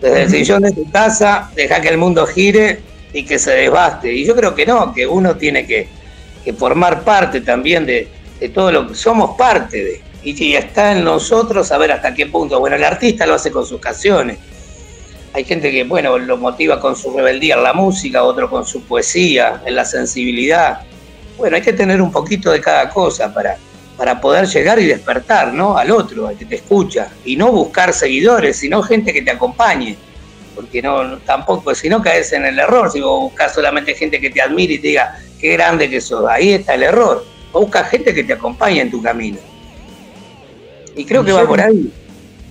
Desde 0.00 0.22
el 0.22 0.30
sillón 0.30 0.62
de 0.62 0.72
tu 0.72 0.90
casa, 0.90 1.50
deja 1.54 1.80
que 1.80 1.88
el 1.88 1.98
mundo 1.98 2.26
gire 2.26 2.80
y 3.12 3.24
que 3.24 3.38
se 3.38 3.52
desbaste. 3.52 4.12
Y 4.12 4.24
yo 4.24 4.36
creo 4.36 4.54
que 4.54 4.64
no, 4.64 4.92
que 4.92 5.06
uno 5.06 5.36
tiene 5.36 5.66
que, 5.66 5.88
formar 6.56 7.04
parte 7.04 7.42
también 7.42 7.84
de, 7.84 8.08
de 8.40 8.48
todo 8.48 8.72
lo 8.72 8.88
que 8.88 8.94
somos 8.94 9.36
parte 9.36 9.84
de. 9.84 10.02
Y, 10.22 10.42
y 10.42 10.56
está 10.56 10.92
en 10.92 11.04
nosotros 11.04 11.68
saber 11.68 11.92
hasta 11.92 12.14
qué 12.14 12.26
punto. 12.26 12.58
Bueno, 12.58 12.76
el 12.76 12.84
artista 12.84 13.26
lo 13.26 13.34
hace 13.34 13.50
con 13.50 13.66
sus 13.66 13.80
canciones. 13.80 14.38
Hay 15.34 15.44
gente 15.44 15.70
que, 15.70 15.84
bueno, 15.84 16.16
lo 16.18 16.36
motiva 16.38 16.80
con 16.80 16.96
su 16.96 17.12
rebeldía 17.14 17.56
en 17.56 17.62
la 17.62 17.72
música, 17.72 18.22
otro 18.22 18.48
con 18.48 18.66
su 18.66 18.82
poesía, 18.82 19.62
en 19.66 19.74
la 19.74 19.84
sensibilidad. 19.84 20.80
Bueno, 21.36 21.56
hay 21.56 21.62
que 21.62 21.72
tener 21.72 22.00
un 22.00 22.10
poquito 22.10 22.50
de 22.50 22.60
cada 22.60 22.88
cosa 22.88 23.32
para, 23.32 23.58
para 23.98 24.20
poder 24.20 24.46
llegar 24.46 24.78
y 24.78 24.86
despertar, 24.86 25.52
¿no? 25.52 25.76
Al 25.76 25.90
otro, 25.90 26.28
al 26.28 26.38
que 26.38 26.44
te 26.44 26.54
escucha. 26.54 27.08
Y 27.24 27.36
no 27.36 27.50
buscar 27.50 27.92
seguidores, 27.92 28.56
sino 28.56 28.80
gente 28.80 29.12
que 29.12 29.22
te 29.22 29.32
acompañe. 29.32 29.96
Porque 30.54 30.80
no, 30.80 31.18
tampoco, 31.18 31.74
si 31.74 31.88
no 31.88 32.00
caes 32.00 32.32
en 32.32 32.44
el 32.44 32.58
error, 32.60 32.92
si 32.92 33.00
vos 33.00 33.22
buscas 33.22 33.52
solamente 33.52 33.94
gente 33.94 34.20
que 34.20 34.30
te 34.30 34.40
admire 34.40 34.74
y 34.74 34.78
te 34.78 34.88
diga 34.88 35.18
qué 35.40 35.52
grande 35.54 35.90
que 35.90 36.00
sos, 36.00 36.24
ahí 36.30 36.52
está 36.52 36.74
el 36.74 36.84
error. 36.84 37.26
Vos 37.52 37.62
buscas 37.62 37.90
gente 37.90 38.14
que 38.14 38.22
te 38.22 38.34
acompañe 38.34 38.80
en 38.80 38.90
tu 38.90 39.02
camino. 39.02 39.38
Y 40.94 41.04
creo 41.04 41.24
que 41.24 41.32
va 41.32 41.44
por 41.44 41.60
ahí. 41.60 41.92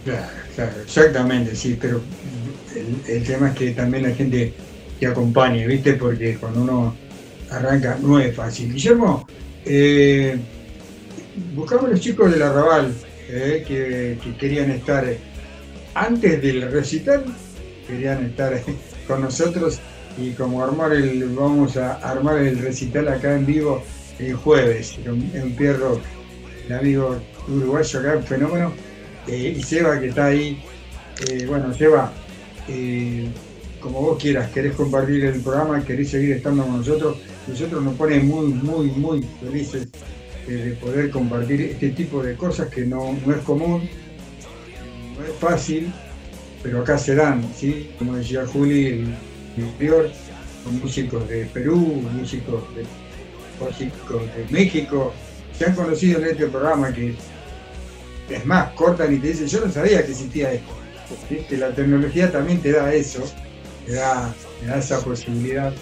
Claro, 0.03 0.27
claro, 0.53 0.71
exactamente, 0.83 1.55
sí, 1.55 1.77
pero 1.79 2.01
el, 2.75 3.15
el 3.15 3.23
tema 3.23 3.49
es 3.49 3.55
que 3.55 3.71
también 3.71 4.03
la 4.03 4.13
gente 4.13 4.53
te 4.99 5.07
acompañe, 5.07 5.65
¿viste? 5.65 5.93
Porque 5.93 6.35
cuando 6.35 6.61
uno 6.61 6.95
arranca 7.51 7.97
no 8.01 8.19
es 8.19 8.35
fácil. 8.35 8.73
Guillermo, 8.73 9.27
eh, 9.65 10.37
buscamos 11.55 11.89
los 11.89 11.99
chicos 11.99 12.31
del 12.31 12.41
arrabal 12.41 12.93
eh, 13.29 13.63
que, 13.67 14.17
que 14.23 14.37
querían 14.37 14.71
estar 14.71 15.05
antes 15.93 16.41
del 16.41 16.71
recital, 16.71 17.25
querían 17.87 18.25
estar 18.25 18.61
con 19.07 19.21
nosotros 19.21 19.79
y 20.17 20.31
como 20.31 20.63
armar 20.63 20.93
el, 20.93 21.23
vamos 21.29 21.77
a 21.77 21.95
armar 21.95 22.39
el 22.39 22.59
recital 22.59 23.07
acá 23.07 23.35
en 23.35 23.45
vivo 23.45 23.83
el 24.19 24.33
jueves 24.35 24.97
en 25.05 25.31
en 25.33 25.55
Pierro, 25.55 25.99
el 26.65 26.73
amigo 26.73 27.17
uruguayo 27.47 27.99
acá, 27.99 28.17
un 28.17 28.23
fenómeno, 28.23 28.73
eh, 29.27 29.55
y 29.57 29.63
Seba 29.63 29.99
que 29.99 30.07
está 30.07 30.27
ahí. 30.27 30.61
Eh, 31.27 31.45
bueno, 31.47 31.73
Seba, 31.73 32.11
eh, 32.67 33.27
como 33.79 34.01
vos 34.01 34.21
quieras, 34.21 34.51
querés 34.51 34.73
compartir 34.73 35.25
el 35.25 35.41
programa, 35.41 35.83
querés 35.83 36.09
seguir 36.09 36.33
estando 36.33 36.63
con 36.63 36.77
nosotros, 36.77 37.17
nosotros 37.47 37.83
nos 37.83 37.95
pone 37.95 38.19
muy, 38.19 38.47
muy, 38.47 38.87
muy 38.91 39.25
felices 39.41 39.87
eh, 40.47 40.51
de 40.51 40.71
poder 40.73 41.09
compartir 41.09 41.61
este 41.61 41.89
tipo 41.89 42.23
de 42.23 42.35
cosas 42.35 42.69
que 42.69 42.85
no, 42.85 43.17
no 43.25 43.33
es 43.33 43.41
común, 43.41 43.89
no 45.17 45.25
es 45.25 45.33
fácil, 45.39 45.91
pero 46.63 46.81
acá 46.81 46.97
se 46.97 47.15
dan, 47.15 47.43
¿sí? 47.55 47.91
Como 47.97 48.15
decía 48.15 48.45
Juli, 48.45 48.87
el 48.87 49.15
interior, 49.57 50.09
con 50.63 50.79
músicos 50.79 51.27
de 51.29 51.45
Perú, 51.45 52.01
músicos 52.13 52.63
de, 52.75 52.85
músicos 53.59 54.21
de 54.35 54.45
México, 54.49 55.13
se 55.57 55.65
han 55.65 55.75
conocido 55.75 56.19
en 56.19 56.27
este 56.27 56.47
programa 56.47 56.93
que 56.93 57.15
es 58.29 58.45
más, 58.45 58.71
cortan 58.73 59.13
y 59.13 59.17
te 59.17 59.27
dicen, 59.27 59.47
yo 59.47 59.65
no 59.65 59.71
sabía 59.71 60.05
que 60.05 60.11
existía 60.11 60.53
esto. 60.53 60.73
La 61.51 61.71
tecnología 61.71 62.31
también 62.31 62.61
te 62.61 62.71
da 62.71 62.93
eso, 62.93 63.23
te 63.85 63.93
da, 63.93 64.33
te 64.59 64.67
da 64.67 64.77
esa 64.77 64.99
posibilidad. 65.01 65.73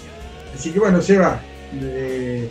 Así 0.53 0.71
que 0.71 0.79
bueno, 0.79 1.01
Seba, 1.01 1.41
eh, 1.81 2.49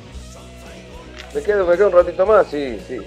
Me 1.35 1.43
quedo, 1.43 1.67
me 1.67 1.77
quedo 1.77 1.89
un 1.89 1.93
ratito 1.93 2.27
más, 2.27 2.47
sí, 2.49 2.79
sí. 2.87 2.99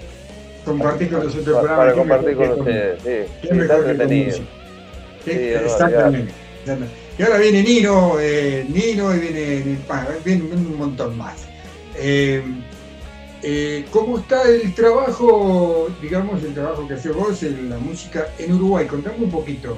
compartir 0.64 1.10
con 1.10 1.24
nosotros 1.24 1.46
el 1.46 1.52
programa. 1.52 1.76
Para 1.76 1.92
compartir 1.94 2.36
con 2.36 2.50
ustedes, 2.60 2.98
sí. 3.02 3.32
Qué 3.42 3.48
sí, 3.48 3.54
mejor 3.54 3.84
que 3.84 3.90
entretenido. 3.90 4.36
Sí, 4.36 5.30
Eh, 5.30 5.60
Exactamente. 5.64 6.32
Y 7.18 7.22
ahora 7.22 7.38
viene 7.38 7.62
Nino, 7.62 8.16
eh, 8.20 8.66
Nino 8.68 9.14
y 9.14 9.18
viene, 9.18 9.78
viene 10.24 10.44
un 10.44 10.78
montón 10.78 11.16
más. 11.16 11.46
Eh, 11.96 12.42
eh, 13.42 13.84
¿Cómo 13.90 14.18
está 14.18 14.42
el 14.48 14.74
trabajo, 14.74 15.88
digamos, 16.02 16.42
el 16.42 16.54
trabajo 16.54 16.86
que 16.86 16.94
haces 16.94 17.14
vos 17.14 17.42
en 17.42 17.70
la 17.70 17.78
música 17.78 18.28
en 18.38 18.52
Uruguay? 18.52 18.86
Contame 18.86 19.24
un 19.24 19.30
poquito. 19.30 19.76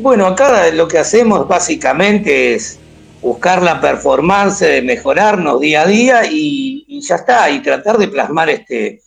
Bueno, 0.00 0.26
acá 0.26 0.70
lo 0.70 0.86
que 0.88 0.98
hacemos 0.98 1.46
básicamente 1.48 2.54
es 2.54 2.78
buscar 3.22 3.62
la 3.62 3.80
performance, 3.80 4.60
de 4.60 4.82
mejorarnos 4.82 5.60
día 5.60 5.82
a 5.82 5.86
día 5.86 6.22
y, 6.30 6.77
y 6.98 7.06
ya 7.06 7.16
está, 7.16 7.50
y 7.50 7.60
tratar 7.60 7.98
de 7.98 8.08
plasmar 8.08 8.50
este 8.50 9.00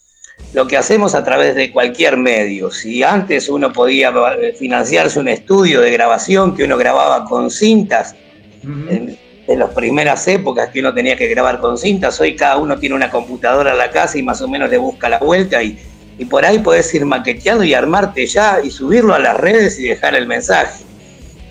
lo 0.54 0.68
que 0.68 0.76
hacemos 0.76 1.16
a 1.16 1.24
través 1.24 1.56
de 1.56 1.72
cualquier 1.72 2.18
medio. 2.18 2.72
Si 2.72 3.04
antes 3.04 3.48
uno 3.48 3.72
podía 3.72 4.12
eh, 4.40 4.54
financiarse 4.58 5.20
un 5.20 5.28
estudio 5.28 5.82
de 5.82 5.92
grabación 5.92 6.56
que 6.56 6.64
uno 6.64 6.78
grababa 6.78 7.26
con 7.26 7.52
cintas, 7.52 8.16
en, 8.64 9.18
en 9.48 9.60
las 9.60 9.72
primeras 9.72 10.28
épocas 10.28 10.70
que 10.70 10.80
uno 10.80 10.94
tenía 10.94 11.16
que 11.16 11.28
grabar 11.28 11.60
con 11.60 11.78
cintas, 11.78 12.20
hoy 12.20 12.36
cada 12.36 12.58
uno 12.58 12.78
tiene 12.78 12.96
una 12.96 13.10
computadora 13.10 13.72
en 13.72 13.78
la 13.78 13.90
casa 13.90 14.18
y 14.18 14.24
más 14.24 14.42
o 14.42 14.48
menos 14.48 14.70
le 14.70 14.78
busca 14.78 15.10
la 15.10 15.20
vuelta 15.20 15.62
y, 15.64 15.80
y 16.18 16.26
por 16.26 16.46
ahí 16.46 16.60
podés 16.60 16.94
ir 16.94 17.06
maqueteando 17.06 17.64
y 17.64 17.74
armarte 17.74 18.26
ya 18.28 18.60
y 18.64 18.70
subirlo 18.70 19.14
a 19.14 19.20
las 19.20 19.38
redes 19.38 19.80
y 19.80 19.88
dejar 19.88 20.16
el 20.16 20.28
mensaje. 20.28 20.84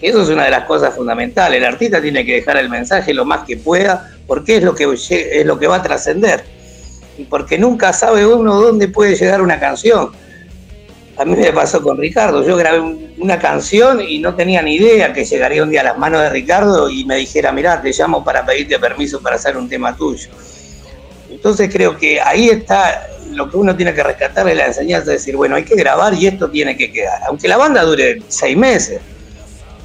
Eso 0.01 0.23
es 0.23 0.29
una 0.29 0.45
de 0.45 0.51
las 0.51 0.65
cosas 0.65 0.95
fundamentales. 0.95 1.59
El 1.59 1.65
artista 1.65 2.01
tiene 2.01 2.25
que 2.25 2.37
dejar 2.37 2.57
el 2.57 2.71
mensaje 2.71 3.13
lo 3.13 3.25
más 3.25 3.45
que 3.45 3.57
pueda 3.57 4.11
porque 4.31 4.59
es 4.59 4.63
lo 4.63 4.77
que, 4.77 4.85
es 4.95 5.45
lo 5.45 5.59
que 5.59 5.67
va 5.67 5.79
a 5.79 5.83
trascender. 5.83 6.45
Y 7.19 7.25
porque 7.25 7.59
nunca 7.59 7.93
sabe 7.93 8.25
uno 8.25 8.61
dónde 8.61 8.87
puede 8.87 9.17
llegar 9.17 9.43
una 9.43 9.59
canción. 9.59 10.13
A 11.17 11.25
mí 11.25 11.35
me 11.35 11.53
pasó 11.53 11.83
con 11.83 11.99
Ricardo. 11.99 12.47
Yo 12.47 12.57
grabé 12.57 12.79
un- 12.79 13.13
una 13.19 13.41
canción 13.41 14.01
y 14.01 14.21
no 14.21 14.37
tenía 14.37 14.63
ni 14.63 14.77
idea 14.77 15.13
que 15.13 15.25
llegaría 15.25 15.65
un 15.65 15.71
día 15.71 15.81
a 15.81 15.85
las 15.85 15.99
manos 15.99 16.21
de 16.23 16.31
Ricardo 16.31 16.89
y 16.89 17.05
me 17.07 17.17
dijera, 17.17 17.51
mirá, 17.51 17.83
te 17.83 17.91
llamo 17.91 18.23
para 18.23 18.47
pedirte 18.47 18.79
permiso 18.79 19.21
para 19.21 19.35
hacer 19.35 19.57
un 19.57 19.69
tema 19.69 19.97
tuyo. 19.97 20.29
Entonces 21.29 21.69
creo 21.73 21.97
que 21.99 22.21
ahí 22.21 22.51
está 22.51 23.09
lo 23.33 23.51
que 23.51 23.57
uno 23.57 23.75
tiene 23.75 23.93
que 23.93 24.05
rescatar 24.05 24.49
es 24.49 24.57
la 24.57 24.67
enseñanza 24.69 25.07
de 25.07 25.15
decir, 25.15 25.35
bueno, 25.35 25.57
hay 25.57 25.65
que 25.65 25.75
grabar 25.75 26.15
y 26.15 26.29
esto 26.29 26.49
tiene 26.49 26.77
que 26.77 26.93
quedar. 26.93 27.21
Aunque 27.27 27.49
la 27.49 27.57
banda 27.57 27.83
dure 27.83 28.23
seis 28.29 28.57
meses, 28.57 29.01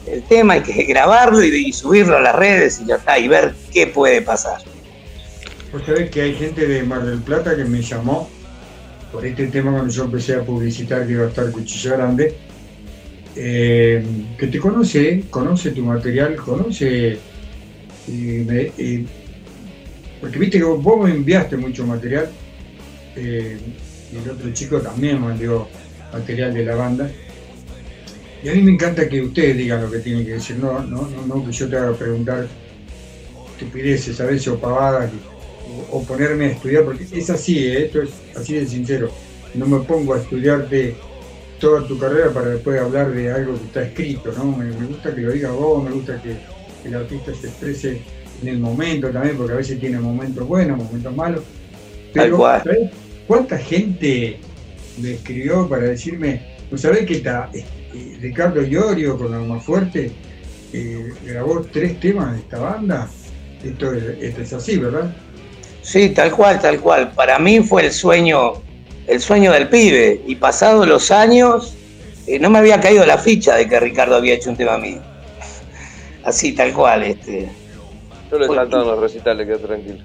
el 0.08 0.24
tema 0.24 0.56
hay 0.56 0.62
que 0.62 0.84
grabarlo 0.84 1.44
y, 1.44 1.72
subirlo 1.74 2.18
a 2.18 2.22
las 2.22 2.36
redes 2.36 2.82
y 2.82 2.88
ya 2.88 2.96
está, 2.96 3.18
y 3.20 3.28
ver 3.28 3.54
qué 3.72 3.88
puede 3.88 4.22
pasar. 4.22 4.62
Vos 5.72 5.84
sabés 5.86 6.10
que 6.10 6.22
hay 6.22 6.36
gente 6.36 6.68
de 6.68 6.84
Mar 6.84 7.06
del 7.06 7.20
Plata 7.20 7.56
que 7.56 7.66
me 7.66 7.82
llamó 7.82 8.30
por 9.12 9.26
este 9.26 9.48
tema 9.48 9.72
cuando 9.72 9.92
yo 9.92 10.04
empecé 10.06 10.36
a 10.36 10.44
publicitar 10.44 11.06
que 11.06 11.14
iba 11.14 11.26
a 11.26 11.30
estar 11.30 11.50
Cuchilla 11.52 11.96
Grande, 11.96 12.36
eh, 13.36 14.06
que 14.38 14.48
te 14.48 14.60
conoce, 14.60 15.24
conoce 15.30 15.72
tu 15.72 15.84
material, 15.84 16.36
conoce, 16.36 17.18
porque 20.22 20.40
viste 20.40 20.58
que 20.58 20.64
vos, 20.64 20.82
vos 20.82 21.08
me 21.08 21.14
enviaste 21.14 21.58
mucho 21.58 21.86
material, 21.86 22.30
eh, 23.16 23.58
y 24.12 24.18
el 24.18 24.30
otro 24.30 24.54
chico 24.54 24.80
también 24.80 25.26
me 25.26 25.34
envió 25.34 25.68
material 26.14 26.54
de 26.54 26.66
la 26.66 26.76
banda, 26.76 27.10
y 28.46 28.50
a 28.50 28.54
mí 28.54 28.62
me 28.62 28.74
encanta 28.74 29.10
que 29.10 29.24
ustedes 29.24 29.58
digan 29.58 29.82
lo 29.82 29.90
que 29.90 29.98
tienen 29.98 30.24
que 30.24 30.34
decir, 30.34 30.58
no, 30.58 30.80
no, 30.84 31.10
no, 31.10 31.26
no 31.26 31.44
que 31.44 31.52
yo 31.52 31.68
te 31.68 31.78
haga 31.78 31.94
preguntar 31.94 32.48
estupideces 33.54 34.22
a 34.22 34.26
veces 34.26 34.48
o 34.50 34.60
pavadas 34.60 35.10
o, 35.92 35.98
o 35.98 36.04
ponerme 36.04 36.46
a 36.46 36.48
estudiar, 36.50 36.84
porque 36.84 37.08
es 37.12 37.30
así, 37.32 37.66
¿eh? 37.66 37.86
esto 37.86 38.04
es 38.04 38.12
así 38.36 38.54
de 38.54 38.68
sincero. 38.68 39.10
No 39.56 39.66
me 39.66 39.80
pongo 39.80 40.14
a 40.14 40.20
estudiarte 40.20 40.96
toda 41.60 41.88
tu 41.88 41.98
carrera 41.98 42.30
para 42.30 42.50
después 42.50 42.80
hablar 42.80 43.12
de 43.14 43.32
algo 43.32 43.58
que 43.58 43.64
está 43.64 43.82
escrito, 43.82 44.32
¿no? 44.38 44.46
Me, 44.56 44.66
me 44.66 44.86
gusta 44.86 45.16
que 45.16 45.22
lo 45.22 45.32
digas 45.32 45.52
vos, 45.52 45.84
me 45.84 45.90
gusta 45.90 46.22
que 46.22 46.36
el 46.88 46.94
artista 46.94 47.34
se 47.34 47.48
exprese 47.48 48.02
en 48.44 48.48
el 48.48 48.60
momento 48.60 49.10
también, 49.10 49.38
porque 49.38 49.54
a 49.54 49.58
veces 49.58 49.80
tiene 49.80 49.98
momentos 49.98 50.48
buenos, 50.48 50.78
momentos 50.78 51.16
malos. 51.16 51.42
Pero, 52.14 52.38
cual. 52.38 52.62
¿sabés 52.64 52.92
cuánta 53.26 53.58
gente 53.58 54.38
me 55.02 55.14
escribió 55.14 55.68
para 55.68 55.86
decirme, 55.86 56.42
¿no 56.70 56.78
sabés 56.78 57.08
que 57.08 57.16
está 57.16 57.50
eh, 57.96 58.18
Ricardo 58.20 58.62
Iorio 58.62 59.18
con 59.18 59.34
Alma 59.34 59.60
Fuerte 59.60 60.12
eh, 60.74 61.14
grabó 61.24 61.62
tres 61.62 62.00
temas 62.00 62.34
de 62.34 62.40
esta 62.40 62.60
banda? 62.60 63.10
Esto 63.64 63.94
es, 63.94 64.04
esto 64.22 64.42
es 64.42 64.54
así, 64.54 64.78
¿verdad? 64.78 65.16
Sí, 65.82 66.10
tal 66.10 66.32
cual, 66.32 66.60
tal 66.60 66.80
cual. 66.80 67.12
Para 67.12 67.40
mí 67.40 67.62
fue 67.62 67.86
el 67.86 67.92
sueño, 67.92 68.54
el 69.08 69.22
sueño 69.22 69.52
del 69.52 69.70
pibe. 69.70 70.22
Y 70.26 70.36
pasados 70.36 70.88
los 70.88 71.12
años, 71.12 71.76
eh, 72.28 72.40
no 72.40 72.50
me 72.50 72.60
había 72.60 72.80
caído 72.80 73.06
la 73.06 73.18
ficha 73.18 73.56
de 73.56 73.70
que 73.70 73.80
Ricardo 73.80 74.16
había 74.16 74.34
hecho 74.34 74.50
un 74.50 74.58
tema 74.58 74.78
mío. 74.78 75.02
Así, 76.24 76.54
tal 76.54 76.74
cual. 76.74 77.04
Este. 77.04 77.50
Yo 78.32 78.40
le 78.40 78.48
saltaba 78.48 78.84
en 78.84 78.90
los 78.90 79.00
recitales, 79.00 79.48
quedo 79.48 79.60
tranquilo. 79.60 80.04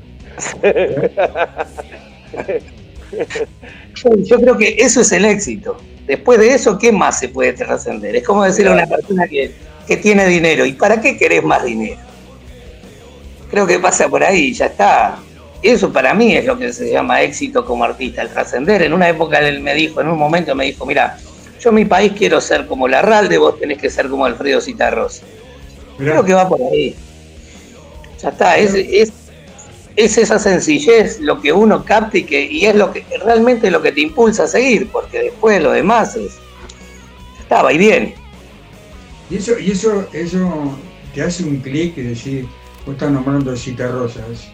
Yo, 4.24 4.40
creo 4.40 4.56
que 4.56 4.76
eso 4.78 5.00
es 5.00 5.12
el 5.12 5.24
éxito. 5.24 5.76
Después 6.06 6.38
de 6.38 6.54
eso, 6.54 6.78
¿qué 6.78 6.92
más 6.92 7.18
se 7.18 7.28
puede 7.28 7.52
trascender? 7.52 8.16
Es 8.16 8.24
como 8.24 8.44
decirle 8.44 8.70
a 8.70 8.74
una 8.74 8.86
persona 8.86 9.28
que, 9.28 9.52
que 9.86 9.96
tiene 9.96 10.26
dinero, 10.26 10.64
¿y 10.64 10.72
para 10.72 11.00
qué 11.00 11.16
querés 11.16 11.44
más 11.44 11.64
dinero? 11.64 12.00
Creo 13.50 13.66
que 13.66 13.78
pasa 13.78 14.08
por 14.08 14.22
ahí, 14.22 14.52
ya 14.52 14.66
está. 14.66 15.18
Eso 15.62 15.92
para 15.92 16.14
mí 16.14 16.34
es 16.34 16.44
lo 16.46 16.56
que 16.58 16.72
se 16.72 16.90
llama 16.90 17.22
éxito 17.22 17.64
como 17.64 17.84
artista, 17.84 18.22
el 18.22 18.30
trascender. 18.30 18.82
En 18.82 18.92
una 18.92 19.08
época 19.08 19.38
él 19.40 19.60
me 19.60 19.74
dijo, 19.74 20.00
en 20.00 20.08
un 20.08 20.18
momento 20.18 20.54
me 20.54 20.64
dijo, 20.64 20.86
mira, 20.86 21.18
yo 21.60 21.68
en 21.68 21.74
mi 21.74 21.84
país 21.84 22.12
quiero 22.16 22.40
ser 22.40 22.66
como 22.66 22.88
Larralde, 22.88 23.36
vos 23.36 23.58
tenés 23.58 23.78
que 23.78 23.90
ser 23.90 24.08
como 24.08 24.24
Alfredo 24.24 24.60
Citarrosa. 24.60 25.22
Creo 25.98 26.24
que 26.24 26.32
va 26.32 26.48
por 26.48 26.60
ahí. 26.62 26.96
Ya 28.22 28.30
está, 28.30 28.56
es, 28.56 28.74
es, 28.74 29.12
es 29.96 30.18
esa 30.18 30.38
sencillez 30.38 31.20
lo 31.20 31.40
que 31.40 31.52
uno 31.52 31.84
capta 31.84 32.18
y, 32.18 32.24
que, 32.24 32.42
y 32.44 32.66
es 32.66 32.74
lo 32.74 32.92
que 32.92 33.04
realmente 33.24 33.70
lo 33.70 33.82
que 33.82 33.92
te 33.92 34.00
impulsa 34.02 34.44
a 34.44 34.48
seguir, 34.48 34.88
porque 34.90 35.18
después 35.18 35.62
lo 35.62 35.72
demás 35.72 36.16
es. 36.16 36.38
Va 37.52 37.72
y 37.72 37.78
viene. 37.78 38.14
Y 39.28 39.36
eso, 39.36 39.58
y 39.58 39.72
eso, 39.72 40.06
eso 40.12 40.78
te 41.14 41.22
hace 41.22 41.42
un 41.42 41.56
clic 41.56 41.96
y 41.98 42.02
decir, 42.02 42.46
vos 42.86 42.94
estás 42.94 43.10
nombrando 43.10 43.56
Cita 43.56 43.88
Rosas, 43.88 44.48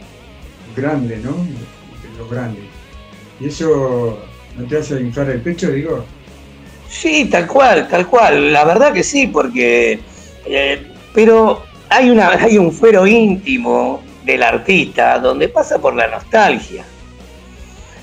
grande, 0.75 1.19
¿no? 1.19 1.33
De 1.33 2.19
los 2.19 2.31
grandes. 2.31 2.65
Y 3.39 3.49
eso 3.49 4.19
no 4.57 4.67
te 4.67 4.79
hace 4.79 5.01
inflar 5.01 5.29
el 5.31 5.43
pecho, 5.43 5.71
digo. 5.71 6.05
Sí, 6.89 7.27
tal 7.27 7.47
cual, 7.47 7.87
tal 7.89 8.07
cual. 8.07 8.53
La 8.53 8.65
verdad 8.65 8.93
que 8.93 9.03
sí, 9.03 9.27
porque. 9.27 10.01
eh, 10.47 10.87
pero 11.15 11.63
hay, 11.89 12.11
una, 12.11 12.31
hay 12.31 12.59
un 12.59 12.73
fuero 12.73 13.07
íntimo 13.07 14.03
del 14.27 14.43
artista 14.43 15.19
donde 15.21 15.49
pasa 15.49 15.79
por 15.79 15.95
la 15.95 16.09
nostalgia. 16.09 16.85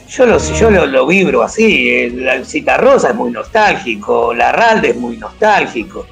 Yo 0.10 0.26
lo, 0.26 0.38
yo 0.38 0.72
lo, 0.72 0.86
lo 0.86 1.06
vibro 1.06 1.44
así. 1.44 1.90
eh, 1.90 2.12
La 2.16 2.44
Citarrosa 2.44 3.10
es 3.10 3.16
muy 3.16 3.30
nostálgico, 3.32 4.34
Larralde 4.34 4.90
es 4.92 4.96
muy 4.96 5.18
nostálgico. 5.18 6.08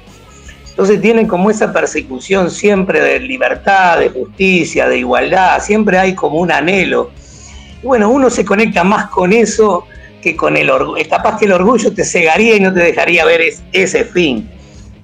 Entonces 0.68 1.00
tienen 1.00 1.26
como 1.26 1.50
esa 1.50 1.72
persecución 1.72 2.50
siempre 2.50 3.00
de 3.00 3.20
libertad, 3.20 3.98
de 3.98 4.08
justicia, 4.10 4.88
de 4.88 4.98
igualdad, 4.98 5.60
siempre 5.62 5.98
hay 5.98 6.14
como 6.14 6.38
un 6.38 6.50
anhelo. 6.52 7.10
Bueno, 7.82 8.10
uno 8.10 8.30
se 8.30 8.44
conecta 8.44 8.82
más 8.84 9.08
con 9.08 9.32
eso 9.32 9.86
que 10.22 10.34
con 10.36 10.56
el 10.56 10.70
orgullo. 10.70 11.02
Capaz 11.08 11.38
que 11.38 11.44
el 11.46 11.52
orgullo 11.52 11.92
te 11.92 12.04
cegaría 12.04 12.56
y 12.56 12.60
no 12.60 12.72
te 12.72 12.80
dejaría 12.80 13.24
ver 13.24 13.40
es- 13.42 13.62
ese 13.72 14.04
fin. 14.04 14.48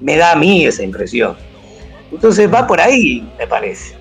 Me 0.00 0.16
da 0.16 0.32
a 0.32 0.36
mí 0.36 0.64
esa 0.64 0.82
impresión. 0.82 1.36
Entonces 2.10 2.52
va 2.52 2.66
por 2.66 2.80
ahí, 2.80 3.28
me 3.38 3.46
parece. 3.46 3.97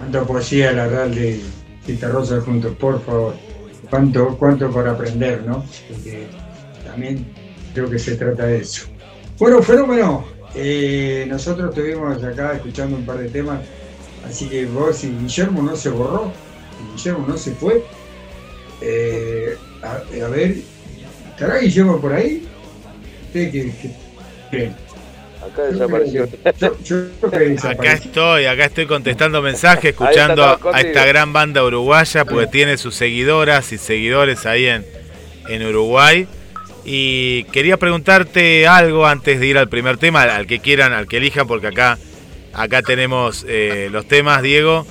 Cuánta 0.00 0.24
poesía 0.24 0.72
la 0.72 0.88
real 0.88 1.14
de 1.14 1.40
Citarrosa 1.84 2.40
juntos, 2.40 2.74
por 2.76 3.04
favor. 3.04 3.34
Cuánto, 3.90 4.34
cuánto 4.38 4.70
por 4.70 4.88
aprender, 4.88 5.42
¿no? 5.44 5.62
Porque 5.88 6.26
también 6.86 7.26
creo 7.74 7.90
que 7.90 7.98
se 7.98 8.16
trata 8.16 8.46
de 8.46 8.58
eso. 8.58 8.86
Bueno, 9.38 9.62
fenómeno. 9.62 10.24
eh, 10.54 11.26
nosotros 11.28 11.68
estuvimos 11.68 12.22
acá 12.24 12.54
escuchando 12.54 12.96
un 12.96 13.04
par 13.04 13.18
de 13.18 13.28
temas, 13.28 13.60
así 14.26 14.48
que 14.48 14.64
vos 14.66 15.04
y 15.04 15.10
Guillermo 15.10 15.62
no 15.62 15.76
se 15.76 15.90
borró, 15.90 16.32
Guillermo 16.94 17.26
no 17.28 17.36
se 17.36 17.52
fue. 17.52 17.82
Eh, 18.80 19.54
a, 19.82 19.96
a 20.24 20.28
ver, 20.28 20.56
¿estará 21.30 21.58
Guillermo 21.58 22.00
por 22.00 22.12
ahí? 22.14 22.48
¿Usted 23.26 23.50
qué- 23.52 23.72
qué 23.80 23.90
creen? 24.50 24.74
Acá 25.42 25.62
desapareció. 25.64 26.28
Yo, 26.60 26.76
yo 26.84 26.96
Acá 27.68 27.92
estoy, 27.94 28.44
acá 28.46 28.64
estoy 28.66 28.86
contestando 28.86 29.40
mensajes, 29.42 29.90
escuchando 29.92 30.44
a 30.72 30.80
esta 30.80 31.04
gran 31.06 31.32
banda 31.32 31.64
uruguaya, 31.64 32.24
porque 32.24 32.46
tiene 32.46 32.76
sus 32.76 32.94
seguidoras 32.94 33.72
y 33.72 33.78
seguidores 33.78 34.44
ahí 34.46 34.66
en, 34.66 34.84
en 35.48 35.64
Uruguay. 35.66 36.26
Y 36.84 37.44
quería 37.44 37.76
preguntarte 37.76 38.66
algo 38.66 39.06
antes 39.06 39.40
de 39.40 39.46
ir 39.46 39.58
al 39.58 39.68
primer 39.68 39.96
tema, 39.98 40.22
al, 40.22 40.30
al 40.30 40.46
que 40.46 40.60
quieran, 40.60 40.92
al 40.92 41.06
que 41.08 41.18
elijan, 41.18 41.46
porque 41.46 41.68
acá, 41.68 41.98
acá 42.52 42.82
tenemos 42.82 43.44
eh, 43.48 43.88
los 43.90 44.06
temas, 44.06 44.42
Diego. 44.42 44.86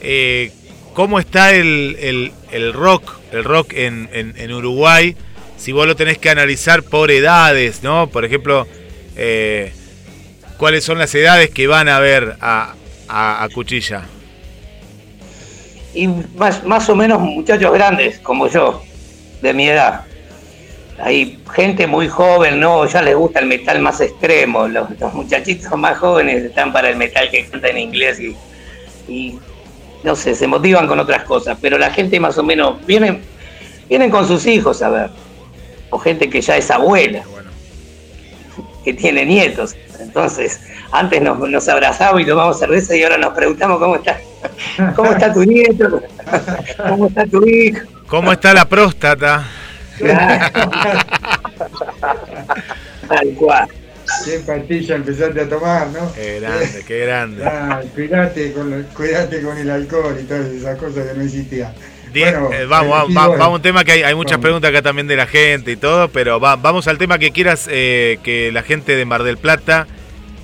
Eh, 0.00 0.52
¿Cómo 0.94 1.18
está 1.18 1.54
el, 1.54 1.96
el- 2.00 2.32
el 2.52 2.72
rock, 2.72 3.10
el 3.32 3.42
rock 3.42 3.72
en, 3.72 4.08
en- 4.12 4.34
en 4.36 4.52
Uruguay? 4.52 5.16
Si 5.56 5.72
vos 5.72 5.86
lo 5.86 5.96
tenés 5.96 6.18
que 6.18 6.30
analizar 6.30 6.82
por 6.82 7.10
edades, 7.10 7.82
¿no? 7.82 8.06
Por 8.08 8.24
ejemplo, 8.24 8.66
eh, 9.16 9.72
¿cuáles 10.58 10.84
son 10.84 10.98
las 10.98 11.14
edades 11.14 11.50
que 11.50 11.66
van 11.66 11.88
a 11.88 11.98
ver 12.00 12.36
a, 12.40 12.74
a- 13.08 13.48
Cuchilla? 13.54 14.02
Y 15.94 16.08
más, 16.08 16.64
más 16.64 16.88
o 16.88 16.96
menos 16.96 17.20
muchachos 17.20 17.72
grandes, 17.72 18.18
como 18.18 18.48
yo, 18.48 18.82
de 19.42 19.52
mi 19.54 19.68
edad. 19.68 20.02
Hay 20.98 21.40
gente 21.54 21.86
muy 21.86 22.08
joven, 22.08 22.58
¿no? 22.60 22.86
Ya 22.86 23.02
les 23.02 23.14
gusta 23.16 23.40
el 23.40 23.46
metal 23.46 23.80
más 23.80 24.00
extremo. 24.00 24.66
Los, 24.68 24.90
los 24.98 25.14
muchachitos 25.14 25.76
más 25.78 25.98
jóvenes 25.98 26.42
están 26.44 26.72
para 26.72 26.88
el 26.90 26.96
metal 26.96 27.30
que 27.30 27.46
canta 27.46 27.68
en 27.68 27.78
inglés 27.78 28.18
y, 28.20 28.36
y, 29.08 29.38
no 30.02 30.14
sé, 30.16 30.34
se 30.34 30.46
motivan 30.46 30.86
con 30.86 30.98
otras 31.00 31.24
cosas. 31.24 31.58
Pero 31.60 31.78
la 31.78 31.90
gente 31.90 32.18
más 32.20 32.38
o 32.38 32.42
menos 32.42 32.84
vienen, 32.86 33.22
vienen 33.88 34.10
con 34.10 34.26
sus 34.26 34.46
hijos 34.46 34.82
a 34.82 34.88
ver. 34.88 35.10
O 35.90 35.98
gente 35.98 36.28
que 36.28 36.40
ya 36.40 36.56
es 36.56 36.70
abuela, 36.70 37.22
que 38.84 38.92
tiene 38.94 39.24
nietos. 39.26 39.74
Entonces, 39.98 40.60
antes 40.92 41.22
nos, 41.22 41.38
nos 41.38 41.68
abrazamos 41.68 42.20
y 42.20 42.26
tomamos 42.26 42.58
cerveza 42.58 42.94
y 42.96 43.02
ahora 43.02 43.18
nos 43.18 43.32
preguntamos 43.34 43.78
cómo 43.78 43.96
está, 43.96 44.20
cómo 44.96 45.12
está 45.12 45.32
tu 45.32 45.44
nieto, 45.44 46.02
cómo 46.88 47.06
está 47.08 47.26
tu 47.26 47.46
hijo. 47.46 47.86
¿Cómo 48.06 48.32
está 48.32 48.52
la 48.54 48.68
próstata? 48.68 49.44
Tal 53.08 53.28
cual. 53.38 53.68
¿Qué 54.24 54.38
pastilla 54.40 54.96
empezaste 54.96 55.40
a 55.40 55.48
tomar, 55.48 55.88
no? 55.88 56.12
Qué 56.12 56.38
grande, 56.40 56.84
qué 56.86 56.98
grande. 57.06 57.44
Ah, 57.44 57.80
cuidate, 57.94 58.52
con 58.52 58.70
lo- 58.70 58.84
cuidate 58.94 59.40
con 59.42 59.56
el 59.56 59.70
alcohol 59.70 60.16
y 60.20 60.24
todas 60.24 60.46
esas 60.46 60.76
cosas 60.78 61.06
que 61.08 61.14
no 61.14 61.22
existían. 61.24 61.72
Bueno, 62.20 62.52
eh, 62.52 62.64
vamos, 62.66 62.88
eh, 63.10 63.12
vamos, 63.14 63.38
vamos, 63.38 63.40
a 63.40 63.48
un 63.48 63.62
tema 63.62 63.84
que 63.84 63.92
hay, 63.92 64.02
hay 64.02 64.14
muchas 64.14 64.32
vamos. 64.32 64.42
preguntas 64.42 64.70
acá 64.70 64.82
también 64.82 65.06
de 65.06 65.16
la 65.16 65.26
gente 65.26 65.72
y 65.72 65.76
todo, 65.76 66.08
pero 66.08 66.38
va- 66.40 66.56
vamos 66.56 66.86
al 66.88 66.98
tema 66.98 67.18
que 67.18 67.30
quieras 67.32 67.68
eh, 67.70 68.18
que 68.22 68.50
la 68.52 68.62
gente 68.62 68.96
de 68.96 69.04
Mar 69.04 69.22
del 69.22 69.38
Plata 69.38 69.86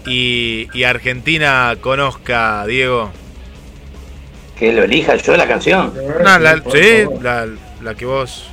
y, 0.06 0.68
y 0.72 0.84
Argentina 0.84 1.76
conozca, 1.80 2.66
Diego. 2.66 3.10
Que 4.58 4.72
lo 4.72 4.84
elija 4.84 5.16
yo 5.16 5.36
la 5.36 5.46
canción. 5.46 5.92
No, 6.22 6.38
la, 6.38 6.56
sí, 6.72 7.04
la, 7.22 7.46
la 7.82 7.94
que 7.94 8.04
vos, 8.04 8.46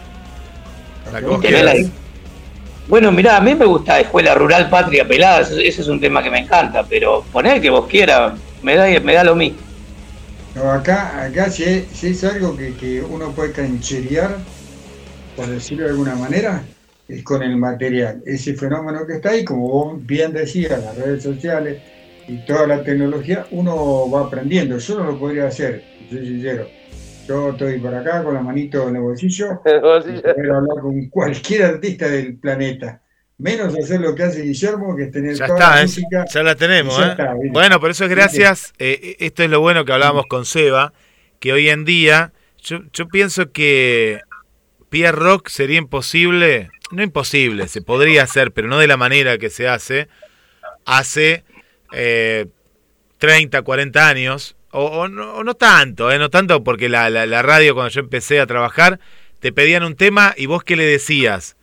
la 1.11 1.19
que 1.19 1.25
vos. 1.25 1.41
Bueno, 2.87 3.11
mirá, 3.11 3.35
a 3.35 3.41
mí 3.41 3.53
me 3.53 3.65
gusta 3.65 3.99
Escuela 3.99 4.33
Rural 4.33 4.69
Patria 4.69 5.05
Pelada, 5.05 5.41
ese 5.41 5.67
ese 5.67 5.81
es 5.81 5.87
un 5.89 5.99
tema 5.99 6.23
que 6.23 6.31
me 6.31 6.39
encanta, 6.39 6.83
pero 6.87 7.25
poner 7.33 7.55
el 7.57 7.61
que 7.61 7.69
vos 7.69 7.85
quieras, 7.87 8.33
me 8.61 8.75
da, 8.75 8.87
me 9.01 9.13
da 9.13 9.25
lo 9.25 9.35
mismo. 9.35 9.59
No, 10.57 10.71
acá, 10.71 11.23
acá 11.23 11.51
si 11.51 11.63
es, 11.63 11.87
si 11.89 12.07
es 12.07 12.23
algo 12.23 12.57
que, 12.57 12.73
que 12.73 12.99
uno 12.99 13.31
puede 13.31 13.51
cancherear, 13.51 14.37
por 15.35 15.45
decirlo 15.45 15.83
de 15.83 15.91
alguna 15.91 16.15
manera, 16.15 16.63
es 17.07 17.23
con 17.23 17.43
el 17.43 17.57
material. 17.57 18.23
Ese 18.25 18.55
fenómeno 18.55 19.05
que 19.05 19.13
está 19.13 19.29
ahí, 19.29 19.45
como 19.45 19.67
vos 19.67 20.05
bien 20.05 20.33
decías, 20.33 20.83
las 20.83 20.97
redes 20.97 21.21
sociales 21.21 21.79
y 22.27 22.43
toda 22.47 22.65
la 22.65 22.83
tecnología, 22.83 23.45
uno 23.51 24.09
va 24.09 24.25
aprendiendo. 24.25 24.79
Yo 24.79 24.97
no 24.97 25.11
lo 25.11 25.19
podría 25.19 25.45
hacer, 25.45 25.83
soy 26.09 26.25
sincero. 26.25 26.67
Yo 27.27 27.49
estoy 27.49 27.79
por 27.79 27.93
acá 27.93 28.23
con 28.23 28.33
la 28.33 28.41
manito 28.41 28.89
en 28.89 28.95
el 28.95 29.01
bolsillo 29.03 29.61
El 29.63 29.81
bolsillo. 29.81 30.17
y 30.17 30.21
poder 30.21 30.51
hablar 30.51 30.81
con 30.81 31.09
cualquier 31.09 31.65
artista 31.65 32.07
del 32.07 32.39
planeta. 32.39 33.03
Menos 33.39 33.75
hacer 33.77 34.01
lo 34.01 34.15
que 34.15 34.23
hace 34.23 34.41
Guillermo, 34.41 34.95
que 34.95 35.03
es 35.03 35.11
tener 35.11 35.35
Ya 35.35 35.45
toda 35.47 35.59
está, 35.59 35.75
la 35.75 35.79
¿eh? 35.81 35.83
música. 35.83 36.25
ya 36.33 36.43
la 36.43 36.55
tenemos. 36.55 36.97
Ya 36.97 37.13
¿eh? 37.13 37.49
bueno, 37.51 37.79
por 37.79 37.91
eso 37.91 38.05
es 38.05 38.09
gracias. 38.09 38.73
eh, 38.79 39.15
esto 39.19 39.43
es 39.43 39.49
lo 39.49 39.59
bueno 39.59 39.85
que 39.85 39.93
hablábamos 39.93 40.25
con 40.27 40.45
Seba, 40.45 40.91
que 41.39 41.53
hoy 41.53 41.69
en 41.69 41.85
día 41.85 42.33
yo, 42.61 42.79
yo 42.93 43.07
pienso 43.07 43.51
que 43.51 44.21
Pierre 44.89 45.17
Rock 45.17 45.49
sería 45.49 45.77
imposible, 45.77 46.69
no 46.91 47.03
imposible, 47.03 47.67
se 47.67 47.81
podría 47.83 48.23
hacer, 48.23 48.51
pero 48.53 48.67
no 48.67 48.79
de 48.79 48.87
la 48.87 48.97
manera 48.97 49.37
que 49.37 49.49
se 49.51 49.67
hace 49.67 50.07
hace 50.85 51.43
eh, 51.91 52.47
30, 53.19 53.61
40 53.61 54.07
años, 54.07 54.55
o, 54.71 54.83
o 54.85 55.07
no, 55.07 55.33
o 55.35 55.43
no 55.43 55.53
tanto, 55.53 56.11
eh, 56.11 56.17
no 56.17 56.29
tanto 56.29 56.63
porque 56.63 56.89
la, 56.89 57.09
la- 57.09 57.25
la 57.25 57.41
radio 57.41 57.73
cuando 57.75 57.91
yo 57.91 57.99
empecé 58.01 58.39
a 58.39 58.47
trabajar 58.47 58.99
te 59.39 59.51
pedían 59.51 59.83
un 59.83 59.95
tema 59.95 60.33
y 60.35 60.47
vos 60.47 60.63
qué 60.63 60.75
le 60.75 60.85
decías. 60.85 61.55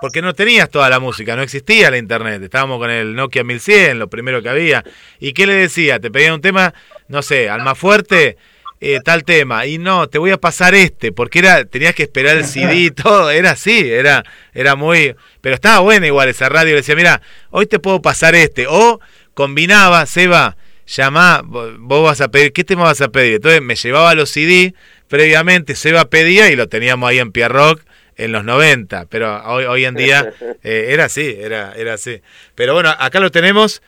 Porque 0.00 0.22
no 0.22 0.32
tenías 0.34 0.70
toda 0.70 0.88
la 0.90 1.00
música, 1.00 1.34
no 1.36 1.42
existía 1.42 1.90
la 1.90 1.98
internet. 1.98 2.42
Estábamos 2.42 2.78
con 2.78 2.90
el 2.90 3.14
Nokia 3.14 3.42
1100, 3.44 3.98
lo 3.98 4.08
primero 4.08 4.42
que 4.42 4.48
había. 4.48 4.84
¿Y 5.18 5.32
qué 5.32 5.46
le 5.46 5.54
decía? 5.54 5.98
Te 5.98 6.10
pedían 6.10 6.34
un 6.34 6.40
tema, 6.40 6.72
no 7.08 7.20
sé, 7.22 7.48
Alma 7.48 7.74
Fuerte, 7.74 8.36
eh, 8.80 9.00
tal 9.04 9.24
tema. 9.24 9.66
Y 9.66 9.78
no, 9.78 10.08
te 10.08 10.18
voy 10.18 10.30
a 10.30 10.36
pasar 10.38 10.74
este, 10.76 11.10
porque 11.10 11.40
era 11.40 11.64
tenías 11.64 11.94
que 11.96 12.04
esperar 12.04 12.36
el 12.36 12.44
CD 12.44 12.74
y 12.76 12.90
todo. 12.92 13.30
Era 13.30 13.52
así, 13.52 13.90
era, 13.90 14.22
era 14.54 14.76
muy. 14.76 15.16
Pero 15.40 15.54
estaba 15.56 15.80
buena 15.80 16.06
igual 16.06 16.28
esa 16.28 16.48
radio. 16.48 16.70
Le 16.70 16.76
decía, 16.76 16.94
mira, 16.94 17.20
hoy 17.50 17.66
te 17.66 17.78
puedo 17.80 18.00
pasar 18.00 18.34
este. 18.36 18.66
O 18.68 19.00
combinaba, 19.34 20.06
Seba, 20.06 20.56
llamá, 20.86 21.42
vo- 21.44 21.74
vos 21.78 22.04
vas 22.04 22.20
a 22.20 22.28
pedir, 22.28 22.52
¿qué 22.52 22.62
tema 22.64 22.84
vas 22.84 23.00
a 23.00 23.08
pedir? 23.08 23.34
Entonces 23.34 23.62
me 23.62 23.74
llevaba 23.74 24.14
los 24.14 24.30
CD 24.30 24.74
previamente, 25.08 25.74
Seba 25.74 26.04
pedía 26.04 26.50
y 26.50 26.56
lo 26.56 26.68
teníamos 26.68 27.08
ahí 27.10 27.18
en 27.18 27.32
Pierrock 27.32 27.80
en 28.18 28.32
los 28.32 28.44
90, 28.44 29.06
pero 29.06 29.42
hoy, 29.46 29.64
hoy 29.64 29.84
en 29.86 29.94
día 29.94 30.30
eh, 30.62 30.86
era 30.90 31.06
así, 31.06 31.36
era, 31.40 31.72
era 31.76 31.94
así. 31.94 32.20
Pero 32.54 32.74
bueno, 32.74 32.90
acá 32.98 33.20
lo 33.20 33.30
tenemos, 33.30 33.80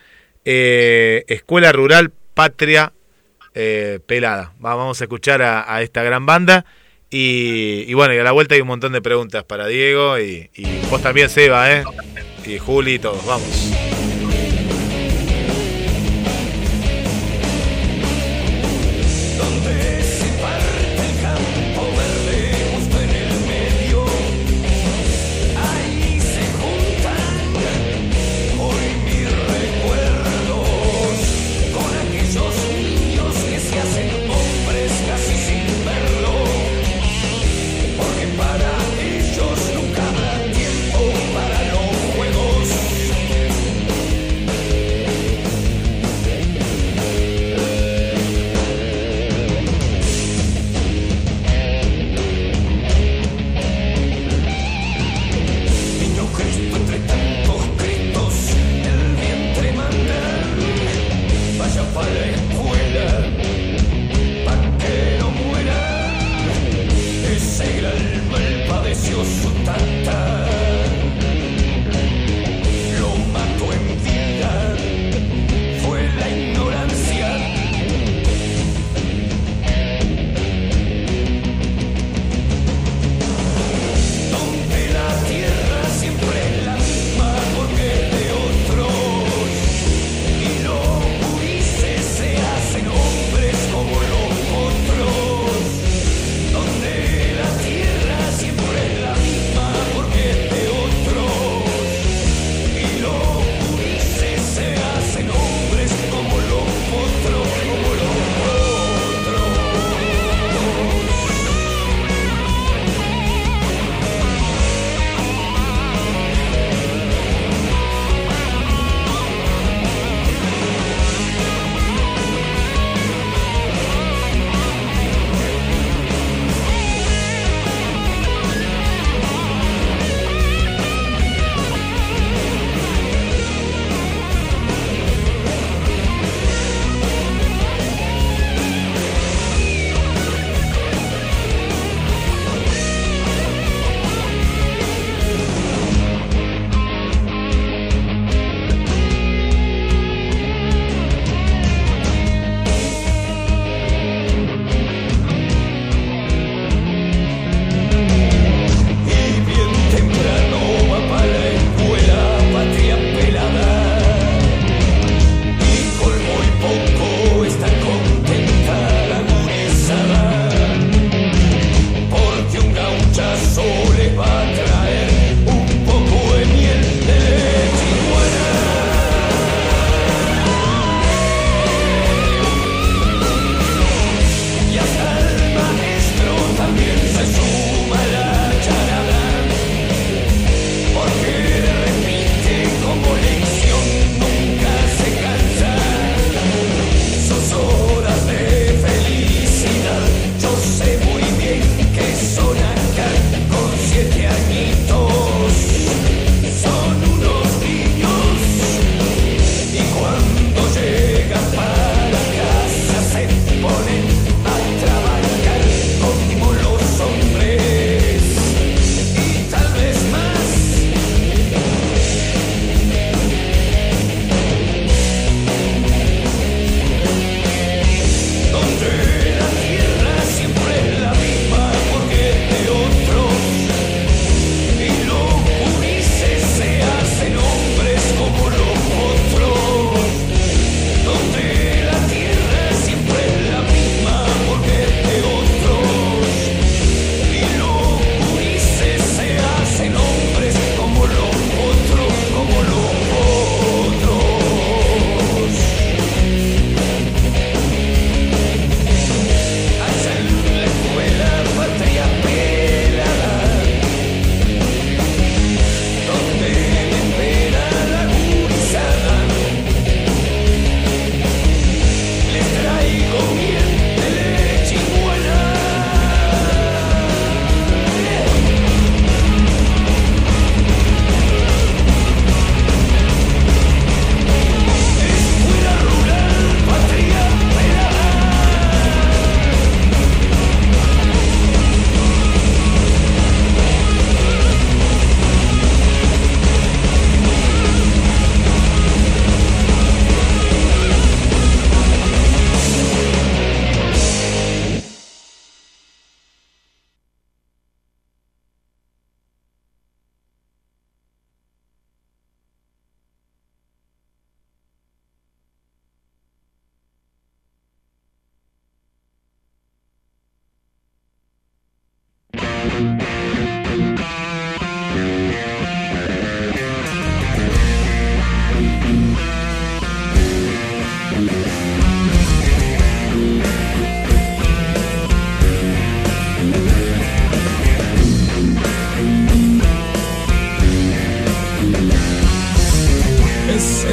eh, 0.45 1.23
Escuela 1.27 1.71
Rural 1.71 2.11
Patria 2.33 2.93
eh, 3.53 3.99
Pelada. 4.05 4.53
Va- 4.63 4.75
Vamos 4.75 4.99
a 5.01 5.03
escuchar 5.03 5.41
a, 5.41 5.71
a 5.73 5.81
esta 5.83 6.01
gran 6.03 6.25
banda. 6.25 6.65
Y, 7.13 7.83
y 7.87 7.93
bueno, 7.93 8.13
y 8.13 8.17
a 8.19 8.23
la 8.23 8.31
vuelta 8.31 8.55
hay 8.55 8.61
un 8.61 8.67
montón 8.69 8.93
de 8.93 9.01
preguntas 9.01 9.43
para 9.43 9.67
Diego 9.67 10.17
y, 10.17 10.49
y 10.55 10.65
vos 10.89 11.01
también, 11.01 11.29
Seba, 11.29 11.69
¿eh? 11.73 11.83
Y 12.45 12.57
Juli 12.57 12.93
y 12.93 12.99
todos. 12.99 13.25
Vamos. 13.25 14.00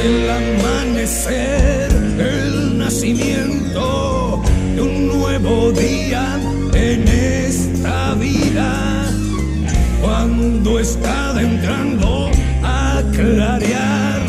El 0.01 0.29
amanecer, 0.29 1.89
el 2.19 2.77
nacimiento 2.77 4.41
de 4.75 4.81
un 4.81 5.07
nuevo 5.07 5.71
día 5.71 6.39
en 6.73 7.07
esta 7.07 8.13
vida. 8.15 9.05
Cuando 10.01 10.79
está 10.79 11.29
adentrando 11.31 12.31
a 12.63 13.01
clarear, 13.11 14.21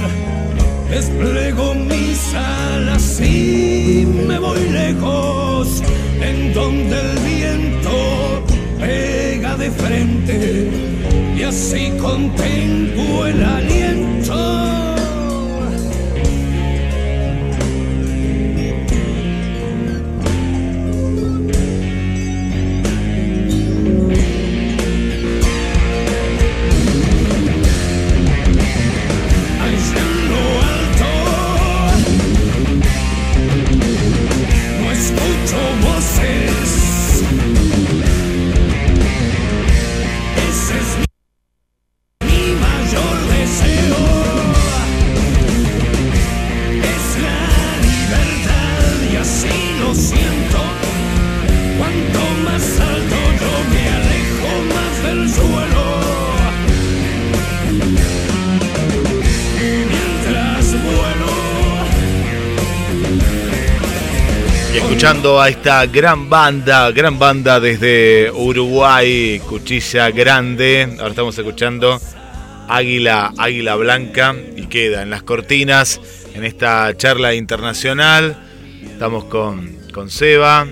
desplego 0.90 1.74
mis 1.74 2.34
alas 2.34 3.20
y 3.20 4.06
me 4.26 4.38
voy 4.38 4.68
lejos, 4.70 5.82
en 6.20 6.52
donde 6.52 7.01
el 7.01 7.18
viento 7.20 8.42
pega 8.80 9.56
de 9.56 9.70
frente 9.70 10.70
y 11.36 11.42
así 11.42 11.92
contengo 12.01 13.26
el 13.26 13.44
aliento. 13.44 14.90
A 65.43 65.49
esta 65.49 65.87
gran 65.87 66.29
banda, 66.29 66.91
gran 66.91 67.19
banda 67.19 67.61
desde 67.61 68.31
Uruguay, 68.31 69.41
Cuchilla 69.49 70.11
Grande. 70.11 70.97
Ahora 70.99 71.11
estamos 71.11 71.39
escuchando 71.39 71.99
Águila, 72.69 73.33
Águila 73.39 73.77
Blanca 73.77 74.35
y 74.57 74.67
queda 74.67 75.03
en 75.03 75.09
las 75.09 75.23
cortinas 75.23 76.01
en 76.35 76.45
esta 76.45 76.95
charla 76.97 77.35
internacional. 77.35 78.37
Estamos 78.83 79.25
con, 79.25 79.79
con 79.95 80.11
Seba, 80.11 80.67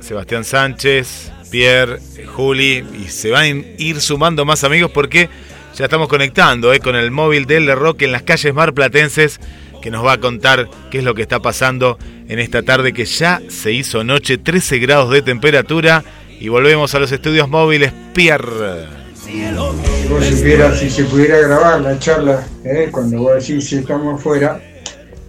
Sebastián 0.00 0.44
Sánchez, 0.44 1.32
Pierre, 1.50 1.98
Juli 2.36 2.84
y 3.02 3.08
se 3.08 3.30
van 3.30 3.44
a 3.44 3.82
ir 3.82 4.00
sumando 4.00 4.44
más 4.44 4.62
amigos 4.62 4.92
porque 4.92 5.30
ya 5.74 5.86
estamos 5.86 6.08
conectando 6.08 6.72
eh, 6.72 6.78
con 6.78 6.94
el 6.94 7.10
móvil 7.10 7.46
del 7.46 7.66
de 7.66 7.74
Rock 7.74 8.02
en 8.02 8.12
las 8.12 8.22
calles 8.22 8.54
marplatenses 8.54 9.40
que 9.82 9.90
nos 9.90 10.04
va 10.04 10.12
a 10.14 10.18
contar 10.20 10.68
qué 10.90 10.98
es 10.98 11.04
lo 11.04 11.14
que 11.14 11.20
está 11.22 11.40
pasando 11.40 11.98
en 12.28 12.38
esta 12.38 12.62
tarde 12.62 12.94
que 12.94 13.04
ya 13.04 13.42
se 13.48 13.72
hizo 13.72 14.02
noche, 14.04 14.38
13 14.38 14.78
grados 14.78 15.10
de 15.10 15.20
temperatura 15.20 16.02
y 16.40 16.48
volvemos 16.48 16.94
a 16.94 16.98
los 17.00 17.12
estudios 17.12 17.48
móviles 17.48 17.92
Pierre. 18.14 18.86
Si 19.14 20.08
vos 20.08 20.24
supieras, 20.24 20.78
si 20.78 20.88
se 20.90 21.04
pudiera 21.04 21.38
grabar 21.38 21.80
la 21.80 21.98
charla, 21.98 22.46
¿eh? 22.64 22.88
cuando 22.90 23.18
vos 23.18 23.34
decís 23.46 23.68
si 23.68 23.76
estamos 23.76 24.18
afuera, 24.18 24.60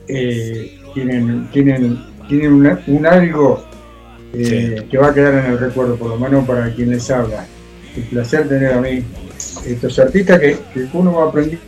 eh, 0.07 0.79
tienen, 0.93 1.47
tienen, 1.51 1.99
tienen 2.27 2.53
una- 2.53 2.81
un 2.87 3.05
algo 3.05 3.65
eh, 4.33 4.87
que 4.89 4.97
va 4.97 5.09
a 5.09 5.13
quedar 5.13 5.33
en 5.45 5.51
el 5.51 5.59
recuerdo, 5.59 5.95
por 5.95 6.09
lo 6.09 6.17
menos 6.17 6.45
para 6.47 6.73
quien 6.73 6.89
les 6.89 7.09
habla. 7.11 7.45
Un 7.95 8.03
placer 8.05 8.47
tener 8.49 8.73
a 8.73 8.81
mí 8.81 9.03
estos 9.65 9.99
artistas 9.99 10.39
que, 10.39 10.57
que 10.73 10.87
uno 10.93 11.13
va 11.13 11.29
aprendiendo, 11.29 11.63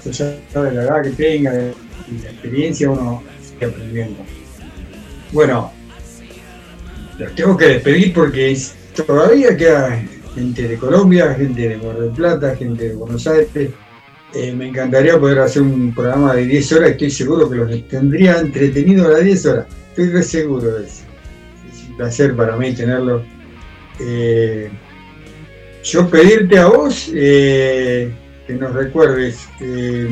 a 0.00 0.02
pesar 0.02 0.36
de 0.54 0.72
la 0.72 0.82
edad 0.82 1.02
que 1.02 1.10
tenga 1.10 1.52
y 1.54 2.22
la 2.22 2.30
experiencia, 2.30 2.90
uno 2.90 3.22
sigue 3.42 3.66
aprendiendo. 3.66 4.24
Bueno, 5.32 5.70
los 7.18 7.34
tengo 7.34 7.56
que 7.56 7.66
despedir 7.66 8.12
porque 8.14 8.56
todavía 9.06 9.56
queda 9.56 10.02
gente 10.34 10.68
de 10.68 10.76
Colombia, 10.76 11.34
gente 11.34 11.68
de 11.68 11.76
Mar 11.76 11.98
del 11.98 12.10
Plata, 12.10 12.56
gente 12.56 12.88
de 12.88 12.94
Buenos 12.94 13.26
Aires. 13.26 13.70
Eh, 14.32 14.52
me 14.52 14.68
encantaría 14.68 15.18
poder 15.18 15.40
hacer 15.40 15.62
un 15.62 15.92
programa 15.94 16.34
de 16.34 16.46
10 16.46 16.72
horas, 16.72 16.90
estoy 16.92 17.10
seguro 17.10 17.50
que 17.50 17.56
los 17.56 17.88
tendría 17.88 18.38
entretenido 18.38 19.06
a 19.06 19.10
las 19.10 19.24
10 19.24 19.46
horas, 19.46 19.66
estoy 19.94 20.22
seguro 20.22 20.78
de 20.78 20.86
eso. 20.86 21.02
Es 21.70 21.88
un 21.88 21.96
placer 21.96 22.34
para 22.36 22.56
mí 22.56 22.72
tenerlo. 22.72 23.22
Eh, 23.98 24.70
yo 25.82 26.08
pedirte 26.08 26.58
a 26.58 26.66
vos 26.66 27.10
eh, 27.12 28.12
nos 28.52 28.72
recuerdes, 28.72 29.48
eh, 29.60 30.08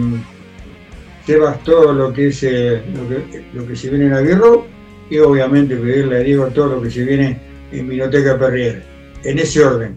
Sebas, 1.27 1.63
todo 1.63 1.93
lo 1.93 2.13
que 2.13 2.29
es 2.29 2.43
eh, 2.43 2.83
lo, 2.95 3.09
que, 3.09 3.45
lo 3.53 3.67
que 3.67 3.77
se 3.77 3.91
viene 3.91 4.07
en 4.07 4.15
Aguirro 4.15 4.67
y 5.11 5.19
obviamente 5.19 5.77
pedirle 5.77 6.17
a 6.17 6.21
Diego 6.21 6.47
todo 6.49 6.77
lo 6.77 6.83
que 6.83 6.91
se 6.91 7.05
viene 7.05 7.39
en 7.71 7.89
Minoteca 7.89 8.39
Perrier, 8.39 8.83
en 9.25 9.39
ese 9.39 9.65
orden. 9.65 9.97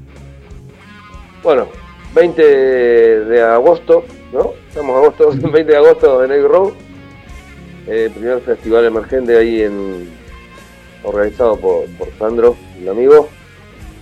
Bueno, 1.43 1.67
20 2.13 2.41
de 2.41 3.41
agosto, 3.41 4.05
¿no? 4.31 4.53
Estamos 4.67 4.97
agosto, 4.97 5.31
20 5.51 5.63
de 5.63 5.77
agosto 5.77 6.27
Navy 6.27 6.41
Road. 6.41 6.73
Eh, 7.87 8.11
primer 8.13 8.41
festival 8.41 8.85
emergente 8.85 9.35
ahí 9.35 9.63
en 9.63 10.09
organizado 11.03 11.57
por, 11.57 11.85
por 11.97 12.09
Sandro, 12.19 12.55
un 12.81 12.89
amigo. 12.89 13.29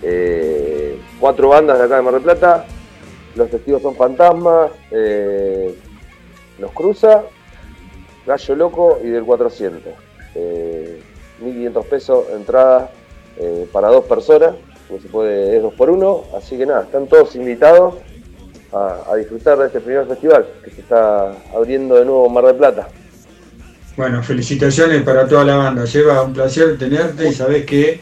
Eh, 0.01 0.97
cuatro 1.19 1.49
bandas 1.49 1.77
de 1.79 1.85
acá 1.85 1.97
de 1.97 2.01
Mar 2.01 2.13
del 2.13 2.23
Plata. 2.23 2.65
Los 3.35 3.49
testigos 3.49 3.81
son 3.81 3.95
fantasmas. 3.95 4.71
eh, 4.91 5.75
los 6.59 6.71
cruza. 6.71 7.23
Gallo 8.25 8.55
Loco 8.55 8.99
y 9.03 9.07
del 9.07 9.23
400. 9.23 9.93
Eh, 10.35 11.01
1500 11.41 11.85
pesos 11.85 12.25
entrada 12.35 12.91
eh, 13.37 13.67
para 13.71 13.87
dos 13.87 14.05
personas. 14.05 14.55
No 14.89 14.99
se 14.99 15.07
puede, 15.07 15.55
es 15.55 15.63
dos 15.63 15.73
por 15.73 15.89
uno. 15.89 16.23
Así 16.37 16.57
que 16.57 16.65
nada, 16.65 16.83
están 16.83 17.07
todos 17.07 17.35
invitados 17.35 17.95
a, 18.71 19.15
disfrutar 19.15 19.57
de 19.57 19.67
este 19.67 19.79
primer 19.79 20.05
festival 20.05 20.45
que 20.63 20.71
se 20.71 20.81
está 20.81 21.31
abriendo 21.55 21.95
de 21.95 22.05
nuevo 22.05 22.27
en 22.27 22.33
Mar 22.33 22.45
del 22.45 22.55
Plata. 22.55 22.87
Bueno, 23.97 24.21
felicitaciones 24.21 25.01
para 25.01 25.27
toda 25.27 25.43
la 25.43 25.55
banda. 25.57 25.85
Lleva 25.85 26.21
un 26.21 26.33
placer 26.33 26.77
tenerte 26.77 27.29
y 27.29 27.33
sabes 27.33 27.65
que 27.65 27.99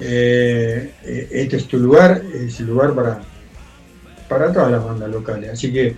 eh, 0.00 0.92
este 1.30 1.56
es 1.56 1.68
tu 1.68 1.78
lugar, 1.78 2.22
es 2.34 2.58
el 2.60 2.66
lugar 2.66 2.92
para, 2.94 3.20
para 4.30 4.50
todas 4.52 4.70
las 4.70 4.82
bandas 4.84 5.10
locales. 5.10 5.50
Así 5.50 5.70
que 5.72 5.96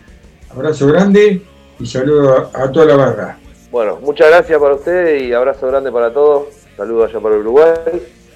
abrazo 0.50 0.86
grande 0.88 1.42
y 1.78 1.86
saludo 1.86 2.50
a, 2.52 2.62
a 2.64 2.72
toda 2.72 2.86
la 2.86 2.96
barra. 2.96 3.38
Bueno, 3.70 3.98
muchas 4.02 4.28
gracias 4.28 4.58
para 4.58 4.74
ustedes 4.74 5.22
y 5.22 5.32
abrazo 5.32 5.66
grande 5.68 5.92
para 5.92 6.12
todos. 6.12 6.46
Saludos 6.76 7.10
allá 7.10 7.20
para 7.20 7.36
Uruguay. 7.36 7.72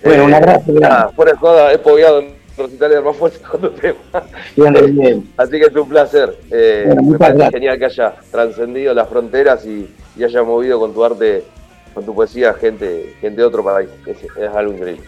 Bueno, 0.04 0.24
un 0.26 0.34
abrazo 0.34 0.72
nada, 0.72 1.08
fuera 1.16 1.32
de 1.32 1.38
joda, 1.38 1.72
he 1.72 1.78
pogueado 1.78 2.20
en 2.20 2.34
recitales 2.56 2.98
de 2.98 3.02
más 3.02 3.16
fuerza 3.16 3.48
con 3.48 3.60
tu 3.62 3.70
tema. 3.70 3.98
Bien, 4.54 4.96
bien. 4.96 5.28
Así 5.36 5.52
que 5.52 5.66
es 5.66 5.74
un 5.74 5.88
placer. 5.88 6.36
Eh, 6.50 6.84
Bueno, 6.86 7.02
me 7.02 7.18
parece 7.18 7.38
gracias. 7.38 7.54
genial 7.54 7.78
que 7.78 7.84
haya 7.86 8.14
trascendido 8.30 8.94
las 8.94 9.08
fronteras 9.08 9.64
y, 9.66 9.88
y 10.16 10.24
haya 10.24 10.42
movido 10.42 10.78
con 10.78 10.92
tu 10.94 11.04
arte, 11.04 11.42
con 11.94 12.04
tu 12.04 12.14
poesía, 12.14 12.54
gente, 12.54 13.14
gente 13.20 13.40
de 13.40 13.46
otro 13.46 13.64
país. 13.64 13.88
Es, 14.06 14.22
es 14.22 14.54
algo 14.54 14.72
increíble. 14.74 15.02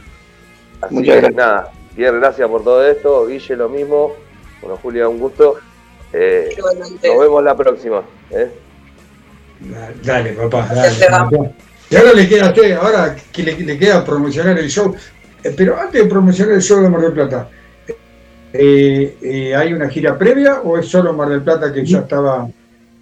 Así 0.80 0.94
Muchas 0.94 1.14
que 1.14 1.20
gracias. 1.20 1.36
nada, 1.36 1.70
Pierre, 1.96 2.18
gracias 2.18 2.48
por 2.48 2.64
todo 2.64 2.86
esto. 2.86 3.26
Guille, 3.26 3.56
lo 3.56 3.68
mismo. 3.68 4.12
Bueno, 4.60 4.78
Julia, 4.82 5.08
un 5.08 5.18
gusto. 5.18 5.56
Eh, 6.12 6.56
nos 6.58 7.18
vemos 7.18 7.44
la 7.44 7.56
próxima. 7.56 8.02
¿eh? 8.30 8.50
Dale, 10.02 10.32
papá, 10.32 10.68
dale. 10.74 11.54
Y 11.90 11.96
ahora 11.96 12.12
le 12.12 12.28
queda 12.28 12.46
a 12.46 12.48
usted, 12.48 12.72
ahora 12.72 13.16
que 13.32 13.42
le, 13.42 13.58
le 13.58 13.78
queda 13.78 14.04
promocionar 14.04 14.58
el 14.58 14.68
show. 14.68 14.94
Eh, 15.42 15.54
Pero 15.56 15.78
antes 15.78 16.02
de 16.02 16.08
promocionar 16.08 16.54
el 16.54 16.62
show 16.62 16.82
de 16.82 16.88
Mar 16.88 17.00
del 17.00 17.12
Plata, 17.12 17.48
eh, 18.52 19.16
eh, 19.22 19.56
¿hay 19.56 19.72
una 19.72 19.88
gira 19.88 20.18
previa 20.18 20.60
o 20.60 20.78
es 20.78 20.88
solo 20.88 21.12
Mar 21.12 21.28
del 21.28 21.42
Plata 21.42 21.72
que 21.72 21.84
ya 21.84 22.00
estaba? 22.00 22.48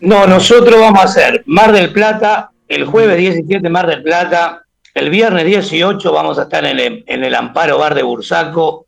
No, 0.00 0.26
nosotros 0.26 0.78
vamos 0.78 1.00
a 1.00 1.04
hacer 1.04 1.42
Mar 1.46 1.72
del 1.72 1.92
Plata, 1.92 2.50
el 2.68 2.84
jueves 2.84 3.16
17 3.16 3.68
Mar 3.68 3.86
del 3.86 4.02
Plata, 4.02 4.62
el 4.94 5.10
viernes 5.10 5.44
18 5.44 6.12
vamos 6.12 6.38
a 6.38 6.42
estar 6.42 6.64
en 6.64 6.78
el, 6.78 7.04
en 7.06 7.24
el 7.24 7.34
Amparo 7.34 7.78
Bar 7.78 7.94
de 7.94 8.02
Bursaco, 8.02 8.85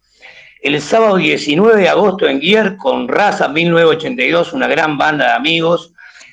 El 0.61 0.81
sábado 0.83 1.17
19 1.17 1.83
de 1.83 1.89
agosto 1.89 2.27
en 2.27 2.41
Guier 2.41 2.77
con 2.77 3.07
Raza 3.07 3.49
1982, 3.49 4.53
una 4.53 4.67
gran 4.67 4.99
banda 4.99 5.27
de 5.27 5.33
amigos. 5.33 5.93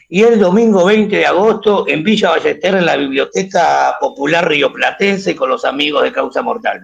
Y 0.10 0.23
el 0.23 0.39
domingo 0.39 0.85
20 0.85 1.15
de 1.15 1.26
agosto 1.26 1.88
en 1.88 2.03
Villa 2.03 2.31
Ballester, 2.31 2.76
en 2.76 2.85
la 2.85 2.95
Biblioteca 2.95 3.97
Popular 3.99 4.47
Rioplatense, 4.47 5.35
con 5.35 5.49
los 5.49 5.64
amigos 5.64 6.03
de 6.03 6.11
Causa 6.11 6.41
Mortal. 6.41 6.81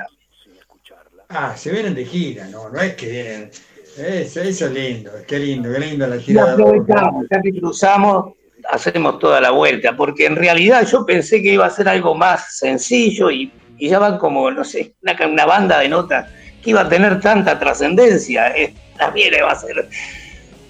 Ah, 1.29 1.55
se 1.55 1.71
vienen 1.71 1.95
de 1.95 2.05
gira, 2.05 2.47
no, 2.47 2.69
no 2.69 2.79
es 2.79 2.93
que 2.95 3.09
vienen. 3.09 3.51
Eso, 3.97 4.41
eso 4.41 4.65
es 4.67 4.71
lindo, 4.71 5.11
qué 5.27 5.39
lindo, 5.39 5.71
qué 5.71 5.79
lindo 5.79 6.07
la 6.07 6.17
tirada. 6.17 6.53
aprovechamos, 6.53 7.25
ya 7.29 7.41
que 7.41 7.59
cruzamos, 7.59 8.33
hacemos 8.69 9.19
toda 9.19 9.41
la 9.41 9.51
vuelta, 9.51 9.95
porque 9.95 10.25
en 10.25 10.35
realidad 10.35 10.85
yo 10.87 11.05
pensé 11.05 11.41
que 11.41 11.53
iba 11.53 11.65
a 11.65 11.69
ser 11.69 11.89
algo 11.89 12.15
más 12.15 12.57
sencillo 12.57 13.31
y, 13.31 13.51
y 13.77 13.89
ya 13.89 13.99
van 13.99 14.17
como, 14.17 14.49
no 14.51 14.63
sé, 14.63 14.93
una, 15.01 15.15
una 15.27 15.45
banda 15.45 15.79
de 15.79 15.89
notas 15.89 16.27
que 16.61 16.69
iba 16.69 16.81
a 16.81 16.89
tener 16.89 17.19
tanta 17.19 17.59
trascendencia. 17.59 18.49
Eh, 18.55 18.73
También 18.97 19.33
va 19.43 19.51
a 19.51 19.59
ser 19.59 19.87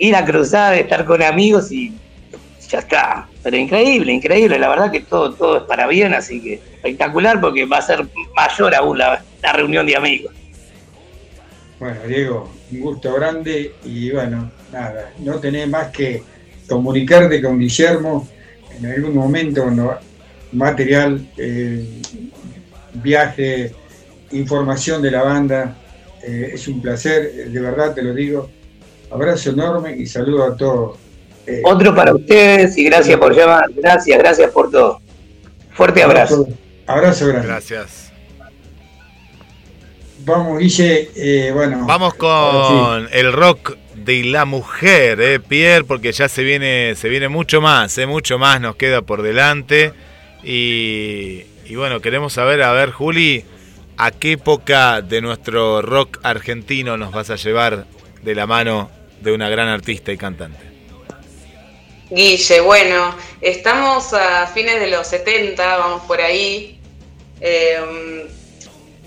ir 0.02 0.16
a 0.16 0.26
cruzar, 0.26 0.74
estar 0.74 1.06
con 1.06 1.22
amigos 1.22 1.72
y 1.72 1.94
ya 2.70 2.80
está. 2.80 3.28
Pero 3.44 3.58
increíble, 3.58 4.12
increíble, 4.12 4.58
la 4.58 4.70
verdad 4.70 4.92
que 4.92 5.02
todo, 5.02 5.34
todo 5.34 5.58
es 5.58 5.64
para 5.64 5.88
bien, 5.88 6.14
así 6.14 6.42
que 6.42 6.54
espectacular 6.54 7.40
porque 7.40 7.66
va 7.66 7.78
a 7.78 7.82
ser 7.82 8.08
mayor 8.36 8.74
aún 8.74 8.98
la, 8.98 9.24
reunión 9.54 9.86
de 9.86 9.96
amigos. 9.96 10.34
Bueno, 11.80 12.00
Diego, 12.08 12.52
un 12.72 12.80
gusto 12.80 13.14
grande 13.14 13.74
y 13.84 14.12
bueno, 14.12 14.52
nada, 14.72 15.12
no 15.20 15.40
tenés 15.40 15.68
más 15.68 15.88
que 15.88 16.24
comunicarte 16.68 17.42
con 17.42 17.60
Guillermo 17.60 18.28
en 18.78 18.86
algún 18.86 19.16
momento 19.16 19.64
cuando 19.64 19.98
material, 20.52 21.28
eh, 21.38 22.02
viaje, 22.94 23.74
información 24.32 25.02
de 25.02 25.12
la 25.12 25.24
banda. 25.24 25.76
Eh, 26.24 26.52
es 26.54 26.68
un 26.68 26.82
placer, 26.82 27.32
eh, 27.34 27.50
de 27.50 27.60
verdad 27.60 27.94
te 27.94 28.02
lo 28.02 28.14
digo. 28.14 28.50
Abrazo 29.10 29.50
enorme 29.50 29.96
y 29.98 30.06
saludo 30.06 30.46
a 30.46 30.56
todos. 30.56 30.98
Eh, 31.46 31.62
Otro 31.66 31.94
para 31.94 32.14
ustedes 32.14 32.78
y 32.78 32.86
gracias 32.86 33.18
por 33.18 33.36
llamar. 33.36 33.66
Gracias, 33.76 34.18
gracias 34.18 34.52
por 34.52 34.72
todo. 34.72 35.02
Fuerte 35.74 36.04
abrazo. 36.04 36.48
Abrazo 36.88 37.28
grande. 37.28 37.48
Gracias. 37.48 38.12
Vamos, 40.24 40.60
Guille, 40.60 41.10
eh, 41.16 41.52
bueno. 41.52 41.86
Vamos 41.88 42.14
con 42.14 43.08
el 43.12 43.34
rock 43.34 43.76
de 43.96 44.24
la 44.24 44.46
mujer, 44.46 45.20
eh, 45.20 45.40
Pierre, 45.40 45.84
porque 45.84 46.12
ya 46.12 46.30
se 46.30 46.44
viene, 46.44 46.94
se 46.96 47.10
viene 47.10 47.28
mucho 47.28 47.60
más, 47.60 47.98
eh, 47.98 48.06
mucho 48.06 48.38
más 48.38 48.62
nos 48.62 48.76
queda 48.76 49.02
por 49.02 49.24
delante. 49.24 49.94
Y, 50.44 51.44
y 51.66 51.76
bueno, 51.76 52.02
queremos 52.02 52.34
saber, 52.34 52.62
a 52.62 52.72
ver, 52.72 52.92
Juli, 52.92 53.46
¿a 54.02 54.10
qué 54.10 54.32
época 54.32 55.02
de 55.02 55.22
nuestro 55.22 55.84
rock 55.84 56.18
argentino 56.24 56.98
nos 56.98 57.12
vas 57.12 57.30
a 57.30 57.36
llevar 57.36 57.86
de 58.24 58.34
la 58.34 58.48
mano 58.48 58.90
de 59.20 59.32
una 59.32 59.48
gran 59.48 59.68
artista 59.68 60.12
y 60.12 60.18
cantante? 60.18 60.60
Guille, 62.10 62.62
bueno, 62.62 63.16
estamos 63.42 64.12
a 64.14 64.48
fines 64.48 64.80
de 64.80 64.88
los 64.88 65.06
70, 65.06 65.78
vamos 65.78 66.02
por 66.08 66.20
ahí. 66.20 66.80
Eh, 67.42 68.28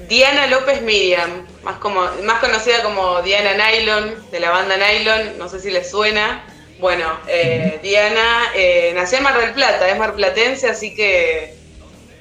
Diana 0.09 0.47
López 0.47 0.81
Miriam, 0.83 1.45
más, 1.65 1.79
como, 1.79 2.03
más 2.23 2.39
conocida 2.39 2.85
como 2.85 3.21
Diana 3.23 3.55
Nylon, 3.55 4.31
de 4.31 4.39
la 4.39 4.51
banda 4.51 4.77
Nylon, 4.77 5.39
no 5.39 5.49
sé 5.49 5.59
si 5.59 5.73
les 5.73 5.91
suena. 5.91 6.47
Bueno, 6.79 7.19
eh, 7.27 7.81
Diana 7.83 8.53
eh, 8.55 8.93
nació 8.95 9.19
en 9.19 9.25
Mar 9.25 9.41
del 9.41 9.55
Plata, 9.55 9.89
es 9.89 9.99
marplatense, 9.99 10.69
así 10.69 10.95
que 10.95 11.53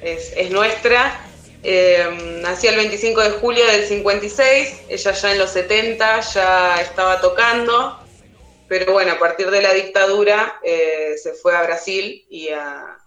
es, 0.01 0.33
es 0.35 0.49
nuestra. 0.49 1.22
Eh, 1.63 2.05
el 2.67 2.75
25 2.75 3.21
de 3.21 3.29
julio 3.31 3.65
del 3.65 3.85
56, 3.85 4.83
ella 4.89 5.11
ya 5.11 5.31
en 5.31 5.39
los 5.39 5.49
70 5.51 6.19
ya 6.19 6.81
estaba 6.81 7.19
tocando, 7.19 7.99
pero 8.67 8.93
bueno, 8.93 9.13
a 9.13 9.19
partir 9.19 9.49
de 9.51 9.61
la 9.61 9.73
dictadura 9.73 10.59
eh, 10.63 11.15
se 11.21 11.33
fue 11.33 11.55
a 11.55 11.63
Brasil 11.63 12.25
y 12.29 12.49
a, 12.49 12.97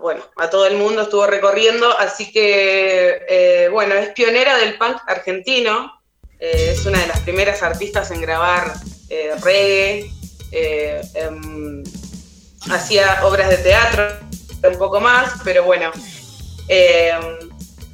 bueno, 0.00 0.24
a 0.36 0.48
todo 0.48 0.66
el 0.66 0.76
mundo 0.76 1.02
estuvo 1.02 1.26
recorriendo, 1.26 1.96
así 1.98 2.30
que, 2.32 3.22
eh, 3.28 3.68
bueno, 3.70 3.94
es 3.94 4.10
pionera 4.10 4.56
del 4.58 4.78
punk 4.78 4.98
argentino, 5.06 6.00
eh, 6.38 6.70
es 6.72 6.86
una 6.86 7.00
de 7.00 7.08
las 7.08 7.20
primeras 7.20 7.62
artistas 7.62 8.10
en 8.10 8.20
grabar 8.20 8.74
reggae, 9.42 10.10
em, 10.52 11.84
hacía 12.70 13.20
obras 13.24 13.50
de 13.50 13.58
teatro, 13.58 14.08
un 14.68 14.78
poco 14.78 15.00
más, 15.00 15.32
pero 15.44 15.64
bueno, 15.64 15.92
eh, 16.68 17.12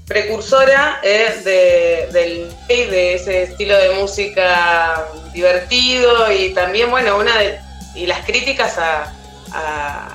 precursora 0.06 1.00
eh, 1.02 1.40
de, 1.44 2.08
del 2.12 2.52
de 2.68 3.14
ese 3.14 3.44
estilo 3.44 3.76
de 3.76 3.90
música 3.90 5.06
divertido 5.32 6.30
y 6.32 6.50
también, 6.50 6.90
bueno, 6.90 7.16
una 7.16 7.38
de 7.38 7.58
y 7.94 8.06
las 8.06 8.24
críticas 8.24 8.78
a, 8.78 9.14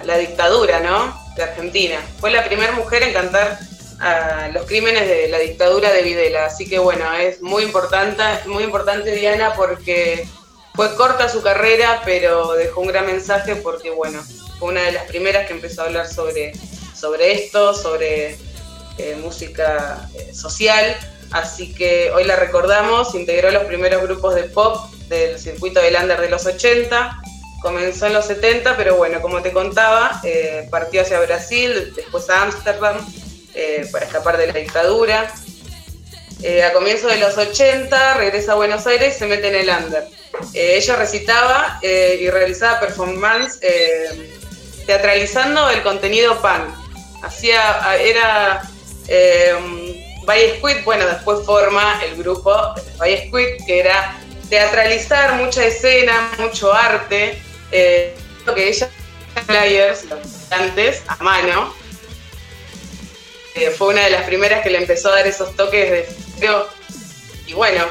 la 0.04 0.18
dictadura, 0.18 0.80
¿no? 0.80 1.16
De 1.36 1.44
Argentina. 1.44 2.00
Fue 2.20 2.32
la 2.32 2.44
primera 2.44 2.72
mujer 2.72 3.04
en 3.04 3.14
cantar 3.14 3.60
los 4.52 4.66
crímenes 4.66 5.08
de 5.08 5.28
la 5.28 5.38
dictadura 5.38 5.92
de 5.92 6.02
Videla, 6.02 6.46
así 6.46 6.68
que 6.68 6.80
bueno, 6.80 7.14
es 7.14 7.42
muy 7.42 7.64
importante, 7.64 8.24
muy 8.46 8.64
importante 8.64 9.12
Diana 9.12 9.54
porque 9.56 10.28
fue 10.74 10.96
corta 10.96 11.30
su 11.30 11.44
carrera, 11.44 12.02
pero 12.04 12.54
dejó 12.54 12.82
un 12.82 12.88
gran 12.88 13.06
mensaje 13.06 13.56
porque 13.58 13.92
bueno, 13.92 14.24
fue 14.58 14.70
una 14.70 14.84
de 14.84 14.94
las 14.94 15.04
primeras 15.06 15.46
que 15.46 15.54
empezó 15.54 15.82
a 15.82 15.86
hablar 15.86 16.08
sobre, 16.08 16.54
sobre 16.96 17.34
esto, 17.34 17.76
sobre 17.76 18.38
eh, 18.98 19.16
música 19.16 20.10
eh, 20.16 20.34
social, 20.34 20.98
así 21.32 21.74
que 21.74 22.12
hoy 22.12 22.24
la 22.24 22.36
recordamos, 22.36 23.14
integró 23.14 23.52
los 23.52 23.66
primeros 23.66 24.02
grupos 24.02 24.34
de 24.34 24.44
pop 24.44 24.92
del 25.08 25.38
circuito 25.38 25.80
de 25.80 25.92
Lander 25.92 26.20
de 26.20 26.30
los 26.30 26.48
80, 26.48 27.22
comenzó 27.62 28.08
en 28.08 28.14
los 28.14 28.26
70, 28.26 28.76
pero 28.76 28.96
bueno, 28.96 29.22
como 29.22 29.44
te 29.44 29.52
contaba, 29.52 30.20
eh, 30.24 30.68
partió 30.72 31.02
hacia 31.02 31.20
Brasil, 31.20 31.94
después 31.96 32.28
a 32.30 32.42
Ámsterdam, 32.44 32.98
para 33.92 34.06
escapar 34.06 34.38
de 34.38 34.48
la 34.48 34.54
dictadura. 34.54 35.34
A 36.64 36.74
comienzos 36.74 37.12
de 37.12 37.18
los 37.18 37.36
80 37.36 38.14
regresa 38.14 38.52
a 38.52 38.56
Buenos 38.56 38.86
Aires 38.86 39.16
y 39.16 39.20
se 39.20 39.26
mete 39.26 39.48
en 39.48 39.56
el 39.56 39.70
under. 39.70 40.08
Ella 40.54 40.96
recitaba 40.96 41.80
y 41.82 42.30
realizaba 42.30 42.80
performance 42.80 43.60
teatralizando 44.86 45.70
el 45.72 45.82
contenido 45.82 46.40
punk. 46.40 46.70
Hacía, 47.24 47.98
era 48.00 48.62
eh, 49.08 49.56
Squid, 50.58 50.84
bueno, 50.84 51.06
después 51.08 51.46
forma 51.46 52.02
el 52.04 52.18
grupo 52.18 52.54
Valle 53.00 53.28
Squid, 53.28 53.66
que 53.66 53.80
era 53.80 54.20
teatralizar 54.50 55.36
mucha 55.36 55.66
escena, 55.66 56.32
mucho 56.38 56.74
arte, 56.74 57.42
eh, 57.72 58.14
lo 58.46 58.54
que 58.54 58.70
ella 58.70 58.90
flyers, 59.46 60.06
los 60.06 60.20
a 61.08 61.24
mano. 61.24 61.74
Eh, 63.56 63.72
fue 63.72 63.90
una 63.90 64.04
de 64.04 64.12
las 64.12 64.24
primeras 64.24 64.62
que 64.62 64.70
le 64.70 64.78
empezó 64.78 65.10
a 65.10 65.16
dar 65.16 65.28
esos 65.28 65.56
toques 65.56 65.90
de 65.90 66.04
frío. 66.38 66.68
Y 67.48 67.54
bueno, 67.54 67.86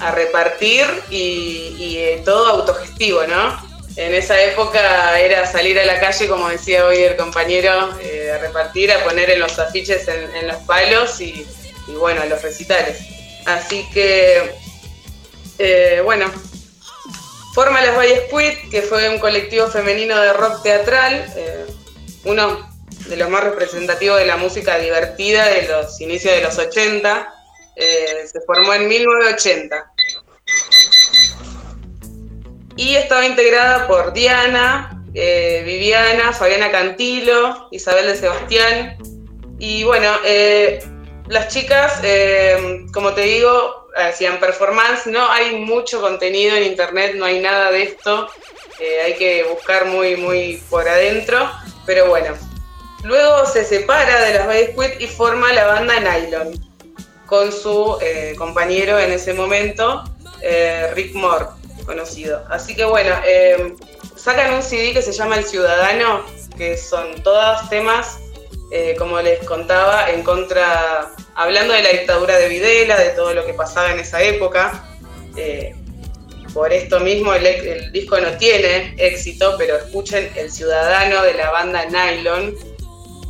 a 0.00 0.10
repartir 0.10 0.86
y, 1.08 1.76
y, 1.78 1.98
eh, 1.98 2.22
todo 2.24 2.46
autogestivo, 2.46 3.26
¿no? 3.26 3.75
En 3.96 4.14
esa 4.14 4.38
época 4.42 5.18
era 5.18 5.46
salir 5.46 5.78
a 5.78 5.86
la 5.86 5.98
calle, 5.98 6.28
como 6.28 6.50
decía 6.50 6.84
hoy 6.84 6.98
el 6.98 7.16
compañero, 7.16 7.98
eh, 8.00 8.30
a 8.30 8.38
repartir, 8.38 8.92
a 8.92 9.02
poner 9.02 9.30
en 9.30 9.40
los 9.40 9.58
afiches 9.58 10.06
en, 10.08 10.46
los 10.46 10.56
palos 10.64 11.18
y, 11.22 11.46
bueno, 11.88 12.22
los 12.26 12.42
recitales. 12.42 12.98
Así 13.46 13.88
que, 13.94 14.52
eh, 15.58 16.02
bueno, 16.04 16.30
forma 17.54 17.80
Las 17.80 17.96
Valles 17.96 18.24
Quit, 18.30 18.70
que 18.70 18.82
fue 18.82 19.08
un 19.08 19.18
colectivo 19.18 19.66
femenino 19.68 20.20
de 20.20 20.34
rock 20.34 20.62
teatral, 20.62 21.32
eh, 21.34 21.64
uno 22.24 22.68
de 23.06 23.16
los 23.16 23.30
más 23.30 23.44
representativos 23.44 24.18
de 24.18 24.26
la 24.26 24.36
música 24.36 24.78
divertida 24.78 25.46
de 25.48 25.68
los 25.68 25.98
inicios 26.02 26.34
de 26.34 26.42
los 26.42 26.58
80. 26.58 27.32
Eh, 27.76 28.26
se 28.30 28.40
formó 28.42 28.74
en 28.74 28.88
1980 28.88 29.92
y 32.76 32.94
estaba 32.94 33.26
integrada 33.26 33.86
por 33.88 34.12
Diana, 34.12 35.02
eh, 35.14 35.62
Viviana, 35.64 36.32
Fabiana 36.32 36.70
Cantilo, 36.70 37.68
Isabel 37.70 38.06
de 38.06 38.16
Sebastián. 38.16 38.98
Y 39.58 39.82
bueno, 39.84 40.12
eh, 40.26 40.84
las 41.26 41.48
chicas, 41.48 42.00
eh, 42.02 42.84
como 42.92 43.14
te 43.14 43.22
digo, 43.22 43.88
hacían 43.96 44.38
performance. 44.38 45.06
No 45.06 45.30
hay 45.30 45.56
mucho 45.56 46.02
contenido 46.02 46.54
en 46.54 46.64
internet, 46.64 47.14
no 47.16 47.24
hay 47.24 47.40
nada 47.40 47.70
de 47.70 47.84
esto. 47.84 48.28
Hay 49.04 49.14
que 49.14 49.44
buscar 49.44 49.86
muy, 49.86 50.16
muy 50.16 50.62
por 50.68 50.86
adentro. 50.86 51.50
Pero 51.86 52.08
bueno, 52.08 52.34
luego 53.04 53.46
se 53.46 53.64
separa 53.64 54.20
de 54.22 54.34
las 54.34 54.46
Bay 54.46 54.74
y 55.00 55.06
forma 55.06 55.50
la 55.54 55.66
banda 55.66 55.98
Nylon 55.98 56.60
con 57.24 57.50
su 57.50 57.98
compañero 58.36 58.98
en 59.00 59.12
ese 59.12 59.32
momento, 59.32 60.04
Rick 60.94 61.14
Moore 61.14 61.55
conocido. 61.84 62.44
Así 62.48 62.74
que 62.74 62.84
bueno, 62.84 63.14
eh, 63.24 63.74
sacan 64.16 64.54
un 64.54 64.62
CD 64.62 64.92
que 64.92 65.02
se 65.02 65.12
llama 65.12 65.36
El 65.36 65.44
Ciudadano, 65.44 66.24
que 66.56 66.76
son 66.76 67.22
todos 67.22 67.68
temas, 67.68 68.18
eh, 68.72 68.96
como 68.98 69.20
les 69.20 69.44
contaba, 69.46 70.10
en 70.10 70.22
contra 70.24 71.12
hablando 71.36 71.72
de 71.72 71.82
la 71.82 71.90
dictadura 71.90 72.36
de 72.36 72.48
Videla, 72.48 72.98
de 72.98 73.10
todo 73.10 73.32
lo 73.34 73.46
que 73.46 73.54
pasaba 73.54 73.92
en 73.92 74.00
esa 74.00 74.20
época. 74.22 74.84
Eh, 75.36 75.74
por 76.52 76.72
esto 76.72 77.00
mismo 77.00 77.34
el, 77.34 77.92
disco 77.92 78.18
no 78.18 78.36
tiene 78.38 78.94
éxito, 78.96 79.54
pero 79.58 79.76
escuchen 79.76 80.32
El 80.34 80.50
Ciudadano 80.50 81.22
de 81.22 81.34
la 81.34 81.50
banda 81.50 81.84
Nylon, 81.84 82.56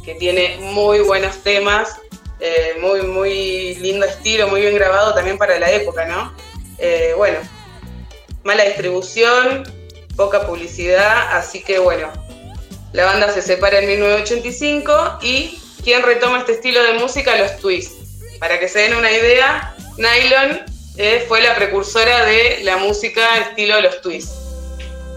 que 0.05 0.15
tiene 0.15 0.57
muy 0.61 1.01
buenos 1.01 1.43
temas, 1.43 1.97
eh, 2.39 2.77
muy, 2.81 3.03
muy 3.03 3.75
lindo 3.75 4.07
estilo, 4.07 4.47
muy 4.49 4.61
bien 4.61 4.77
grabado 4.77 5.13
también 5.13 5.37
para 5.37 5.59
la 5.59 5.71
época, 5.71 6.07
¿no? 6.07 6.33
Bueno, 7.17 7.39
mala 8.47 8.65
distribución, 8.65 9.65
poca 10.17 10.47
publicidad, 10.47 11.37
así 11.37 11.63
que 11.63 11.81
bueno, 11.81 12.13
la 12.93 13.05
banda 13.05 13.33
se 13.33 13.43
separa 13.43 13.81
en 13.81 13.89
1985 13.89 15.19
y 15.21 15.61
¿quién 15.83 16.03
retoma 16.05 16.39
este 16.39 16.53
estilo 16.53 16.83
de 16.85 16.93
música? 16.95 17.37
Los 17.37 17.59
Twists. 17.59 18.39
Para 18.39 18.61
que 18.61 18.69
se 18.69 18.79
den 18.79 18.95
una 18.95 19.11
idea, 19.11 19.75
Nylon 19.99 20.63
eh, 20.97 21.25
fue 21.27 21.43
la 21.43 21.57
precursora 21.57 22.25
de 22.25 22.61
la 22.63 22.77
música 22.77 23.39
estilo 23.39 23.81
Los 23.81 24.01
Twists. 24.01 24.37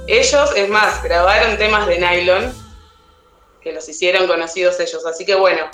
Ellos, 0.08 0.50
es 0.56 0.68
más, 0.68 1.04
grabaron 1.04 1.56
temas 1.58 1.86
de 1.86 2.00
Nylon 2.00 2.52
que 3.62 3.72
los 3.74 3.88
hicieron 3.88 4.26
conocidos 4.26 4.80
ellos. 4.80 5.06
Así 5.06 5.24
que 5.24 5.36
bueno, 5.36 5.70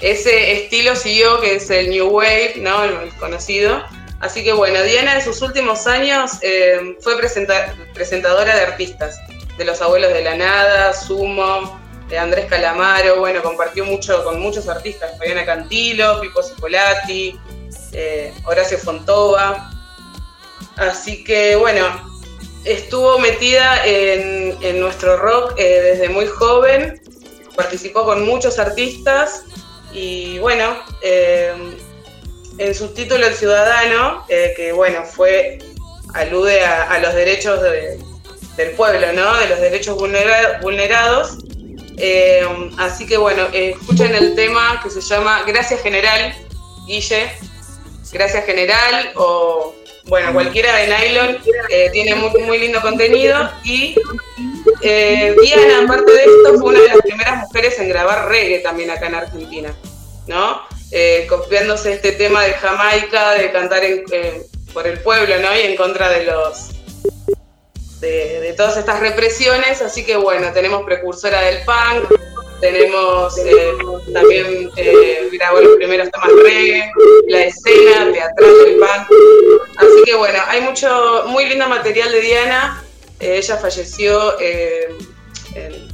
ese 0.00 0.52
estilo 0.52 0.94
siguió, 0.94 1.40
que 1.40 1.56
es 1.56 1.68
el 1.70 1.90
New 1.90 2.06
Wave, 2.06 2.54
¿no? 2.58 2.84
El 2.84 3.12
conocido. 3.16 3.82
Así 4.20 4.44
que 4.44 4.52
bueno, 4.52 4.82
Diana 4.82 5.14
en 5.14 5.22
sus 5.22 5.40
últimos 5.42 5.86
años 5.86 6.32
eh, 6.42 6.96
fue 7.00 7.16
presenta- 7.18 7.74
presentadora 7.94 8.54
de 8.54 8.62
artistas, 8.62 9.18
de 9.56 9.64
los 9.64 9.80
abuelos 9.80 10.12
de 10.12 10.22
la 10.22 10.36
nada, 10.36 10.92
Sumo, 10.92 11.80
de 12.08 12.18
Andrés 12.18 12.46
Calamaro, 12.46 13.20
bueno, 13.20 13.42
compartió 13.42 13.84
mucho 13.84 14.22
con 14.24 14.40
muchos 14.40 14.68
artistas, 14.68 15.16
Fabiana 15.16 15.46
Cantilo, 15.46 16.20
Pipo 16.20 16.42
Cipollati, 16.42 17.38
eh, 17.92 18.34
Horacio 18.44 18.78
Fontova. 18.78 19.70
Así 20.76 21.24
que 21.24 21.56
bueno, 21.56 21.84
estuvo 22.64 23.18
metida 23.18 23.84
en, 23.86 24.56
en 24.60 24.80
nuestro 24.80 25.16
rock 25.16 25.54
eh, 25.56 25.80
desde 25.82 26.08
muy 26.08 26.26
joven, 26.26 27.00
participó 27.56 28.04
con 28.04 28.24
muchos 28.26 28.58
artistas 28.58 29.44
y 29.92 30.38
bueno, 30.40 30.76
eh, 31.02 31.52
en 32.60 32.74
su 32.74 32.88
título 32.94 33.26
El 33.26 33.34
Ciudadano, 33.34 34.24
eh, 34.28 34.52
que 34.56 34.72
bueno, 34.72 35.04
fue, 35.04 35.58
alude 36.14 36.62
a, 36.64 36.98
los 36.98 37.14
derechos 37.14 37.62
de- 37.62 37.98
del 38.56 38.70
pueblo, 38.72 39.12
¿no? 39.14 39.34
De 39.38 39.48
los 39.48 39.60
derechos 39.60 39.96
vulnera- 39.96 40.60
vulnerados. 40.60 41.38
Eh, 41.96 42.46
así 42.78 43.06
que 43.06 43.16
bueno, 43.16 43.46
escuchen 43.52 44.14
el 44.14 44.34
tema 44.34 44.80
que 44.82 44.90
se 44.90 45.00
llama 45.00 45.42
Gracias 45.46 45.80
General, 45.82 46.34
Guille. 46.86 47.30
Gracias 48.12 48.44
General 48.44 49.12
o 49.16 49.74
bueno, 50.04 50.32
cualquiera 50.32 50.74
de 50.76 50.86
Nylon 50.88 51.38
eh, 51.70 51.88
tiene 51.92 52.14
muy, 52.16 52.58
lindo 52.58 52.80
contenido 52.80 53.50
y 53.64 53.94
Diana, 54.82 55.84
aparte 55.84 56.10
de 56.12 56.20
esto, 56.24 56.58
fue 56.58 56.70
una 56.70 56.80
de 56.80 56.88
las 56.88 56.98
primeras 56.98 57.36
mujeres 57.38 57.78
en 57.78 57.88
grabar 57.88 58.28
reggae 58.28 58.58
también 58.60 58.90
acá 58.90 59.06
en 59.06 59.14
Argentina, 59.14 59.74
¿no? 60.26 60.62
Eh, 60.92 61.26
copiándose 61.28 61.92
este 61.92 62.12
tema 62.12 62.42
de 62.44 62.52
Jamaica, 62.54 63.32
de 63.34 63.52
cantar 63.52 63.84
en- 63.84 64.04
eh, 64.10 64.42
por 64.72 64.86
el 64.86 64.98
pueblo, 65.00 65.38
¿no? 65.38 65.56
Y 65.56 65.60
en 65.62 65.76
contra 65.76 66.08
de 66.08 66.24
los 66.24 66.70
de, 68.00 68.54
todas 68.56 68.76
estas 68.76 68.98
represiones, 69.00 69.82
así 69.82 70.04
que 70.04 70.16
bueno, 70.16 70.52
tenemos 70.52 70.84
precursora 70.84 71.42
del 71.42 71.58
punk, 71.64 72.10
tenemos 72.60 73.36
eh, 73.38 73.72
también 74.12 74.70
eh, 74.76 75.28
grabó 75.32 75.60
los 75.60 75.76
primeros 75.76 76.10
temas 76.10 76.28
reggae, 76.42 76.90
la 77.28 77.44
escena 77.44 78.10
teatral 78.12 78.54
del 78.64 78.76
punk, 78.76 79.08
así 79.76 80.02
que 80.06 80.14
bueno, 80.14 80.38
hay 80.48 80.60
mucho, 80.62 81.24
muy 81.26 81.44
lindo 81.46 81.68
material 81.68 82.10
de 82.12 82.20
Diana, 82.20 82.82
Eh, 83.22 83.36
ella 83.36 83.58
falleció 83.58 84.40
eh, 84.40 84.88
en- 85.54 85.88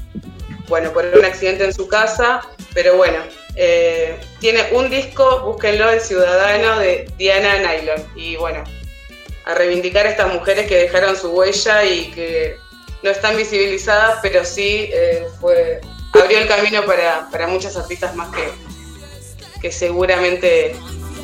bueno, 0.68 0.92
por 0.92 1.04
un 1.04 1.24
accidente 1.24 1.64
en 1.64 1.74
su 1.74 1.88
casa, 1.88 2.40
pero 2.72 2.96
bueno, 2.96 3.18
eh, 3.56 4.16
tiene 4.40 4.60
un 4.72 4.88
disco, 4.90 5.40
búsquenlo, 5.40 5.90
El 5.90 6.00
Ciudadano 6.00 6.78
de 6.78 7.10
Diana 7.16 7.58
Nylon, 7.58 8.02
y 8.14 8.36
bueno, 8.36 8.62
a 9.44 9.54
reivindicar 9.54 10.06
a 10.06 10.10
estas 10.10 10.32
mujeres 10.32 10.66
que 10.66 10.76
dejaron 10.76 11.16
su 11.16 11.28
huella 11.30 11.84
y 11.84 12.10
que 12.10 12.56
no 13.02 13.10
están 13.10 13.36
visibilizadas, 13.36 14.18
pero 14.22 14.44
sí 14.44 14.90
eh, 14.92 15.26
fue, 15.40 15.80
abrió 16.12 16.38
el 16.38 16.48
camino 16.48 16.84
para, 16.84 17.28
para 17.30 17.46
muchas 17.46 17.76
artistas 17.76 18.14
más 18.16 18.28
que, 18.34 18.42
que 19.60 19.70
seguramente 19.72 20.74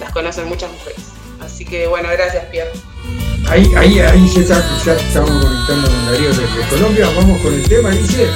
las 0.00 0.10
conocen 0.12 0.46
muchas 0.46 0.70
mujeres. 0.70 1.00
Así 1.40 1.64
que 1.64 1.86
bueno, 1.88 2.08
gracias 2.12 2.44
Pierre. 2.46 2.70
Ahí, 3.48 3.68
ahí, 3.76 3.98
ahí 3.98 4.28
ya, 4.32 4.40
está- 4.42 4.64
ya 4.86 4.92
estamos 4.94 5.30
conectando 5.44 5.88
con 5.88 6.06
Darío 6.06 6.28
desde 6.28 6.68
Colombia. 6.70 7.06
Vamos 7.16 7.42
con 7.42 7.52
el 7.52 7.68
tema, 7.68 7.90
dice. 7.90 8.28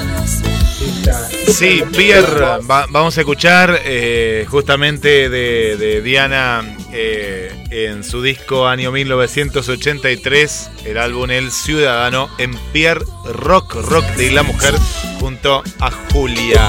Sí, 1.47 1.83
Pierre, 1.97 2.41
va- 2.69 2.87
vamos 2.91 3.17
a 3.17 3.21
escuchar 3.21 3.81
eh, 3.85 4.47
justamente 4.51 5.29
de, 5.29 5.77
de 5.77 6.03
Diana 6.03 6.77
eh, 6.93 7.51
en 7.71 8.05
su 8.05 8.21
disco 8.23 8.67
año 8.67 8.93
1983, 8.93 10.71
el 10.85 10.99
álbum 10.99 11.31
El 11.31 11.51
Ciudadano, 11.51 12.29
en 12.39 12.55
Pierre 12.73 13.05
Rock, 13.25 13.75
Rock 13.89 14.05
de 14.17 14.31
la 14.33 14.43
Mujer, 14.43 14.75
junto 15.21 15.63
a 15.81 15.91
Julia. 16.13 16.63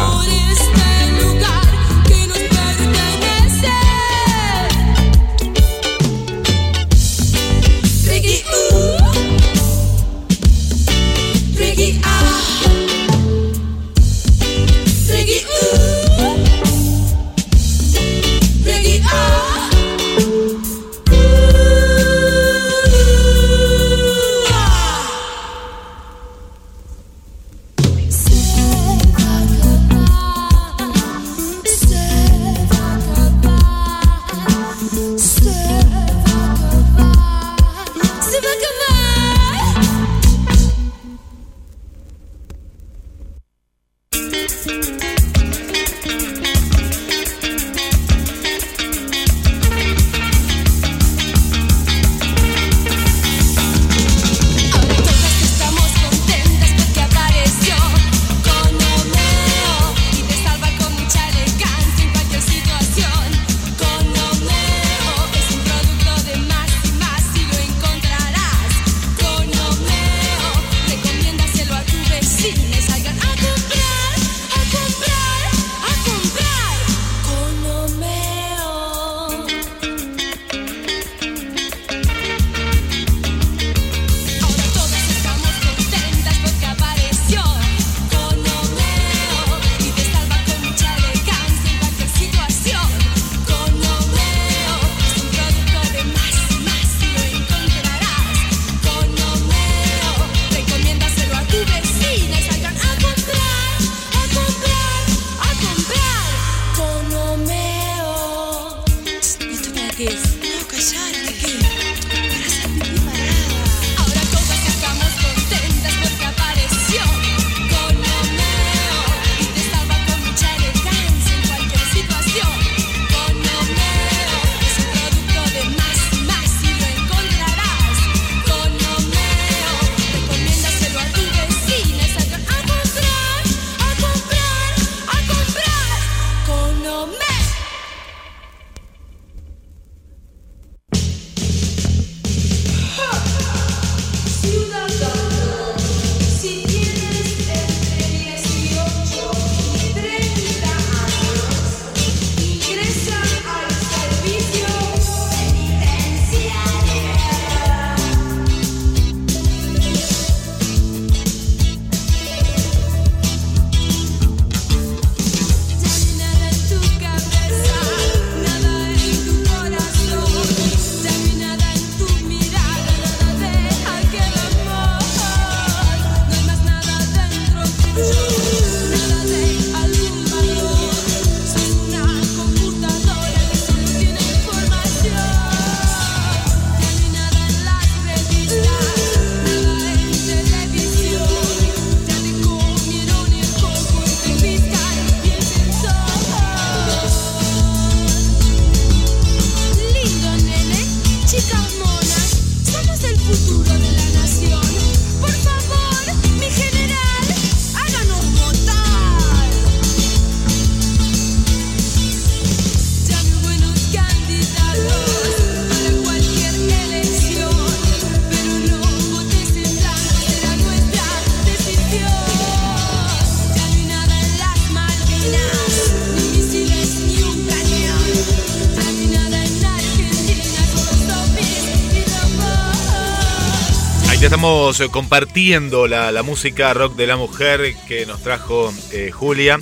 Eh, 234.79 234.89
compartiendo 234.89 235.87
la, 235.87 236.11
la 236.11 236.23
música 236.23 236.73
rock 236.73 236.95
de 236.95 237.07
la 237.07 237.15
mujer 237.17 237.75
que 237.87 238.05
nos 238.05 238.21
trajo 238.21 238.73
eh, 238.91 239.11
Julia. 239.11 239.59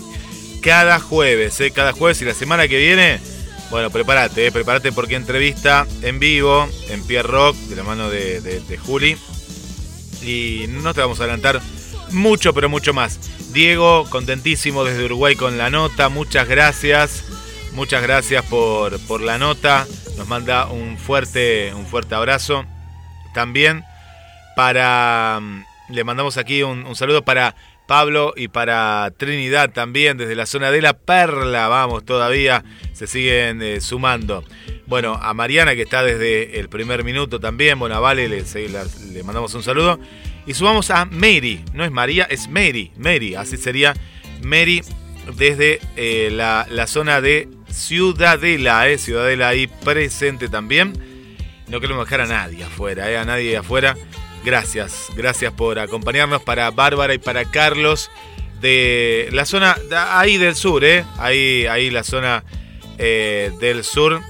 Cada 0.62 1.00
jueves, 1.00 1.60
eh, 1.62 1.72
cada 1.72 1.92
jueves 1.94 2.22
y 2.22 2.26
la 2.26 2.34
semana 2.34 2.68
que 2.68 2.78
viene, 2.78 3.20
bueno, 3.70 3.90
prepárate, 3.92 4.52
prepárate 4.52 4.92
porque 4.92 5.16
entrevista 5.16 5.86
en 6.02 6.20
vivo 6.20 6.68
en 6.90 7.04
Pierre 7.06 7.28
Rock 7.30 7.56
de 7.56 7.76
la 7.76 7.84
mano 7.84 8.10
de, 8.10 8.42
de- 8.42 8.62
de 8.62 8.78
Juli. 8.78 9.18
Y 10.24 10.66
no 10.70 10.94
te 10.94 11.02
vamos 11.02 11.20
a 11.20 11.24
adelantar 11.24 11.62
mucho, 12.12 12.54
pero 12.54 12.68
mucho 12.70 12.94
más. 12.94 13.20
Diego, 13.52 14.06
contentísimo 14.10 14.84
desde 14.84 15.06
Uruguay 15.06 15.36
con 15.36 15.58
la 15.58 15.70
nota. 15.70 16.10
Muchas 16.10 16.48
gracias. 16.48 17.24
Muchas 17.74 18.02
gracias 18.02 18.44
por, 18.46 19.00
por 19.02 19.22
la 19.22 19.38
nota. 19.38 19.86
Nos 20.18 20.28
manda 20.28 20.66
un 20.68 20.98
fuerte, 20.98 21.74
un 21.76 21.86
fuerte 21.86 22.16
abrazo. 22.16 22.66
También 23.34 23.84
para. 24.56 25.40
mm, 25.42 25.64
Le 25.90 26.04
mandamos 26.04 26.38
aquí 26.38 26.64
un, 26.64 26.96
saludo 26.96 27.24
para 27.24 27.56
Pablo 27.88 28.34
y 28.36 28.48
para 28.48 29.12
Trinidad 29.18 29.72
también 29.72 30.18
desde 30.18 30.36
la 30.36 30.46
zona 30.46 30.72
de 30.72 30.82
la 30.82 30.94
Perla. 30.94 31.68
Vamos, 31.68 32.04
todavía 32.06 32.64
se 32.94 33.06
siguen 33.06 33.62
eh, 33.62 33.82
sumando. 33.82 34.44
Bueno, 34.88 35.20
a 35.22 35.34
Mariana 35.34 35.76
que 35.76 35.84
está 35.84 36.04
desde 36.04 36.60
el 36.60 36.70
primer 36.70 37.04
minuto 37.04 37.40
también. 37.40 37.78
Bueno, 37.78 37.96
a 37.96 38.00
Vale 38.00 38.28
le, 38.28 38.44
le 39.12 39.24
mandamos 39.24 39.54
un 39.54 39.64
saludo. 39.64 40.00
Y 40.48 40.54
sumamos 40.54 40.90
a 40.92 41.06
Mary. 41.06 41.64
No 41.74 41.84
es 41.84 41.92
María, 41.92 42.26
es 42.30 42.48
Mary. 42.48 42.92
Mary, 42.98 43.36
así 43.36 43.58
sería 43.58 43.94
Mary 44.44 44.82
desde 45.38 45.80
eh, 45.96 46.30
la, 46.32 46.68
la 46.70 46.88
zona 46.88 47.22
de 47.22 47.50
Ciudadela. 47.70 48.88
Eh, 48.90 48.98
Ciudadela 48.98 49.50
ahí 49.50 49.68
presente 49.68 50.50
también. 50.50 50.94
No 51.68 51.80
queremos 51.80 52.06
dejar 52.06 52.22
a 52.22 52.28
nadie 52.28 52.64
afuera, 52.64 53.22
a 53.22 53.26
nadie 53.26 53.58
afuera. 53.58 53.96
Gracias, 54.46 55.08
gracias 55.16 55.52
por 55.54 55.80
acompañarnos 55.80 56.40
para 56.44 56.70
Bárbara 56.70 57.16
y 57.16 57.18
para 57.18 57.50
Carlos 57.50 58.12
de 58.62 59.28
la 59.32 59.44
zona 59.44 59.76
ahí 59.92 60.38
del 60.38 60.56
sur, 60.56 60.86
eh, 60.86 61.04
ahí, 61.18 61.66
ahí 61.66 61.90
la 61.90 62.04
zona 62.04 62.44
eh, 63.00 63.52
del 63.60 63.84
sur. 63.84 64.22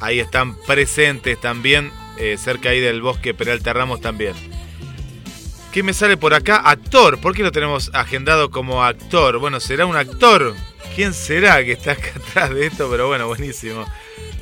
Ahí 0.00 0.20
están 0.20 0.54
presentes 0.54 1.40
también, 1.40 1.90
eh, 2.18 2.36
cerca 2.38 2.68
ahí 2.68 2.80
del 2.80 3.00
bosque 3.00 3.32
Peralta 3.32 3.72
Ramos 3.72 4.02
también. 4.02 4.34
¿Qué 5.72 5.82
me 5.82 5.94
sale 5.94 6.18
por 6.18 6.34
acá? 6.34 6.56
Actor. 6.56 7.18
¿Por 7.18 7.34
qué 7.34 7.42
lo 7.42 7.50
tenemos 7.50 7.90
agendado 7.94 8.50
como 8.50 8.84
actor? 8.84 9.38
Bueno, 9.38 9.60
será 9.60 9.86
un 9.86 9.96
actor. 9.96 10.54
¿Quién 10.94 11.14
será 11.14 11.64
que 11.64 11.72
está 11.72 11.92
acá 11.92 12.12
atrás 12.16 12.54
de 12.54 12.66
esto? 12.66 12.86
Pero 12.90 13.08
bueno, 13.08 13.26
buenísimo. 13.26 13.86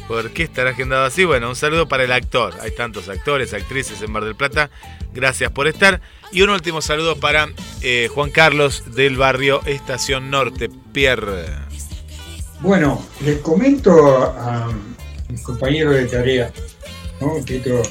¿Por 0.09 0.31
qué 0.31 0.45
estará 0.45 0.71
agendado 0.71 1.05
así? 1.05 1.25
Bueno, 1.25 1.49
un 1.49 1.57
saludo 1.57 1.89
para 1.89 2.05
el 2.05 2.13
actor. 2.13 2.55
Hay 2.61 2.71
tantos 2.71 3.09
actores, 3.09 3.53
actrices 3.55 4.01
en 4.03 4.13
Mar 4.13 4.25
del 4.25 4.35
Plata. 4.35 4.71
Gracias 5.13 5.51
por 5.51 5.67
estar. 5.67 6.01
Y 6.33 6.43
un 6.43 6.51
último 6.51 6.81
saludo 6.81 7.17
para 7.17 7.49
eh, 7.83 8.09
Juan 8.13 8.31
Carlos 8.31 8.85
del 8.95 9.17
barrio 9.17 9.61
Estación 9.67 10.31
Norte, 10.31 10.71
Pierre. 10.93 11.47
Bueno, 12.61 13.05
les 13.21 13.39
comento 13.39 14.25
a 14.25 14.69
mis 15.29 15.43
compañeros 15.43 15.95
de 15.95 16.07
tarea, 16.07 16.53
¿no? 17.21 17.45
que 17.45 17.57
eh, 17.57 17.83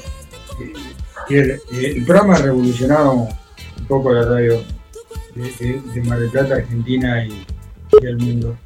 que 1.28 1.38
el, 1.38 1.60
el 1.72 2.04
programa 2.04 2.36
ha 2.36 2.42
revolucionado 2.42 3.12
un 3.12 3.86
poco 3.86 4.12
la 4.12 4.24
radio 4.24 4.62
de, 5.34 6.02
Mar 6.04 6.18
del 6.18 6.30
Plata, 6.30 6.54
Argentina 6.56 7.24
y, 7.24 7.46
del 8.00 8.16
mundo. 8.18 8.56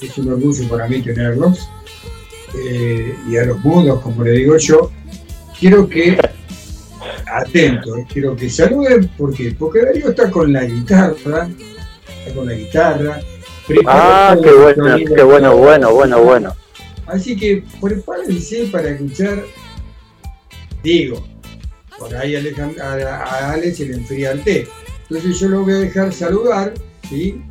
Es 0.00 0.16
un 0.18 0.32
orgullo 0.32 0.68
para 0.68 0.88
mí 0.88 1.00
tenerlos. 1.02 1.68
Eh, 2.56 3.14
y 3.28 3.36
a 3.36 3.44
los 3.44 3.62
mudos, 3.64 4.00
como 4.00 4.22
le 4.22 4.32
digo 4.32 4.56
yo, 4.56 4.90
quiero 5.58 5.88
que, 5.88 6.18
atentos, 7.32 7.98
eh, 7.98 8.06
quiero 8.12 8.36
que 8.36 8.48
saluden, 8.50 9.08
¿por 9.16 9.34
qué? 9.34 9.54
Porque 9.58 9.84
Darío 9.84 10.10
está 10.10 10.30
con 10.30 10.52
la 10.52 10.64
guitarra, 10.64 11.48
está 12.18 12.34
con 12.34 12.46
la 12.46 12.52
guitarra. 12.54 13.20
Ah, 13.86 14.36
qué 14.42 14.52
bueno, 14.52 14.96
qué 14.96 15.22
bueno, 15.22 15.56
bueno, 15.56 15.94
bueno, 15.94 16.22
bueno. 16.22 16.54
Así 17.06 17.36
que 17.36 17.64
prepárense 17.80 18.68
para 18.70 18.90
escuchar, 18.90 19.44
digo, 20.82 21.24
por 21.98 22.14
ahí 22.14 22.36
a, 22.36 23.24
a 23.24 23.52
Ale 23.52 23.74
se 23.74 23.86
le 23.86 23.94
enfría 23.94 24.32
el 24.32 24.42
té. 24.42 24.66
Entonces 25.08 25.38
yo 25.38 25.48
lo 25.48 25.62
voy 25.62 25.74
a 25.74 25.78
dejar 25.78 26.12
saludar, 26.12 26.74
¿sí? 27.08 27.42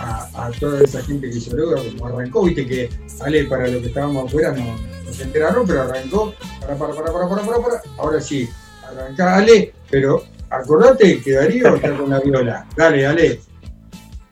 A, 0.00 0.50
toda 0.60 0.80
esa 0.82 1.02
gente 1.02 1.28
que 1.28 1.40
saluda, 1.40 1.80
como 1.82 2.06
arrancó, 2.06 2.44
viste 2.44 2.66
que 2.66 2.88
Ale, 3.20 3.44
para 3.44 3.66
los 3.66 3.82
que 3.82 3.88
estábamos 3.88 4.26
afuera, 4.26 4.52
no, 4.52 5.12
se 5.12 5.24
enteraron, 5.24 5.66
pero 5.66 5.82
arrancó, 5.82 6.34
para, 6.60 6.76
para, 6.76 6.94
para, 6.94 7.12
para, 7.12 7.28
para, 7.28 7.42
para, 7.42 7.58
para. 7.58 7.82
ahora 7.98 8.20
sí, 8.20 8.48
arranca 8.86 9.36
Ale, 9.36 9.72
pero 9.90 10.22
acordate 10.50 11.20
que 11.20 11.32
Darío 11.32 11.74
está 11.74 11.96
con 11.96 12.10
la 12.10 12.20
viola. 12.20 12.66
Dale, 12.76 13.06
Ale. 13.06 13.40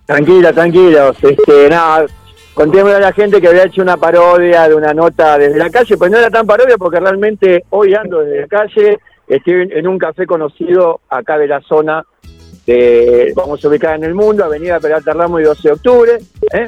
Tranquila, 0.07 0.53
tranquilos. 0.53 1.17
Este, 1.21 1.69
nada, 1.69 2.07
contémosle 2.55 2.97
a 2.97 3.01
la 3.01 3.13
gente 3.13 3.41
que 3.41 3.49
había 3.49 3.65
hecho 3.65 3.83
una 3.83 3.97
parodia 3.97 4.69
de 4.69 4.75
una 4.75 4.95
nota 4.95 5.37
desde 5.37 5.59
la 5.59 5.71
calle, 5.71 5.97
pues 5.97 6.11
no 6.11 6.19
era 6.19 6.31
tan 6.31 6.47
parodia 6.47 6.79
porque 6.79 7.01
realmente 7.01 7.65
hoy 7.71 7.95
ando 7.95 8.21
desde 8.21 8.43
la 8.43 8.47
calle, 8.47 8.99
estoy 9.27 9.69
en 9.73 9.87
un 9.89 9.99
café 9.99 10.27
conocido 10.27 11.01
acá 11.09 11.37
de 11.39 11.49
la 11.49 11.61
zona 11.63 12.05
vamos 13.35 13.65
a 13.65 13.69
ubicar 13.69 13.95
en 13.97 14.05
el 14.05 14.15
mundo, 14.15 14.45
Avenida 14.45 14.81
Peralta 14.81 15.13
Ramos 15.13 15.41
y 15.41 15.45
12 15.45 15.69
de 15.69 15.73
octubre. 15.75 16.19
¿eh? 16.53 16.67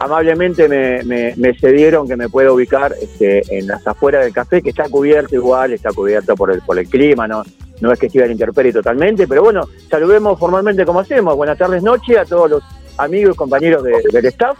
Amablemente 0.00 0.68
me, 0.68 1.02
me, 1.02 1.34
me 1.36 1.58
cedieron 1.58 2.06
que 2.06 2.16
me 2.16 2.28
pueda 2.28 2.52
ubicar 2.52 2.94
este, 3.00 3.42
en 3.58 3.66
las 3.66 3.84
afueras 3.86 4.24
del 4.24 4.32
café, 4.32 4.62
que 4.62 4.70
está 4.70 4.88
cubierto 4.88 5.34
igual, 5.34 5.72
está 5.72 5.90
cubierto 5.92 6.36
por 6.36 6.52
el, 6.52 6.60
por 6.62 6.78
el 6.78 6.88
clima, 6.88 7.26
no, 7.26 7.42
no 7.80 7.92
es 7.92 7.98
que 7.98 8.06
esté 8.06 8.24
en 8.24 8.30
intemperie 8.32 8.72
totalmente, 8.72 9.26
pero 9.26 9.42
bueno, 9.42 9.62
saludemos 9.90 10.38
formalmente 10.38 10.84
como 10.86 11.00
hacemos. 11.00 11.34
Buenas 11.36 11.58
tardes, 11.58 11.82
noche 11.82 12.16
a 12.16 12.24
todos 12.24 12.48
los 12.48 12.62
amigos 12.96 13.34
y 13.34 13.36
compañeros 13.38 13.82
de- 13.82 14.02
del 14.12 14.26
staff. 14.26 14.56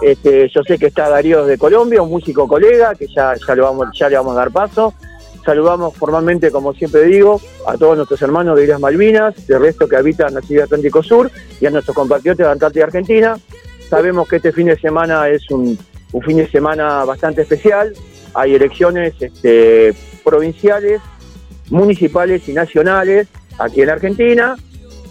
Este, 0.00 0.48
yo 0.48 0.62
sé 0.62 0.78
que 0.78 0.86
está 0.86 1.08
Darío 1.10 1.44
de 1.44 1.58
Colombia, 1.58 2.00
un 2.02 2.10
músico 2.10 2.48
colega, 2.48 2.94
que 2.94 3.06
ya, 3.08 3.34
ya, 3.46 3.54
lo 3.54 3.64
vamos, 3.64 3.88
ya 3.98 4.08
le 4.08 4.16
vamos 4.16 4.32
a 4.36 4.38
dar 4.40 4.50
paso. 4.50 4.94
Saludamos 5.48 5.96
formalmente, 5.96 6.50
como 6.50 6.74
siempre 6.74 7.04
digo, 7.04 7.40
a 7.66 7.78
todos 7.78 7.96
nuestros 7.96 8.20
hermanos 8.20 8.54
de 8.54 8.64
Islas 8.64 8.80
Malvinas, 8.80 9.46
del 9.46 9.62
resto 9.62 9.88
que 9.88 9.96
habitan 9.96 10.34
la 10.34 10.42
ciudad 10.42 10.64
Atlántico 10.64 11.02
Sur, 11.02 11.30
y 11.58 11.64
a 11.64 11.70
nuestros 11.70 11.96
compatriotas 11.96 12.46
de 12.46 12.52
Antártida 12.52 12.84
Argentina. 12.84 13.38
Sabemos 13.88 14.28
que 14.28 14.36
este 14.36 14.52
fin 14.52 14.66
de 14.66 14.78
semana 14.78 15.26
es 15.30 15.50
un, 15.50 15.78
fin 16.22 16.36
de 16.36 16.50
semana 16.50 17.02
bastante 17.06 17.40
especial. 17.40 17.94
Hay 18.34 18.56
elecciones 18.56 19.14
este, 19.18 19.94
provinciales, 20.22 21.00
municipales 21.70 22.46
y 22.46 22.52
nacionales 22.52 23.26
aquí 23.58 23.80
en 23.80 23.88
Argentina 23.88 24.54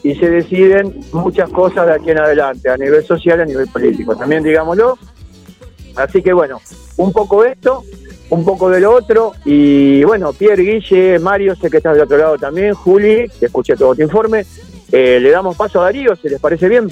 y 0.03 0.13
se 0.13 0.29
deciden 0.29 0.99
muchas 1.13 1.49
cosas 1.49 1.87
de 1.87 1.93
aquí 1.93 2.11
en 2.11 2.19
adelante, 2.19 2.69
a 2.69 2.77
nivel 2.77 3.03
social 3.03 3.41
a 3.41 3.45
nivel 3.45 3.67
político, 3.69 4.15
también 4.15 4.43
digámoslo. 4.43 4.99
Así 5.95 6.21
que 6.21 6.31
bueno, 6.31 6.61
un 6.97 7.11
poco 7.11 7.43
esto, 7.43 7.83
un 8.29 8.43
poco 8.43 8.69
de 8.69 8.79
lo 8.81 8.91
otro, 8.93 9.33
y 9.45 10.03
bueno, 10.03 10.33
Pierre, 10.33 10.63
Guille, 10.63 11.19
Mario, 11.19 11.55
sé 11.55 11.69
que 11.69 11.77
estás 11.77 11.93
del 11.93 12.03
otro 12.03 12.17
lado 12.17 12.37
también, 12.37 12.73
Juli, 12.73 13.29
que 13.39 13.45
escuché 13.45 13.75
todo 13.75 13.95
tu 13.95 14.01
informe. 14.01 14.45
Eh, 14.91 15.19
le 15.19 15.29
damos 15.31 15.55
paso 15.55 15.81
a 15.81 15.85
Darío, 15.85 16.15
si 16.15 16.29
les 16.29 16.39
parece 16.39 16.67
bien. 16.69 16.91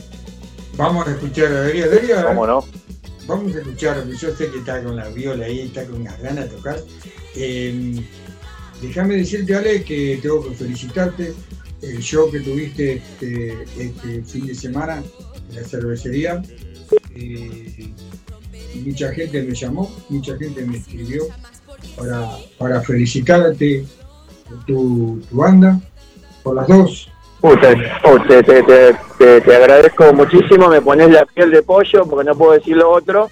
Vamos 0.78 1.08
a 1.08 1.12
escuchar 1.12 1.48
a 1.48 1.62
Darío. 1.62 1.90
Darío, 1.90 2.16
¿Cómo 2.28 2.48
no? 2.48 2.66
Vamos 3.28 3.56
a 3.56 3.60
escuchar, 3.60 4.06
yo 4.08 4.36
sé 4.36 4.50
que 4.52 4.60
está 4.60 4.84
con 4.84 4.96
la 4.96 5.10
viola 5.10 5.46
ahí, 5.46 5.62
está 5.62 5.86
con 5.86 6.02
unas 6.02 6.22
ganas 6.22 6.50
de 6.50 6.56
tocar. 6.56 6.80
Eh, 7.36 8.02
déjame 8.82 9.16
decirte, 9.16 9.56
Ale, 9.56 9.84
que 9.84 10.20
tengo 10.22 10.48
que 10.48 10.56
felicitarte. 10.56 11.34
El 11.82 12.00
show 12.00 12.32
que 12.32 12.40
tuviste 12.40 12.94
este, 12.94 13.64
este 13.78 14.24
fin 14.24 14.48
de 14.48 14.56
semana 14.56 15.04
en 15.50 15.56
la 15.56 15.64
cervecería. 15.64 16.42
eh, 17.16 17.90
mucha 18.86 19.12
gente 19.14 19.42
me 19.44 19.54
llamó, 19.56 19.92
mucha 20.10 20.38
gente 20.38 20.66
me 20.66 20.78
escribió 20.78 21.24
para, 21.98 22.30
para 22.58 22.82
felicitarte 22.82 23.86
tu, 24.66 25.20
tu 25.30 25.36
banda, 25.38 25.80
por 26.44 26.56
las 26.56 26.68
dos. 26.68 27.10
Uh, 27.42 27.56
te, 27.58 27.74
uh, 27.74 28.28
te, 28.28 28.44
te- 28.44 28.64
te- 29.18 29.42
te- 29.42 29.56
agradezco 29.56 30.12
muchísimo, 30.14 30.68
me 30.68 30.82
pones 30.82 31.10
la 31.12 31.26
piel 31.26 31.52
de 31.52 31.62
pollo 31.62 32.06
porque 32.10 32.26
no 32.28 32.36
puedo 32.36 32.54
decir 32.54 32.76
lo 32.76 32.90
otro. 32.92 33.30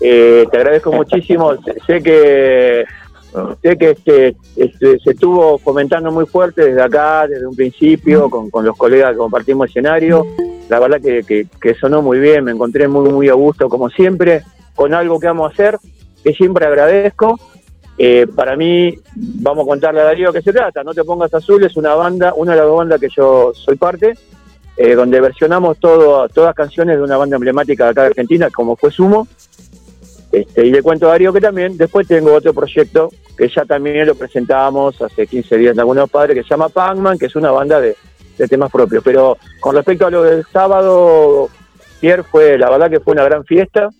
Eh, 0.00 0.46
te 0.50 0.56
agradezco 0.58 0.92
muchísimo, 0.92 1.52
sé, 1.86 2.02
que 2.02 2.84
sé 3.62 3.76
que 3.78 3.90
este, 3.90 4.36
este, 4.56 4.98
se 4.98 5.10
estuvo 5.12 5.58
fomentando 5.58 6.10
muy 6.12 6.26
fuerte 6.26 6.66
desde 6.66 6.82
acá, 6.82 7.26
desde 7.26 7.46
un 7.46 7.56
principio, 7.56 8.28
con, 8.28 8.50
con 8.50 8.64
los 8.66 8.76
colegas 8.76 9.12
que 9.12 9.18
compartimos 9.18 9.68
escenario. 9.70 10.26
La 10.68 10.78
verdad 10.80 11.00
que, 11.00 11.22
que- 11.22 11.46
que 11.60 11.74
sonó 11.74 12.02
muy 12.02 12.18
bien, 12.18 12.44
me 12.44 12.52
encontré 12.52 12.88
muy, 12.88 13.08
muy 13.10 13.28
a 13.30 13.34
gusto, 13.34 13.68
como 13.70 13.88
siempre, 13.88 14.42
con 14.76 14.94
algo 14.94 15.18
que 15.18 15.26
vamos 15.26 15.50
a 15.50 15.52
hacer, 15.52 15.78
que 16.22 16.32
siempre 16.32 16.66
agradezco. 16.66 17.40
Eh, 17.98 18.26
para 18.32 18.56
mí, 18.56 18.94
vamos 19.14 19.64
a 19.64 19.68
contarle 19.68 20.02
a 20.02 20.04
Darío 20.04 20.32
qué 20.32 20.42
se 20.42 20.52
trata. 20.52 20.84
No 20.84 20.94
te 20.94 21.02
pongas 21.02 21.34
azul, 21.34 21.64
es 21.64 21.76
una 21.76 21.94
banda, 21.94 22.34
una 22.36 22.52
de 22.52 22.58
las 22.58 22.66
dos 22.66 22.76
bandas 22.76 23.00
que 23.00 23.08
yo 23.08 23.52
soy 23.54 23.76
parte, 23.76 24.14
eh, 24.76 24.94
donde 24.94 25.20
versionamos 25.20 25.78
todo, 25.78 26.28
todas 26.28 26.54
canciones 26.54 26.98
de 26.98 27.02
una 27.02 27.16
banda 27.16 27.36
emblemática 27.36 27.84
de 27.84 27.90
acá 27.90 28.02
de 28.02 28.08
Argentina, 28.08 28.50
como 28.50 28.76
fue 28.76 28.92
Sumo. 28.92 29.26
Este, 30.30 30.66
y 30.66 30.70
le 30.70 30.82
cuento 30.82 31.06
a 31.06 31.10
Darío 31.10 31.32
que 31.32 31.40
también 31.40 31.76
después 31.78 32.06
tengo 32.06 32.34
otro 32.34 32.52
proyecto 32.52 33.08
que 33.38 33.48
ya 33.48 33.64
también 33.64 34.06
lo 34.06 34.14
presentábamos 34.14 35.00
hace 35.00 35.26
15 35.26 35.56
días 35.56 35.72
en 35.72 35.80
algunos 35.80 36.10
padres, 36.10 36.36
que 36.36 36.42
se 36.42 36.50
llama 36.50 36.68
Pacman, 36.68 37.18
que 37.18 37.26
es 37.26 37.36
una 37.36 37.50
banda 37.50 37.80
de, 37.80 37.96
de 38.36 38.48
temas 38.48 38.70
propios. 38.70 39.02
Pero 39.04 39.36
con 39.60 39.74
respecto 39.74 40.06
a 40.06 40.10
lo 40.10 40.22
del 40.22 40.44
sábado, 40.52 41.48
Pierre, 42.00 42.22
fue, 42.22 42.58
la 42.58 42.70
verdad 42.70 42.90
que 42.90 43.00
fue 43.00 43.12
una 43.12 43.24
gran 43.24 43.44
fiesta, 43.44 43.90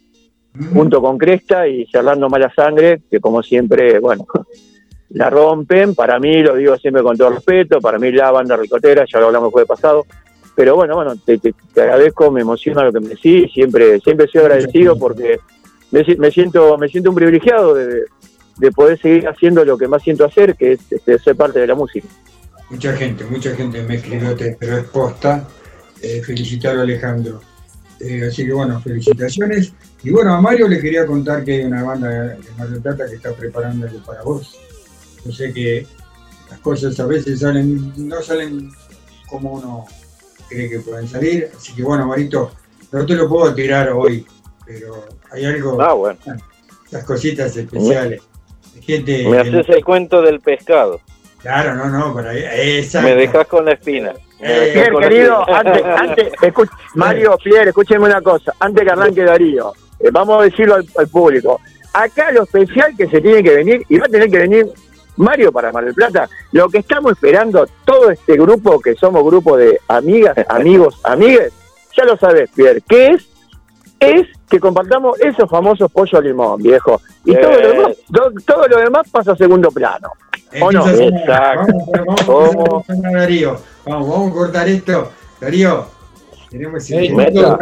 junto 0.72 1.00
con 1.00 1.18
Cresta 1.18 1.66
y 1.68 1.86
Charlando 1.86 2.28
Mala 2.28 2.52
Sangre, 2.54 3.02
que 3.10 3.20
como 3.20 3.42
siempre, 3.42 3.98
bueno, 3.98 4.26
la 5.10 5.30
rompen. 5.30 5.94
Para 5.94 6.18
mí, 6.18 6.42
lo 6.42 6.54
digo 6.56 6.76
siempre 6.76 7.02
con 7.02 7.16
todo 7.16 7.30
respeto, 7.30 7.80
para 7.80 7.98
mí 7.98 8.10
la 8.12 8.30
banda 8.30 8.56
ricotera, 8.56 9.04
ya 9.10 9.20
lo 9.20 9.26
hablamos 9.26 9.48
el 9.48 9.52
jueves 9.52 9.68
pasado. 9.68 10.06
Pero 10.54 10.74
bueno, 10.76 10.94
bueno, 10.94 11.14
te, 11.16 11.38
te- 11.38 11.54
te 11.74 11.82
agradezco, 11.82 12.30
me 12.30 12.40
emociona 12.40 12.82
lo 12.82 12.92
que 12.92 13.00
me 13.00 13.08
decís, 13.08 13.52
siempre, 13.52 14.00
siempre 14.00 14.26
soy 14.26 14.40
agradecido 14.40 14.98
porque 14.98 15.38
me, 15.90 16.02
si- 16.04 16.16
me 16.16 16.30
siento, 16.30 16.78
me 16.78 16.88
siento 16.88 17.10
un 17.10 17.16
privilegiado 17.16 17.74
de, 17.74 18.04
de 18.56 18.72
poder 18.72 18.98
seguir 18.98 19.28
haciendo 19.28 19.64
lo 19.66 19.76
que 19.76 19.86
más 19.86 20.02
siento 20.02 20.24
hacer, 20.24 20.54
que 20.56 20.72
es 20.72 20.80
este, 20.90 21.18
ser 21.18 21.36
parte 21.36 21.58
de 21.60 21.66
la 21.66 21.74
música. 21.74 22.08
Mucha 22.70 22.94
gente, 22.94 23.24
mucha 23.24 23.54
gente 23.54 23.82
me 23.82 23.96
escribió, 23.96 24.34
te- 24.34 24.56
pero 24.58 24.78
es 24.78 24.84
posta. 24.84 25.46
Eh, 26.02 26.22
felicitarlo 26.24 26.80
a 26.80 26.84
Alejandro. 26.84 27.40
Eh, 28.00 28.28
así 28.28 28.44
que 28.46 28.52
bueno, 28.52 28.80
felicitaciones. 28.80 29.72
Y 30.02 30.10
bueno, 30.10 30.34
a 30.34 30.40
Mario 30.40 30.68
le 30.68 30.80
quería 30.80 31.06
contar 31.06 31.44
que 31.44 31.54
hay 31.54 31.64
una 31.64 31.82
banda 31.82 32.08
de 32.08 32.36
Mar 32.58 32.68
del 32.68 32.82
Plata 32.82 33.06
que 33.08 33.16
está 33.16 33.32
preparando 33.32 33.86
algo 33.86 33.98
para 34.04 34.22
vos. 34.22 34.58
Yo 35.24 35.32
sé 35.32 35.52
que 35.52 35.86
las 36.50 36.60
cosas 36.60 36.98
a 37.00 37.06
veces 37.06 37.40
salen, 37.40 37.92
no 37.96 38.20
salen 38.22 38.70
como 39.28 39.52
uno 39.54 39.86
cree 40.48 40.68
que 40.68 40.80
pueden 40.80 41.08
salir. 41.08 41.50
Así 41.56 41.74
que 41.74 41.82
bueno, 41.82 42.06
Marito, 42.06 42.52
no 42.92 43.04
te 43.06 43.14
lo 43.14 43.28
puedo 43.28 43.54
tirar 43.54 43.90
hoy, 43.90 44.24
pero 44.64 45.06
hay 45.32 45.44
algo, 45.46 45.80
Ah, 45.80 45.94
bueno. 45.94 46.18
las 46.90 47.04
cositas 47.04 47.56
especiales. 47.56 48.22
Gente, 48.82 49.26
Me 49.28 49.38
haces 49.38 49.68
el 49.68 49.84
cuento 49.84 50.22
del 50.22 50.40
pescado. 50.40 51.00
Claro, 51.42 51.74
no, 51.74 51.86
no, 51.86 52.20
esa. 52.30 53.02
Me 53.02 53.14
dejas 53.14 53.46
con 53.46 53.64
la 53.64 53.72
espina. 53.72 54.12
Pierre, 54.38 54.92
la 54.92 55.00
querido, 55.00 55.40
espina. 55.40 55.58
antes, 55.60 55.84
antes, 56.42 56.68
Mario, 56.94 57.38
Pierre, 57.42 57.68
escúcheme 57.70 58.04
una 58.06 58.20
cosa, 58.20 58.52
antes 58.60 58.84
que 58.84 58.90
arranque 58.90 59.22
Darío, 59.24 59.72
eh, 60.00 60.08
vamos 60.12 60.40
a 60.40 60.44
decirlo 60.44 60.74
al, 60.74 60.86
al 60.98 61.08
público. 61.08 61.60
Acá 61.94 62.30
lo 62.32 62.42
especial 62.42 62.94
que 62.96 63.06
se 63.08 63.20
tiene 63.20 63.42
que 63.42 63.54
venir, 63.54 63.82
y 63.88 63.98
va 63.98 64.06
a 64.06 64.08
tener 64.10 64.30
que 64.30 64.38
venir 64.38 64.66
Mario 65.16 65.50
para 65.52 65.72
Mar 65.72 65.84
del 65.84 65.94
Plata, 65.94 66.28
lo 66.52 66.68
que 66.68 66.78
estamos 66.78 67.12
esperando 67.12 67.66
todo 67.86 68.10
este 68.10 68.34
grupo, 68.36 68.78
que 68.80 68.94
somos 68.94 69.24
grupo 69.24 69.56
de 69.56 69.80
amigas, 69.88 70.36
amigos, 70.48 71.00
amigues, 71.04 71.52
ya 71.96 72.04
lo 72.04 72.16
sabes, 72.18 72.50
Pierre, 72.54 72.82
¿qué 72.86 73.06
es? 73.08 73.26
Es 73.98 74.26
que 74.50 74.60
compartamos 74.60 75.18
esos 75.20 75.48
famosos 75.48 75.90
pollo 75.90 76.20
limón, 76.20 76.62
viejo. 76.62 77.00
Y 77.24 77.34
todo, 77.34 77.52
lo 77.52 77.58
Eh. 77.58 77.68
demás, 77.72 77.96
to- 78.12 78.32
todo 78.46 78.68
lo 78.68 78.76
demás 78.78 79.08
pasa 79.10 79.32
a 79.32 79.36
segundo 79.36 79.70
plano. 79.70 80.10
¿O 80.60 80.72
no? 80.72 80.86
Empieza 80.88 80.90
a 80.90 80.96
sonar. 80.96 81.56
Vamos, 81.56 82.26
vamos, 82.26 82.84
vamos 82.86 82.90
a 82.90 83.10
Darío. 83.10 83.56
Vamos, 83.84 84.08
vamos 84.08 84.30
a 84.30 84.34
cortar 84.34 84.68
esto. 84.68 85.10
Darío, 85.40 85.86
tenemos 86.50 86.88
Hey, 86.88 87.08
el 87.08 87.14
meta. 87.14 87.58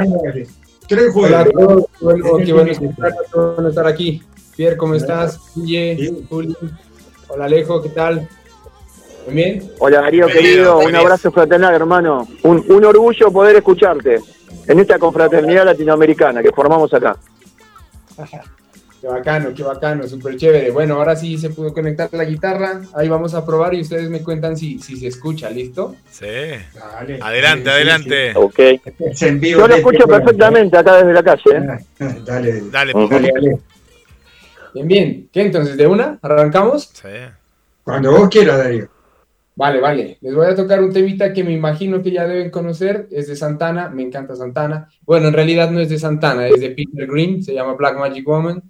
Tres 0.87 1.13
juegos. 1.13 1.31
Hola 1.31 1.41
a 1.41 1.45
todos, 1.47 1.85
bueno, 2.01 2.37
qué 2.45 2.53
bueno 2.53 2.71
escucharlos, 2.71 3.27
qué 3.33 3.39
bueno 3.39 3.69
estar 3.69 3.87
aquí. 3.87 4.23
Pierre, 4.55 4.77
¿cómo 4.77 4.95
estás? 4.95 5.41
Guille, 5.55 6.13
Juli, 6.29 6.57
hola 7.29 7.47
Alejo, 7.47 7.83
¿qué 7.83 7.89
tal? 7.89 8.29
Muy 9.27 9.35
bien. 9.35 9.73
Hola 9.79 10.03
Darío, 10.03 10.27
querido, 10.27 10.79
un 10.79 10.95
abrazo 10.95 11.33
fraternal, 11.33 11.75
hermano. 11.75 12.29
Un, 12.43 12.65
un 12.69 12.85
orgullo 12.85 13.33
poder 13.33 13.57
escucharte 13.57 14.21
en 14.67 14.79
esta 14.79 14.99
confraternidad 14.99 15.65
latinoamericana 15.65 16.43
que 16.43 16.53
formamos 16.53 16.93
acá. 16.93 17.17
Qué 19.05 19.11
bacano, 19.11 19.53
qué 19.55 19.63
bacano, 19.63 20.09
súper 20.09 20.35
chévere. 20.39 20.71
Bueno, 20.71 20.95
ahora 20.95 21.15
sí 21.15 21.37
se 21.37 21.51
pudo 21.51 21.75
conectar 21.75 22.09
la 22.13 22.25
guitarra. 22.25 22.81
Ahí 22.95 23.07
vamos 23.07 23.35
a 23.35 23.45
probar 23.45 23.75
y 23.75 23.83
ustedes 23.83 24.09
me 24.09 24.23
cuentan 24.23 24.57
si, 24.57 24.79
si 24.79 24.97
se 24.97 25.09
escucha, 25.09 25.51
¿listo? 25.51 25.95
Sí. 26.11 26.25
Adelante, 27.21 27.69
adelante. 27.69 28.33
Ok. 28.35 28.59
en 29.21 29.41
vivo 29.41 29.61
Yo 29.61 29.69
lo 29.69 29.75
escucho 29.75 30.05
este 30.05 30.11
perfectamente 30.11 30.79
acá 30.79 30.97
desde 30.97 31.13
la 31.13 31.23
calle. 31.23 31.43
¿eh? 31.55 31.85
Dale, 32.25 32.63
dale, 32.71 32.93
Ujú. 32.95 33.09
dale. 33.11 33.59
Bien, 34.73 34.89
bien. 34.89 35.29
¿Qué 35.31 35.43
entonces? 35.43 35.77
¿De 35.77 35.87
una? 35.87 36.19
¿Arrancamos? 36.23 36.85
Sí. 36.95 37.09
Cuando 37.83 38.11
vos 38.11 38.31
quieras, 38.31 38.57
Darío. 38.57 38.89
Vale, 39.55 39.81
vale. 39.83 40.17
Les 40.23 40.35
voy 40.35 40.47
a 40.47 40.55
tocar 40.55 40.83
un 40.83 40.95
temita 40.95 41.31
que 41.35 41.45
me 41.45 41.53
imagino 41.53 42.03
que 42.03 42.11
ya 42.11 42.27
deben 42.27 42.51
conocer. 42.51 43.07
Es 43.11 43.27
de 43.29 43.37
Santana. 43.37 43.91
Me 43.91 44.03
encanta 44.03 44.35
Santana. 44.35 44.89
Bueno, 45.03 45.29
en 45.29 45.35
realidad 45.35 45.71
no 45.71 45.81
es 45.81 45.91
de 45.91 45.99
Santana, 45.99 46.47
es 46.49 46.59
de 46.59 46.71
Peter 46.71 47.07
Green. 47.07 47.43
Se 47.43 47.53
llama 47.53 47.75
Black 47.75 47.99
Magic 47.99 48.27
Woman. 48.27 48.63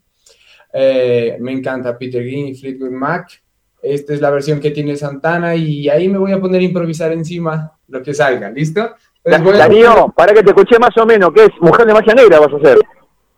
Eh, 0.77 1.37
me 1.41 1.53
encanta 1.53 1.97
Peter 1.97 2.21
Green 2.21 2.49
y 2.49 2.55
Fleetwood 2.57 2.91
Mac. 2.91 3.41
Esta 3.81 4.13
es 4.13 4.21
la 4.21 4.31
versión 4.31 4.59
que 4.59 4.73
tiene 4.73 4.97
Santana 4.97 5.55
y 5.55 5.89
ahí 5.89 6.09
me 6.09 6.19
voy 6.19 6.33
a 6.33 6.41
poner 6.41 6.61
a 6.61 6.65
improvisar 6.65 7.13
encima 7.13 7.79
lo 7.87 8.03
que 8.03 8.13
salga. 8.13 8.51
¿Listo? 8.51 8.97
Darío, 9.25 10.13
para 10.17 10.35
que 10.35 10.43
te 10.43 10.51
escuché 10.51 10.79
más 10.79 10.97
o 10.99 11.07
menos, 11.07 11.31
¿qué 11.33 11.45
es? 11.45 11.51
Mujer 11.61 11.87
de 11.87 11.95
magia 11.95 12.15
negra 12.15 12.41
vas 12.41 12.53
a 12.53 12.57
hacer. 12.57 12.79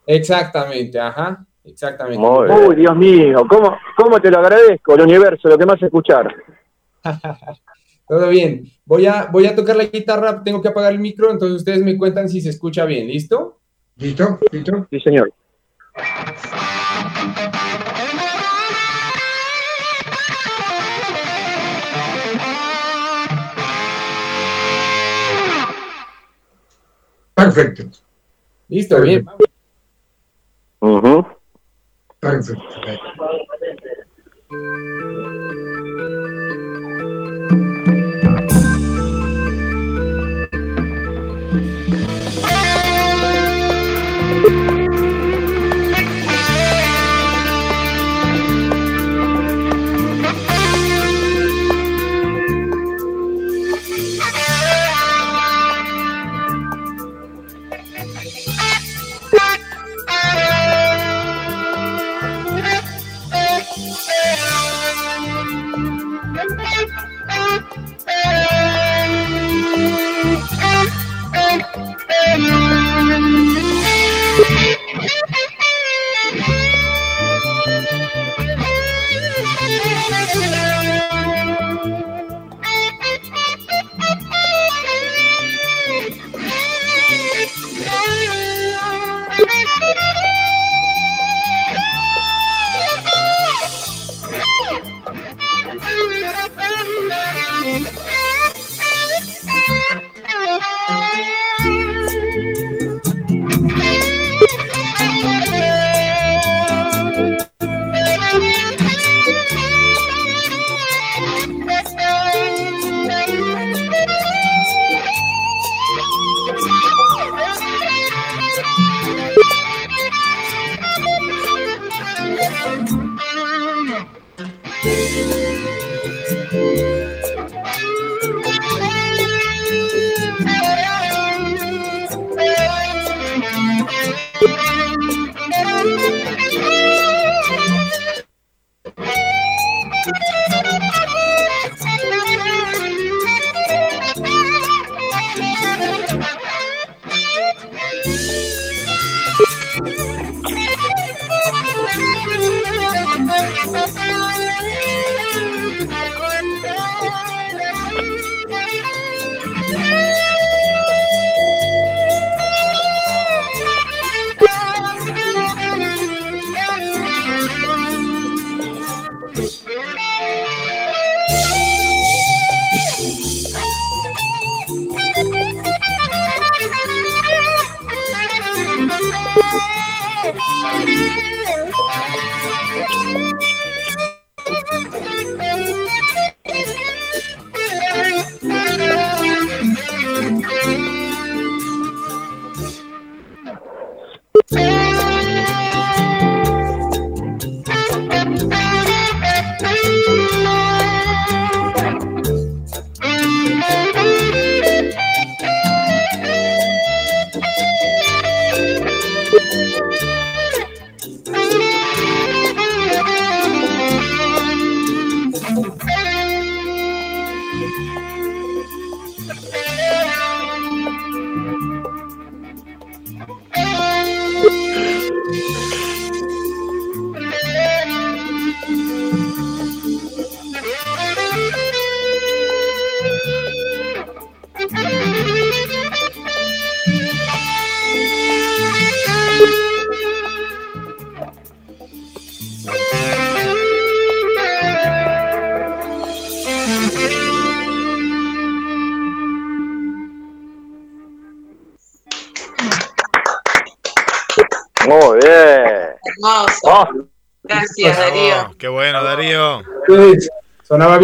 Exactamente, 0.07 0.99
ajá. 0.99 1.45
Exactamente. 1.63 2.25
Uy, 2.25 2.77
Dios 2.77 2.97
mío, 2.97 3.45
¿cómo, 3.49 3.77
¿cómo 3.97 4.21
te 4.21 4.31
lo 4.31 4.39
agradezco? 4.39 4.95
El 4.95 5.03
universo, 5.03 5.49
lo 5.49 5.59
que 5.59 5.67
más 5.67 5.83
escuchar. 5.83 6.33
Todo 8.09 8.29
bien. 8.29 8.71
Voy 8.85 9.07
a, 9.07 9.29
voy 9.33 9.47
a 9.47 9.55
tocar 9.55 9.77
la 9.77 9.85
guitarra, 9.85 10.43
tengo 10.43 10.63
que 10.63 10.69
apagar 10.69 10.93
el 10.93 11.01
micro, 11.01 11.31
entonces 11.31 11.57
ustedes 11.57 11.83
me 11.83 11.99
cuentan 11.99 12.29
si 12.29 12.41
se 12.41 12.51
escucha 12.51 12.85
bien, 12.85 13.09
¿listo? 13.09 13.59
¿Listo? 13.97 14.39
¿Listo? 14.53 14.87
Sí, 14.91 15.01
señor. 15.01 15.33
Perfecto. 27.35 27.85
Listo, 28.69 29.01
bien. 29.03 29.25
Perfecto. 30.81 31.37
Thank 32.21 33.01
you. 34.51 35.06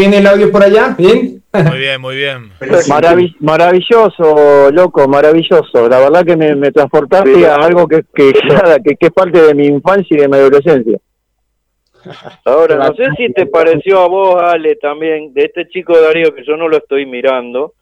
Bien 0.03 0.15
el 0.15 0.27
audio 0.27 0.51
por 0.51 0.63
allá? 0.63 0.95
¿Bien? 0.99 1.43
Muy 1.53 1.79
bien, 1.79 2.01
muy 2.01 2.17
bien. 2.17 2.51
Maravi- 2.61 3.37
maravilloso, 3.41 4.71
loco, 4.73 5.07
maravilloso. 5.07 5.89
La 5.89 5.99
verdad 6.01 6.25
que 6.25 6.37
me, 6.37 6.55
me 6.57 6.71
transportaste 6.73 7.47
a 7.47 7.57
algo 7.57 7.87
que, 7.87 8.03
que, 8.15 8.33
nada, 8.49 8.79
que, 8.79 8.97
que 8.97 9.07
es 9.07 9.13
parte 9.13 9.41
de 9.41 9.55
mi 9.55 9.67
infancia 9.67 10.17
y 10.17 10.21
de 10.21 10.29
mi 10.29 10.37
adolescencia. 10.37 10.99
Ahora, 12.45 12.77
no 12.77 12.95
sé 12.95 13.05
si 13.17 13.33
te 13.33 13.47
pareció 13.47 14.01
a 14.01 14.09
vos, 14.09 14.43
Ale, 14.43 14.75
también, 14.77 15.33
de 15.35 15.45
este 15.45 15.69
chico 15.69 15.97
Darío, 16.01 16.35
que 16.35 16.45
yo 16.45 16.57
no 16.57 16.69
lo 16.69 16.79
estoy 16.79 17.07
mirando. 17.07 17.75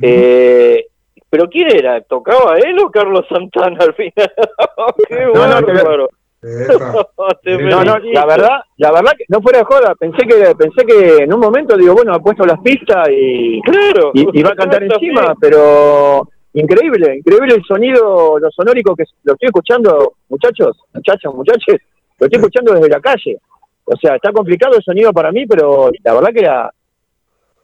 Eh, 0.00 0.86
¿Pero 1.30 1.48
quién 1.50 1.68
era? 1.76 2.00
¿Tocaba 2.00 2.56
él 2.58 2.78
o 2.78 2.90
Carlos 2.90 3.26
Santana 3.28 3.76
al 3.80 3.94
final? 3.94 4.12
¡Qué 5.08 5.16
No, 5.34 5.34
no, 5.34 5.66
bárbaro! 5.66 6.08
Te 6.08 6.14
No, 7.60 7.84
no, 7.84 7.98
la 7.98 8.26
verdad, 8.26 8.60
la 8.76 8.92
verdad 8.92 9.12
que 9.16 9.24
no 9.28 9.40
fuera 9.40 9.58
de 9.58 9.64
joda, 9.64 9.94
pensé 9.98 10.26
que 10.26 10.54
pensé 10.56 10.86
que 10.86 11.24
en 11.24 11.32
un 11.32 11.40
momento 11.40 11.76
digo, 11.76 11.94
bueno, 11.94 12.14
ha 12.14 12.20
puesto 12.20 12.44
las 12.44 12.60
pistas 12.60 13.08
y, 13.10 13.60
Claro. 13.62 14.12
y, 14.14 14.38
y 14.38 14.42
va 14.42 14.50
a 14.50 14.56
cantar 14.56 14.82
encima, 14.84 15.34
pero 15.40 16.28
increíble, 16.54 17.16
increíble 17.18 17.54
el 17.54 17.64
sonido, 17.64 18.38
lo 18.38 18.50
sonórico 18.50 18.94
que 18.94 19.04
lo 19.24 19.32
estoy 19.34 19.46
escuchando, 19.46 20.14
muchachos, 20.28 20.76
muchachos, 20.94 21.34
muchachos, 21.34 21.76
lo 22.18 22.26
estoy 22.26 22.38
escuchando 22.38 22.74
desde 22.74 22.88
la 22.88 23.00
calle. 23.00 23.38
O 23.84 23.96
sea, 23.96 24.16
está 24.16 24.32
complicado 24.32 24.76
el 24.76 24.82
sonido 24.82 25.12
para 25.12 25.32
mí, 25.32 25.46
pero 25.46 25.90
la 26.04 26.14
verdad 26.14 26.30
que 26.32 26.40
era 26.40 26.70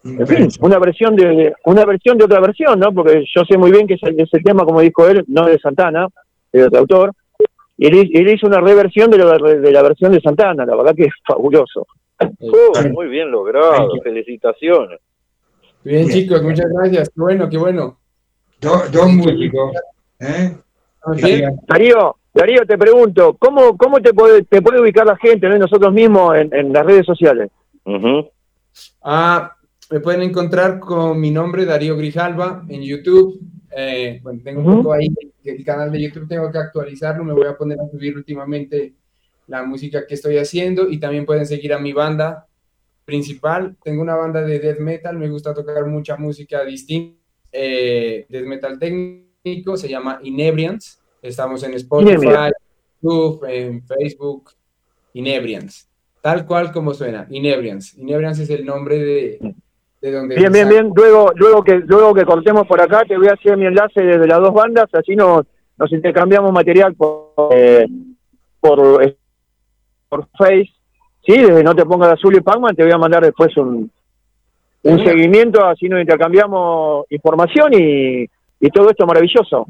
en 0.05 0.27
fin, 0.27 0.49
una 0.61 0.78
versión 0.78 1.17
de 1.17 1.55
una 1.65 1.85
versión 1.85 2.19
de 2.19 2.25
otra 2.25 2.41
versión, 2.41 2.78
¿no? 2.78 2.93
Porque 2.93 3.25
yo 3.35 3.43
sé 3.49 3.57
muy 3.57 3.70
bien 3.70 3.86
que 3.86 3.94
ese, 3.94 4.15
ese 4.17 4.39
tema, 4.41 4.65
como 4.65 4.81
dijo 4.81 5.07
él, 5.07 5.25
no 5.28 5.47
es 5.47 5.55
de 5.55 5.59
Santana, 5.61 6.09
es 6.53 6.61
de 6.61 6.67
otro 6.67 6.78
autor. 6.81 7.12
Y 7.77 7.86
él, 7.86 8.11
él 8.15 8.28
hizo 8.28 8.47
una 8.47 8.61
reversión 8.61 9.11
de, 9.11 9.19
lo- 9.19 9.39
de 9.39 9.73
la 9.73 9.83
versión 9.83 10.12
de 10.12 10.20
Santana, 10.20 10.65
la 10.65 10.77
verdad 10.77 10.94
que 10.94 11.05
es 11.05 11.12
fabuloso. 11.27 11.86
Oh, 12.41 12.89
muy 12.93 13.09
bien 13.09 13.31
logrado, 13.31 13.89
felicitaciones. 14.03 15.01
Bien, 15.83 16.09
chicos, 16.09 16.43
muchas 16.43 16.67
gracias. 16.73 17.09
Qué 17.11 17.20
bueno, 17.20 17.49
qué 17.49 17.59
bueno. 17.59 17.99
Dos, 18.61 18.91
dos 18.93 19.09
músicos. 19.12 19.73
¿eh? 20.20 20.57
Darío, 21.67 22.17
Darío, 22.33 22.65
te 22.67 22.78
pregunto, 22.78 23.36
¿cómo, 23.39 23.77
cómo 23.77 24.01
te, 24.01 24.15
puede, 24.15 24.43
te 24.44 24.62
puede 24.62 24.81
ubicar 24.81 25.07
la 25.07 25.17
gente, 25.17 25.49
¿no? 25.49 25.59
Nosotros 25.59 25.93
mismos 25.93 26.36
en, 26.36 26.55
en 26.55 26.73
las 26.73 26.86
redes 26.86 27.05
sociales? 27.05 27.51
Ah, 29.03 29.53
me 29.91 30.01
pueden 30.01 30.23
encontrar 30.23 30.78
con 30.78 31.20
mi 31.20 31.31
nombre, 31.31 31.65
Darío 31.67 31.97
Grijalva, 31.97 32.62
en 32.69 32.83
YouTube. 32.83 33.39
Eh, 33.77 34.20
bueno, 34.23 34.41
tengo 34.44 34.61
un 34.61 34.77
poco 34.77 34.93
ahí 34.93 35.09
el 35.44 35.65
canal 35.65 35.91
de 35.91 36.03
YouTube, 36.03 36.28
tengo 36.28 36.51
que 36.51 36.59
actualizarlo. 36.59 37.25
Me 37.25 37.33
voy 37.33 37.47
a 37.47 37.57
poner 37.57 37.78
a 37.81 37.89
subir 37.91 38.17
últimamente 38.17 38.94
la 39.47 39.65
música 39.65 40.07
que 40.07 40.15
estoy 40.15 40.39
haciendo 40.39 40.89
y 40.89 40.99
también 40.99 41.27
pueden 41.27 41.47
seguir 41.47 41.73
a 41.73 41.78
mi 41.78 41.93
banda 41.93 42.47
principal. 43.05 43.77
Tengo 43.83 44.03
una 44.03 44.15
banda 44.15 44.43
de 44.43 44.59
death 44.59 44.78
metal, 44.78 45.19
me 45.19 45.28
gusta 45.28 45.53
tocar 45.53 45.85
mucha 45.86 46.17
música 46.17 46.65
distinta, 46.65 47.19
eh, 47.53 48.27
death 48.28 48.47
metal 48.47 48.78
técnico, 48.78 49.77
se 49.77 49.89
llama 49.89 50.20
Inebrians. 50.23 51.01
Estamos 51.20 51.62
en 51.62 51.75
Spotify. 51.75 52.53
YouTube, 53.03 53.44
en 53.49 53.83
Facebook, 53.83 54.51
Inebrians. 55.12 55.89
Tal 56.23 56.47
cual 56.47 56.73
como 56.73 56.94
suena, 56.94 57.27
Inebrians. 57.28 57.99
Inebrians 57.99 58.39
es 58.39 58.51
el 58.51 58.65
nombre 58.65 58.99
de, 58.99 59.55
de 60.05 60.12
donde... 60.12 60.36
Bien, 60.36 60.52
bien, 60.52 60.68
bien. 60.68 60.92
Luego, 60.94 61.33
luego 61.34 61.62
que 61.62 61.76
luego 61.76 62.15
que 62.15 62.24
cortemos 62.24 62.66
por 62.66 62.81
acá, 62.81 63.05
te 63.07 63.16
voy 63.16 63.28
a 63.28 63.33
hacer 63.33 63.57
mi 63.57 63.66
enlace 63.66 64.02
desde 64.02 64.26
las 64.26 64.39
dos 64.39 64.52
bandas, 64.52 64.89
así 64.92 65.16
nos, 65.16 65.47
nos 65.78 65.92
intercambiamos 65.92 66.52
material 66.52 66.94
por, 66.94 67.33
eh, 67.52 67.86
por, 68.60 69.02
eh, 69.02 69.16
por 70.08 70.28
Face. 70.36 70.70
Sí, 71.26 71.39
desde 71.39 71.65
No 71.65 71.74
Te 71.74 71.86
Pongas 71.86 72.12
Azul 72.12 72.36
y 72.36 72.41
Pacman, 72.41 72.76
te 72.76 72.83
voy 72.83 72.92
a 72.92 72.99
mandar 72.99 73.24
después 73.24 73.57
un, 73.57 73.91
un 74.83 75.05
seguimiento, 75.05 75.65
así 75.65 75.89
nos 75.89 76.00
intercambiamos 76.00 77.07
información 77.08 77.73
y, 77.73 78.24
y 78.60 78.70
todo 78.70 78.91
esto 78.91 79.07
maravilloso, 79.07 79.66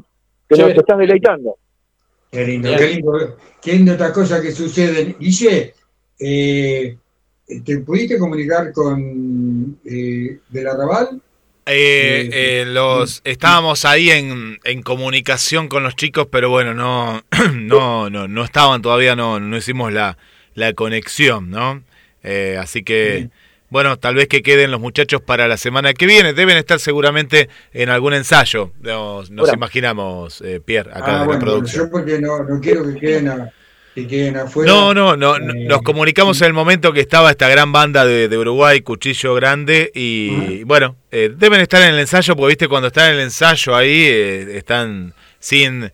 que 0.49 0.57
nos 0.61 0.71
estás 0.71 0.97
deleitando. 0.97 1.55
Qué 2.29 2.45
lindo, 2.45 2.69
qué 2.77 2.87
lindo. 2.87 3.37
Qué 3.61 3.71
linda 3.71 3.93
otra 3.93 4.11
cosa 4.11 4.41
que 4.41 4.51
sucede. 4.51 5.15
Guille, 5.17 5.73
eh, 6.19 6.97
¿te 7.63 7.77
pudiste 7.79 8.17
comunicar 8.17 8.71
con 8.73 9.77
eh, 9.85 10.39
del 10.49 10.67
Arrabal? 10.67 11.21
Eh, 11.67 12.29
eh, 12.31 12.65
los 12.67 13.21
estábamos 13.23 13.85
ahí 13.85 14.11
en, 14.11 14.59
en 14.63 14.83
comunicación 14.83 15.67
con 15.67 15.81
los 15.83 15.95
chicos, 15.95 16.27
pero 16.31 16.49
bueno, 16.49 16.73
no, 16.75 17.23
no, 17.55 18.09
no, 18.09 18.27
no 18.27 18.43
estaban 18.43 18.81
todavía, 18.83 19.15
no, 19.15 19.39
no 19.39 19.57
hicimos 19.57 19.91
la, 19.91 20.17
la 20.53 20.73
conexión, 20.73 21.49
¿no? 21.49 21.81
Eh, 22.23 22.57
así 22.59 22.83
que, 22.83 23.29
bueno, 23.69 23.97
tal 23.97 24.13
vez 24.15 24.27
que 24.27 24.43
queden 24.43 24.69
los 24.71 24.79
muchachos 24.79 25.21
para 25.21 25.47
la 25.47 25.57
semana 25.57 25.93
que 25.93 26.05
viene. 26.05 26.33
Deben 26.33 26.57
estar 26.57 26.79
seguramente 26.79 27.49
en 27.73 27.89
algún 27.89 28.13
ensayo. 28.13 28.71
Nos, 28.81 29.29
imaginamos, 29.53 30.41
eh, 30.41 30.59
Pierre, 30.63 30.91
acá 30.91 31.03
Ah, 31.05 31.11
en 31.13 31.19
la 31.19 31.25
bueno, 31.25 31.39
producción. 31.41 31.85
yo 31.85 31.91
porque 31.91 32.19
no, 32.19 32.43
no 32.43 32.59
quiero 32.59 32.83
que 32.85 32.99
queden, 32.99 33.27
a- 33.27 33.51
que 33.95 34.05
queden 34.07 34.35
afuera. 34.37 34.69
No, 34.71 34.93
no, 34.93 35.15
no, 35.15 35.39
no, 35.39 35.53
nos 35.53 35.81
comunicamos 35.81 36.39
en 36.41 36.47
el 36.47 36.53
momento 36.53 36.91
que 36.93 36.99
estaba 36.99 37.31
esta 37.31 37.47
gran 37.47 37.71
banda 37.71 38.05
de, 38.05 38.27
de 38.27 38.37
Uruguay, 38.37 38.81
Cuchillo 38.81 39.33
Grande, 39.35 39.89
y 39.95 40.63
bueno, 40.65 40.97
eh, 41.11 41.31
deben 41.35 41.61
estar 41.61 41.81
en 41.81 41.93
el 41.93 41.99
ensayo, 41.99 42.35
porque 42.35 42.49
viste, 42.49 42.67
cuando 42.67 42.87
están 42.89 43.11
en 43.11 43.15
el 43.15 43.21
ensayo 43.21 43.75
ahí, 43.75 44.03
eh, 44.05 44.57
están 44.57 45.13
sin, 45.39 45.91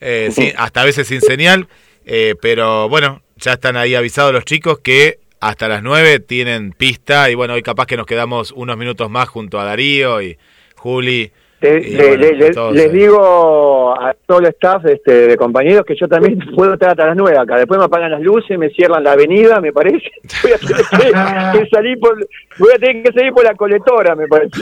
eh, 0.00 0.30
sin- 0.32 0.52
hasta 0.56 0.82
a 0.82 0.84
veces 0.84 1.08
sin 1.08 1.20
señal, 1.20 1.66
eh, 2.06 2.36
pero 2.40 2.88
bueno, 2.88 3.22
ya 3.36 3.54
están 3.54 3.76
ahí 3.76 3.94
avisados 3.96 4.32
los 4.32 4.44
chicos 4.44 4.78
que 4.78 5.18
hasta 5.40 5.66
las 5.68 5.82
9 5.82 6.20
tienen 6.20 6.72
pista, 6.72 7.30
y 7.30 7.34
bueno, 7.34 7.54
hoy 7.54 7.62
capaz 7.62 7.86
que 7.86 7.96
nos 7.96 8.06
quedamos 8.06 8.52
unos 8.52 8.76
minutos 8.76 9.10
más 9.10 9.28
junto 9.28 9.58
a 9.58 9.64
Darío 9.64 10.22
y 10.22 10.38
Juli 10.76 11.32
Te- 11.60 11.78
Y 11.78 11.90
le- 11.90 12.06
bueno, 12.08 12.16
le- 12.22 12.32
le- 12.36 12.50
todos 12.52 12.74
les 12.74 12.90
digo 12.92 13.92
a 14.00 14.14
todo 14.26 14.38
el 14.38 14.46
staff 14.46 14.84
este, 14.86 15.28
de 15.28 15.36
compañeros 15.36 15.84
que 15.84 15.94
yo 15.94 16.08
también 16.08 16.38
puedo 16.56 16.72
estar 16.74 16.90
hasta 16.90 17.06
las 17.06 17.16
nueve 17.16 17.38
acá. 17.38 17.56
Después 17.58 17.78
me 17.78 17.84
apagan 17.84 18.10
las 18.12 18.22
luces, 18.22 18.58
me 18.58 18.70
cierran 18.70 19.04
la 19.04 19.12
avenida, 19.12 19.60
me 19.60 19.72
parece. 19.72 20.10
Voy 20.42 20.52
a 20.52 20.58
tener 20.58 20.84
que, 20.90 21.58
que 21.64 21.68
salir 21.70 21.98
por, 22.00 22.16
voy 22.58 22.70
a 22.74 22.78
tener 22.78 23.02
que 23.02 23.12
salir 23.12 23.32
por 23.32 23.44
la 23.44 23.54
colectora, 23.54 24.14
me 24.16 24.26
parece. 24.26 24.60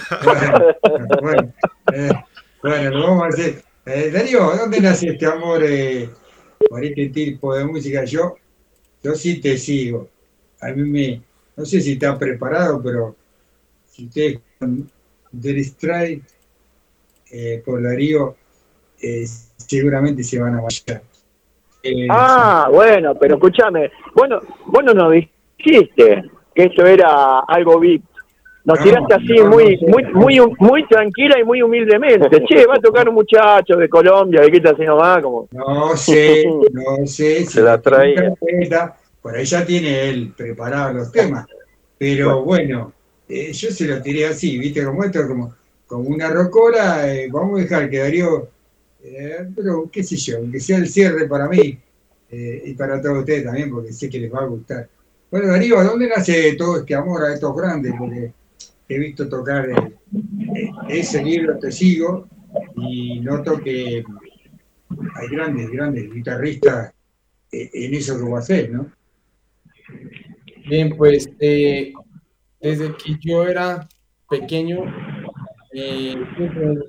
bueno, 1.23 1.52
eh, 1.94 2.10
bueno, 2.62 2.91
lo 2.91 3.07
vamos 3.07 3.23
a 3.25 3.28
hacer. 3.28 3.55
Eh, 3.86 4.10
Darío, 4.12 4.41
¿dónde 4.57 4.81
nace 4.81 5.09
este 5.10 5.25
amor 5.27 5.60
eh, 5.65 6.10
por 6.68 6.85
este 6.85 7.09
tipo 7.10 7.55
de 7.55 7.65
música? 7.65 8.05
Yo, 8.05 8.36
yo 9.02 9.15
sí 9.15 9.41
te 9.41 9.57
sigo. 9.57 10.09
A 10.60 10.68
mí 10.73 10.83
me, 10.83 11.23
no 11.57 11.65
sé 11.65 11.81
si 11.81 11.93
está 11.93 12.18
preparado, 12.18 12.83
pero 12.83 13.15
si 13.89 14.07
ustedes 14.07 14.41
con 14.59 14.91
There 15.41 15.60
Strike 15.60 16.23
eh, 17.31 17.62
por 17.65 17.82
Darío, 17.82 18.36
eh, 19.00 19.24
seguramente 19.57 20.23
se 20.23 20.39
van 20.39 20.55
a 20.55 20.62
marchar. 20.62 21.02
Eh, 21.82 22.07
Ah, 22.10 22.68
bueno, 22.73 23.15
pero 23.15 23.34
escúchame, 23.36 23.90
bueno, 24.15 24.40
vos 24.66 24.84
no 24.84 24.94
nos 24.94 25.12
dijiste 25.12 26.24
que 26.55 26.65
esto 26.65 26.84
era 26.86 27.40
algo 27.40 27.78
VIP. 27.78 28.02
Nos 28.65 28.78
No, 28.78 28.84
tiraste 28.84 29.15
así 29.15 29.36
no, 29.39 29.48
muy, 29.48 29.78
no 29.81 29.89
muy, 29.89 30.05
muy, 30.12 30.57
muy 30.58 30.86
tranquila 30.89 31.39
y 31.40 31.44
muy 31.44 31.62
humildemente. 31.62 32.28
Che, 32.47 32.66
va 32.66 32.74
a 32.74 32.81
tocar 32.81 33.08
un 33.08 33.15
muchacho 33.15 33.76
de 33.76 33.89
Colombia, 33.89 34.42
de 34.42 34.50
qué 34.50 34.57
está 34.58 34.70
así 34.70 34.82
nomás, 34.82 35.23
como. 35.23 35.48
No 35.52 35.97
sé, 35.97 36.44
no 36.73 37.07
sé. 37.07 37.40
Si 37.47 37.47
Se 37.47 37.62
la 37.62 37.81
traía. 37.81 38.34
Carpeta, 38.34 38.97
Por 39.23 39.36
ahí 39.36 39.44
ya 39.44 39.65
tiene 39.65 40.08
él 40.10 40.34
preparado 40.36 40.92
los 40.94 41.12
temas. 41.12 41.47
Pero 41.97 42.42
bueno, 42.44 42.92
eh, 43.28 43.52
yo 43.52 43.70
se 43.70 43.86
lo 43.86 44.02
tiré 44.02 44.26
así, 44.26 44.58
¿viste? 44.58 44.84
Como 44.84 45.02
esto, 45.02 45.26
como, 45.26 45.55
como 45.89 46.10
una 46.10 46.28
rocola. 46.31 47.12
eh, 47.12 47.28
vamos 47.33 47.58
a 47.58 47.62
dejar 47.62 47.91
que 47.91 47.99
Darío, 47.99 48.49
eh, 49.02 49.49
pero 49.57 49.89
qué 49.91 50.05
sé 50.05 50.17
yo, 50.17 50.39
que 50.52 50.60
sea 50.60 50.78
el 50.78 50.89
cierre 50.89 51.26
para 51.26 51.49
mí 51.49 51.76
eh, 52.31 52.62
y 52.67 52.75
para 52.75 53.00
todos 53.02 53.20
ustedes 53.20 53.44
también, 53.44 53.70
porque 53.70 53.92
sé 53.92 54.08
que 54.08 54.20
les 54.20 54.33
va 54.33 54.42
a 54.42 54.47
gustar. 54.47 54.89
Bueno, 55.31 55.49
Darío, 55.49 55.78
¿a 55.78 55.84
dónde 55.84 56.08
nace 56.08 56.55
todo 56.55 56.78
este 56.78 56.94
amor 56.94 57.25
a 57.25 57.34
estos 57.34 57.57
grandes? 57.57 57.94
Porque 57.99 58.33
he 58.89 58.99
visto 58.99 59.28
tocar 59.28 59.67
ese 60.89 61.23
libro, 61.25 61.58
te 61.58 61.73
sigo, 61.73 62.28
y 62.76 63.20
noto 63.20 63.60
que 63.60 64.05
hay 65.15 65.28
grandes, 65.28 65.70
grandes 65.70 66.12
guitarristas 66.12 66.92
en 67.50 67.94
eso 67.94 68.17
que 68.17 68.25
vos 68.25 68.41
haces, 68.41 68.70
¿no? 68.70 68.91
Bien, 70.68 70.94
pues 70.97 71.28
desde 71.39 72.97
que 72.97 73.18
yo 73.20 73.47
era 73.47 73.86
pequeño, 74.28 74.84
eh, 75.81 76.15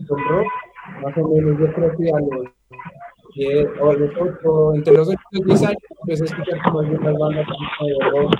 rock, 0.09 0.47
más 1.03 1.17
o 1.17 1.27
menos 1.27 1.59
yo 1.59 1.73
creo 1.73 1.91
que 1.97 2.09
a 2.09 2.19
los, 2.19 2.47
diez- 3.35 3.69
o 3.79 3.93
los 3.93 4.09
ocho- 4.17 4.73
entre 4.75 4.93
los 4.93 5.07
8 5.07 5.17
y 5.31 5.37
los 5.37 5.45
10 5.47 5.63
años 5.63 5.77
empecé 6.01 6.23
a 6.23 6.25
escuchar 6.25 6.61
como 6.63 6.79
algunas 6.79 7.17
bandas 7.17 7.45
de 7.47 8.09
rock, 8.11 8.35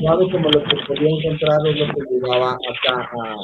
suave 0.00 0.30
como 0.30 0.50
lo 0.50 0.62
que 0.64 0.76
podía 0.86 1.08
encontrar 1.08 1.58
es 1.66 1.76
lo 1.78 1.86
que 1.94 2.00
llegaba 2.10 2.52
acá 2.52 3.08
a, 3.10 3.36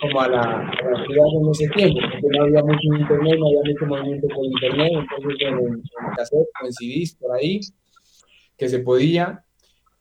como 0.00 0.20
a 0.20 0.28
la, 0.28 0.40
a 0.40 0.90
la 0.90 1.04
ciudad 1.04 1.26
en 1.40 1.50
ese 1.50 1.68
tiempo, 1.68 2.00
porque 2.20 2.38
no 2.38 2.44
había 2.44 2.62
mucho 2.62 2.80
internet, 2.98 3.36
no 3.38 3.46
había 3.48 3.72
mucho 3.72 3.86
movimiento 3.86 4.28
por 4.28 4.44
internet, 4.46 4.92
entonces 4.94 5.40
en, 5.48 5.58
en 5.58 5.82
cassette, 6.16 6.48
o 6.62 6.66
en 6.66 6.72
CDs 6.72 7.16
por 7.20 7.36
ahí, 7.36 7.60
que 8.56 8.68
se 8.68 8.78
podía. 8.80 9.44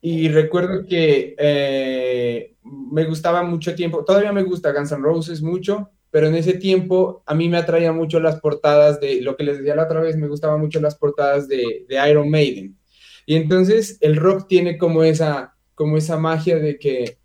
Y 0.02 0.30
recuerdo 0.30 0.86
que 0.88 1.36
eh, 1.38 2.56
me 2.64 3.06
gustaba 3.06 3.44
mucho 3.44 3.76
tiempo, 3.76 4.04
todavía 4.04 4.32
me 4.34 4.44
gusta 4.44 4.72
Guns 4.74 4.92
N' 4.92 5.02
Roses 5.04 5.42
mucho, 5.42 5.92
pero 6.10 6.28
en 6.28 6.36
ese 6.36 6.54
tiempo 6.56 7.24
a 7.26 7.36
mí 7.36 7.48
me 7.50 7.58
atraía 7.58 7.92
mucho 7.94 8.20
las 8.20 8.40
portadas 8.42 9.00
de, 9.00 9.22
lo 9.22 9.36
que 9.38 9.44
les 9.44 9.60
decía 9.60 9.76
la 9.76 9.84
otra 9.84 10.02
vez, 10.02 10.18
me 10.18 10.28
gustaban 10.28 10.60
mucho 10.60 10.82
las 10.82 10.96
portadas 10.96 11.48
de, 11.48 11.86
de 11.88 12.10
Iron 12.10 12.30
Maiden. 12.30 12.78
Y 13.26 13.36
entonces 13.36 13.98
el 14.02 14.16
rock 14.18 14.48
tiene 14.48 14.78
como 14.78 15.04
esa, 15.04 15.56
como 15.76 15.98
esa 15.98 16.18
magia 16.18 16.58
de 16.58 16.80
que 16.80 17.18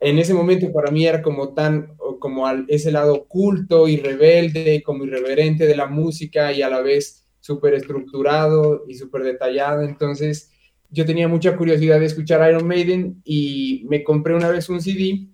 en 0.00 0.18
ese 0.18 0.34
momento 0.34 0.70
para 0.72 0.90
mí 0.90 1.06
era 1.06 1.22
como 1.22 1.54
tan, 1.54 1.96
como 2.20 2.46
al- 2.46 2.66
ese 2.68 2.92
lado 2.92 3.14
oculto 3.14 3.88
y 3.88 3.96
rebelde, 3.96 4.82
como 4.84 5.04
irreverente 5.04 5.66
de 5.66 5.76
la 5.76 5.86
música 5.86 6.52
y 6.52 6.62
a 6.62 6.68
la 6.68 6.82
vez 6.82 7.26
súper 7.40 7.74
estructurado 7.74 8.84
y 8.86 8.94
súper 8.94 9.22
detallado. 9.22 9.82
Entonces 9.82 10.50
yo 10.90 11.04
tenía 11.04 11.28
mucha 11.28 11.56
curiosidad 11.56 12.00
de 12.00 12.06
escuchar 12.06 12.48
Iron 12.50 12.66
Maiden 12.66 13.20
y 13.24 13.84
me 13.88 14.02
compré 14.04 14.34
una 14.34 14.48
vez 14.48 14.68
un 14.68 14.80
CD 14.80 15.26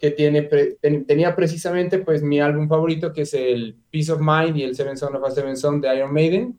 que 0.00 0.10
tiene 0.10 0.42
tenía 0.42 1.34
precisamente 1.34 1.98
pues 1.98 2.22
mi 2.22 2.40
álbum 2.40 2.68
favorito 2.68 3.12
que 3.12 3.22
es 3.22 3.34
el 3.34 3.76
Peace 3.90 4.12
of 4.12 4.20
Mind 4.20 4.56
y 4.56 4.62
el 4.64 4.74
Seven 4.74 4.96
Son 4.96 5.14
of 5.14 5.24
a 5.24 5.30
Seven 5.30 5.56
Son 5.56 5.80
de 5.80 5.94
Iron 5.96 6.12
Maiden. 6.12 6.58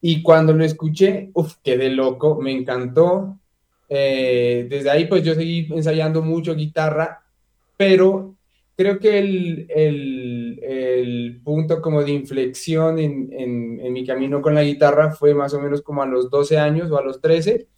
Y 0.00 0.22
cuando 0.22 0.52
lo 0.52 0.64
escuché, 0.64 1.30
uff, 1.34 1.56
quedé 1.62 1.90
loco, 1.90 2.40
me 2.40 2.52
encantó. 2.52 3.38
Eh, 3.88 4.66
desde 4.68 4.90
ahí 4.90 5.06
pues 5.06 5.22
yo 5.22 5.34
seguí 5.34 5.68
ensayando 5.72 6.22
mucho 6.22 6.54
guitarra, 6.54 7.24
pero 7.76 8.37
creo 8.78 8.98
que 9.00 9.18
el, 9.18 9.66
el- 9.70 10.60
el 10.62 11.40
punto 11.44 11.82
como 11.82 12.02
de 12.04 12.12
inflexión 12.12 12.98
en, 13.00 13.28
en- 13.32 13.80
en 13.80 13.92
mi 13.92 14.06
camino 14.06 14.40
con 14.40 14.54
la 14.54 14.62
guitarra 14.62 15.10
fue 15.10 15.34
más 15.34 15.52
o 15.54 15.60
menos 15.60 15.82
como 15.82 16.02
a 16.02 16.06
los 16.06 16.30
12 16.30 16.56
años 16.58 16.90
o 16.90 16.98
a 16.98 17.04
los 17.04 17.20
13, 17.20 17.68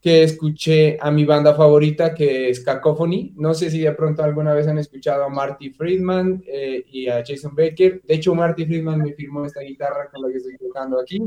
que 0.00 0.24
escuché 0.24 0.98
a 1.00 1.12
mi 1.12 1.24
banda 1.24 1.54
favorita 1.54 2.12
que 2.14 2.50
es 2.50 2.60
Cacophony. 2.64 3.32
No 3.36 3.54
sé 3.54 3.70
si 3.70 3.78
de 3.80 3.92
pronto 3.92 4.24
alguna 4.24 4.52
vez 4.54 4.66
han 4.66 4.78
escuchado 4.78 5.24
a 5.24 5.28
Marty 5.28 5.70
Friedman 5.70 6.42
eh, 6.46 6.84
y 6.90 7.08
a 7.08 7.22
Jason 7.24 7.54
Baker. 7.54 8.02
De 8.04 8.14
hecho, 8.14 8.34
Marty 8.34 8.66
Friedman 8.66 9.00
me 9.00 9.14
firmó 9.14 9.46
esta 9.46 9.60
guitarra 9.60 10.10
con 10.10 10.22
la 10.22 10.28
que 10.30 10.38
estoy 10.38 10.56
tocando 10.58 11.00
aquí. 11.00 11.22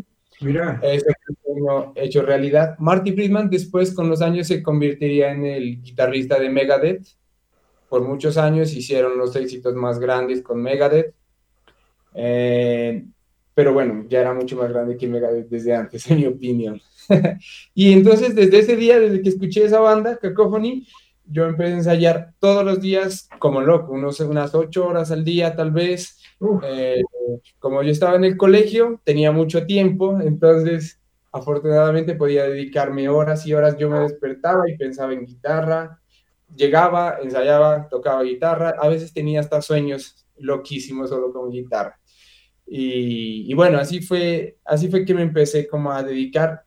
Un 1.22 1.35
sueño 1.44 1.94
hecho 1.95 2.22
realidad. 2.24 2.76
Marty 2.80 3.14
Friedman 3.14 3.50
después 3.50 3.94
con 3.94 4.10
los 4.10 4.22
años 4.22 4.48
se 4.48 4.61
convertiría 4.61 5.32
en 5.32 5.45
el 5.45 5.82
guitarrista 5.82 6.38
de 6.40 6.50
Megadeth. 6.50 7.08
Por 7.95 8.03
muchos 8.03 8.38
años 8.38 8.74
hicieron 8.74 9.17
los 9.17 9.33
éxitos 9.38 9.74
más 9.74 9.99
grandes 9.99 10.41
con 10.41 10.61
Megadeth. 10.61 11.14
Eh, 12.14 13.06
pero 13.53 13.72
bueno, 13.72 14.06
ya 14.09 14.19
era 14.19 14.33
mucho 14.33 14.57
más 14.57 14.69
grande 14.69 14.98
que 14.98 15.07
Megadeth 15.07 15.48
desde 15.48 15.74
antes, 15.74 16.11
en 16.11 16.17
mi 16.17 16.25
opinión. 16.25 16.82
y 17.74 17.93
entonces 17.93 18.35
desde 18.35 18.59
ese 18.59 18.75
día, 18.75 18.99
desde 18.99 19.22
que 19.22 19.30
escuché 19.30 19.64
esa 19.64 19.80
banda, 19.80 20.17
Cacophony, 20.17 20.85
yo 21.25 21.45
empecé 21.45 21.72
a 21.72 21.75
ensayar 21.77 22.33
todos 22.40 22.65
los 22.65 22.82
días 22.82 23.30
como 23.40 23.61
loco, 23.61 23.93
unos, 23.93 24.19
unas 24.19 24.53
ocho 24.53 24.85
horas 24.85 25.09
al 25.11 25.24
día 25.24 25.56
tal 25.56 25.72
vez. 25.72 26.19
Eh, 26.64 27.01
como 27.59 27.82
yo 27.82 27.91
estaba 27.91 28.17
en 28.17 28.25
el 28.25 28.35
colegio, 28.35 28.99
tenía 29.06 29.32
mucho 29.32 29.65
tiempo, 29.65 30.19
entonces 30.19 30.99
afortunadamente 31.32 32.15
podía 32.15 32.43
dedicarme 32.43 33.07
horas 33.07 33.48
y 33.48 33.53
horas. 33.53 33.77
Yo 33.77 33.90
me 33.90 33.99
despertaba 33.99 34.69
y 34.69 34.75
pensaba 34.75 35.14
en 35.14 35.25
guitarra, 35.25 36.01
llegaba, 36.53 37.19
ensayaba, 37.22 37.88
tocaba 37.90 38.24
guitarra, 38.24 38.75
a 38.80 38.88
veces 38.88 39.14
tenía 39.14 39.40
hasta 39.40 39.61
sueños 39.61 40.25
loquísimos 40.38 41.09
solo 41.09 41.32
con 41.32 41.49
guitarra. 41.49 41.99
Y, 42.67 43.53
bueno, 43.53 43.77
así 43.77 44.01
fue, 44.01 44.57
así 44.65 44.90
fue 44.90 45.06
que 45.06 45.14
me 45.14 45.22
empecé 45.22 45.67
como 45.67 45.91
a 45.91 46.03
dedicar. 46.03 46.64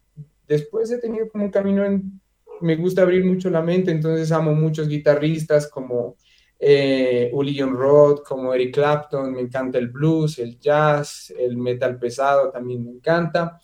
Después 0.46 0.90
he 0.90 0.98
tenido 0.98 1.28
como 1.28 1.44
un 1.44 1.50
camino 1.50 1.84
en, 1.84 2.20
me 2.60 2.76
gusta 2.76 3.02
abrir 3.02 3.24
mucho 3.24 3.50
la 3.50 3.62
mente, 3.62 3.90
entonces 3.90 4.30
amo 4.32 4.54
muchos 4.54 4.88
guitarristas 4.88 5.68
como 5.68 6.16
eh, 6.58 7.30
Uli 7.32 7.60
Roth, 7.62 8.22
como 8.26 8.54
Eric 8.54 8.74
Clapton, 8.74 9.32
me 9.32 9.40
encanta 9.40 9.78
el 9.78 9.88
blues, 9.88 10.38
el 10.38 10.58
jazz, 10.58 11.32
el 11.36 11.56
metal 11.56 11.98
pesado 11.98 12.50
también 12.50 12.84
me 12.84 12.90
encanta. 12.90 13.60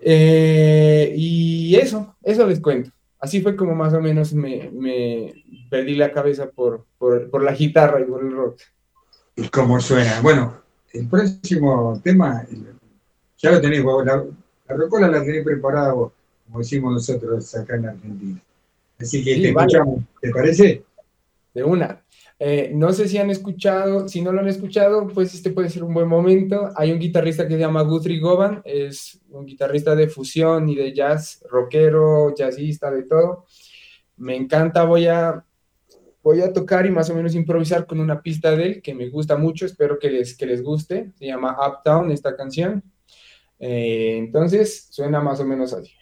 Eh, 0.00 1.12
y 1.16 1.74
eso, 1.76 2.16
eso 2.22 2.46
les 2.46 2.60
cuento. 2.60 2.90
Así 3.22 3.40
fue 3.40 3.54
como 3.54 3.72
más 3.76 3.94
o 3.94 4.00
menos 4.00 4.32
me, 4.34 4.68
me 4.72 5.32
perdí 5.70 5.94
la 5.94 6.10
cabeza 6.12 6.50
por, 6.50 6.84
por, 6.98 7.30
por 7.30 7.44
la 7.44 7.52
guitarra 7.52 8.00
y 8.00 8.04
por 8.04 8.20
el 8.24 8.32
rock. 8.32 8.60
Y 9.36 9.48
cómo 9.48 9.80
suena. 9.80 10.20
Bueno, 10.20 10.60
el 10.92 11.06
próximo 11.08 12.00
tema, 12.02 12.44
ya 13.38 13.52
lo 13.52 13.60
tenés 13.60 13.80
vos, 13.84 14.04
la, 14.04 14.16
la 14.68 14.74
rocola 14.76 15.06
la 15.08 15.24
tenés 15.24 15.44
preparada 15.44 15.92
vos, 15.92 16.12
como 16.46 16.58
decimos 16.58 16.92
nosotros 16.94 17.54
acá 17.54 17.76
en 17.76 17.86
Argentina. 17.86 18.42
Así 18.98 19.22
que 19.22 19.34
Sí, 19.36 19.42
te 19.42 19.52
vale. 19.52 19.66
escuchamos, 19.68 20.00
¿te 20.20 20.30
parece? 20.30 20.84
De 21.54 21.62
una. 21.62 22.01
Eh, 22.44 22.72
no 22.74 22.92
sé 22.92 23.06
si 23.06 23.18
han 23.18 23.30
escuchado, 23.30 24.08
si 24.08 24.20
no 24.20 24.32
lo 24.32 24.40
han 24.40 24.48
escuchado, 24.48 25.06
pues 25.06 25.32
este 25.32 25.50
puede 25.52 25.70
ser 25.70 25.84
un 25.84 25.94
buen 25.94 26.08
momento. 26.08 26.70
Hay 26.74 26.90
un 26.90 26.98
guitarrista 26.98 27.46
que 27.46 27.54
se 27.54 27.60
llama 27.60 27.82
Guthrie 27.82 28.18
Govan, 28.18 28.60
es 28.64 29.20
un 29.30 29.46
guitarrista 29.46 29.94
de 29.94 30.08
fusión 30.08 30.68
y 30.68 30.74
de 30.74 30.92
jazz, 30.92 31.40
rockero, 31.48 32.34
jazzista, 32.34 32.90
de 32.90 33.04
todo. 33.04 33.46
Me 34.16 34.34
encanta, 34.34 34.82
voy 34.82 35.06
a, 35.06 35.44
voy 36.20 36.40
a 36.40 36.52
tocar 36.52 36.84
y 36.84 36.90
más 36.90 37.08
o 37.10 37.14
menos 37.14 37.36
improvisar 37.36 37.86
con 37.86 38.00
una 38.00 38.20
pista 38.20 38.50
de 38.56 38.64
él 38.64 38.82
que 38.82 38.92
me 38.92 39.08
gusta 39.08 39.36
mucho, 39.36 39.64
espero 39.64 39.96
que 39.96 40.10
les, 40.10 40.36
que 40.36 40.46
les 40.46 40.64
guste. 40.64 41.12
Se 41.14 41.26
llama 41.26 41.56
Uptown 41.64 42.10
esta 42.10 42.34
canción. 42.34 42.82
Eh, 43.60 44.16
entonces, 44.18 44.88
suena 44.90 45.20
más 45.20 45.38
o 45.38 45.44
menos 45.44 45.72
así. 45.72 45.92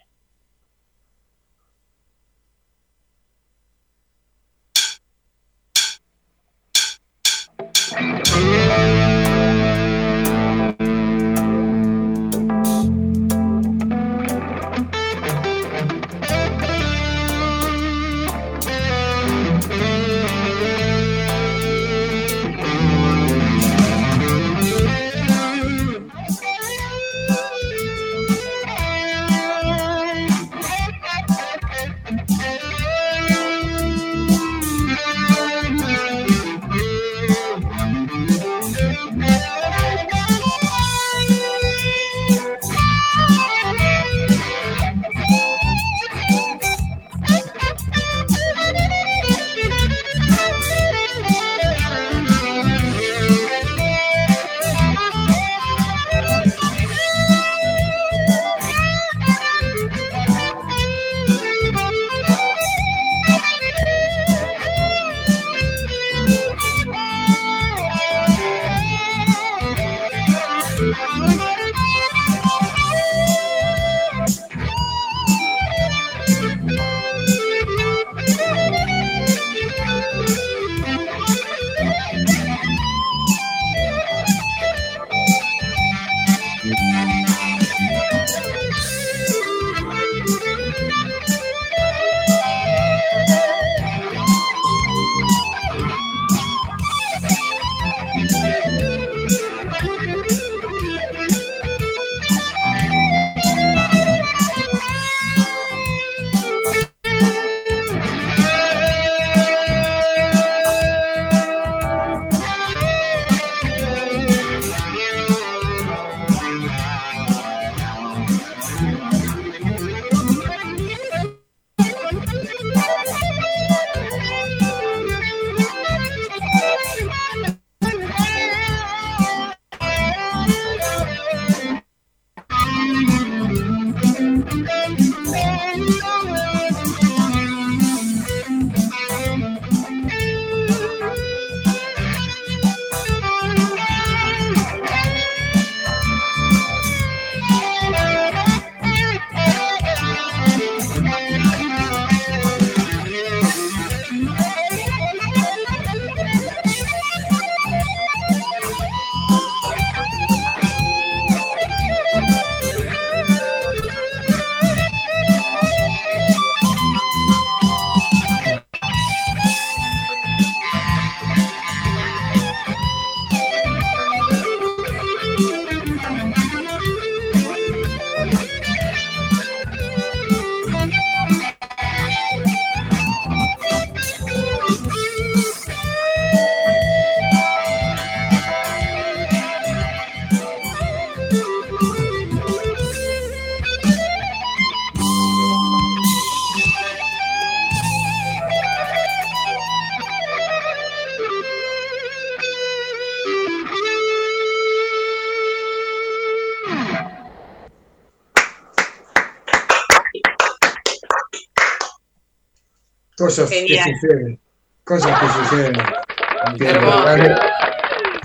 Cosas 213.31 213.49
Genial. 213.49 213.84
que 213.84 213.94
suceden. 213.94 214.41
Cosas 214.83 215.20
que 215.20 215.26
suceden. 215.28 215.76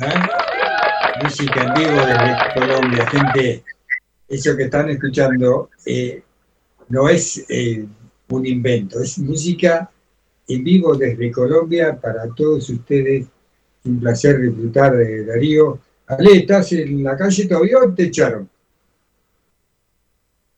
¿Eh? 0.01 0.19
Música 1.22 1.64
en 1.64 1.74
vivo 1.75 1.92
desde 1.92 2.35
Colombia, 2.56 3.08
gente. 3.08 3.64
Eso 4.27 4.58
que 4.58 4.64
están 4.64 4.90
escuchando 4.90 5.69
eh, 5.85 6.24
no 6.90 7.08
es 7.08 7.45
eh, 7.50 7.85
un 8.30 8.48
invento, 8.48 9.00
es 9.00 9.19
música 9.19 9.92
en 10.48 10.64
vivo 10.64 10.95
desde 10.95 11.32
Colombia 11.32 11.95
para 12.01 12.27
todos 12.35 12.67
ustedes. 12.72 13.27
Un 13.84 14.00
placer 14.00 14.42
disfrutar 14.42 14.98
de 14.98 15.24
Darío. 15.24 15.82
Ale, 16.08 16.38
¿estás 16.38 16.72
en 16.72 17.03
la 17.03 17.16
calle 17.16 17.45
todavía 17.45 17.77
o 17.77 17.93
te 17.93 18.06
echaron? 18.06 18.50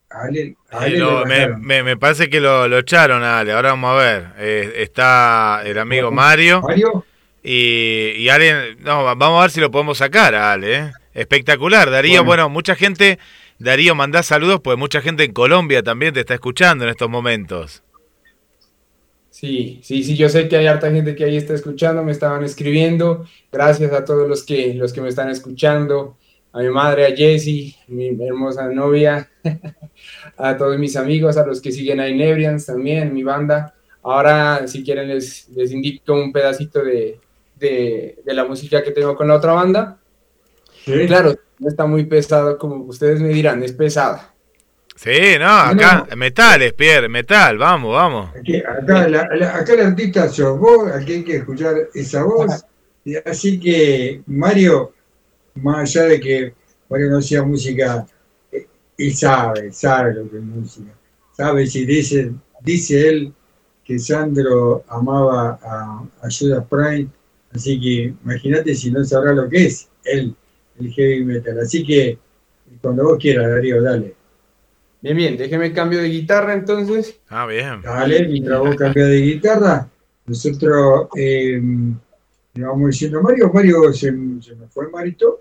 Ale, 0.09 0.55
a 0.71 0.79
Ale 0.79 0.95
Eh, 0.95 0.99
no, 0.99 1.11
lo 1.19 1.25
me, 1.25 1.35
bajaron. 1.35 1.61
me- 1.61 1.83
me 1.83 1.97
parece 1.97 2.29
que 2.29 2.39
lo, 2.39 2.67
lo 2.67 2.77
echaron 2.79 3.23
a 3.23 3.39
Ale. 3.39 3.51
Ahora 3.53 3.69
vamos 3.71 3.91
a 3.91 3.95
ver. 4.03 4.27
Eh, 4.37 4.73
está 4.77 5.61
el 5.65 5.77
amigo 5.77 6.11
Mario. 6.11 6.61
Mario. 6.61 7.05
Y, 7.43 8.13
y 8.17 8.29
Ale, 8.29 8.75
no, 8.79 9.03
va- 9.03 9.15
vamos 9.15 9.39
a 9.39 9.41
ver 9.43 9.51
si 9.51 9.59
lo 9.59 9.69
podemos 9.71 9.97
sacar 9.97 10.33
a 10.35 10.51
Ale. 10.53 10.75
¿eh? 10.75 10.91
Espectacular. 11.13 11.89
Darío, 11.89 12.23
Bueno. 12.23 12.25
bueno. 12.43 12.49
mucha 12.49 12.75
gente. 12.75 13.19
Darío, 13.59 13.95
mandá 13.95 14.21
saludos, 14.21 14.61
pues 14.63 14.77
mucha 14.77 15.01
gente 15.01 15.23
en 15.23 15.33
Colombia 15.33 15.81
también 15.81 16.13
te 16.13 16.19
está 16.19 16.35
escuchando 16.35 16.83
en 16.83 16.91
estos 16.91 17.09
momentos. 17.09 17.81
Sí, 19.29 19.79
sí, 19.83 20.03
sí, 20.03 20.15
yo 20.15 20.29
sé 20.29 20.47
que 20.47 20.57
hay 20.57 20.67
harta 20.67 20.91
gente 20.91 21.15
que 21.15 21.23
ahí 21.23 21.37
está 21.37 21.53
escuchando, 21.53 22.03
me 22.03 22.11
estaban 22.11 22.43
escribiendo. 22.43 23.25
Gracias 23.51 23.91
a 23.93 24.03
todos 24.05 24.27
los 24.27 24.43
que, 24.43 24.73
los 24.73 24.93
que 24.93 25.01
me 25.01 25.09
están 25.09 25.29
escuchando, 25.29 26.17
a 26.53 26.59
mi 26.59 26.69
madre, 26.69 27.05
a 27.05 27.15
Jessie, 27.15 27.75
mi 27.87 28.07
hermosa 28.25 28.67
novia, 28.69 29.29
a 30.37 30.57
todos 30.57 30.77
mis 30.77 30.95
amigos, 30.95 31.37
a 31.37 31.45
los 31.45 31.61
que 31.61 31.71
siguen 31.71 31.99
a 31.99 32.07
Inebrians 32.07 32.65
también, 32.65 33.13
mi 33.13 33.23
banda. 33.23 33.73
Ahora, 34.03 34.67
si 34.67 34.83
quieren, 34.83 35.07
les, 35.09 35.47
les 35.49 35.71
indico 35.71 36.13
un 36.13 36.31
pedacito 36.31 36.83
de, 36.83 37.19
de, 37.55 38.19
de 38.25 38.33
la 38.33 38.45
música 38.45 38.81
que 38.83 38.91
tengo 38.91 39.15
con 39.15 39.27
la 39.27 39.35
otra 39.35 39.53
banda. 39.53 39.97
Claro, 40.85 41.35
no 41.59 41.67
está 41.69 41.85
muy 41.85 42.05
pesado, 42.05 42.57
como 42.57 42.75
ustedes 42.85 43.19
me 43.19 43.29
dirán, 43.29 43.61
es 43.63 43.73
pesada. 43.73 44.33
Sí, 44.95 45.11
no, 45.39 45.47
acá, 45.47 46.07
metal, 46.15 46.61
es 46.63 46.73
Pierre, 46.73 47.07
metal, 47.09 47.57
vamos, 47.57 47.93
vamos. 47.93 48.31
Aquí- 48.39 48.57
acá, 48.57 49.07
la, 49.07 49.27
la- 49.35 49.55
acá 49.57 49.73
el 49.73 49.81
artista 49.81 50.27
sos 50.29 50.57
vos, 50.57 50.89
aquí 50.91 51.13
hay 51.13 51.23
que 51.23 51.35
escuchar 51.37 51.75
esa 51.93 52.23
voz. 52.23 52.65
Y 53.05 53.15
Así 53.17 53.59
que 53.59 54.21
Mario, 54.25 54.93
más 55.55 55.95
allá 55.95 56.03
de 56.07 56.19
que 56.19 56.53
Mario 56.89 57.09
no 57.11 57.21
sea 57.21 57.43
música, 57.43 58.07
él 58.97 59.15
sabe, 59.15 59.71
sabe 59.71 60.15
lo 60.15 60.29
que 60.29 60.37
es 60.37 60.43
música. 60.43 60.91
Sabe 61.33 61.67
si 61.67 61.85
dice, 61.85 62.31
dice 62.61 63.09
él 63.09 63.33
que 63.83 63.99
Sandro 63.99 64.83
amaba 64.87 65.59
a, 65.61 66.03
a 66.21 66.27
Judas 66.29 66.65
Prime, 66.69 67.07
así 67.53 67.79
que 67.79 68.13
imagínate 68.23 68.75
si 68.75 68.91
no 68.91 69.03
sabrá 69.05 69.33
lo 69.33 69.47
que 69.47 69.65
es 69.65 69.87
él, 70.03 70.35
el 70.79 70.91
heavy 70.91 71.23
metal. 71.23 71.59
Así 71.59 71.85
que 71.85 72.17
cuando 72.81 73.03
vos 73.03 73.17
quieras, 73.19 73.49
Darío, 73.49 73.81
dale. 73.81 74.15
Bien, 75.01 75.15
bien, 75.15 75.37
déjeme 75.37 75.71
cambio 75.71 76.01
de 76.01 76.09
guitarra 76.09 76.53
entonces. 76.53 77.19
Ah, 77.29 77.45
bien. 77.45 77.81
Dale, 77.83 78.27
mientras 78.27 78.59
vos 78.59 78.75
cambias 78.75 79.07
de 79.09 79.21
guitarra, 79.21 79.87
nosotros 80.25 81.07
eh, 81.15 81.61
le 82.55 82.63
vamos 82.63 82.89
diciendo 82.89 83.21
Mario, 83.21 83.51
Mario 83.53 83.93
se, 83.93 84.07
se 84.41 84.55
me 84.55 84.67
fue 84.67 84.89
Marito. 84.89 85.39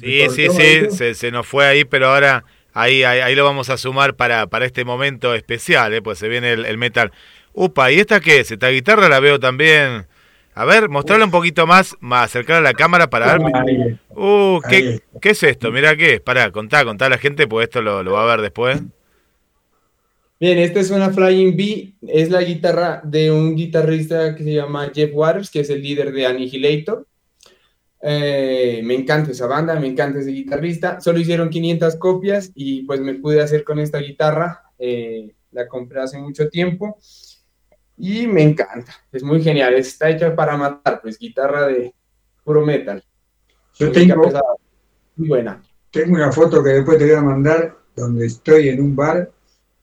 Sí, 0.00 0.20
¿Me 0.22 0.30
sí, 0.30 0.46
sí, 0.50 0.90
se, 0.90 1.14
se 1.14 1.30
nos 1.30 1.46
fue 1.46 1.66
ahí, 1.66 1.84
pero 1.84 2.06
ahora 2.08 2.44
ahí, 2.80 3.04
ahí, 3.04 3.20
ahí 3.20 3.34
lo 3.34 3.44
vamos 3.44 3.70
a 3.70 3.76
sumar 3.76 4.14
para, 4.16 4.46
para 4.46 4.66
este 4.66 4.84
momento 4.84 5.34
especial, 5.34 5.92
¿eh? 5.94 6.02
pues 6.02 6.18
se 6.18 6.28
viene 6.28 6.52
el, 6.52 6.64
el 6.64 6.78
metal. 6.78 7.12
Upa, 7.52 7.90
¿y 7.90 7.98
esta 7.98 8.20
qué 8.20 8.40
es? 8.40 8.50
Esta 8.50 8.68
guitarra 8.68 9.08
la 9.08 9.20
veo 9.20 9.40
también. 9.40 10.06
A 10.54 10.64
ver, 10.64 10.88
mostrarla 10.88 11.24
un 11.24 11.30
poquito 11.30 11.66
más, 11.66 11.96
más 12.00 12.24
acercar 12.26 12.56
a 12.56 12.60
la 12.60 12.72
cámara 12.72 13.10
para 13.10 13.36
ver. 13.36 13.46
Ahí, 13.54 13.98
Uh, 14.10 14.60
¿qué, 14.68 15.00
¿qué 15.20 15.30
es 15.30 15.42
esto? 15.42 15.70
Mira 15.70 15.96
qué 15.96 16.14
es. 16.14 16.20
Pará, 16.20 16.50
contá, 16.50 16.84
contá 16.84 17.06
a 17.06 17.10
la 17.10 17.18
gente, 17.18 17.46
pues 17.46 17.68
esto 17.68 17.82
lo, 17.82 18.02
lo 18.02 18.12
va 18.12 18.24
a 18.24 18.26
ver 18.36 18.42
después. 18.42 18.80
Bien, 20.40 20.56
esta 20.58 20.78
es 20.78 20.90
una 20.90 21.10
Flying 21.10 21.56
B, 21.56 21.94
es 22.06 22.30
la 22.30 22.42
guitarra 22.42 23.00
de 23.02 23.32
un 23.32 23.56
guitarrista 23.56 24.36
que 24.36 24.44
se 24.44 24.54
llama 24.54 24.92
Jeff 24.94 25.10
Waters, 25.12 25.50
que 25.50 25.60
es 25.60 25.70
el 25.70 25.82
líder 25.82 26.12
de 26.12 26.26
Annihilator. 26.26 27.07
Eh, 28.00 28.80
me 28.84 28.94
encanta 28.94 29.32
esa 29.32 29.46
banda, 29.46 29.78
me 29.78 29.88
encanta 29.88 30.20
ese 30.20 30.30
guitarrista. 30.30 31.00
Solo 31.00 31.18
hicieron 31.18 31.50
500 31.50 31.96
copias 31.96 32.52
y 32.54 32.82
pues 32.84 33.00
me 33.00 33.14
pude 33.14 33.40
hacer 33.40 33.64
con 33.64 33.78
esta 33.78 33.98
guitarra. 33.98 34.62
eh, 34.78 35.34
la 35.50 35.66
compré 35.66 36.00
hace 36.00 36.18
mucho 36.18 36.48
tiempo 36.48 36.98
y 37.96 38.26
me 38.26 38.42
encanta. 38.42 38.92
Es 39.12 39.22
muy 39.22 39.42
genial, 39.42 39.74
está 39.74 40.08
hecha 40.08 40.34
para 40.34 40.56
matar, 40.56 41.00
pues 41.02 41.18
guitarra 41.18 41.66
de 41.66 41.94
puro 42.44 42.64
metal. 42.64 43.02
Yo 43.74 43.90
tengo, 43.92 44.22
pesada, 44.22 44.54
muy 45.16 45.28
buena. 45.28 45.62
tengo 45.90 46.14
una 46.14 46.32
foto 46.32 46.62
que 46.62 46.70
después 46.70 46.98
te 46.98 47.06
voy 47.06 47.14
a 47.14 47.22
mandar 47.22 47.76
donde 47.94 48.26
estoy 48.26 48.68
en 48.68 48.80
un 48.80 48.94
bar 48.94 49.30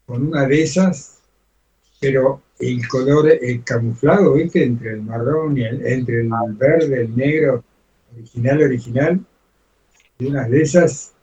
con 0.06 0.28
una 0.28 0.48
de 0.48 0.62
esas, 0.62 1.20
pero 2.00 2.42
el 2.60 2.88
color 2.88 3.28
el 3.30 3.64
camuflado, 3.64 4.34
¿viste? 4.34 4.64
Entre 4.64 4.92
el 4.92 5.02
marrón 5.02 5.58
y 5.58 5.64
el, 5.64 5.86
entre 5.86 6.22
el 6.22 6.30
verde, 6.54 7.02
el 7.02 7.16
negro, 7.16 7.65
original, 8.16 8.64
original, 8.64 9.20
y 10.18 10.26
unas 10.28 10.50
de 10.50 10.62
esas 10.62 11.14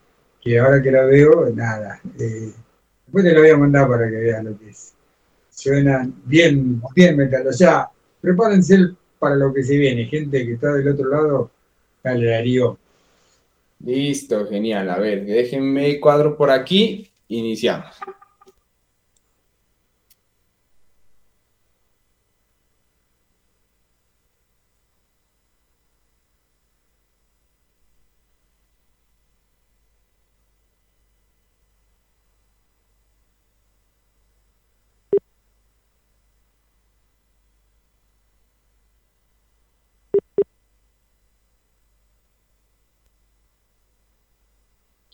que 0.40 0.58
ahora 0.58 0.82
que 0.82 0.90
la 0.90 1.04
veo, 1.04 1.50
nada. 1.54 2.00
eh, 2.18 2.52
después 3.06 3.24
te 3.24 3.32
la 3.32 3.40
voy 3.40 3.50
a 3.50 3.56
mandar 3.56 3.88
para 3.88 4.08
que 4.08 4.16
veas 4.16 4.44
lo 4.44 4.58
que 4.58 4.70
es. 4.70 4.94
Suenan 5.50 6.14
bien, 6.24 6.82
bien 6.94 7.16
metal. 7.16 7.46
O 7.46 7.52
sea, 7.52 7.88
prepárense 8.20 8.94
para 9.18 9.36
lo 9.36 9.52
que 9.52 9.62
se 9.62 9.76
viene. 9.76 10.06
Gente 10.06 10.44
que 10.44 10.54
está 10.54 10.72
del 10.72 10.88
otro 10.88 11.08
lado, 11.08 11.50
dale 12.02 12.26
Darío. 12.26 12.78
Listo, 13.84 14.46
genial. 14.48 14.90
A 14.90 14.98
ver, 14.98 15.24
déjenme 15.24 16.00
cuadro 16.00 16.36
por 16.36 16.50
aquí. 16.50 17.08
Iniciamos. 17.28 17.96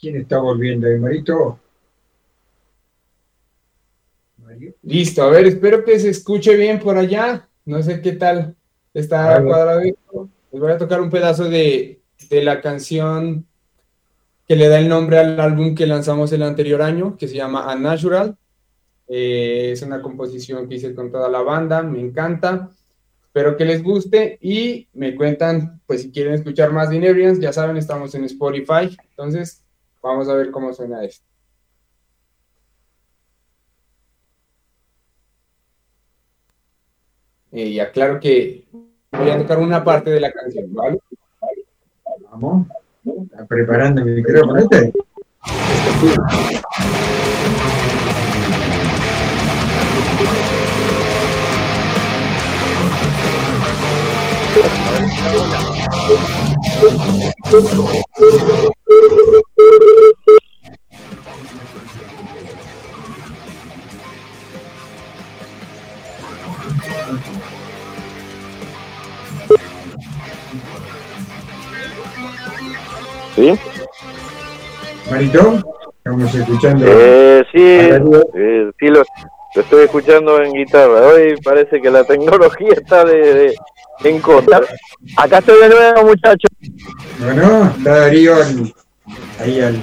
¿Quién 0.08 0.22
está 0.22 0.38
volviendo 0.38 0.86
ahí, 0.86 0.98
Marito? 0.98 1.60
Mario. 4.38 4.74
Listo, 4.82 5.22
a 5.22 5.28
ver, 5.28 5.46
espero 5.46 5.84
que 5.84 5.98
se 5.98 6.08
escuche 6.08 6.56
bien 6.56 6.78
por 6.78 6.96
allá. 6.96 7.46
No 7.66 7.82
sé 7.82 8.00
qué 8.00 8.12
tal 8.12 8.56
está 8.94 9.42
cuadrado. 9.44 9.82
Les 9.82 9.94
voy 10.50 10.72
a 10.72 10.78
tocar 10.78 11.02
un 11.02 11.10
pedazo 11.10 11.44
de, 11.44 12.00
de 12.30 12.42
la 12.42 12.62
canción 12.62 13.44
que 14.46 14.56
le 14.56 14.68
da 14.68 14.78
el 14.78 14.88
nombre 14.88 15.18
al 15.18 15.38
álbum 15.38 15.74
que 15.74 15.86
lanzamos 15.86 16.32
el 16.32 16.42
anterior 16.42 16.80
año, 16.80 17.18
que 17.18 17.28
se 17.28 17.36
llama 17.36 17.70
Unnatural. 17.74 18.38
Eh, 19.08 19.72
es 19.72 19.82
una 19.82 20.00
composición 20.00 20.66
que 20.66 20.76
hice 20.76 20.94
con 20.94 21.12
toda 21.12 21.28
la 21.28 21.42
banda, 21.42 21.82
me 21.82 22.00
encanta. 22.00 22.70
Espero 23.26 23.58
que 23.58 23.66
les 23.66 23.82
guste 23.82 24.38
y 24.40 24.88
me 24.94 25.14
cuentan, 25.14 25.82
pues 25.86 26.00
si 26.00 26.10
quieren 26.10 26.32
escuchar 26.32 26.72
más 26.72 26.88
de 26.88 26.96
Inebrians, 26.96 27.40
ya 27.40 27.52
saben, 27.52 27.76
estamos 27.76 28.14
en 28.14 28.24
Spotify. 28.24 28.96
Entonces, 29.10 29.62
vamos 30.02 30.28
a 30.28 30.34
ver 30.34 30.50
cómo 30.50 30.72
suena 30.72 31.04
esto. 31.04 31.24
Eh, 37.52 37.68
y 37.68 37.80
aclaro 37.80 38.20
que 38.20 38.66
voy 39.10 39.30
a 39.30 39.38
tocar 39.38 39.58
una 39.58 39.82
parte 39.82 40.10
de 40.10 40.20
la 40.20 40.30
canción, 40.30 40.72
¿vale? 40.74 40.98
Vamos. 42.30 42.66
Está 43.04 43.46
preparando 43.46 44.02
el 44.02 44.16
micrófono. 44.16 44.58
¿Este? 44.58 44.92
¿Sí? 73.34 73.52
Marito, 75.10 75.62
estamos 75.96 76.34
escuchando. 76.34 76.84
Eh, 76.88 77.44
sí, 77.52 77.60
eh, 77.60 78.70
sí, 78.78 78.86
lo, 78.86 79.02
Lo 79.54 79.62
estoy 79.62 79.84
escuchando 79.84 80.40
en 80.42 80.52
guitarra. 80.52 81.06
Hoy 81.08 81.36
parece 81.42 81.80
que 81.80 81.90
la 81.90 82.04
tecnología 82.04 82.72
está 82.72 83.04
de, 83.04 83.54
en 84.04 84.20
contra. 84.20 84.60
Acá 85.16 85.38
estoy 85.38 85.60
de 85.62 85.68
nuevo, 85.70 86.04
muchachos. 86.08 86.50
Bueno, 87.18 87.72
está 87.78 87.96
Darío 88.00 88.36
al- 88.36 88.74
ahí 89.40 89.60
al, 89.60 89.80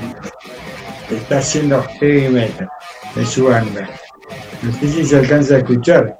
está 1.09 1.39
haciendo 1.39 1.81
heavy 1.99 2.29
metal 2.29 2.69
de 3.15 3.25
su 3.25 3.45
banda. 3.45 3.89
No 4.61 4.71
sé 4.73 4.87
si 4.87 5.05
se 5.05 5.17
alcanza 5.17 5.55
a 5.55 5.57
escuchar. 5.59 6.19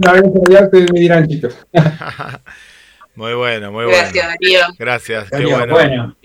Escucha 0.00 0.12
bien 0.20 0.32
por 0.32 0.48
allá, 0.50 0.64
ustedes 0.64 0.92
me 0.92 1.00
dirán, 1.00 1.26
chicos. 1.28 1.56
Muy 3.16 3.34
bueno, 3.34 3.72
muy 3.72 3.84
Gracias, 3.86 4.12
bueno. 4.14 4.28
Darío. 4.40 4.60
Gracias, 4.78 5.24
qué 5.30 5.36
Darío, 5.36 5.50
bueno. 5.56 5.74
bueno, 5.74 6.16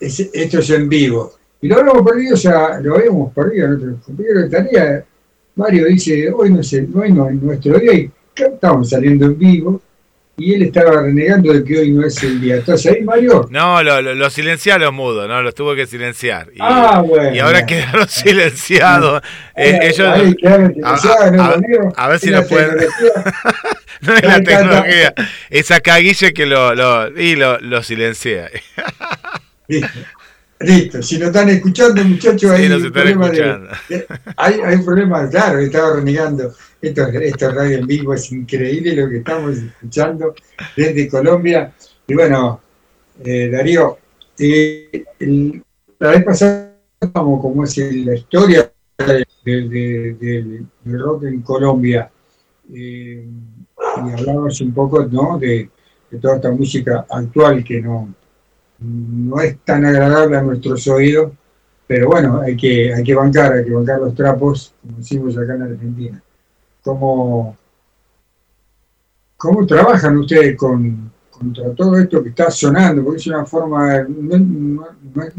es- 0.00 0.30
esto 0.32 0.58
es 0.58 0.70
en 0.70 0.88
vivo. 0.88 1.34
Y 1.60 1.68
lo 1.68 1.78
habíamos 1.78 2.02
perdido, 2.02 2.34
o 2.34 2.36
sea, 2.36 2.80
lo 2.80 2.96
habíamos 2.96 3.32
perdido. 3.32 3.68
Nuestro 3.68 4.00
compañero 4.06 4.40
de 4.40 4.48
tarea, 4.50 5.04
Mario 5.54 5.86
dice, 5.86 6.32
hoy 6.32 6.50
no 6.50 6.60
es, 6.60 6.72
el- 6.72 6.88
hoy 6.96 7.12
no 7.12 7.28
es 7.28 7.34
nuestro 7.36 7.78
día 7.78 7.92
y 7.94 8.10
estamos 8.34 8.88
saliendo 8.90 9.26
en 9.26 9.38
vivo. 9.38 9.80
Y 10.36 10.52
él 10.54 10.64
estaba 10.64 11.00
renegando 11.02 11.52
de 11.52 11.62
que 11.62 11.78
hoy 11.78 11.92
no 11.92 12.04
es 12.04 12.20
el 12.24 12.40
día. 12.40 12.56
¿Estás 12.56 12.84
ahí, 12.86 13.02
Mario? 13.02 13.46
No, 13.50 13.80
lo, 13.84 14.02
lo, 14.02 14.14
lo 14.16 14.30
silencié 14.30 14.72
a 14.72 14.78
los 14.78 14.92
mudos, 14.92 15.28
¿no? 15.28 15.40
Los 15.42 15.54
tuve 15.54 15.76
que 15.76 15.86
silenciar. 15.86 16.48
Y, 16.52 16.58
Ah, 16.60 17.02
bueno. 17.06 17.32
y 17.32 17.38
ahora 17.38 17.64
quedaron 17.66 18.08
silenciados. 18.08 19.22
Eh, 19.54 19.78
ellos, 19.82 20.08
ahí 20.08 20.34
quedaron 20.34 20.74
a, 20.82 20.98
silenciados, 20.98 21.32
¿no, 21.32 21.42
a- 21.44 21.56
Mario? 21.56 21.92
a 21.96 22.08
ver 22.08 22.18
si 22.18 22.30
lo 22.30 22.40
la 22.40 22.46
pueden. 22.46 22.76
no 24.00 24.14
es 24.16 24.22
la 24.24 24.42
tecnología. 24.42 25.14
Es 25.50 25.70
acá 25.70 25.98
Guille 25.98 26.32
que 26.34 26.46
lo, 26.46 26.74
lo, 26.74 27.08
y 27.16 27.36
lo, 27.36 27.60
lo 27.60 27.82
silencié. 27.84 28.50
Listo. 29.68 29.88
Listo. 30.60 31.02
Si 31.02 31.18
nos 31.18 31.28
están 31.28 31.48
escuchando, 31.50 32.02
muchachos, 32.04 32.40
Sí, 32.56 32.62
hay 32.62 32.68
nos 32.68 32.80
un 32.80 32.86
están 32.86 32.92
problema 32.92 33.28
de- 33.88 34.06
hay, 34.36 34.54
hay 34.64 34.74
un 34.76 34.84
problema, 34.84 35.28
claro, 35.30 35.58
estaba 35.60 35.96
renegando. 35.96 36.54
Esto, 36.88 37.02
esto 37.08 37.48
es 37.48 37.54
radio 37.54 37.78
en 37.78 37.86
vivo, 37.86 38.14
es 38.14 38.30
increíble 38.32 38.94
lo 38.94 39.08
que 39.08 39.18
estamos 39.18 39.56
escuchando 39.56 40.34
desde 40.76 41.08
Colombia. 41.08 41.72
Y 42.06 42.14
bueno, 42.14 42.60
eh, 43.24 43.48
Darío, 43.50 43.98
eh, 44.38 45.04
la 45.98 46.10
vez 46.10 46.24
pasada 46.24 46.74
como, 47.12 47.40
como 47.40 47.64
es 47.64 47.76
la 47.78 48.14
historia 48.14 48.70
de- 48.98 49.26
de- 49.44 49.68
de- 49.68 50.14
del 50.14 50.66
del 50.84 51.00
rock 51.00 51.24
en 51.24 51.40
Colombia. 51.42 52.10
eh, 52.72 53.26
y 54.06 54.10
hablamos 54.12 54.60
un 54.62 54.72
poco 54.72 55.04
¿no? 55.04 55.38
de, 55.38 55.68
de 56.10 56.18
toda 56.18 56.36
esta 56.36 56.50
música 56.50 57.04
actual 57.10 57.62
que 57.62 57.80
no, 57.82 58.14
no 58.80 59.40
es 59.40 59.58
tan 59.64 59.84
agradable 59.84 60.36
a 60.38 60.42
nuestros 60.42 60.86
oídos, 60.88 61.32
pero 61.86 62.06
bueno, 62.08 62.40
hay 62.40 62.56
que, 62.56 62.92
hay 62.94 63.04
que 63.04 63.14
bancar, 63.14 63.52
hay 63.52 63.64
que 63.64 63.70
bancar 63.72 64.00
los 64.00 64.14
trapos, 64.14 64.72
como 64.80 64.98
decimos 64.98 65.36
acá 65.36 65.54
en 65.54 65.62
Argentina. 65.62 66.22
¿Cómo, 66.84 67.56
cómo 69.36 69.66
trabajan 69.66 70.18
ustedes 70.18 70.56
con, 70.56 71.10
contra 71.30 71.74
todo 71.74 71.96
esto 71.98 72.22
que 72.22 72.28
está 72.30 72.50
sonando? 72.50 73.02
Porque 73.02 73.18
es 73.20 73.26
una 73.26 73.44
forma, 73.46 74.02
no, 74.02 74.38
no- 74.38 74.88
no 75.14 75.22
es 75.22 75.32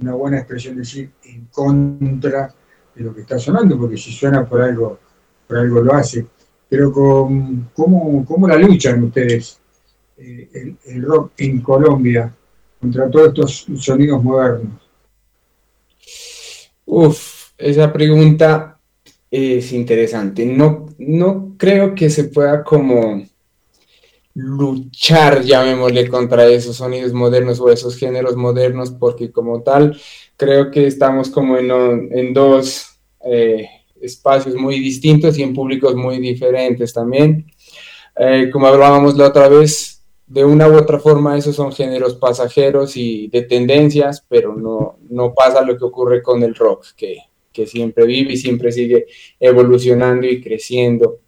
una 0.00 0.14
buena 0.14 0.38
expresión 0.38 0.76
decir 0.76 1.10
en 1.24 1.46
contra 1.46 2.52
de 2.94 3.04
lo 3.04 3.14
que 3.14 3.20
está 3.20 3.38
sonando, 3.38 3.78
porque 3.78 3.96
si 3.96 4.12
suena 4.12 4.46
por 4.48 4.60
algo, 4.62 4.98
por 5.46 5.58
algo 5.58 5.80
lo 5.82 5.92
hace. 5.94 6.26
Pero 6.68 6.92
con, 6.92 7.68
¿cómo, 7.74 8.24
¿cómo 8.24 8.48
la 8.48 8.56
luchan 8.56 9.04
ustedes, 9.04 9.58
eh, 10.16 10.48
el, 10.54 10.76
el 10.86 11.02
rock 11.02 11.32
en 11.38 11.60
Colombia, 11.60 12.34
contra 12.80 13.10
todos 13.10 13.28
estos 13.28 13.66
sonidos 13.84 14.22
modernos? 14.22 14.80
Uf, 16.86 17.50
esa 17.58 17.92
pregunta 17.92 18.77
es 19.30 19.72
interesante. 19.72 20.46
No, 20.46 20.86
no 20.98 21.54
creo 21.56 21.94
que 21.94 22.10
se 22.10 22.24
pueda 22.24 22.64
como 22.64 23.22
luchar, 24.34 25.42
llamémosle, 25.42 26.08
contra 26.08 26.46
esos 26.46 26.76
sonidos 26.76 27.12
modernos 27.12 27.60
o 27.60 27.70
esos 27.70 27.96
géneros 27.96 28.36
modernos, 28.36 28.90
porque 28.90 29.32
como 29.32 29.62
tal, 29.62 30.00
creo 30.36 30.70
que 30.70 30.86
estamos 30.86 31.28
como 31.28 31.56
en, 31.56 31.70
en 32.12 32.32
dos 32.32 33.00
eh, 33.24 33.68
espacios 34.00 34.54
muy 34.54 34.78
distintos 34.78 35.36
y 35.38 35.42
en 35.42 35.54
públicos 35.54 35.94
muy 35.96 36.18
diferentes 36.18 36.92
también. 36.92 37.46
Eh, 38.16 38.48
como 38.52 38.66
hablábamos 38.66 39.16
la 39.16 39.28
otra 39.28 39.48
vez, 39.48 40.04
de 40.26 40.44
una 40.44 40.68
u 40.68 40.76
otra 40.76 40.98
forma 40.98 41.36
esos 41.36 41.56
son 41.56 41.72
géneros 41.72 42.14
pasajeros 42.14 42.96
y 42.96 43.28
de 43.28 43.42
tendencias, 43.42 44.24
pero 44.28 44.54
no, 44.54 44.98
no 45.08 45.34
pasa 45.34 45.62
lo 45.62 45.76
que 45.76 45.84
ocurre 45.84 46.22
con 46.22 46.42
el 46.42 46.54
rock, 46.54 46.86
que, 46.96 47.16
que 47.58 47.66
siempre 47.66 48.06
vive 48.06 48.32
y 48.34 48.36
siempre 48.36 48.72
sigue 48.72 49.06
evolucionando 49.40 50.26
y 50.26 50.40
creciendo. 50.40 51.20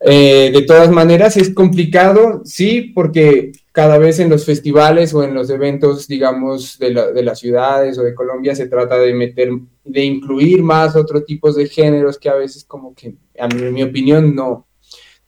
Eh, 0.00 0.50
de 0.52 0.62
todas 0.62 0.90
maneras, 0.90 1.36
es 1.36 1.50
complicado, 1.54 2.42
sí, 2.44 2.92
porque 2.94 3.52
cada 3.72 3.98
vez 3.98 4.18
en 4.18 4.28
los 4.30 4.44
festivales 4.44 5.14
o 5.14 5.22
en 5.24 5.34
los 5.34 5.48
eventos, 5.50 6.06
digamos, 6.08 6.78
de, 6.78 6.90
la- 6.92 7.10
de 7.12 7.22
las 7.22 7.38
ciudades 7.40 7.98
o 7.98 8.02
de 8.02 8.14
Colombia 8.14 8.54
se 8.54 8.68
trata 8.68 8.98
de 8.98 9.14
meter, 9.14 9.50
de 9.84 10.04
incluir 10.04 10.62
más 10.62 10.94
otros 10.96 11.24
tipos 11.24 11.56
de 11.56 11.66
géneros 11.66 12.18
que 12.18 12.28
a 12.28 12.34
veces 12.34 12.64
como 12.64 12.94
que, 12.94 13.14
a 13.38 13.48
mi, 13.48 13.62
en 13.62 13.74
mi 13.74 13.82
opinión, 13.82 14.34
no, 14.34 14.66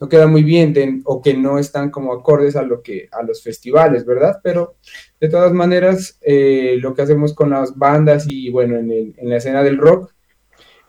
no 0.00 0.08
queda 0.08 0.26
muy 0.26 0.42
bien 0.42 1.02
o 1.04 1.22
que 1.22 1.34
no 1.34 1.58
están 1.58 1.90
como 1.90 2.12
acordes 2.12 2.56
a 2.56 2.62
lo 2.62 2.82
que 2.82 3.08
a 3.12 3.22
los 3.22 3.42
festivales, 3.42 4.04
¿verdad? 4.04 4.40
Pero 4.42 4.76
de 5.20 5.28
todas 5.28 5.52
maneras, 5.52 6.18
eh, 6.22 6.76
lo 6.80 6.94
que 6.94 7.02
hacemos 7.02 7.34
con 7.34 7.50
las 7.50 7.76
bandas 7.76 8.26
y 8.28 8.50
bueno, 8.50 8.76
en, 8.78 8.90
el- 8.90 9.14
en 9.16 9.30
la 9.30 9.36
escena 9.38 9.62
del 9.62 9.78
rock 9.78 10.12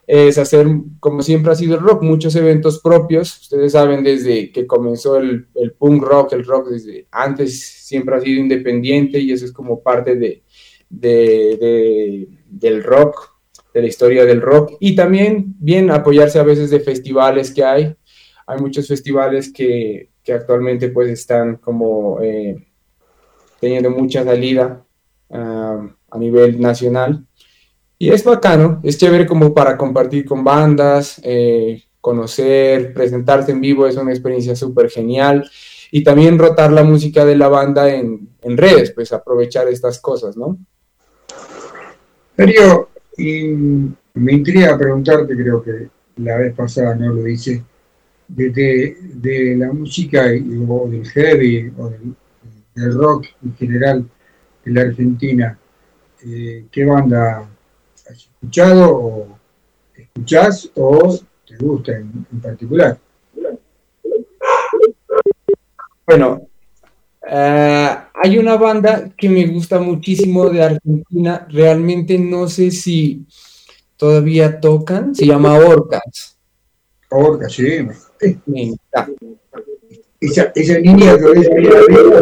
es 0.07 0.37
hacer, 0.37 0.67
como 0.99 1.21
siempre 1.21 1.51
ha 1.51 1.55
sido 1.55 1.75
el 1.75 1.81
rock, 1.81 2.01
muchos 2.03 2.35
eventos 2.35 2.79
propios. 2.81 3.39
Ustedes 3.41 3.73
saben 3.73 4.03
desde 4.03 4.51
que 4.51 4.65
comenzó 4.65 5.17
el, 5.17 5.47
el 5.55 5.73
punk 5.73 6.03
rock, 6.03 6.33
el 6.33 6.45
rock 6.45 6.69
desde 6.69 7.07
antes 7.11 7.61
siempre 7.85 8.15
ha 8.15 8.21
sido 8.21 8.39
independiente 8.41 9.19
y 9.19 9.31
eso 9.33 9.45
es 9.45 9.51
como 9.53 9.81
parte 9.83 10.15
de, 10.15 10.43
de- 10.89 11.57
de- 11.59 12.27
del 12.49 12.83
rock. 12.83 13.33
de 13.73 13.81
la 13.83 13.87
historia 13.89 14.25
del 14.25 14.41
rock 14.41 14.73
y 14.79 14.95
también 14.95 15.53
bien 15.59 15.91
apoyarse 15.91 16.39
a 16.39 16.43
veces 16.43 16.71
de 16.71 16.79
festivales 16.79 17.53
que 17.53 17.63
hay. 17.63 17.95
Hay 18.47 18.59
muchos 18.59 18.87
festivales 18.87 19.51
que, 19.53 20.09
que 20.23 20.33
actualmente 20.33 20.89
pues 20.89 21.09
están 21.11 21.57
como 21.57 22.19
eh, 22.21 22.55
teniendo 23.59 23.91
mucha 23.91 24.23
salida 24.23 24.85
ah, 25.31 25.87
a 26.11 26.17
nivel 26.17 26.59
nacional. 26.59 27.26
Y 27.99 28.09
es 28.09 28.23
bacano, 28.23 28.79
es 28.83 28.97
chévere 28.97 29.25
como 29.25 29.53
para 29.53 29.75
compartir 29.77 30.25
con 30.25 30.43
bandas, 30.43 31.19
eh, 31.23 31.83
conocer, 31.99 32.93
presentarse 32.93 33.51
en 33.51 33.59
vivo, 33.61 33.87
es 33.87 33.95
una 33.97 34.11
experiencia 34.11 34.55
súper 34.55 34.89
genial. 34.89 35.49
Y 35.89 36.03
también 36.03 36.37
rotar 36.37 36.71
la 36.71 36.83
música 36.83 37.25
de 37.25 37.35
la 37.37 37.47
banda 37.47 37.89
en, 37.93 38.29
en 38.41 38.57
redes, 38.57 38.91
pues 38.91 39.11
aprovechar 39.13 39.67
estas 39.67 39.99
cosas, 39.99 40.35
¿no? 40.37 40.57
Darío, 42.35 42.89
y 43.17 43.43
me 44.13 44.33
intriga 44.33 44.77
preguntarte, 44.77 45.35
creo 45.35 45.63
que 45.63 45.89
la 46.17 46.37
vez 46.37 46.53
pasada 46.53 46.93
no 46.95 47.13
lo 47.13 47.27
hice, 47.27 47.63
de, 48.27 48.49
de- 48.49 48.97
de 49.13 49.55
la 49.55 49.71
música 49.71 50.25
o 50.67 50.87
del 50.89 51.07
heavy 51.07 51.71
o 51.77 51.89
del, 51.89 52.13
rock 52.93 53.25
en 53.43 53.55
general 53.55 54.05
en 54.65 54.73
la 54.73 54.81
Argentina, 54.81 55.57
eh, 56.23 56.65
¿qué 56.71 56.85
banda 56.85 57.47
escuchado 58.41 58.95
o 58.95 59.27
escuchás 59.95 60.69
o 60.75 61.19
te 61.45 61.57
gusta 61.57 61.93
en, 61.93 62.25
en 62.31 62.41
particular? 62.41 62.99
Bueno, 66.05 66.47
eh, 67.29 67.97
hay 68.13 68.37
una 68.37 68.55
banda 68.55 69.09
que 69.17 69.27
me 69.27 69.45
gusta 69.47 69.79
muchísimo 69.79 70.49
de 70.49 70.63
Argentina, 70.63 71.45
realmente 71.49 72.17
no 72.17 72.47
sé 72.47 72.71
si 72.71 73.25
todavía 73.97 74.59
tocan, 74.59 75.13
se 75.13 75.25
llama 75.25 75.55
Orcas. 75.55 76.37
Orcas, 77.09 77.51
sí. 77.53 77.85
Me 78.45 78.63
encanta. 78.63 79.11
Esa, 80.19 80.51
esa 80.55 80.79
niña 80.79 81.15
que 81.17 81.25
ves 81.25 81.49
ahí 81.49 81.67
arriba, 81.67 82.21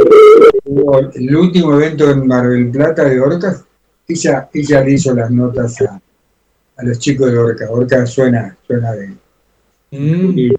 tuvo 0.66 1.00
el 1.00 1.36
último 1.36 1.76
evento 1.76 2.10
en 2.10 2.28
Mar 2.28 2.50
del 2.50 2.70
Plata 2.70 3.06
de 3.06 3.20
Orcas, 3.20 3.64
ella, 4.08 4.50
ella 4.54 4.82
le 4.84 4.92
hizo 4.92 5.14
las 5.14 5.32
notas 5.32 5.82
a, 5.82 6.02
a 6.78 6.84
los 6.84 7.00
chicos 7.00 7.32
de 7.32 7.38
Orca. 7.38 7.70
Orca 7.72 8.06
suena, 8.06 8.58
suena 8.68 8.92
de 8.94 9.14
Y 9.92 10.52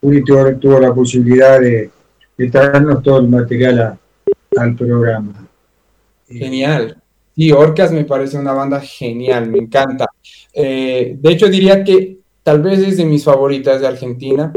Uri 0.00 0.24
tuvo, 0.24 0.54
tuvo 0.56 0.78
la 0.80 0.94
posibilidad 0.94 1.60
de, 1.60 1.90
de 2.36 2.50
traernos 2.50 3.02
todo 3.02 3.18
el 3.18 3.28
material 3.28 3.78
a- 3.80 3.98
al 4.56 4.74
programa. 4.74 5.46
Genial. 6.28 6.96
Sí, 7.36 7.50
Orcas 7.52 7.92
me 7.92 8.04
parece 8.04 8.38
una 8.38 8.52
banda 8.52 8.80
genial, 8.80 9.48
me 9.50 9.58
encanta. 9.58 10.06
Eh, 10.52 11.16
de 11.18 11.32
hecho, 11.32 11.48
diría 11.48 11.82
que 11.84 12.18
tal 12.42 12.60
vez 12.62 12.80
es 12.80 12.96
de 12.98 13.04
mis 13.04 13.24
favoritas 13.24 13.80
de 13.80 13.86
Argentina. 13.86 14.52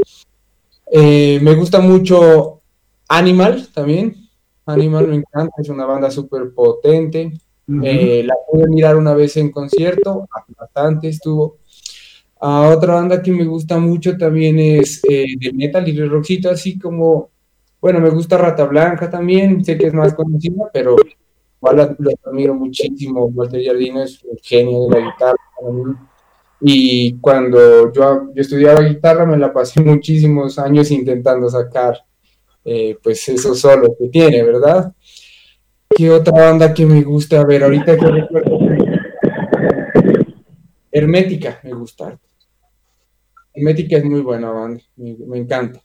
Eh, 0.91 1.39
me 1.41 1.55
gusta 1.55 1.79
mucho 1.79 2.61
Animal 3.07 3.67
también. 3.73 4.15
Animal 4.65 5.07
me 5.07 5.15
encanta, 5.17 5.53
es 5.61 5.69
una 5.69 5.85
banda 5.85 6.09
súper 6.09 6.49
potente. 6.53 7.31
Eh, 7.67 8.23
la 8.23 8.35
pude 8.49 8.67
mirar 8.67 8.95
una 8.95 9.13
vez 9.15 9.37
en 9.37 9.51
concierto, 9.51 10.27
bastante 10.57 11.09
estuvo. 11.09 11.57
Otra 12.39 12.95
banda 12.95 13.21
que 13.21 13.31
me 13.31 13.45
gusta 13.45 13.79
mucho 13.79 14.17
también 14.17 14.59
es 14.59 15.01
eh, 15.09 15.25
de 15.39 15.51
metal 15.53 15.87
y 15.87 15.93
de 15.93 16.05
rockcito, 16.05 16.49
así 16.49 16.77
como, 16.77 17.31
bueno, 17.81 17.99
me 17.99 18.09
gusta 18.09 18.37
Rata 18.37 18.65
Blanca 18.65 19.09
también, 19.09 19.63
sé 19.65 19.77
que 19.77 19.87
es 19.87 19.93
más 19.93 20.13
conocida, 20.13 20.69
pero 20.71 20.95
igual 21.57 21.95
los 21.97 22.13
admiro 22.23 22.53
muchísimo. 22.53 23.25
Walter 23.25 23.63
Jardino 23.65 24.03
es 24.03 24.23
un 24.23 24.37
genio 24.41 24.87
de 24.87 24.99
la 24.99 25.05
guitarra 25.07 25.37
para 25.59 25.73
mí. 25.73 25.95
Y 26.61 27.17
cuando 27.19 27.91
yo, 27.91 28.33
yo 28.33 28.41
estudiaba 28.41 28.81
guitarra, 28.81 29.25
me 29.25 29.37
la 29.37 29.51
pasé 29.51 29.81
muchísimos 29.83 30.59
años 30.59 30.91
intentando 30.91 31.49
sacar, 31.49 31.97
eh, 32.63 32.97
pues, 33.01 33.27
esos 33.29 33.59
solos 33.59 33.91
que 33.97 34.07
tiene, 34.09 34.43
¿verdad? 34.43 34.93
¿Qué 35.95 36.11
otra 36.11 36.33
banda 36.33 36.73
que 36.73 36.85
me 36.85 37.01
gusta? 37.01 37.39
A 37.39 37.45
ver, 37.45 37.63
ahorita 37.63 37.97
que 37.97 38.05
recuerdo. 38.05 38.59
Hermética, 40.91 41.61
me 41.63 41.73
gusta. 41.73 42.19
Hermética 43.53 43.97
es 43.97 44.03
muy 44.03 44.19
buena 44.19 44.49
banda, 44.49 44.83
me, 44.97 45.15
me 45.25 45.37
encanta. 45.37 45.81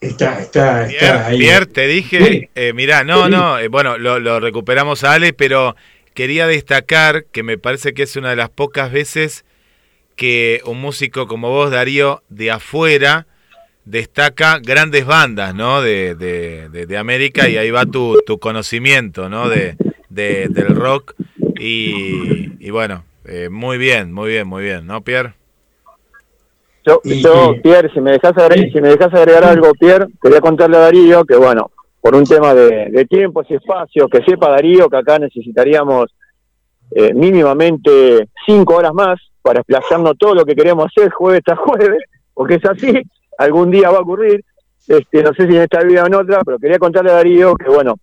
Está, 0.00 0.40
está, 0.40 0.86
Pierre, 0.86 1.06
está 1.06 1.26
ahí. 1.26 1.38
Pierre, 1.38 1.66
te 1.66 1.86
dije, 1.86 2.50
eh, 2.54 2.72
mirá, 2.74 3.04
no, 3.04 3.30
no, 3.30 3.58
eh, 3.58 3.68
bueno, 3.68 3.96
lo, 3.96 4.18
lo 4.18 4.38
recuperamos 4.38 5.02
a 5.04 5.14
Ale, 5.14 5.32
pero 5.32 5.74
quería 6.12 6.46
destacar 6.46 7.24
que 7.24 7.42
me 7.42 7.56
parece 7.56 7.94
que 7.94 8.02
es 8.02 8.16
una 8.16 8.30
de 8.30 8.36
las 8.36 8.50
pocas 8.50 8.92
veces 8.92 9.46
que 10.16 10.60
un 10.66 10.78
músico 10.78 11.26
como 11.26 11.48
vos, 11.48 11.70
Darío, 11.70 12.22
de 12.28 12.50
afuera, 12.50 13.26
destaca 13.84 14.58
grandes 14.60 15.06
bandas, 15.06 15.54
¿no? 15.54 15.82
De, 15.82 16.14
de, 16.14 16.68
de- 16.68 16.86
de 16.86 16.98
América 16.98 17.48
y 17.48 17.56
ahí 17.56 17.70
va 17.70 17.86
tu, 17.86 18.20
tu 18.26 18.38
conocimiento, 18.38 19.28
¿no? 19.28 19.48
De, 19.48 19.76
de- 20.08 20.48
del 20.48 20.74
rock 20.76 21.14
y, 21.58 22.52
y 22.64 22.70
bueno, 22.70 23.04
eh, 23.24 23.48
muy 23.50 23.78
bien, 23.78 24.12
muy 24.12 24.30
bien, 24.30 24.46
muy 24.46 24.62
bien, 24.62 24.86
¿no, 24.86 25.02
Pierre? 25.02 25.34
Yo, 26.86 27.00
yo, 27.04 27.54
Pierre, 27.62 27.90
si 27.92 28.00
me 28.00 28.12
dejas 28.12 28.36
agregar, 28.38 28.72
si 28.72 28.80
me 28.80 28.88
dejas 28.88 29.12
agregar 29.12 29.44
algo, 29.44 29.72
Pierre, 29.74 30.06
quería 30.22 30.40
contarle 30.40 30.78
a 30.78 30.80
Darío 30.80 31.24
que, 31.24 31.36
bueno, 31.36 31.70
por 32.00 32.14
un 32.14 32.24
tema 32.24 32.54
de, 32.54 32.86
de 32.90 33.04
tiempos 33.04 33.46
y 33.50 33.54
espacios, 33.54 34.08
que 34.10 34.22
sepa 34.24 34.48
Darío 34.50 34.88
que 34.88 34.96
acá 34.96 35.18
necesitaríamos 35.18 36.10
eh, 36.92 37.12
mínimamente 37.12 38.28
cinco 38.46 38.76
horas 38.76 38.94
más 38.94 39.20
para 39.42 39.60
explayarnos 39.60 40.16
todo 40.18 40.34
lo 40.34 40.44
que 40.46 40.56
queremos 40.56 40.86
hacer 40.86 41.10
jueves 41.10 41.42
tras 41.44 41.58
jueves, 41.58 42.02
porque 42.32 42.54
es 42.54 42.64
así, 42.64 43.02
algún 43.40 43.70
día 43.70 43.90
va 43.90 43.98
a 43.98 44.02
ocurrir, 44.02 44.44
este, 44.88 45.22
no 45.22 45.32
sé 45.34 45.46
si 45.48 45.56
en 45.56 45.62
esta 45.62 45.82
vida 45.82 46.02
o 46.02 46.06
en 46.06 46.14
otra, 46.14 46.40
pero 46.44 46.58
quería 46.58 46.78
contarle 46.78 47.10
a 47.10 47.14
Darío 47.14 47.54
que, 47.54 47.68
bueno, 47.70 47.94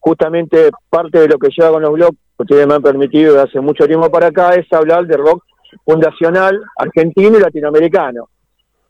justamente 0.00 0.70
parte 0.90 1.20
de 1.20 1.28
lo 1.28 1.38
que 1.38 1.48
lleva 1.48 1.72
con 1.72 1.82
los 1.82 1.92
blogs, 1.92 2.16
que 2.36 2.42
ustedes 2.42 2.66
me 2.66 2.74
han 2.74 2.82
permitido 2.82 3.40
hace 3.40 3.60
mucho 3.60 3.86
tiempo 3.86 4.10
para 4.10 4.26
acá, 4.28 4.54
es 4.54 4.70
hablar 4.72 5.06
de 5.06 5.16
rock 5.16 5.44
fundacional 5.84 6.60
argentino 6.76 7.38
y 7.38 7.40
latinoamericano. 7.40 8.28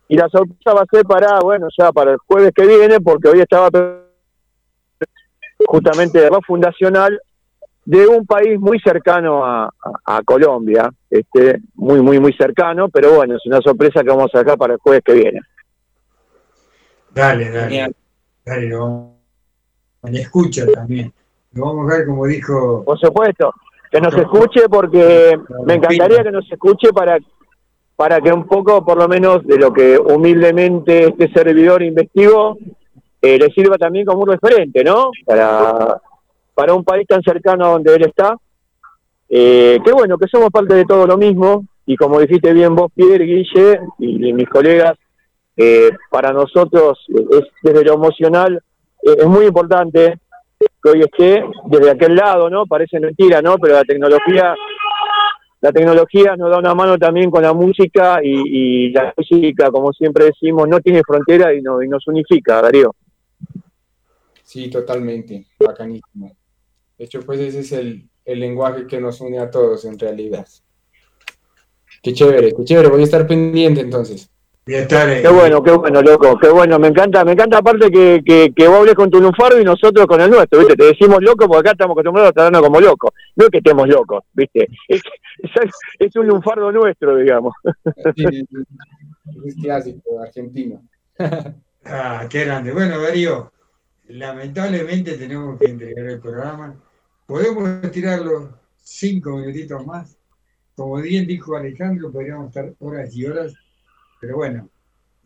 Y 0.08 0.16
la 0.16 0.28
sorpresa 0.28 0.74
va 0.74 0.82
a 0.82 0.86
ser 0.90 1.04
para, 1.04 1.38
bueno, 1.40 1.68
ya 1.78 1.90
para 1.92 2.12
el 2.12 2.18
jueves 2.26 2.52
que 2.54 2.66
viene, 2.66 3.00
porque 3.00 3.28
hoy 3.28 3.40
estaba 3.40 3.68
justamente 5.66 6.20
de 6.20 6.28
rock 6.28 6.44
fundacional 6.46 7.20
de 7.86 8.06
un 8.06 8.24
país 8.26 8.58
muy 8.58 8.78
cercano 8.80 9.44
a, 9.44 9.64
a- 9.66 10.16
a 10.16 10.22
Colombia, 10.22 10.90
este, 11.10 11.58
muy, 11.74 12.00
muy, 12.00 12.18
muy 12.18 12.32
cercano, 12.32 12.88
pero 12.88 13.12
bueno, 13.14 13.36
es 13.36 13.42
una 13.46 13.60
sorpresa 13.60 14.02
que 14.02 14.08
vamos 14.08 14.30
a 14.34 14.38
sacar 14.38 14.56
para 14.56 14.74
el 14.74 14.78
jueves 14.78 15.02
que 15.04 15.12
viene. 15.12 15.40
Dale, 17.14 17.50
dale. 17.50 17.94
Dale, 18.44 18.66
lo 18.68 18.80
vamos. 18.80 19.14
Me 20.02 20.20
escucha 20.20 20.66
también. 20.66 21.12
Lo 21.52 21.66
vamos 21.66 21.90
a 21.92 21.96
ver 21.96 22.06
como 22.06 22.26
dijo. 22.26 22.84
Por 22.84 22.98
supuesto, 22.98 23.52
que 23.90 24.00
nos 24.00 24.14
escuche 24.14 24.68
porque 24.68 25.38
me 25.64 25.74
encantaría 25.74 26.22
que 26.22 26.32
nos 26.32 26.50
escuche 26.50 26.92
para 26.92 27.18
para 27.96 28.20
que 28.20 28.32
un 28.32 28.44
poco, 28.46 28.84
por 28.84 28.98
lo 28.98 29.06
menos, 29.06 29.46
de 29.46 29.56
lo 29.56 29.72
que 29.72 29.96
humildemente 29.96 31.04
este 31.04 31.30
servidor 31.32 31.80
investigó, 31.82 32.58
eh, 33.22 33.38
le 33.38 33.50
sirva 33.50 33.78
también 33.78 34.04
como 34.04 34.22
un 34.22 34.30
referente, 34.30 34.82
¿no? 34.82 35.10
Para, 35.24 36.00
para 36.54 36.74
un 36.74 36.82
país 36.82 37.06
tan 37.06 37.22
cercano 37.22 37.66
a 37.66 37.68
donde 37.70 37.94
él 37.94 38.02
está. 38.02 38.36
Eh, 39.28 39.78
que 39.84 39.92
bueno, 39.92 40.18
que 40.18 40.26
somos 40.26 40.50
parte 40.50 40.74
de 40.74 40.84
todo 40.84 41.06
lo 41.06 41.16
mismo, 41.16 41.64
y 41.86 41.96
como 41.96 42.18
dijiste 42.18 42.52
bien 42.52 42.74
vos, 42.74 42.90
Pierre, 42.94 43.24
Guille, 43.24 43.80
y, 44.00 44.28
y 44.28 44.32
mis 44.32 44.48
colegas, 44.48 44.98
eh, 45.56 45.90
para 46.10 46.32
nosotros 46.32 46.98
eh, 47.08 47.24
es 47.30 47.44
desde 47.62 47.84
lo 47.84 47.94
emocional, 47.94 48.62
eh, 49.02 49.16
es 49.18 49.26
muy 49.26 49.46
importante 49.46 50.18
que 50.82 50.90
hoy 50.90 51.00
esté 51.00 51.44
desde 51.66 51.90
aquel 51.90 52.14
lado, 52.14 52.50
¿no? 52.50 52.66
Parece 52.66 53.00
mentira, 53.00 53.40
¿no? 53.42 53.56
Pero 53.58 53.74
la 53.74 53.84
tecnología, 53.84 54.54
la 55.60 55.72
tecnología 55.72 56.36
nos 56.36 56.50
da 56.50 56.58
una 56.58 56.74
mano 56.74 56.98
también 56.98 57.30
con 57.30 57.42
la 57.42 57.52
música 57.52 58.20
y, 58.22 58.90
la 58.90 59.14
música, 59.16 59.70
como 59.70 59.92
siempre 59.92 60.26
decimos, 60.26 60.68
no 60.68 60.80
tiene 60.80 61.02
frontera 61.06 61.54
y, 61.54 61.62
no- 61.62 61.82
y 61.82 61.88
nos 61.88 62.06
unifica, 62.06 62.60
Darío. 62.60 62.94
Sí, 64.42 64.68
totalmente, 64.68 65.46
bacanísimo. 65.58 66.36
De 66.98 67.04
hecho, 67.04 67.20
pues 67.20 67.40
ese 67.40 67.60
es 67.60 67.72
el, 67.72 68.08
el 68.24 68.40
lenguaje 68.40 68.86
que 68.86 69.00
nos 69.00 69.20
une 69.20 69.38
a 69.38 69.50
todos 69.50 69.84
en 69.86 69.98
realidad. 69.98 70.46
Qué 72.02 72.12
chévere, 72.12 72.52
qué 72.54 72.64
chévere, 72.64 72.88
voy 72.88 73.00
a 73.00 73.04
estar 73.04 73.26
pendiente 73.26 73.80
entonces. 73.80 74.30
Estar, 74.66 75.20
Qué 75.20 75.28
bueno, 75.28 75.62
qué 75.62 75.72
bueno, 75.72 76.00
loco, 76.00 76.38
qué 76.38 76.48
bueno. 76.48 76.78
Me 76.78 76.88
encanta, 76.88 77.22
me 77.22 77.32
encanta 77.32 77.58
aparte 77.58 77.90
que, 77.90 78.22
que, 78.24 78.50
que 78.56 78.66
vos 78.66 78.78
hables 78.78 78.94
con 78.94 79.10
tu 79.10 79.20
lunfardo 79.20 79.60
y 79.60 79.64
nosotros 79.64 80.06
con 80.06 80.22
el 80.22 80.30
nuestro, 80.30 80.60
¿viste? 80.60 80.74
Te 80.74 80.84
decimos 80.86 81.18
loco 81.20 81.46
porque 81.46 81.58
acá 81.58 81.70
estamos 81.72 81.92
acostumbrados 81.92 82.30
a 82.30 82.32
tratarnos 82.32 82.62
como 82.62 82.80
locos. 82.80 83.10
No 83.36 83.44
es 83.44 83.50
que 83.50 83.58
estemos 83.58 83.86
locos, 83.86 84.24
¿viste? 84.32 84.66
Es, 84.88 85.02
es, 85.38 85.70
es 85.98 86.16
un 86.16 86.28
lunfardo 86.28 86.72
nuestro, 86.72 87.16
digamos. 87.16 87.54
Sí, 88.16 88.46
es 89.46 89.54
clásico, 89.56 90.22
argentino. 90.22 90.82
Ah, 91.84 92.26
qué 92.30 92.44
grande. 92.44 92.72
Bueno, 92.72 93.00
Darío, 93.00 93.52
lamentablemente 94.08 95.18
tenemos 95.18 95.58
que 95.58 95.66
entregar 95.66 96.06
el 96.06 96.20
programa. 96.20 96.74
¿Podemos 97.26 97.90
tirarlo 97.90 98.50
cinco 98.76 99.36
minutitos 99.36 99.84
más? 99.84 100.16
como 100.74 101.00
bien 101.00 101.26
dijo 101.26 101.56
Alejandro, 101.56 102.10
podríamos 102.10 102.48
estar 102.48 102.72
horas 102.80 103.14
y 103.14 103.26
horas, 103.26 103.54
pero 104.20 104.36
bueno, 104.36 104.68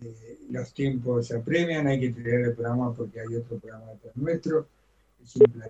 eh, 0.02 0.38
los 0.50 0.72
tiempos 0.72 1.26
se 1.26 1.36
apremian, 1.36 1.86
hay 1.86 2.00
que 2.00 2.10
tener 2.10 2.40
el 2.40 2.54
programa 2.54 2.92
porque 2.94 3.20
hay 3.20 3.34
otro 3.34 3.58
programa 3.58 3.92
detrás 3.92 4.16
nuestro. 4.16 4.66
Es 5.22 5.36
un. 5.36 5.62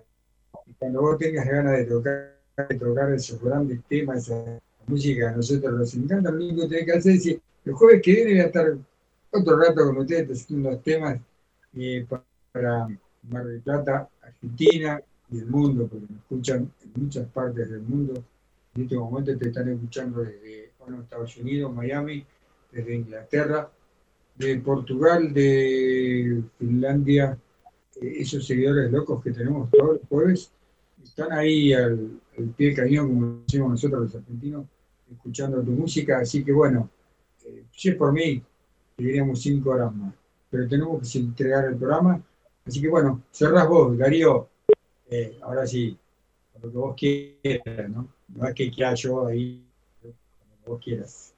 Y 0.65 0.73
cuando 0.73 1.01
vos 1.01 1.17
tengas 1.17 1.45
ganas 1.47 1.77
de 1.77 1.85
tocar, 1.85 2.35
de 2.69 2.75
tocar 2.75 3.11
esos 3.13 3.41
grandes 3.41 3.83
temas, 3.85 4.17
esa 4.27 4.59
música 4.87 5.29
a 5.29 5.35
nosotros 5.35 5.73
nos 5.73 5.93
encanta, 5.95 6.31
lo 6.31 6.37
único 6.37 6.61
que 6.63 6.67
tenés 6.67 6.85
que 6.85 6.91
hacer 6.91 7.11
es 7.13 7.23
decir, 7.23 7.41
el 7.65 7.73
jueves 7.73 8.01
que 8.01 8.13
viene 8.13 8.31
voy 8.31 8.39
a 8.39 8.45
estar 8.45 8.77
otro 9.31 9.57
rato 9.59 9.85
con 9.85 9.97
ustedes 9.97 10.31
haciendo 10.43 10.69
unos 10.69 10.83
temas 10.83 11.19
eh, 11.75 12.05
pa- 12.09 12.23
para 12.51 12.87
Mar 13.29 13.45
del 13.45 13.61
Plata, 13.61 14.09
Argentina 14.21 15.01
y 15.31 15.39
el 15.39 15.45
mundo, 15.45 15.87
porque 15.87 16.05
nos 16.09 16.19
escuchan 16.21 16.71
en 16.83 17.03
muchas 17.03 17.27
partes 17.27 17.69
del 17.69 17.81
mundo. 17.81 18.23
En 18.75 18.83
este 18.83 18.95
momento 18.95 19.37
te 19.37 19.47
están 19.49 19.69
escuchando 19.69 20.21
desde 20.21 20.71
Estados 21.03 21.37
Unidos, 21.37 21.73
Miami, 21.73 22.25
desde 22.71 22.95
Inglaterra, 22.95 23.71
de 24.35 24.57
Portugal, 24.59 25.33
de 25.33 26.41
Finlandia, 26.57 27.37
eh, 28.01 28.13
esos 28.19 28.45
seguidores 28.45 28.91
locos 28.91 29.21
que 29.23 29.31
tenemos 29.31 29.69
todos 29.69 29.99
los 29.99 30.07
jueves, 30.07 30.51
están 31.03 31.31
ahí 31.33 31.73
al, 31.73 32.21
pie 32.55 32.67
del 32.67 32.75
cañón, 32.75 33.07
como 33.09 33.41
decimos 33.45 33.71
nosotros 33.71 34.01
los 34.03 34.15
argentinos, 34.15 34.65
escuchando 35.11 35.61
tu 35.61 35.71
música, 35.71 36.19
así 36.19 36.43
que 36.43 36.53
bueno, 36.53 36.89
eh, 37.45 37.65
si 37.75 37.89
es 37.89 37.95
por 37.95 38.13
mí, 38.13 38.41
seguiríamos 38.95 39.41
cinco 39.41 39.71
horas 39.71 39.93
más, 39.93 40.13
pero 40.49 40.67
tenemos 40.67 41.11
que 41.11 41.19
entregar 41.19 41.65
el 41.65 41.75
programa, 41.75 42.23
así 42.65 42.81
que 42.81 42.87
bueno, 42.87 43.23
cerrás 43.31 43.67
vos, 43.67 43.97
Darío, 43.97 44.47
eh, 45.09 45.37
ahora 45.41 45.67
sí, 45.67 45.97
lo 46.61 46.71
que 46.71 46.77
vos 46.77 46.95
quieras, 46.95 47.89
¿no? 47.89 48.07
No 48.29 48.47
es 48.47 48.53
que 48.53 48.71
quiera 48.71 48.93
yo 48.93 49.25
ahí, 49.25 49.61
lo 50.03 50.11
que 50.63 50.69
vos 50.69 50.81
quieras. 50.81 51.33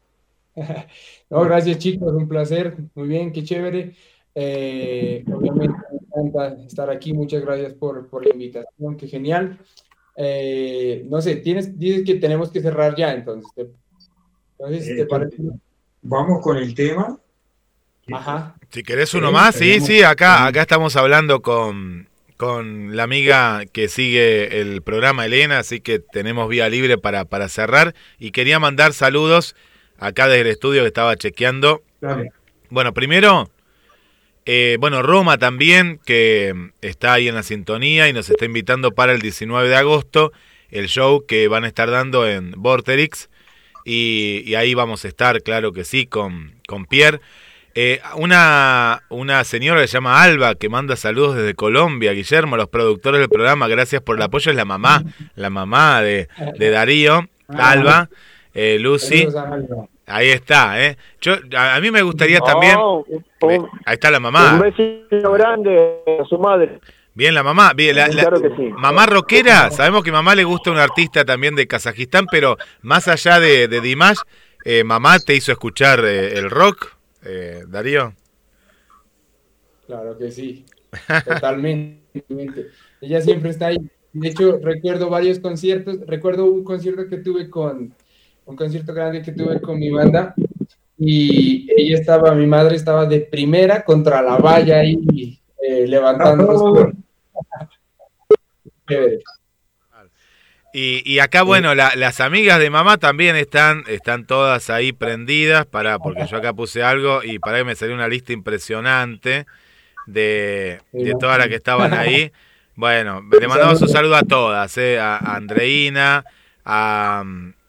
No, 1.30 1.42
gracias 1.44 1.78
chicos, 1.78 2.14
un 2.14 2.28
placer, 2.28 2.76
muy 2.94 3.08
bien, 3.08 3.32
qué 3.32 3.44
chévere. 3.44 3.96
Eh, 4.36 5.24
obviamente 5.34 5.78
me 5.92 6.24
encanta 6.24 6.62
estar 6.66 6.90
aquí, 6.90 7.14
muchas 7.14 7.42
gracias 7.42 7.74
por, 7.74 8.08
por 8.10 8.26
la 8.26 8.34
invitación, 8.34 8.98
qué 8.98 9.08
genial. 9.08 9.58
Eh, 10.18 11.06
no 11.10 11.22
sé, 11.22 11.38
tienes, 11.38 11.78
dices 11.80 12.04
que 12.06 12.16
tenemos 12.16 12.52
que 12.52 12.62
cerrar 12.62 12.96
ya, 12.96 13.14
entonces, 13.14 13.50
¿te, 13.56 13.68
entonces, 14.60 14.86
¿te 14.96 15.02
Eh, 15.02 15.06
parece? 15.06 15.38
Vamos 16.02 16.42
con 16.42 16.58
el 16.58 16.74
tema. 16.76 17.18
Ajá. 18.12 18.56
Si 18.70 18.84
querés 18.84 19.14
uno 19.14 19.32
más, 19.32 19.56
sí, 19.56 19.80
sí, 19.80 20.04
acá, 20.04 20.46
acá 20.46 20.62
estamos 20.62 20.96
hablando 20.96 21.42
con, 21.42 22.10
con 22.36 22.96
la 22.96 23.04
amiga 23.04 23.66
que 23.72 23.88
sigue 23.88 24.60
el 24.60 24.82
programa, 24.82 25.26
Elena, 25.26 25.60
así 25.60 25.80
que 25.80 26.00
tenemos 26.00 26.50
vía 26.50 26.68
libre 26.68 26.98
para, 26.98 27.26
para 27.26 27.48
cerrar. 27.48 27.96
Y 28.20 28.32
quería 28.32 28.60
mandar 28.60 28.94
saludos 28.94 29.56
acá 30.02 30.28
desde 30.28 30.42
el 30.42 30.48
estudio 30.48 30.82
que 30.82 30.88
estaba 30.88 31.16
chequeando. 31.16 31.84
Dale. 32.02 32.34
Bueno, 32.70 32.94
primero, 32.94 33.50
eh, 34.46 34.78
bueno, 34.80 35.02
Roma 35.04 35.38
también, 35.38 36.00
que 36.06 36.72
está 36.82 37.14
ahí 37.14 37.28
en 37.28 37.36
la 37.36 37.44
sintonía 37.44 38.10
y 38.10 38.14
nos 38.14 38.30
está 38.30 38.44
invitando 38.46 38.92
para 38.92 39.14
el 39.14 39.22
19 39.22 39.70
de 39.70 39.76
agosto, 39.76 40.34
el 40.70 40.88
show 40.88 41.26
que 41.26 41.48
van 41.48 41.64
a 41.64 41.68
estar 41.68 41.90
dando 41.90 42.28
en 42.28 42.52
Vorterix. 42.58 43.30
Y, 43.86 44.44
y 44.46 44.56
ahí 44.56 44.74
vamos 44.74 45.06
a 45.06 45.08
estar, 45.08 45.42
claro 45.42 45.72
que 45.72 45.84
sí, 45.84 46.06
con, 46.06 46.56
con 46.68 46.86
Pierre. 46.86 47.22
Eh, 47.74 48.02
una, 48.16 49.04
una 49.10 49.44
señora 49.44 49.82
que 49.82 49.88
se 49.88 49.94
llama 49.94 50.22
Alba, 50.22 50.56
que 50.56 50.68
manda 50.68 50.96
saludos 50.96 51.38
desde 51.38 51.54
Colombia, 51.54 52.12
Guillermo, 52.12 52.58
los 52.58 52.68
productores 52.68 53.20
del 53.22 53.30
programa, 53.30 53.68
gracias 53.68 54.02
por 54.02 54.18
el 54.18 54.22
apoyo, 54.24 54.52
es 54.52 54.58
la 54.58 54.66
mamá, 54.66 55.04
la 55.36 55.50
mamá 55.50 56.02
de, 56.02 56.28
de 56.58 56.70
Darío, 56.70 57.30
Alba, 57.48 58.10
eh, 58.54 58.78
Lucy. 58.80 59.28
Ahí 60.08 60.30
está, 60.30 60.84
¿eh? 60.86 60.98
Yo, 61.22 61.34
a, 61.56 61.76
a 61.76 61.82
mí 61.82 61.90
me 61.92 62.02
gustaría 62.02 62.40
también... 62.42 62.78
Un, 62.78 63.06
Ahí 63.86 63.94
está 63.94 64.12
la 64.12 64.18
un 64.18 64.24
mamá. 64.24 64.60
besito 64.60 65.32
grande 65.32 66.02
a 66.20 66.26
su 66.26 66.38
madre. 66.38 66.80
Bien, 67.14 67.34
la 67.34 67.44
mamá. 67.44 67.74
Bien, 67.74 67.96
la, 67.96 68.08
la- 68.08 68.22
Claro 68.24 68.42
que 68.42 68.50
sí. 68.56 68.70
Mamá 68.78 69.06
rockera. 69.06 69.70
Sabemos 69.72 70.04
que 70.04 70.12
mamá 70.12 70.36
le 70.36 70.44
gusta 70.44 70.70
un 70.72 70.78
artista 70.78 71.24
también 71.26 71.56
de 71.56 71.68
Kazajistán, 71.68 72.26
pero 72.30 72.58
más 72.82 73.08
allá 73.08 73.40
de, 73.40 73.68
de 73.68 73.82
Dimash, 73.82 74.20
eh, 74.66 74.84
mamá 74.84 75.20
te 75.20 75.36
hizo 75.36 75.52
escuchar 75.52 76.04
eh, 76.06 76.38
el 76.38 76.50
rock, 76.50 76.94
eh, 77.26 77.64
Darío. 77.68 78.14
Claro 79.88 80.18
que 80.18 80.32
sí, 80.32 80.66
totalmente. 81.26 82.68
Ella 83.02 83.22
siempre 83.22 83.50
está 83.50 83.68
ahí. 83.68 83.78
De 84.14 84.28
hecho, 84.30 84.60
recuerdo 84.62 85.10
varios 85.10 85.40
conciertos. 85.40 85.98
Recuerdo 86.06 86.46
un 86.46 86.64
concierto 86.64 87.08
que 87.10 87.18
tuve 87.18 87.50
con, 87.50 87.94
un 88.46 88.56
concierto 88.56 88.94
grande 88.94 89.22
que 89.22 89.32
tuve 89.32 89.62
con 89.62 89.80
mi 89.80 89.90
banda. 89.90 90.34
Y 90.98 91.68
ella 91.76 91.98
estaba, 92.00 92.34
mi 92.36 92.46
madre 92.46 92.76
estaba 92.76 93.06
de 93.06 93.22
primera 93.22 93.84
contra 93.84 94.22
la 94.22 94.38
valla 94.38 94.80
ahí, 94.80 95.40
eh, 95.68 95.88
levantando. 95.88 96.92
Chévere. 98.88 99.20
Y, 100.74 101.02
y 101.06 101.20
acá, 101.20 101.44
bueno, 101.44 101.76
la- 101.76 101.96
las 101.98 102.22
amigas 102.22 102.58
de 102.60 102.70
mamá 102.70 102.98
también 102.98 103.36
están, 103.36 103.84
están 103.90 104.26
todas 104.26 104.70
ahí 104.70 104.94
prendidas, 104.94 105.66
para, 105.66 106.00
porque 106.00 106.26
yo 106.28 106.38
acá 106.38 106.54
puse 106.54 106.82
algo 106.82 107.24
y 107.26 107.40
para 107.40 107.58
que 107.58 107.66
me 107.66 107.76
salió 107.76 107.94
una 107.94 108.08
lista 108.08 108.32
impresionante 108.32 109.48
de, 110.08 110.80
de 110.94 111.14
todas 111.20 111.38
las 111.40 111.50
que 111.50 111.56
estaban 111.56 111.94
ahí. 111.94 112.32
Bueno, 112.74 113.22
le 113.38 113.48
mandamos 113.50 113.82
un 113.82 113.90
saludo 113.90 114.16
a 114.16 114.24
todas, 114.24 114.76
eh, 114.78 114.98
a 114.98 115.18
a 115.18 115.36
Andreina, 115.36 116.24
a, 116.64 117.22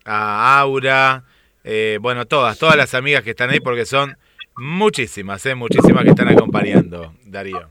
a 0.04 0.60
Aura, 0.60 1.24
eh, 1.64 1.98
bueno, 2.00 2.26
todas, 2.26 2.58
todas 2.58 2.76
las 2.76 2.94
amigas 2.94 3.22
que 3.22 3.30
están 3.30 3.50
ahí, 3.50 3.60
porque 3.60 3.84
son 3.84 4.16
muchísimas, 4.56 5.44
eh, 5.46 5.54
muchísimas 5.54 6.04
que 6.04 6.10
están 6.10 6.28
acompañando, 6.28 7.14
Darío. 7.24 7.68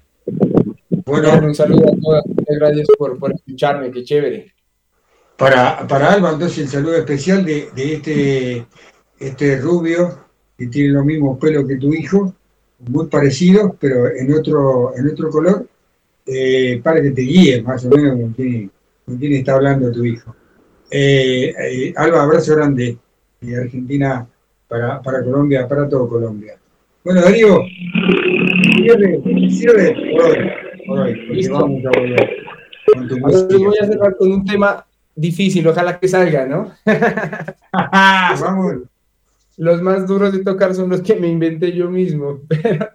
Bueno, 1.06 1.34
un 1.40 1.56
saludo 1.56 1.88
a 1.88 2.00
todas. 2.01 2.26
Muchas 2.26 2.56
gracias 2.58 2.88
por, 2.98 3.18
por 3.19 3.34
escucharme, 3.34 3.92
qué 3.92 4.03
chévere. 4.03 4.53
Para, 5.38 5.88
para 5.88 6.14
Alba, 6.14 6.32
entonces 6.32 6.60
el 6.60 6.68
saludo 6.68 6.95
especial 6.95 7.43
de, 7.43 7.69
de 7.76 7.93
este, 7.95 8.66
este 9.19 9.60
rubio 9.60 10.26
que 10.58 10.68
tiene 10.68 10.90
los 10.90 11.03
mismos 11.03 11.40
pelos 11.40 11.68
que 11.68 11.77
tu 11.77 11.93
hijo, 11.93 12.35
muy 12.80 13.08
parecidos, 13.08 13.74
pero 13.80 14.11
en 14.11 14.32
otro, 14.34 14.95
en 14.95 15.10
otro 15.10 15.30
color, 15.30 15.68
eh, 16.26 16.80
para 16.84 17.01
que 17.01 17.11
te 17.11 17.22
guíe 17.22 17.61
más 17.64 17.84
o 17.85 17.90
menos 17.90 18.19
con 18.19 18.34
quién, 18.34 18.72
con 19.06 19.18
quién 19.18 19.34
está 19.34 19.53
hablando 19.53 19.92
tu 19.92 20.06
hijo. 20.06 20.35
Eh, 20.94 21.56
eh, 21.58 21.94
Alba, 21.95 22.24
abrazo 22.24 22.53
grande 22.53 22.98
de 23.40 23.56
Argentina 23.56 24.28
para, 24.68 25.02
para 25.02 25.24
Colombia, 25.24 25.66
para 25.66 25.88
todo 25.88 26.10
Colombia. 26.10 26.58
Bueno, 27.03 27.22
Darío, 27.22 27.61
cierre, 28.76 29.22
cierre 29.50 29.95
por 30.11 30.26
hoy, 30.26 30.38
por 30.86 31.00
hoy, 31.00 31.14
porque 31.16 31.34
Listo. 31.34 31.53
vamos 31.53 31.86
a 31.86 32.00
volver 32.00 32.30
con 32.94 33.08
tu 33.08 33.18
música. 33.20 33.58
voy 33.58 33.78
a 33.82 33.86
cerrar 33.86 34.18
con 34.18 34.32
un 34.34 34.45
tema 34.45 34.86
difícil, 35.16 35.66
ojalá 35.66 35.98
que 35.98 36.10
salga, 36.10 36.45
¿no? 36.45 36.72
Vamos. 38.42 38.84
Los 39.58 39.82
más 39.82 40.08
duros 40.08 40.34
de 40.34 40.44
tocar 40.44 40.76
son 40.76 40.90
los 40.90 41.02
que 41.02 41.16
me 41.16 41.28
inventé 41.28 41.72
yo 41.72 41.90
mismo, 41.90 42.42
pero 42.48 42.90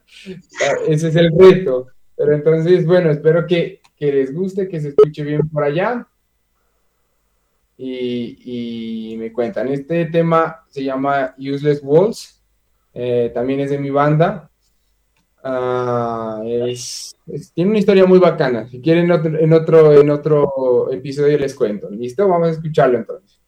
ese 0.86 1.08
es 1.08 1.16
el 1.16 1.30
reto. 1.38 1.88
Pero 2.16 2.34
entonces, 2.34 2.84
bueno, 2.84 3.10
espero 3.10 3.46
que, 3.46 3.80
que 3.96 4.12
les 4.12 4.34
guste, 4.34 4.68
que 4.68 4.80
se 4.80 4.88
escuche 4.88 5.22
bien 5.22 5.48
por 5.48 5.64
allá. 5.64 6.06
Y, 7.78 9.14
me 9.18 9.32
cuentan, 9.32 9.68
este 9.68 10.06
tema 10.06 10.64
se 10.68 10.82
llama 10.82 11.34
Useless 11.38 11.80
Walls, 11.82 12.42
eh, 12.94 13.30
también 13.34 13.60
es 13.60 13.70
de 13.70 13.78
mi 13.78 13.90
banda. 13.90 14.50
Ah, 15.42 16.42
tiene 17.54 17.70
una 17.70 17.78
historia 17.78 18.06
muy 18.06 18.18
bacana. 18.18 18.68
Si 18.68 18.80
quieren, 18.80 19.04
en 19.04 19.12
otro, 19.12 19.38
en 19.38 19.52
otro, 19.52 19.92
en 19.92 20.10
otro 20.10 20.90
episodio 20.90 21.38
les 21.38 21.54
cuento. 21.54 21.90
¿Listo? 21.90 22.26
Vamos 22.26 22.48
a 22.48 22.52
escucharlo 22.52 22.98
entonces. 22.98 23.38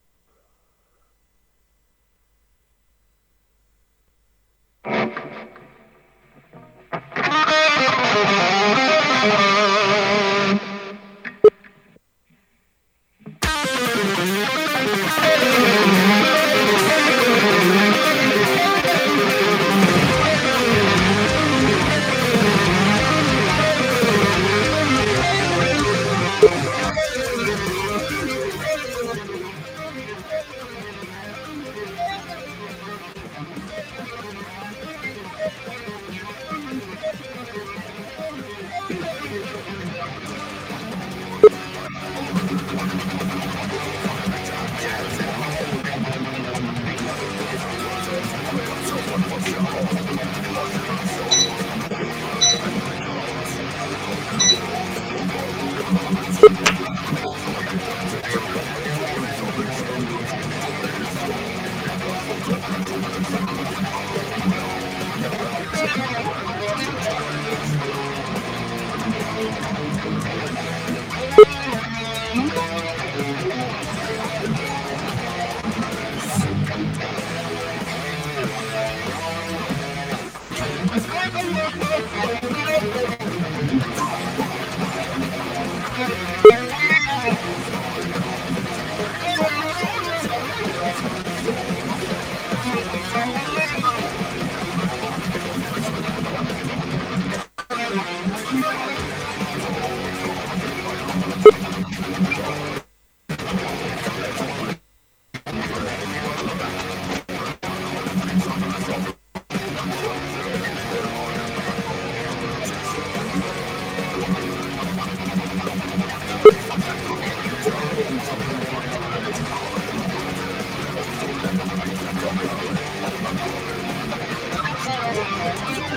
Thank 123.31 123.53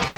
you. 0.05 0.10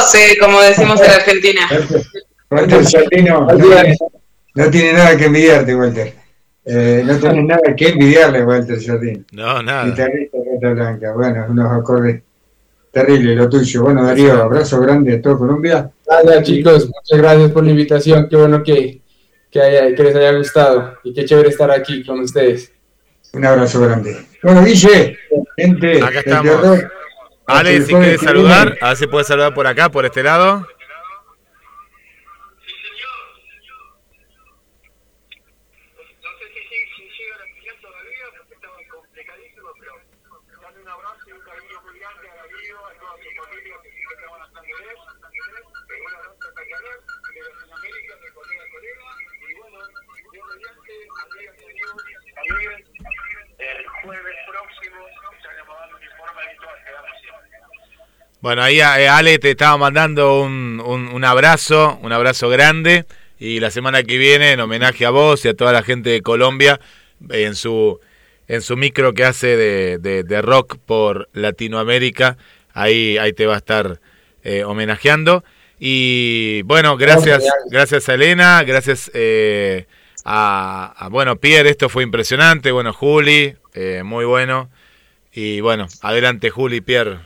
Descoce, 0.00 0.38
como 0.38 0.60
decimos 0.60 1.00
en 1.00 1.10
Argentina. 1.10 1.60
Walter 2.50 2.84
Sardino 2.86 3.46
no 3.46 3.56
tiene, 3.56 3.96
no 4.54 4.70
tiene 4.70 4.92
nada 4.92 5.16
que 5.16 5.24
envidiarte, 5.26 5.74
Walter. 5.76 6.12
Eh, 6.64 7.02
no 7.04 7.16
tienes 7.18 7.44
nada 7.44 7.74
que 7.76 7.88
envidiarle, 7.88 8.44
Walter 8.44 8.80
Sardino. 8.80 9.24
No, 9.32 9.62
nada. 9.62 9.84
Guitarrista 9.86 10.38
de 10.38 10.50
Rata 10.60 10.74
Blanca. 10.74 11.12
Bueno, 11.14 11.46
unos 11.48 11.72
acordes 11.72 12.22
terribles 12.92 13.36
lo 13.36 13.48
tuyo. 13.48 13.82
Bueno, 13.82 14.04
Darío, 14.04 14.42
abrazo 14.42 14.80
grande 14.80 15.14
a 15.14 15.22
todo 15.22 15.38
Colombia. 15.38 15.90
Gracias, 16.06 16.42
chicos. 16.44 16.86
Muchas 16.86 17.18
gracias 17.18 17.50
por 17.52 17.64
la 17.64 17.70
invitación. 17.70 18.28
Qué 18.28 18.36
bueno 18.36 18.62
que, 18.62 19.00
que, 19.50 19.60
haya- 19.60 19.94
que 19.94 20.02
les 20.02 20.14
haya 20.16 20.32
gustado. 20.32 20.94
Y 21.04 21.14
qué 21.14 21.24
chévere 21.24 21.48
estar 21.50 21.70
aquí 21.70 22.04
con 22.04 22.20
ustedes. 22.20 22.72
Un 23.32 23.44
abrazo 23.44 23.80
grande. 23.80 24.16
Bueno, 24.42 24.64
Guille, 24.64 25.16
gente 25.56 26.02
Acá 26.02 26.18
estamos. 26.20 26.78
Ale, 27.50 27.82
si 27.82 27.92
quieres 27.94 28.20
saludar, 28.20 28.78
a 28.80 28.88
ver 28.88 28.96
si 28.96 29.06
puedes 29.06 29.26
saludar 29.26 29.54
por 29.54 29.66
acá, 29.66 29.88
por 29.88 30.04
este 30.04 30.22
lado. 30.22 30.66
Bueno, 58.40 58.62
ahí 58.62 58.80
eh, 58.80 59.08
Ale 59.08 59.38
te 59.38 59.50
estaba 59.50 59.76
mandando 59.76 60.40
un, 60.42 60.82
un- 60.84 61.08
un 61.08 61.24
abrazo, 61.24 61.98
un 62.02 62.12
abrazo 62.12 62.48
grande. 62.48 63.04
Y 63.38 63.60
la 63.60 63.70
semana 63.70 64.02
que 64.02 64.18
viene, 64.18 64.52
en 64.52 64.60
homenaje 64.60 65.06
a 65.06 65.10
vos 65.10 65.44
y 65.44 65.48
a 65.48 65.54
toda 65.54 65.72
la 65.72 65.82
gente 65.82 66.10
de 66.10 66.20
Colombia, 66.22 66.78
en 67.30 67.54
su, 67.54 67.98
en 68.48 68.60
su 68.62 68.76
micro 68.76 69.14
que 69.14 69.24
hace 69.24 69.56
de, 69.56 69.98
de- 69.98 70.22
de 70.24 70.42
rock 70.42 70.76
por 70.84 71.28
Latinoamérica, 71.32 72.36
ahí, 72.74 73.16
ahí 73.18 73.32
te 73.32 73.46
va 73.46 73.54
a 73.54 73.58
estar 73.58 74.00
eh, 74.42 74.64
homenajeando. 74.64 75.42
Y 75.78 76.60
bueno, 76.62 76.96
gracias, 76.98 77.42
gracias 77.70 78.08
a 78.10 78.14
Elena, 78.14 78.62
gracias 78.64 79.10
eh, 79.14 79.86
a, 80.26 80.92
a, 80.98 81.08
bueno, 81.08 81.36
Pierre, 81.36 81.70
esto 81.70 81.88
fue 81.88 82.02
impresionante, 82.02 82.70
bueno, 82.72 82.92
Juli, 82.92 83.54
eh, 83.72 84.02
muy 84.04 84.26
bueno. 84.26 84.70
Y 85.32 85.60
bueno, 85.60 85.86
adelante 86.02 86.50
Juli, 86.50 86.80
Pierre. 86.82 87.20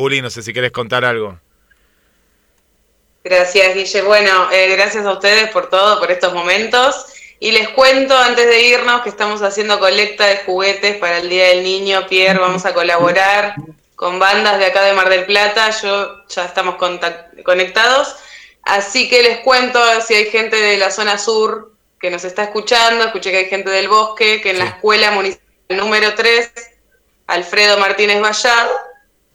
Juli, 0.00 0.22
no 0.22 0.30
sé 0.30 0.42
si 0.42 0.52
quieres 0.52 0.72
contar 0.72 1.04
algo. 1.04 1.38
Gracias, 3.22 3.74
Guille. 3.74 4.02
Bueno, 4.02 4.50
eh, 4.50 4.68
gracias 4.74 5.04
a 5.04 5.12
ustedes 5.12 5.50
por 5.50 5.68
todo, 5.68 6.00
por 6.00 6.10
estos 6.10 6.32
momentos. 6.32 7.06
Y 7.38 7.52
les 7.52 7.68
cuento 7.70 8.16
antes 8.16 8.46
de 8.46 8.62
irnos 8.62 9.02
que 9.02 9.10
estamos 9.10 9.42
haciendo 9.42 9.78
colecta 9.78 10.26
de 10.26 10.38
juguetes 10.38 10.96
para 10.96 11.18
el 11.18 11.28
Día 11.28 11.48
del 11.48 11.62
Niño. 11.62 12.06
Pierre, 12.08 12.38
vamos 12.38 12.64
a 12.64 12.72
colaborar 12.72 13.54
con 13.94 14.18
bandas 14.18 14.58
de 14.58 14.66
acá 14.66 14.82
de 14.82 14.94
Mar 14.94 15.10
del 15.10 15.26
Plata. 15.26 15.70
Yo 15.82 16.26
ya 16.28 16.46
estamos 16.46 16.76
conectados. 17.44 18.16
Así 18.62 19.08
que 19.10 19.22
les 19.22 19.38
cuento 19.40 19.80
si 20.00 20.14
hay 20.14 20.26
gente 20.30 20.56
de 20.56 20.78
la 20.78 20.90
zona 20.90 21.18
sur 21.18 21.72
que 22.00 22.10
nos 22.10 22.24
está 22.24 22.44
escuchando. 22.44 23.04
Escuché 23.04 23.30
que 23.30 23.38
hay 23.38 23.46
gente 23.46 23.68
del 23.68 23.88
bosque, 23.88 24.40
que 24.40 24.50
en 24.50 24.58
la 24.58 24.66
escuela 24.66 25.10
municipal 25.10 25.44
número 25.76 26.14
3, 26.14 26.52
Alfredo 27.26 27.78
Martínez 27.78 28.20
Vallá, 28.20 28.68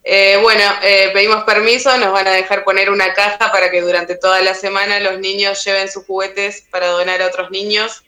eh, 0.07 0.37
bueno, 0.39 0.61
eh, 0.83 1.09
pedimos 1.13 1.43
permiso, 1.45 1.97
nos 1.97 2.11
van 2.11 2.27
a 2.27 2.31
dejar 2.33 2.63
poner 2.63 2.91
una 2.91 3.11
caja 3.15 3.51
para 3.51 3.71
que 3.71 3.81
durante 3.81 4.15
toda 4.15 4.39
la 4.43 4.53
semana 4.53 4.99
los 4.99 5.19
niños 5.19 5.65
lleven 5.65 5.89
sus 5.89 6.05
juguetes 6.05 6.67
para 6.69 6.89
donar 6.89 7.23
a 7.23 7.27
otros 7.27 7.49
niños. 7.49 8.03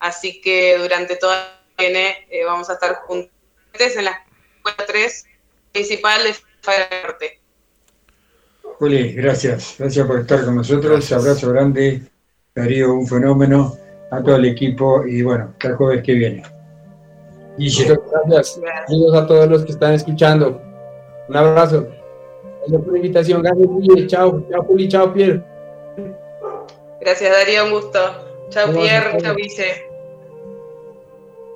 Así 0.00 0.40
que 0.40 0.76
durante 0.76 1.14
toda 1.14 1.36
la 1.36 1.60
viene 1.78 2.26
eh, 2.30 2.44
vamos 2.44 2.68
a 2.68 2.72
estar 2.72 2.96
juntos 3.06 3.30
en 3.78 4.04
la 4.06 4.24
escuela 4.56 4.86
3 4.88 5.24
principal 5.70 6.24
de 6.24 6.34
Fara 6.62 6.88
Norte. 7.04 7.40
Juli, 8.62 9.12
gracias. 9.12 9.76
Gracias 9.78 10.04
por 10.04 10.18
estar 10.18 10.44
con 10.44 10.56
nosotros. 10.56 11.12
Abrazo 11.12 11.52
grande. 11.52 12.02
Darío, 12.56 12.92
un 12.92 13.06
fenómeno. 13.06 13.78
A 14.10 14.20
todo 14.20 14.36
el 14.36 14.46
equipo 14.46 15.04
y 15.06 15.22
bueno, 15.22 15.50
hasta 15.52 15.68
el 15.68 15.74
jueves 15.76 16.02
que 16.04 16.12
viene. 16.12 16.42
Muchas 17.56 17.98
gracias. 18.26 18.60
Saludos 18.86 19.16
a 19.16 19.26
todos 19.26 19.48
los 19.48 19.64
que 19.64 19.72
están 19.72 19.94
escuchando. 19.94 20.60
Un 21.28 21.36
abrazo. 21.36 21.88
Gracias 22.58 22.82
por 22.82 22.92
la 22.92 22.98
invitación. 22.98 23.42
Gracias, 23.42 23.68
Guille. 23.68 24.06
Chao. 24.06 24.42
Chao, 24.50 24.62
Juli. 24.64 24.88
Chao, 24.88 25.12
Pierre. 25.12 25.42
Gracias 27.00 27.30
Darío, 27.30 27.66
un 27.66 27.70
gusto. 27.70 27.98
Chao 28.48 28.72
Pierre, 28.72 29.18
chao. 29.20 29.34
Guille. 29.34 29.86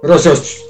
Grosos. 0.03 0.70